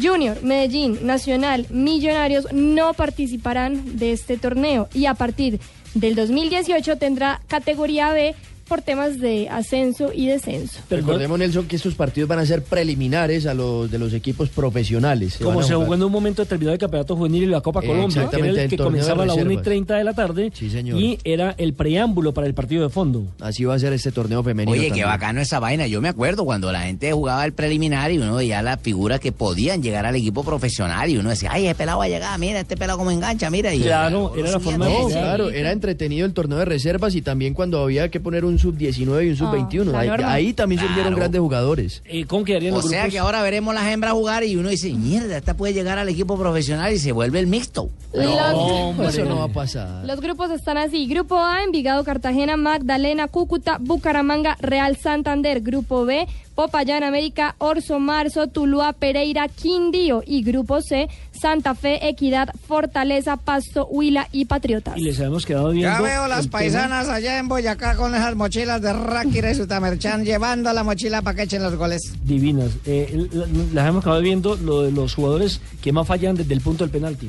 Junior, 0.00 0.42
Medellín, 0.42 1.06
Nacional, 1.06 1.66
Millonarios 1.70 2.46
no 2.52 2.94
participarán 2.94 3.98
de 3.98 4.12
este 4.12 4.36
torneo 4.36 4.88
y 4.94 5.06
a 5.06 5.14
partir 5.14 5.60
del 5.94 6.14
2018 6.14 6.96
tendrá 6.96 7.40
categoría 7.46 8.12
B 8.12 8.34
por 8.68 8.82
temas 8.82 9.18
de 9.20 9.48
ascenso 9.48 10.10
y 10.14 10.26
descenso. 10.26 10.80
Recordemos, 10.90 11.38
Nelson, 11.38 11.66
que 11.66 11.76
estos 11.76 11.94
partidos 11.94 12.28
van 12.28 12.38
a 12.40 12.46
ser 12.46 12.62
preliminares 12.62 13.46
a 13.46 13.54
los 13.54 13.90
de 13.90 13.98
los 13.98 14.12
equipos 14.12 14.48
profesionales. 14.48 15.38
Como 15.42 15.62
se 15.62 15.74
jugó 15.74 15.94
en 15.94 16.02
un 16.02 16.12
momento 16.12 16.42
determinado 16.42 16.74
el 16.74 16.78
Campeonato 16.78 17.16
Juvenil 17.16 17.44
y 17.44 17.46
la 17.46 17.60
Copa 17.60 17.80
Eh, 17.82 17.86
Colombia, 17.86 18.08
que 18.08 18.18
era 18.18 18.24
exactamente, 18.26 18.58
el 18.60 18.64
el 18.64 18.70
que 18.70 18.76
torneo 18.76 19.04
de 19.04 19.10
comenzaba 19.10 19.22
a 19.22 19.26
la 19.26 19.34
1 19.34 19.40
y 19.42 19.44
reservas. 19.56 19.64
30 19.64 19.96
de 19.96 20.04
la 20.04 20.14
tarde 20.14 20.52
señor. 20.54 20.98
y 21.00 21.18
era 21.24 21.54
el 21.58 21.74
preámbulo 21.74 22.34
para 22.34 22.46
el 22.46 22.54
partido 22.54 22.82
de 22.82 22.88
fondo. 22.88 23.24
Así 23.40 23.64
va 23.64 23.74
a 23.74 23.78
ser 23.78 23.92
este 23.92 24.12
torneo 24.12 24.42
femenino. 24.42 24.72
Oye, 24.72 24.82
qué 24.84 24.88
también. 24.88 25.06
bacano 25.08 25.40
esa 25.40 25.60
vaina. 25.60 25.86
Yo 25.86 26.00
me 26.00 26.08
acuerdo 26.08 26.44
cuando 26.44 26.72
la 26.72 26.82
gente 26.82 27.12
jugaba 27.12 27.44
el 27.44 27.52
preliminar 27.52 28.10
y 28.12 28.18
uno 28.18 28.36
veía 28.36 28.62
las 28.62 28.80
figuras 28.80 29.20
que 29.20 29.32
podían 29.32 29.82
llegar 29.82 30.06
al 30.06 30.16
equipo 30.16 30.42
profesional 30.44 31.08
y 31.10 31.16
uno 31.18 31.30
decía, 31.30 31.50
ay, 31.52 31.66
este 31.66 31.76
pelado 31.78 31.98
va 31.98 32.04
a 32.04 32.08
llegar, 32.08 32.38
mira, 32.38 32.60
este 32.60 32.76
pelado 32.76 32.98
como 32.98 33.10
engancha, 33.10 33.50
mira. 33.50 33.72
Y 33.74 33.80
Claro, 33.80 34.32
era 34.36 34.50
la 34.50 34.60
forma 34.60 34.88
No, 34.88 35.06
claro, 35.08 35.50
era 35.50 35.72
entretenido 35.72 36.26
el 36.26 36.32
torneo 36.32 36.58
de 36.58 36.64
reservas 36.64 37.14
y 37.14 37.22
también 37.22 37.54
cuando 37.54 37.82
había 37.82 38.10
que 38.10 38.20
poner 38.20 38.44
un 38.44 38.55
sub-19 38.58 39.26
y 39.26 39.30
un 39.30 39.36
sub-21. 39.36 39.84
la 39.92 39.98
ahí, 40.00 40.08
norma. 40.08 40.32
ahí 40.32 40.52
también 40.52 40.80
surgieron 40.80 41.14
grandes 41.14 41.40
jugadores. 41.40 42.02
Eh, 42.06 42.24
¿Cómo 42.26 42.44
quedarían 42.44 42.74
O 42.74 42.76
los 42.76 42.88
sea 42.88 43.00
grupos? 43.02 43.12
que 43.12 43.18
ahora 43.18 43.42
veremos 43.42 43.74
las 43.74 43.86
hembras 43.92 44.12
jugar 44.12 44.44
y 44.44 44.56
uno 44.56 44.68
dice, 44.68 44.92
mierda, 44.92 45.36
esta 45.36 45.54
puede 45.54 45.72
llegar 45.74 45.98
al 45.98 46.08
equipo 46.08 46.38
profesional 46.38 46.92
y 46.92 46.98
se 46.98 47.12
vuelve 47.12 47.40
el 47.40 47.46
mixto. 47.46 47.90
Los- 48.12 49.14
eso 49.14 49.24
no 49.24 49.38
va 49.38 49.44
a 49.44 49.48
pasar. 49.48 50.04
Los 50.06 50.20
grupos 50.20 50.50
están 50.50 50.78
así. 50.78 51.06
Grupo 51.06 51.38
A, 51.38 51.62
Envigado, 51.64 52.02
Cartagena, 52.04 52.56
Magdalena, 52.56 53.28
Cúcuta, 53.28 53.78
Bucaramanga, 53.80 54.56
Real 54.60 54.96
Santander. 54.96 55.60
Grupo 55.60 56.04
B, 56.04 56.26
Popayán, 56.54 57.02
América, 57.04 57.54
Orso, 57.58 57.98
Marzo, 57.98 58.46
Tuluá, 58.46 58.92
Pereira, 58.94 59.48
Quindío. 59.48 60.22
Y 60.26 60.42
Grupo 60.42 60.80
C, 60.80 61.08
Santa 61.36 61.74
Fe, 61.74 62.08
Equidad, 62.08 62.48
Fortaleza, 62.66 63.36
Pasto, 63.36 63.86
Huila 63.86 64.28
y 64.32 64.46
Patriotas. 64.46 64.96
Y 64.96 65.02
les 65.02 65.18
habíamos 65.18 65.46
quedado 65.46 65.70
viendo. 65.70 65.90
Ya 65.96 66.00
veo 66.00 66.26
las 66.28 66.42
tema- 66.46 66.52
paisanas 66.58 67.08
allá 67.08 67.38
en 67.38 67.48
Boyacá 67.48 67.96
con 67.96 68.14
esas 68.14 68.34
mochilas 68.34 68.80
de 68.82 68.92
Rakira 68.92 69.50
y 69.50 69.54
Sutamerchan 69.54 70.24
llevando 70.24 70.72
la 70.72 70.82
mochila 70.84 71.22
para 71.22 71.36
que 71.36 71.42
echen 71.42 71.62
los 71.62 71.74
goles. 71.76 72.02
divinas. 72.24 72.70
Eh, 72.86 73.28
la- 73.32 73.46
las 73.72 73.88
hemos 73.88 74.02
acabado 74.02 74.22
viendo 74.22 74.56
lo 74.56 74.82
de 74.82 74.90
los 74.92 75.14
jugadores 75.14 75.60
que 75.80 75.92
más 75.92 76.06
fallan 76.06 76.34
desde 76.36 76.54
el 76.54 76.60
punto 76.60 76.84
del 76.84 76.90
penalti. 76.90 77.28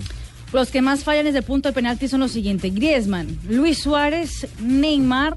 Los 0.53 0.69
que 0.69 0.81
más 0.81 1.03
fallan 1.03 1.25
desde 1.25 1.39
el 1.39 1.43
punto 1.43 1.69
de 1.69 1.73
penalti 1.73 2.07
son 2.07 2.21
los 2.21 2.31
siguientes: 2.31 2.73
Griezmann, 2.73 3.37
Luis 3.49 3.79
Suárez, 3.79 4.47
Neymar, 4.61 5.35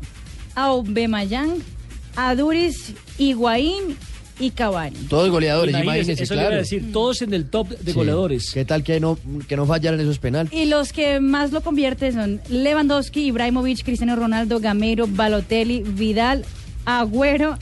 Aubameyang, 0.55 1.55
Aduris, 2.17 2.93
Higuaín 3.19 3.97
y 4.41 4.51
Cavani. 4.51 4.97
Todos 5.09 5.31
goleadores, 5.31 5.71
Imagínese, 5.75 5.97
imagínense, 5.99 6.23
eso 6.25 6.35
le 6.35 6.41
iba 6.41 6.47
a 6.47 6.51
claro. 6.51 6.63
decir, 6.63 6.93
todos 6.93 7.23
en 7.23 7.35
el 7.35 7.45
top 7.51 7.69
de 7.69 7.93
Sí. 7.93 7.97
goleadores. 7.97 8.51
¿Qué 8.53 8.65
tal 8.65 8.83
que 8.83 8.99
no, 8.99 9.19
que 9.47 9.57
no 9.57 9.67
fallaran 9.67 10.01
esos 10.01 10.19
penales? 10.19 10.53
Y 10.53 10.65
los 10.67 10.93
que 10.93 11.21
más 11.21 11.53
lo 11.53 11.61
convierten 11.61 12.13
son 12.15 12.41
Lewandowski, 12.49 13.27
Ibrahimovic, 13.27 13.85
Cristiano 13.85 14.17
Ronaldo, 14.17 14.59
Gamero, 14.61 15.07
Balotelli, 15.09 15.83
Vidal, 15.83 16.45
Agüero 16.87 17.57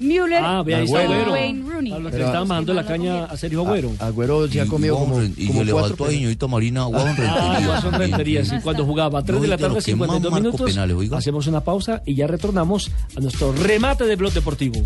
Müller 0.00 0.40
Ah, 0.42 0.62
vea, 0.66 0.78
Agüero. 0.78 1.32
Wayne 1.32 1.62
Rooney. 1.70 1.92
A 1.92 1.98
los 2.00 2.10
que 2.10 2.18
le 2.18 2.24
estaban 2.24 2.48
bajando 2.48 2.74
la 2.74 2.84
caña 2.84 3.24
a 3.26 3.36
Sergio 3.36 3.60
Agüero. 3.64 3.92
Agüero 4.00 4.48
se 4.48 4.60
ha 4.60 4.64
Y- 4.64 4.68
comido 4.68 4.98
como, 4.98 5.22
y 5.22 5.46
como 5.46 5.60
se 5.60 5.64
le 5.64 5.72
cuatro 5.72 5.88
faltó 5.90 6.04
a 6.06 6.10
señorita 6.10 6.46
Marina 6.48 6.82
Juan 6.84 7.14
Ah, 7.20 7.90
Rentería. 7.96 8.42
Y 8.42 8.60
cuando 8.60 8.84
jugaba 8.84 9.20
a 9.20 9.24
3 9.24 9.40
de 9.40 9.48
la 9.48 9.56
tarde, 9.56 9.76
los 9.76 9.84
que 9.84 9.94
más 9.94 10.08
52 10.08 10.32
marcó 10.32 10.44
minutos, 10.48 10.70
penales, 10.74 11.12
hacemos 11.12 11.46
una 11.46 11.60
pausa 11.62 12.02
y 12.04 12.16
ya 12.16 12.26
retornamos 12.26 12.90
a 13.16 13.20
nuestro 13.20 13.52
remate 13.52 14.04
de 14.04 14.16
blog 14.16 14.32
deportivo. 14.32 14.82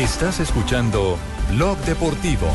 Estás 0.00 0.40
escuchando 0.40 1.18
Blog 1.50 1.76
Deportivo. 1.84 2.46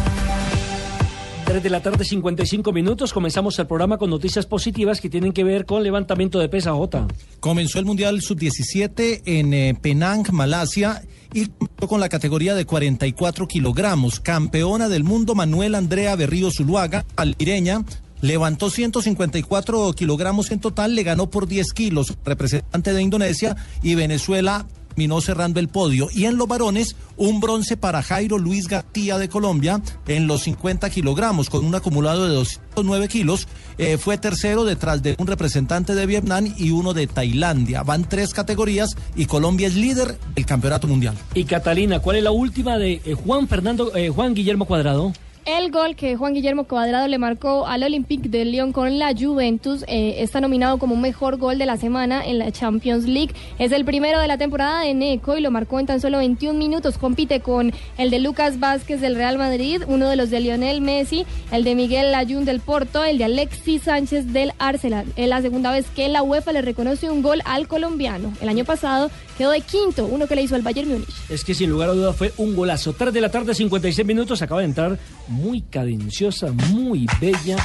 3 1.45 1.61
de 1.61 1.69
la 1.69 1.79
tarde, 1.79 2.03
55 2.03 2.71
minutos. 2.71 3.13
Comenzamos 3.13 3.59
el 3.59 3.67
programa 3.67 3.99
con 3.99 4.09
noticias 4.09 4.47
positivas 4.47 4.99
que 4.99 5.11
tienen 5.11 5.31
que 5.31 5.43
ver 5.43 5.67
con 5.67 5.83
levantamiento 5.83 6.39
de 6.39 6.49
pesa, 6.49 6.73
Jota. 6.73 7.07
Comenzó 7.39 7.77
el 7.77 7.85
Mundial 7.85 8.19
Sub-17 8.23 9.21
en 9.25 9.53
eh, 9.53 9.77
Penang, 9.79 10.25
Malasia, 10.33 11.03
y 11.35 11.45
comenzó 11.45 11.87
con 11.87 11.99
la 11.99 12.09
categoría 12.09 12.55
de 12.55 12.65
44 12.65 13.47
kilogramos. 13.47 14.19
Campeona 14.19 14.89
del 14.89 15.03
mundo 15.03 15.35
Manuel 15.35 15.75
Andrea 15.75 16.15
Berrío 16.15 16.49
Zuluaga, 16.49 17.05
alpireña, 17.15 17.85
levantó 18.21 18.71
154 18.71 19.93
kilogramos 19.93 20.49
en 20.49 20.59
total, 20.59 20.95
le 20.95 21.03
ganó 21.03 21.29
por 21.29 21.47
10 21.47 21.73
kilos, 21.73 22.17
representante 22.25 22.91
de 22.91 23.03
Indonesia, 23.03 23.55
y 23.83 23.93
Venezuela 23.93 24.65
terminó 24.95 25.19
cerrando 25.19 25.59
el 25.59 25.67
podio. 25.67 26.07
Y 26.13 26.23
en 26.23 26.37
los 26.37 26.47
varones, 26.47 26.95
un 27.17 27.41
bronce 27.41 27.75
para 27.75 28.01
Jairo 28.01 28.37
Luis 28.37 28.69
García 28.69 29.17
de 29.17 29.27
Colombia 29.27 29.81
en 30.07 30.25
los 30.25 30.43
50 30.43 30.89
kilogramos, 30.89 31.49
con 31.49 31.65
un 31.65 31.75
acumulado 31.75 32.25
de 32.27 32.33
209 32.33 33.09
kilos. 33.09 33.49
Eh, 33.77 33.97
fue 33.97 34.17
tercero 34.17 34.63
detrás 34.63 35.03
de 35.03 35.15
un 35.19 35.27
representante 35.27 35.95
de 35.95 36.05
Vietnam 36.05 36.47
y 36.57 36.71
uno 36.71 36.93
de 36.93 37.07
Tailandia. 37.07 37.83
Van 37.83 38.07
tres 38.07 38.33
categorías 38.33 38.95
y 39.17 39.25
Colombia 39.25 39.67
es 39.67 39.75
líder 39.75 40.17
del 40.33 40.45
campeonato 40.45 40.87
mundial. 40.87 41.15
Y 41.33 41.43
Catalina, 41.43 41.99
¿cuál 41.99 42.15
es 42.15 42.23
la 42.23 42.31
última 42.31 42.77
de 42.77 43.01
eh, 43.03 43.15
Juan 43.15 43.49
Fernando, 43.49 43.93
eh, 43.95 44.07
Juan 44.09 44.33
Guillermo 44.33 44.63
Cuadrado? 44.63 45.11
El 45.45 45.69
gol 45.69 45.95
que 45.95 46.15
Juan 46.15 46.33
Guillermo 46.33 46.63
Cuadrado 46.63 47.07
le 47.07 47.19
marcó 47.19 47.67
al 47.67 47.83
Olympique 47.83 48.29
de 48.29 48.45
Lyon 48.45 48.71
con 48.71 48.97
la 48.97 49.13
Juventus 49.15 49.85
eh, 49.87 50.15
está 50.17 50.41
nominado 50.41 50.79
como 50.79 50.95
mejor 50.95 51.37
gol 51.37 51.59
de 51.59 51.67
la 51.67 51.77
semana 51.77 52.25
en 52.25 52.39
la 52.39 52.51
Champions 52.51 53.05
League. 53.05 53.35
Es 53.59 53.71
el 53.71 53.85
primero 53.85 54.19
de 54.19 54.27
la 54.27 54.39
temporada 54.39 54.81
de 54.81 54.95
Neco 54.95 55.37
y 55.37 55.41
lo 55.41 55.51
marcó 55.51 55.79
en 55.79 55.85
tan 55.85 56.01
solo 56.01 56.17
21 56.17 56.57
minutos. 56.57 56.97
Compite 56.97 57.41
con 57.41 57.73
el 57.99 58.09
de 58.09 58.17
Lucas 58.17 58.59
Vázquez 58.59 59.01
del 59.01 59.13
Real 59.13 59.37
Madrid, 59.37 59.83
uno 59.85 60.09
de 60.09 60.15
los 60.15 60.31
de 60.31 60.39
Lionel 60.39 60.81
Messi, 60.81 61.27
el 61.51 61.63
de 61.63 61.75
Miguel 61.75 62.11
Layún 62.11 62.45
del 62.45 62.59
Porto, 62.59 63.03
el 63.03 63.19
de 63.19 63.25
Alexis 63.25 63.83
Sánchez 63.83 64.33
del 64.33 64.51
Arsenal. 64.57 65.05
Es 65.15 65.29
la 65.29 65.43
segunda 65.43 65.71
vez 65.71 65.85
que 65.91 66.09
la 66.09 66.23
UEFA 66.23 66.53
le 66.53 66.63
reconoce 66.63 67.11
un 67.11 67.21
gol 67.21 67.43
al 67.45 67.67
colombiano. 67.67 68.33
El 68.41 68.49
año 68.49 68.65
pasado 68.65 69.11
quedó 69.37 69.51
de 69.51 69.61
quinto, 69.61 70.05
uno 70.05 70.27
que 70.27 70.35
le 70.35 70.41
hizo 70.43 70.55
al 70.55 70.61
Bayern 70.61 70.89
Múnich. 70.89 71.07
Es 71.29 71.43
que 71.43 71.53
sin 71.53 71.69
lugar 71.69 71.89
a 71.89 71.93
dudas 71.93 72.15
fue 72.15 72.33
un 72.37 72.55
golazo. 72.55 72.93
3 72.93 73.13
de 73.13 73.21
la 73.21 73.29
tarde, 73.29 73.53
56 73.53 74.05
minutos. 74.07 74.41
Acaba 74.41 74.61
de 74.61 74.67
entrar 74.67 74.97
muy 75.27 75.61
cadenciosa, 75.61 76.51
muy 76.71 77.07
bella, 77.19 77.57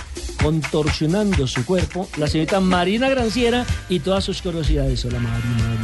contorsionando 0.42 1.46
su 1.46 1.64
cuerpo. 1.64 2.08
La 2.16 2.26
señorita 2.26 2.60
Marina 2.60 3.08
Granciera 3.08 3.64
y 3.88 4.00
todas 4.00 4.24
sus 4.24 4.42
curiosidades. 4.42 5.04
Hola, 5.04 5.18
Mari, 5.20 5.42
Mari, 5.48 5.78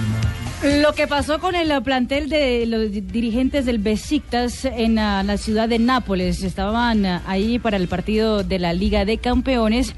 Mari. 0.70 0.80
Lo 0.80 0.94
que 0.94 1.06
pasó 1.06 1.38
con 1.38 1.54
el 1.54 1.70
plantel 1.82 2.28
de 2.30 2.64
los 2.66 2.90
di- 2.90 3.02
dirigentes 3.02 3.66
del 3.66 3.78
Besiktas 3.78 4.64
en 4.64 4.98
ah, 4.98 5.22
la 5.22 5.36
ciudad 5.36 5.68
de 5.68 5.78
Nápoles. 5.78 6.42
Estaban 6.42 7.04
ah, 7.06 7.22
ahí 7.26 7.58
para 7.58 7.76
el 7.76 7.88
partido 7.88 8.42
de 8.42 8.58
la 8.58 8.72
Liga 8.72 9.04
de 9.04 9.18
Campeones. 9.18 9.92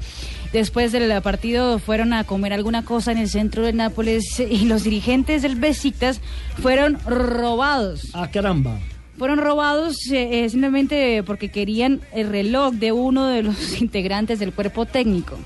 Después 0.53 0.91
del 0.91 1.21
partido 1.21 1.77
fueron 1.77 2.11
a 2.11 2.23
comer 2.23 2.53
alguna 2.53 2.83
cosa 2.83 3.11
en 3.11 3.19
el 3.19 3.29
centro 3.29 3.63
de 3.63 3.73
Nápoles 3.73 4.39
y 4.39 4.65
los 4.65 4.83
dirigentes 4.83 5.43
del 5.43 5.55
Besiktas 5.55 6.21
fueron 6.61 6.97
robados. 7.05 8.09
Ah, 8.13 8.29
caramba. 8.31 8.79
Fueron 9.17 9.37
robados 9.37 9.97
eh, 10.11 10.45
eh, 10.45 10.49
simplemente 10.49 11.21
porque 11.23 11.49
querían 11.49 12.01
el 12.13 12.29
reloj 12.29 12.73
de 12.73 12.91
uno 12.93 13.27
de 13.27 13.43
los 13.43 13.79
integrantes 13.81 14.39
del 14.39 14.53
cuerpo 14.53 14.85
técnico. 14.85 15.37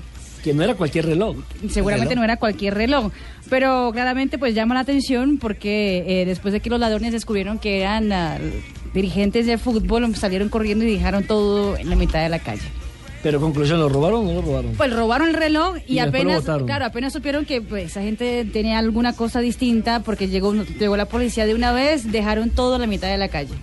Que 0.42 0.54
no 0.54 0.62
era 0.62 0.74
cualquier 0.74 1.06
reloj. 1.06 1.36
Seguramente 1.70 2.10
Reloj. 2.10 2.18
no 2.18 2.24
era 2.24 2.36
cualquier 2.36 2.74
reloj, 2.74 3.12
pero 3.50 3.90
claramente 3.92 4.38
pues 4.38 4.54
llama 4.54 4.74
la 4.74 4.80
atención 4.80 5.38
porque 5.38 6.04
eh, 6.06 6.24
después 6.24 6.52
de 6.52 6.60
que 6.60 6.70
los 6.70 6.78
ladrones 6.78 7.12
descubrieron 7.12 7.58
que 7.58 7.80
eran 7.80 8.12
ah, 8.12 8.38
dirigentes 8.94 9.46
de 9.46 9.58
fútbol, 9.58 10.14
salieron 10.16 10.50
corriendo 10.50 10.84
y 10.84 10.92
dejaron 10.94 11.24
todo 11.24 11.76
en 11.76 11.90
la 11.90 11.96
mitad 11.96 12.22
de 12.22 12.28
la 12.28 12.38
calle. 12.38 12.62
Pero 13.24 13.40
conclusión, 13.40 13.80
¿lo 13.80 13.88
robaron 13.88 14.20
o 14.20 14.24
no 14.24 14.32
lo 14.34 14.42
robaron? 14.42 14.74
Pues 14.74 14.92
robaron 14.92 15.28
el 15.28 15.34
reloj 15.34 15.78
y, 15.86 15.98
apenas, 15.98 16.44
claro, 16.44 16.84
apenas 16.84 17.10
supieron 17.10 17.46
que 17.46 17.62
pues 17.62 17.86
esa 17.86 18.02
gente 18.02 18.44
tenía 18.44 18.78
alguna 18.78 19.14
cosa 19.14 19.40
distinta 19.40 20.00
porque 20.00 20.28
llegó, 20.28 20.52
llegó 20.52 20.94
la 20.98 21.06
policía 21.06 21.46
de 21.46 21.54
una 21.54 21.72
vez, 21.72 22.12
dejaron 22.12 22.50
todo 22.50 22.74
en 22.74 22.82
la 22.82 22.86
mitad 22.86 23.08
de 23.08 23.16
la 23.16 23.28
calle. 23.28 23.54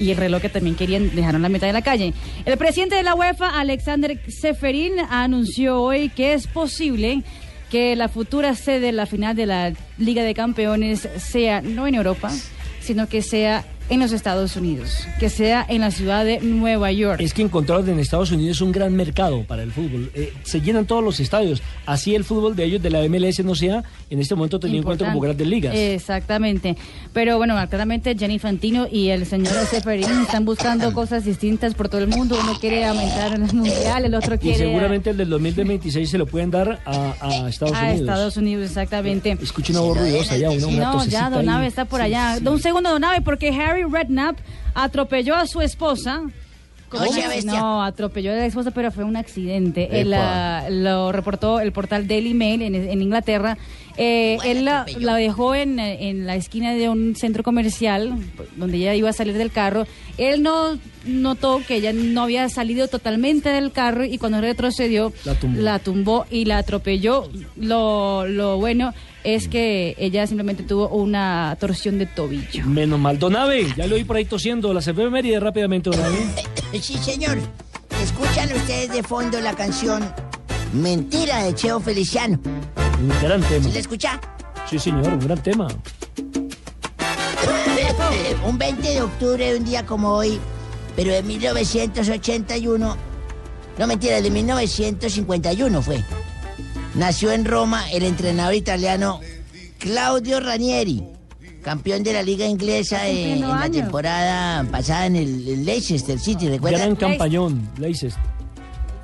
Y 0.00 0.10
el 0.10 0.16
reloj 0.16 0.42
que 0.42 0.48
también 0.48 0.74
querían 0.74 1.14
dejaron 1.14 1.36
en 1.36 1.42
la 1.42 1.48
mitad 1.48 1.68
de 1.68 1.74
la 1.74 1.82
calle. 1.82 2.12
El 2.44 2.58
presidente 2.58 2.96
de 2.96 3.04
la 3.04 3.14
UEFA, 3.14 3.60
Alexander 3.60 4.20
Seferin, 4.26 4.94
anunció 5.10 5.80
hoy 5.80 6.08
que 6.08 6.32
es 6.32 6.48
posible 6.48 7.22
que 7.70 7.94
la 7.94 8.08
futura 8.08 8.56
sede 8.56 8.80
de 8.80 8.92
la 8.92 9.06
final 9.06 9.36
de 9.36 9.46
la 9.46 9.72
Liga 9.96 10.24
de 10.24 10.34
Campeones 10.34 11.08
sea 11.18 11.62
no 11.62 11.86
en 11.86 11.94
Europa, 11.94 12.32
sino 12.80 13.08
que 13.08 13.22
sea 13.22 13.64
en 13.88 14.00
los 14.00 14.12
Estados 14.12 14.56
Unidos, 14.56 15.06
que 15.18 15.30
sea 15.30 15.64
en 15.68 15.80
la 15.80 15.90
ciudad 15.90 16.24
de 16.24 16.40
Nueva 16.40 16.90
York. 16.92 17.20
Es 17.20 17.34
que 17.34 17.42
encontraron 17.42 17.88
en 17.88 17.98
Estados 17.98 18.30
Unidos 18.30 18.60
un 18.60 18.72
gran 18.72 18.94
mercado 18.94 19.44
para 19.44 19.62
el 19.62 19.72
fútbol. 19.72 20.10
Eh, 20.14 20.32
se 20.42 20.60
llenan 20.60 20.86
todos 20.86 21.02
los 21.04 21.20
estadios. 21.20 21.62
Así 21.86 22.14
el 22.14 22.24
fútbol 22.24 22.56
de 22.56 22.64
ellos, 22.64 22.82
de 22.82 22.90
la 22.90 23.06
MLS, 23.08 23.44
no 23.44 23.54
sea 23.54 23.84
en 24.10 24.20
este 24.20 24.34
momento 24.34 24.58
tenido 24.58 24.78
en 24.78 24.84
cuenta 24.84 25.06
como 25.06 25.20
grandes 25.20 25.46
ligas. 25.46 25.74
Exactamente. 25.74 26.76
Pero 27.12 27.36
bueno, 27.38 27.54
claramente 27.68 28.16
Jenny 28.16 28.38
Fantino 28.38 28.86
y 28.90 29.08
el 29.08 29.26
señor 29.26 29.52
Seferín 29.66 30.10
están 30.22 30.44
buscando 30.44 30.92
cosas 30.92 31.24
distintas 31.24 31.74
por 31.74 31.88
todo 31.88 32.00
el 32.00 32.08
mundo. 32.08 32.38
Uno 32.40 32.58
quiere 32.58 32.84
aumentar 32.84 33.32
el 33.34 33.40
mundial, 33.40 34.04
el 34.04 34.14
otro 34.14 34.34
y 34.36 34.38
quiere 34.38 34.58
seguramente 34.58 35.10
el 35.10 35.16
del 35.16 35.30
2026 35.30 36.08
se 36.08 36.18
lo 36.18 36.26
pueden 36.26 36.50
dar 36.50 36.80
a, 36.84 37.14
a 37.20 37.48
Estados 37.48 37.74
a 37.76 37.80
Unidos. 37.82 38.00
Estados 38.00 38.36
Unidos, 38.36 38.66
exactamente. 38.66 39.36
Escucha 39.40 39.72
una 39.72 39.80
voz 39.80 39.98
ruidosa 39.98 40.36
ya, 40.36 40.50
una, 40.50 40.66
una 40.66 40.92
No, 40.92 41.04
ya 41.06 41.30
Don 41.30 41.48
ahí. 41.48 41.56
Ave 41.56 41.66
está 41.66 41.84
por 41.84 42.00
allá. 42.00 42.38
Un 42.44 42.60
segundo, 42.60 42.90
Don 42.90 43.04
Ave, 43.04 43.20
porque 43.22 43.48
Harry 43.50 43.75
Redknapp 43.84 44.38
atropelló 44.74 45.34
a 45.34 45.46
su 45.46 45.60
esposa. 45.60 46.22
Oye. 46.92 47.42
No, 47.44 47.82
atropelló 47.82 48.32
a 48.32 48.36
la 48.36 48.46
esposa, 48.46 48.70
pero 48.70 48.92
fue 48.92 49.02
un 49.04 49.16
accidente. 49.16 50.00
Él, 50.00 50.14
ah, 50.14 50.66
lo 50.70 51.10
reportó 51.10 51.58
el 51.58 51.72
portal 51.72 52.06
Daily 52.06 52.32
Mail 52.32 52.62
en, 52.62 52.74
en 52.76 53.02
Inglaterra. 53.02 53.58
Eh, 53.98 54.38
él 54.44 54.64
la, 54.64 54.86
la 55.00 55.16
dejó 55.16 55.54
en, 55.54 55.78
en 55.80 56.26
la 56.26 56.36
esquina 56.36 56.74
de 56.74 56.88
un 56.88 57.16
centro 57.16 57.42
comercial 57.42 58.14
donde 58.56 58.76
ella 58.76 58.94
iba 58.94 59.10
a 59.10 59.12
salir 59.12 59.36
del 59.36 59.50
carro. 59.50 59.86
Él 60.16 60.42
no 60.42 60.78
notó 61.06 61.60
que 61.66 61.76
ella 61.76 61.92
no 61.92 62.22
había 62.22 62.48
salido 62.48 62.88
totalmente 62.88 63.48
del 63.48 63.72
carro 63.72 64.04
y 64.04 64.18
cuando 64.18 64.40
retrocedió 64.40 65.12
La 65.24 65.34
tumbó. 65.34 65.78
tumbó 65.82 66.26
y 66.30 66.44
la 66.44 66.58
atropelló. 66.58 67.28
Lo, 67.56 68.26
lo 68.28 68.58
bueno 68.58 68.92
es 69.26 69.48
que 69.48 69.96
ella 69.98 70.24
simplemente 70.28 70.62
tuvo 70.62 70.88
una 70.88 71.56
torsión 71.58 71.98
de 71.98 72.06
tobillo. 72.06 72.64
Menos 72.64 73.00
mal. 73.00 73.18
Don 73.18 73.34
Ave, 73.34 73.66
ya 73.76 73.88
lo 73.88 73.96
oí 73.96 74.04
por 74.04 74.14
ahí 74.16 74.24
tosiendo. 74.24 74.72
Las 74.72 74.86
efemérides 74.86 75.42
rápidamente, 75.42 75.90
Don 75.90 76.00
Ave. 76.00 76.18
Sí, 76.80 76.96
señor. 76.98 77.36
Escuchan 78.00 78.52
ustedes 78.54 78.92
de 78.92 79.02
fondo 79.02 79.40
la 79.40 79.54
canción 79.54 80.08
Mentira 80.72 81.42
de 81.42 81.56
Cheo 81.56 81.80
Feliciano. 81.80 82.38
Un 83.00 83.08
gran 83.20 83.42
tema. 83.42 83.64
¿Sí 83.64 83.72
la 83.72 83.80
escucha? 83.80 84.20
Sí, 84.70 84.78
señor, 84.78 85.08
un 85.08 85.18
gran 85.18 85.42
tema. 85.42 85.66
un 88.46 88.58
20 88.58 88.88
de 88.88 89.02
octubre, 89.02 89.52
de 89.52 89.58
un 89.58 89.64
día 89.64 89.84
como 89.84 90.12
hoy, 90.12 90.38
pero 90.94 91.12
de 91.12 91.24
1981, 91.24 92.96
no 93.76 93.86
mentira, 93.88 94.20
de 94.20 94.30
1951 94.30 95.82
fue. 95.82 96.04
Nació 96.96 97.32
en 97.32 97.44
Roma 97.44 97.84
el 97.92 98.04
entrenador 98.04 98.54
italiano 98.54 99.20
Claudio 99.78 100.40
Ranieri, 100.40 101.04
campeón 101.62 102.02
de 102.02 102.14
la 102.14 102.22
liga 102.22 102.46
inglesa 102.46 103.06
eh, 103.06 103.34
en 103.34 103.42
la 103.42 103.68
temporada 103.68 104.64
pasada 104.70 105.04
en 105.04 105.16
el, 105.16 105.46
el 105.46 105.64
Leicester 105.66 106.18
City, 106.18 106.48
¿recuerda? 106.48 106.78
Gran 106.78 106.96
campañón, 106.96 107.70
Leices. 107.78 108.14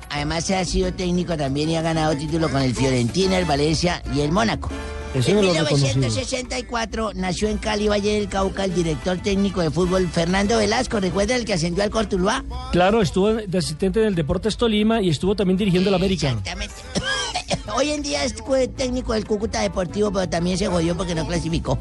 Además 0.09 0.49
ha 0.49 0.65
sido 0.65 0.91
técnico 0.91 1.37
también 1.37 1.69
y 1.69 1.75
ha 1.75 1.83
ganado 1.83 2.17
título 2.17 2.49
con 2.49 2.63
el 2.63 2.73
Fiorentina, 2.73 3.37
el 3.37 3.45
Valencia 3.45 4.01
y 4.15 4.21
el 4.21 4.31
Mónaco. 4.31 4.69
Eso 5.13 5.29
en 5.29 5.35
no 5.35 5.41
lo 5.43 5.53
reconocido. 5.53 5.97
1964 5.97 7.11
nació 7.13 7.47
en 7.49 7.59
Cali, 7.59 7.87
Valle 7.87 8.15
del 8.15 8.27
Cauca, 8.27 8.65
el 8.65 8.73
director 8.73 9.19
técnico 9.19 9.61
de 9.61 9.69
fútbol 9.69 10.07
Fernando 10.07 10.57
Velasco. 10.57 10.99
¿Recuerda 10.99 11.35
el 11.35 11.45
que 11.45 11.53
ascendió 11.53 11.83
al 11.83 11.91
Cortuluá? 11.91 12.43
Claro, 12.71 13.03
estuvo 13.03 13.33
de 13.33 13.57
asistente 13.57 13.99
del 13.99 14.15
Deportes 14.15 14.57
Tolima 14.57 14.99
y 15.01 15.09
estuvo 15.09 15.35
también 15.35 15.57
dirigiendo 15.57 15.89
el 15.89 15.95
América. 15.95 16.29
Exactamente. 16.29 16.73
Hoy 17.75 17.91
en 17.91 18.01
día 18.01 18.23
es 18.23 18.35
técnico 18.75 19.13
del 19.13 19.25
Cúcuta 19.25 19.61
Deportivo, 19.61 20.11
pero 20.11 20.27
también 20.29 20.57
se 20.57 20.67
jodió 20.67 20.95
porque 20.95 21.15
no 21.15 21.25
clasificó. 21.27 21.77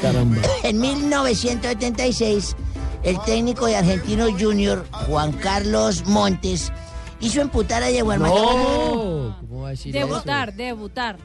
Caramba. 0.00 0.40
En 0.62 0.80
1976, 0.80 2.56
el 3.02 3.20
técnico 3.22 3.66
de 3.66 3.76
Argentino 3.76 4.26
Junior, 4.38 4.86
Juan 4.90 5.32
Carlos 5.32 6.04
Montes, 6.06 6.72
hizo 7.20 7.40
emputar 7.40 7.82
a 7.82 7.88
Diego 7.88 8.10
Armando. 8.10 9.36
Debutar, 9.84 10.54
debutar. 10.54 11.18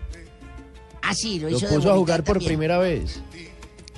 Ah, 1.02 1.14
sí, 1.14 1.40
lo 1.40 1.50
Lo 1.50 1.58
hizo 1.58 1.68
de 1.68 1.76
puso 1.76 1.92
a 1.92 1.96
jugar 1.96 2.24
por 2.24 2.36
también. 2.36 2.50
primera 2.50 2.78
vez. 2.80 3.20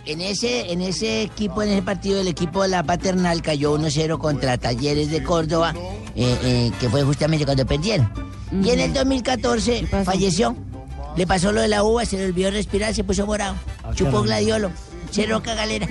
En 0.05 0.21
ese, 0.21 0.71
en 0.71 0.81
ese 0.81 1.21
equipo, 1.21 1.61
en 1.61 1.69
ese 1.69 1.81
partido, 1.81 2.19
el 2.21 2.27
equipo 2.27 2.63
de 2.63 2.69
la 2.69 2.83
paternal 2.83 3.41
cayó 3.41 3.77
1-0 3.77 4.17
contra 4.19 4.57
Talleres 4.57 5.11
de 5.11 5.21
Córdoba, 5.21 5.73
eh, 6.15 6.37
eh, 6.43 6.71
que 6.79 6.89
fue 6.89 7.03
justamente 7.03 7.45
cuando 7.45 7.65
perdieron. 7.65 8.09
Y 8.51 8.69
en 8.69 8.79
el 8.79 8.93
2014 8.93 9.87
falleció. 10.05 10.55
Le 11.15 11.25
pasó 11.25 11.51
lo 11.51 11.61
de 11.61 11.67
la 11.67 11.83
uva, 11.83 12.05
se 12.05 12.17
le 12.17 12.25
olvidó 12.25 12.51
respirar, 12.51 12.93
se 12.93 13.03
puso 13.03 13.25
morado. 13.25 13.55
Chupó 13.95 14.11
caramba. 14.11 14.21
gladiolo, 14.23 14.71
se 15.11 15.25
roca 15.25 15.55
galera. 15.55 15.87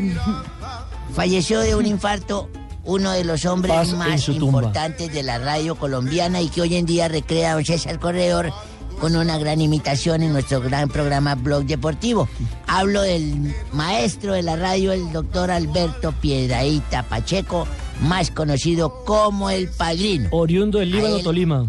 Falleció 1.15 1.61
de 1.61 1.75
un 1.75 1.87
infarto 1.87 2.49
uno 2.85 3.11
de 3.11 3.25
los 3.25 3.45
hombres 3.47 3.75
Paz 3.75 3.93
más 3.95 4.29
importantes 4.29 5.13
de 5.13 5.23
la 5.25 5.39
radio 5.39 5.75
colombiana 5.75 6.41
y 6.41 6.49
que 6.49 6.61
hoy 6.61 6.77
en 6.77 6.87
día 6.87 7.09
recrea 7.09 7.51
a 7.51 7.55
don 7.55 7.65
César 7.65 7.99
Corredor 7.99 8.53
con 9.01 9.17
una 9.17 9.37
gran 9.39 9.61
imitación 9.61 10.23
en 10.23 10.33
nuestro 10.33 10.61
gran 10.61 10.89
programa 10.89 11.35
Blog 11.35 11.65
Deportivo. 11.65 12.29
Hablo 12.69 13.03
del 13.03 13.53
maestro 13.73 14.35
de 14.35 14.43
la 14.43 14.55
radio, 14.57 14.93
el 14.93 15.13
doctor 15.13 15.51
Alberto 15.51 16.13
Piedraíta 16.13 17.03
Pacheco, 17.03 17.67
más 18.03 18.31
conocido 18.31 19.05
como 19.05 19.51
el 19.51 19.69
Padrino. 19.69 20.29
Oriundo 20.31 20.79
del 20.79 20.93
Líbano, 20.93 21.17
él- 21.17 21.25
Tolima. 21.25 21.67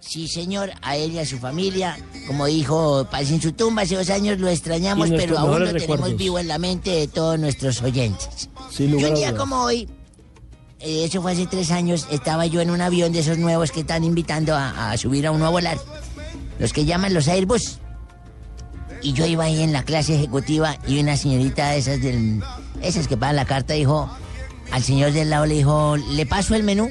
Sí, 0.00 0.28
señor, 0.28 0.70
a 0.82 0.96
él 0.96 1.12
y 1.12 1.18
a 1.18 1.26
su 1.26 1.38
familia. 1.38 1.98
Como 2.26 2.46
dijo 2.46 3.06
Paz 3.10 3.30
en 3.30 3.42
su 3.42 3.52
tumba 3.52 3.82
hace 3.82 3.96
dos 3.96 4.10
años, 4.10 4.38
lo 4.38 4.48
extrañamos, 4.48 5.10
pero 5.10 5.38
aún 5.38 5.60
lo 5.60 5.72
tenemos 5.72 6.16
vivo 6.16 6.38
en 6.38 6.48
la 6.48 6.58
mente 6.58 6.90
de 6.90 7.08
todos 7.08 7.38
nuestros 7.38 7.82
oyentes. 7.82 8.48
Y 8.78 8.84
un 8.84 9.14
día 9.14 9.34
como 9.34 9.62
hoy, 9.62 9.88
eh, 10.80 11.04
eso 11.04 11.20
fue 11.20 11.32
hace 11.32 11.46
tres 11.46 11.70
años, 11.70 12.06
estaba 12.10 12.46
yo 12.46 12.60
en 12.60 12.70
un 12.70 12.80
avión 12.80 13.12
de 13.12 13.20
esos 13.20 13.38
nuevos 13.38 13.72
que 13.72 13.80
están 13.80 14.04
invitando 14.04 14.54
a, 14.54 14.92
a 14.92 14.96
subir 14.96 15.26
a 15.26 15.30
uno 15.30 15.46
a 15.46 15.50
volar. 15.50 15.78
Los 16.58 16.72
que 16.72 16.84
llaman 16.84 17.12
los 17.14 17.28
Airbus. 17.28 17.78
Y 19.02 19.12
yo 19.12 19.26
iba 19.26 19.44
ahí 19.44 19.62
en 19.62 19.72
la 19.72 19.84
clase 19.84 20.16
ejecutiva 20.16 20.76
y 20.86 20.98
una 20.98 21.16
señorita 21.16 21.70
de 21.70 21.78
esas 21.78 22.00
del, 22.02 22.42
esas 22.82 23.06
que 23.06 23.16
pagan 23.16 23.36
la 23.36 23.44
carta 23.44 23.74
dijo, 23.74 24.10
al 24.72 24.82
señor 24.82 25.12
del 25.12 25.30
lado 25.30 25.46
le 25.46 25.54
dijo, 25.54 25.96
¿le 25.96 26.26
paso 26.26 26.54
el 26.54 26.64
menú? 26.64 26.90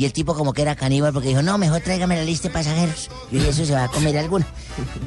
Y 0.00 0.06
el 0.06 0.14
tipo 0.14 0.34
como 0.34 0.54
que 0.54 0.62
era 0.62 0.76
caníbal 0.76 1.12
porque 1.12 1.28
dijo, 1.28 1.42
no, 1.42 1.58
mejor 1.58 1.82
tráigame 1.82 2.16
la 2.16 2.24
lista 2.24 2.48
de 2.48 2.54
pasajeros. 2.54 3.10
Y 3.30 3.36
eso 3.36 3.66
se 3.66 3.74
va 3.74 3.84
a 3.84 3.88
comer 3.88 4.16
alguno. 4.16 4.46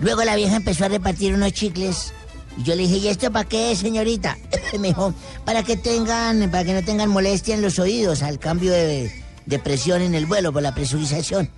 Luego 0.02 0.24
la 0.24 0.36
vieja 0.36 0.58
empezó 0.58 0.86
a 0.86 0.88
repartir 0.88 1.34
unos 1.34 1.52
chicles. 1.52 2.14
Y 2.60 2.62
yo 2.62 2.76
le 2.76 2.84
dije, 2.84 2.98
¿y 2.98 3.08
esto 3.08 3.32
para 3.32 3.50
qué 3.50 3.76
señorita? 3.76 4.38
Me 4.80 4.90
dijo, 4.90 5.12
para 5.46 5.64
que 5.64 5.78
tengan, 5.78 6.48
para 6.52 6.64
que 6.64 6.76
no 6.76 6.84
tengan 6.84 7.10
molestia 7.10 7.56
en 7.56 7.64
los 7.64 7.80
oídos 7.80 8.22
al 8.22 8.38
cambio 8.38 8.72
de, 8.72 9.12
de 9.48 9.58
presión 9.58 10.04
en 10.04 10.14
el 10.14 10.28
vuelo 10.28 10.54
por 10.54 10.62
la 10.62 10.76
presurización. 10.76 11.50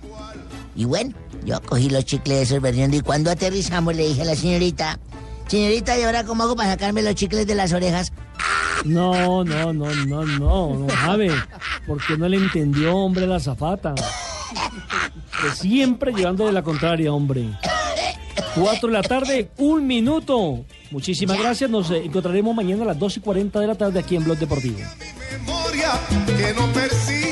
Y 0.74 0.86
bueno, 0.86 1.14
yo 1.44 1.60
cogí 1.60 1.90
los 1.90 2.06
chicles 2.06 2.48
esos 2.48 2.62
berriendo 2.62 2.96
y 2.96 3.00
cuando 3.00 3.30
aterrizamos 3.30 3.94
le 3.94 4.08
dije 4.08 4.22
a 4.22 4.24
la 4.24 4.34
señorita, 4.34 4.98
señorita, 5.46 5.98
¿y 5.98 6.02
ahora 6.02 6.24
cómo 6.24 6.44
hago 6.44 6.56
para 6.56 6.70
sacarme 6.70 7.02
los 7.02 7.14
chicles 7.14 7.46
de 7.46 7.54
las 7.54 7.72
orejas? 7.72 8.12
No, 8.84 9.44
no, 9.44 9.72
no, 9.72 9.94
no, 9.94 10.24
no, 10.24 10.74
no, 10.74 10.86
Javi. 10.88 11.30
¿Por 11.86 12.04
qué 12.06 12.16
no 12.16 12.28
le 12.28 12.36
entendió, 12.36 12.94
hombre, 12.96 13.26
la 13.26 13.40
zafata? 13.40 13.94
Que 13.94 15.50
siempre 15.54 16.12
llevando 16.12 16.46
de 16.46 16.52
la 16.52 16.62
contraria, 16.62 17.12
hombre. 17.12 17.48
Cuatro 18.54 18.88
de 18.88 18.94
la 18.94 19.02
tarde, 19.02 19.50
un 19.58 19.86
minuto. 19.86 20.64
Muchísimas 20.90 21.38
gracias. 21.38 21.68
Nos 21.68 21.90
encontraremos 21.90 22.54
mañana 22.54 22.84
a 22.84 22.86
las 22.86 22.98
2 22.98 23.18
y 23.18 23.20
40 23.20 23.60
de 23.60 23.66
la 23.66 23.74
tarde 23.74 23.98
aquí 23.98 24.16
en 24.16 24.24
Blog 24.24 24.38
Deportivo. 24.38 24.78
memoria 25.32 25.92
que 26.26 26.54
no 26.54 26.72
vez. 26.72 27.25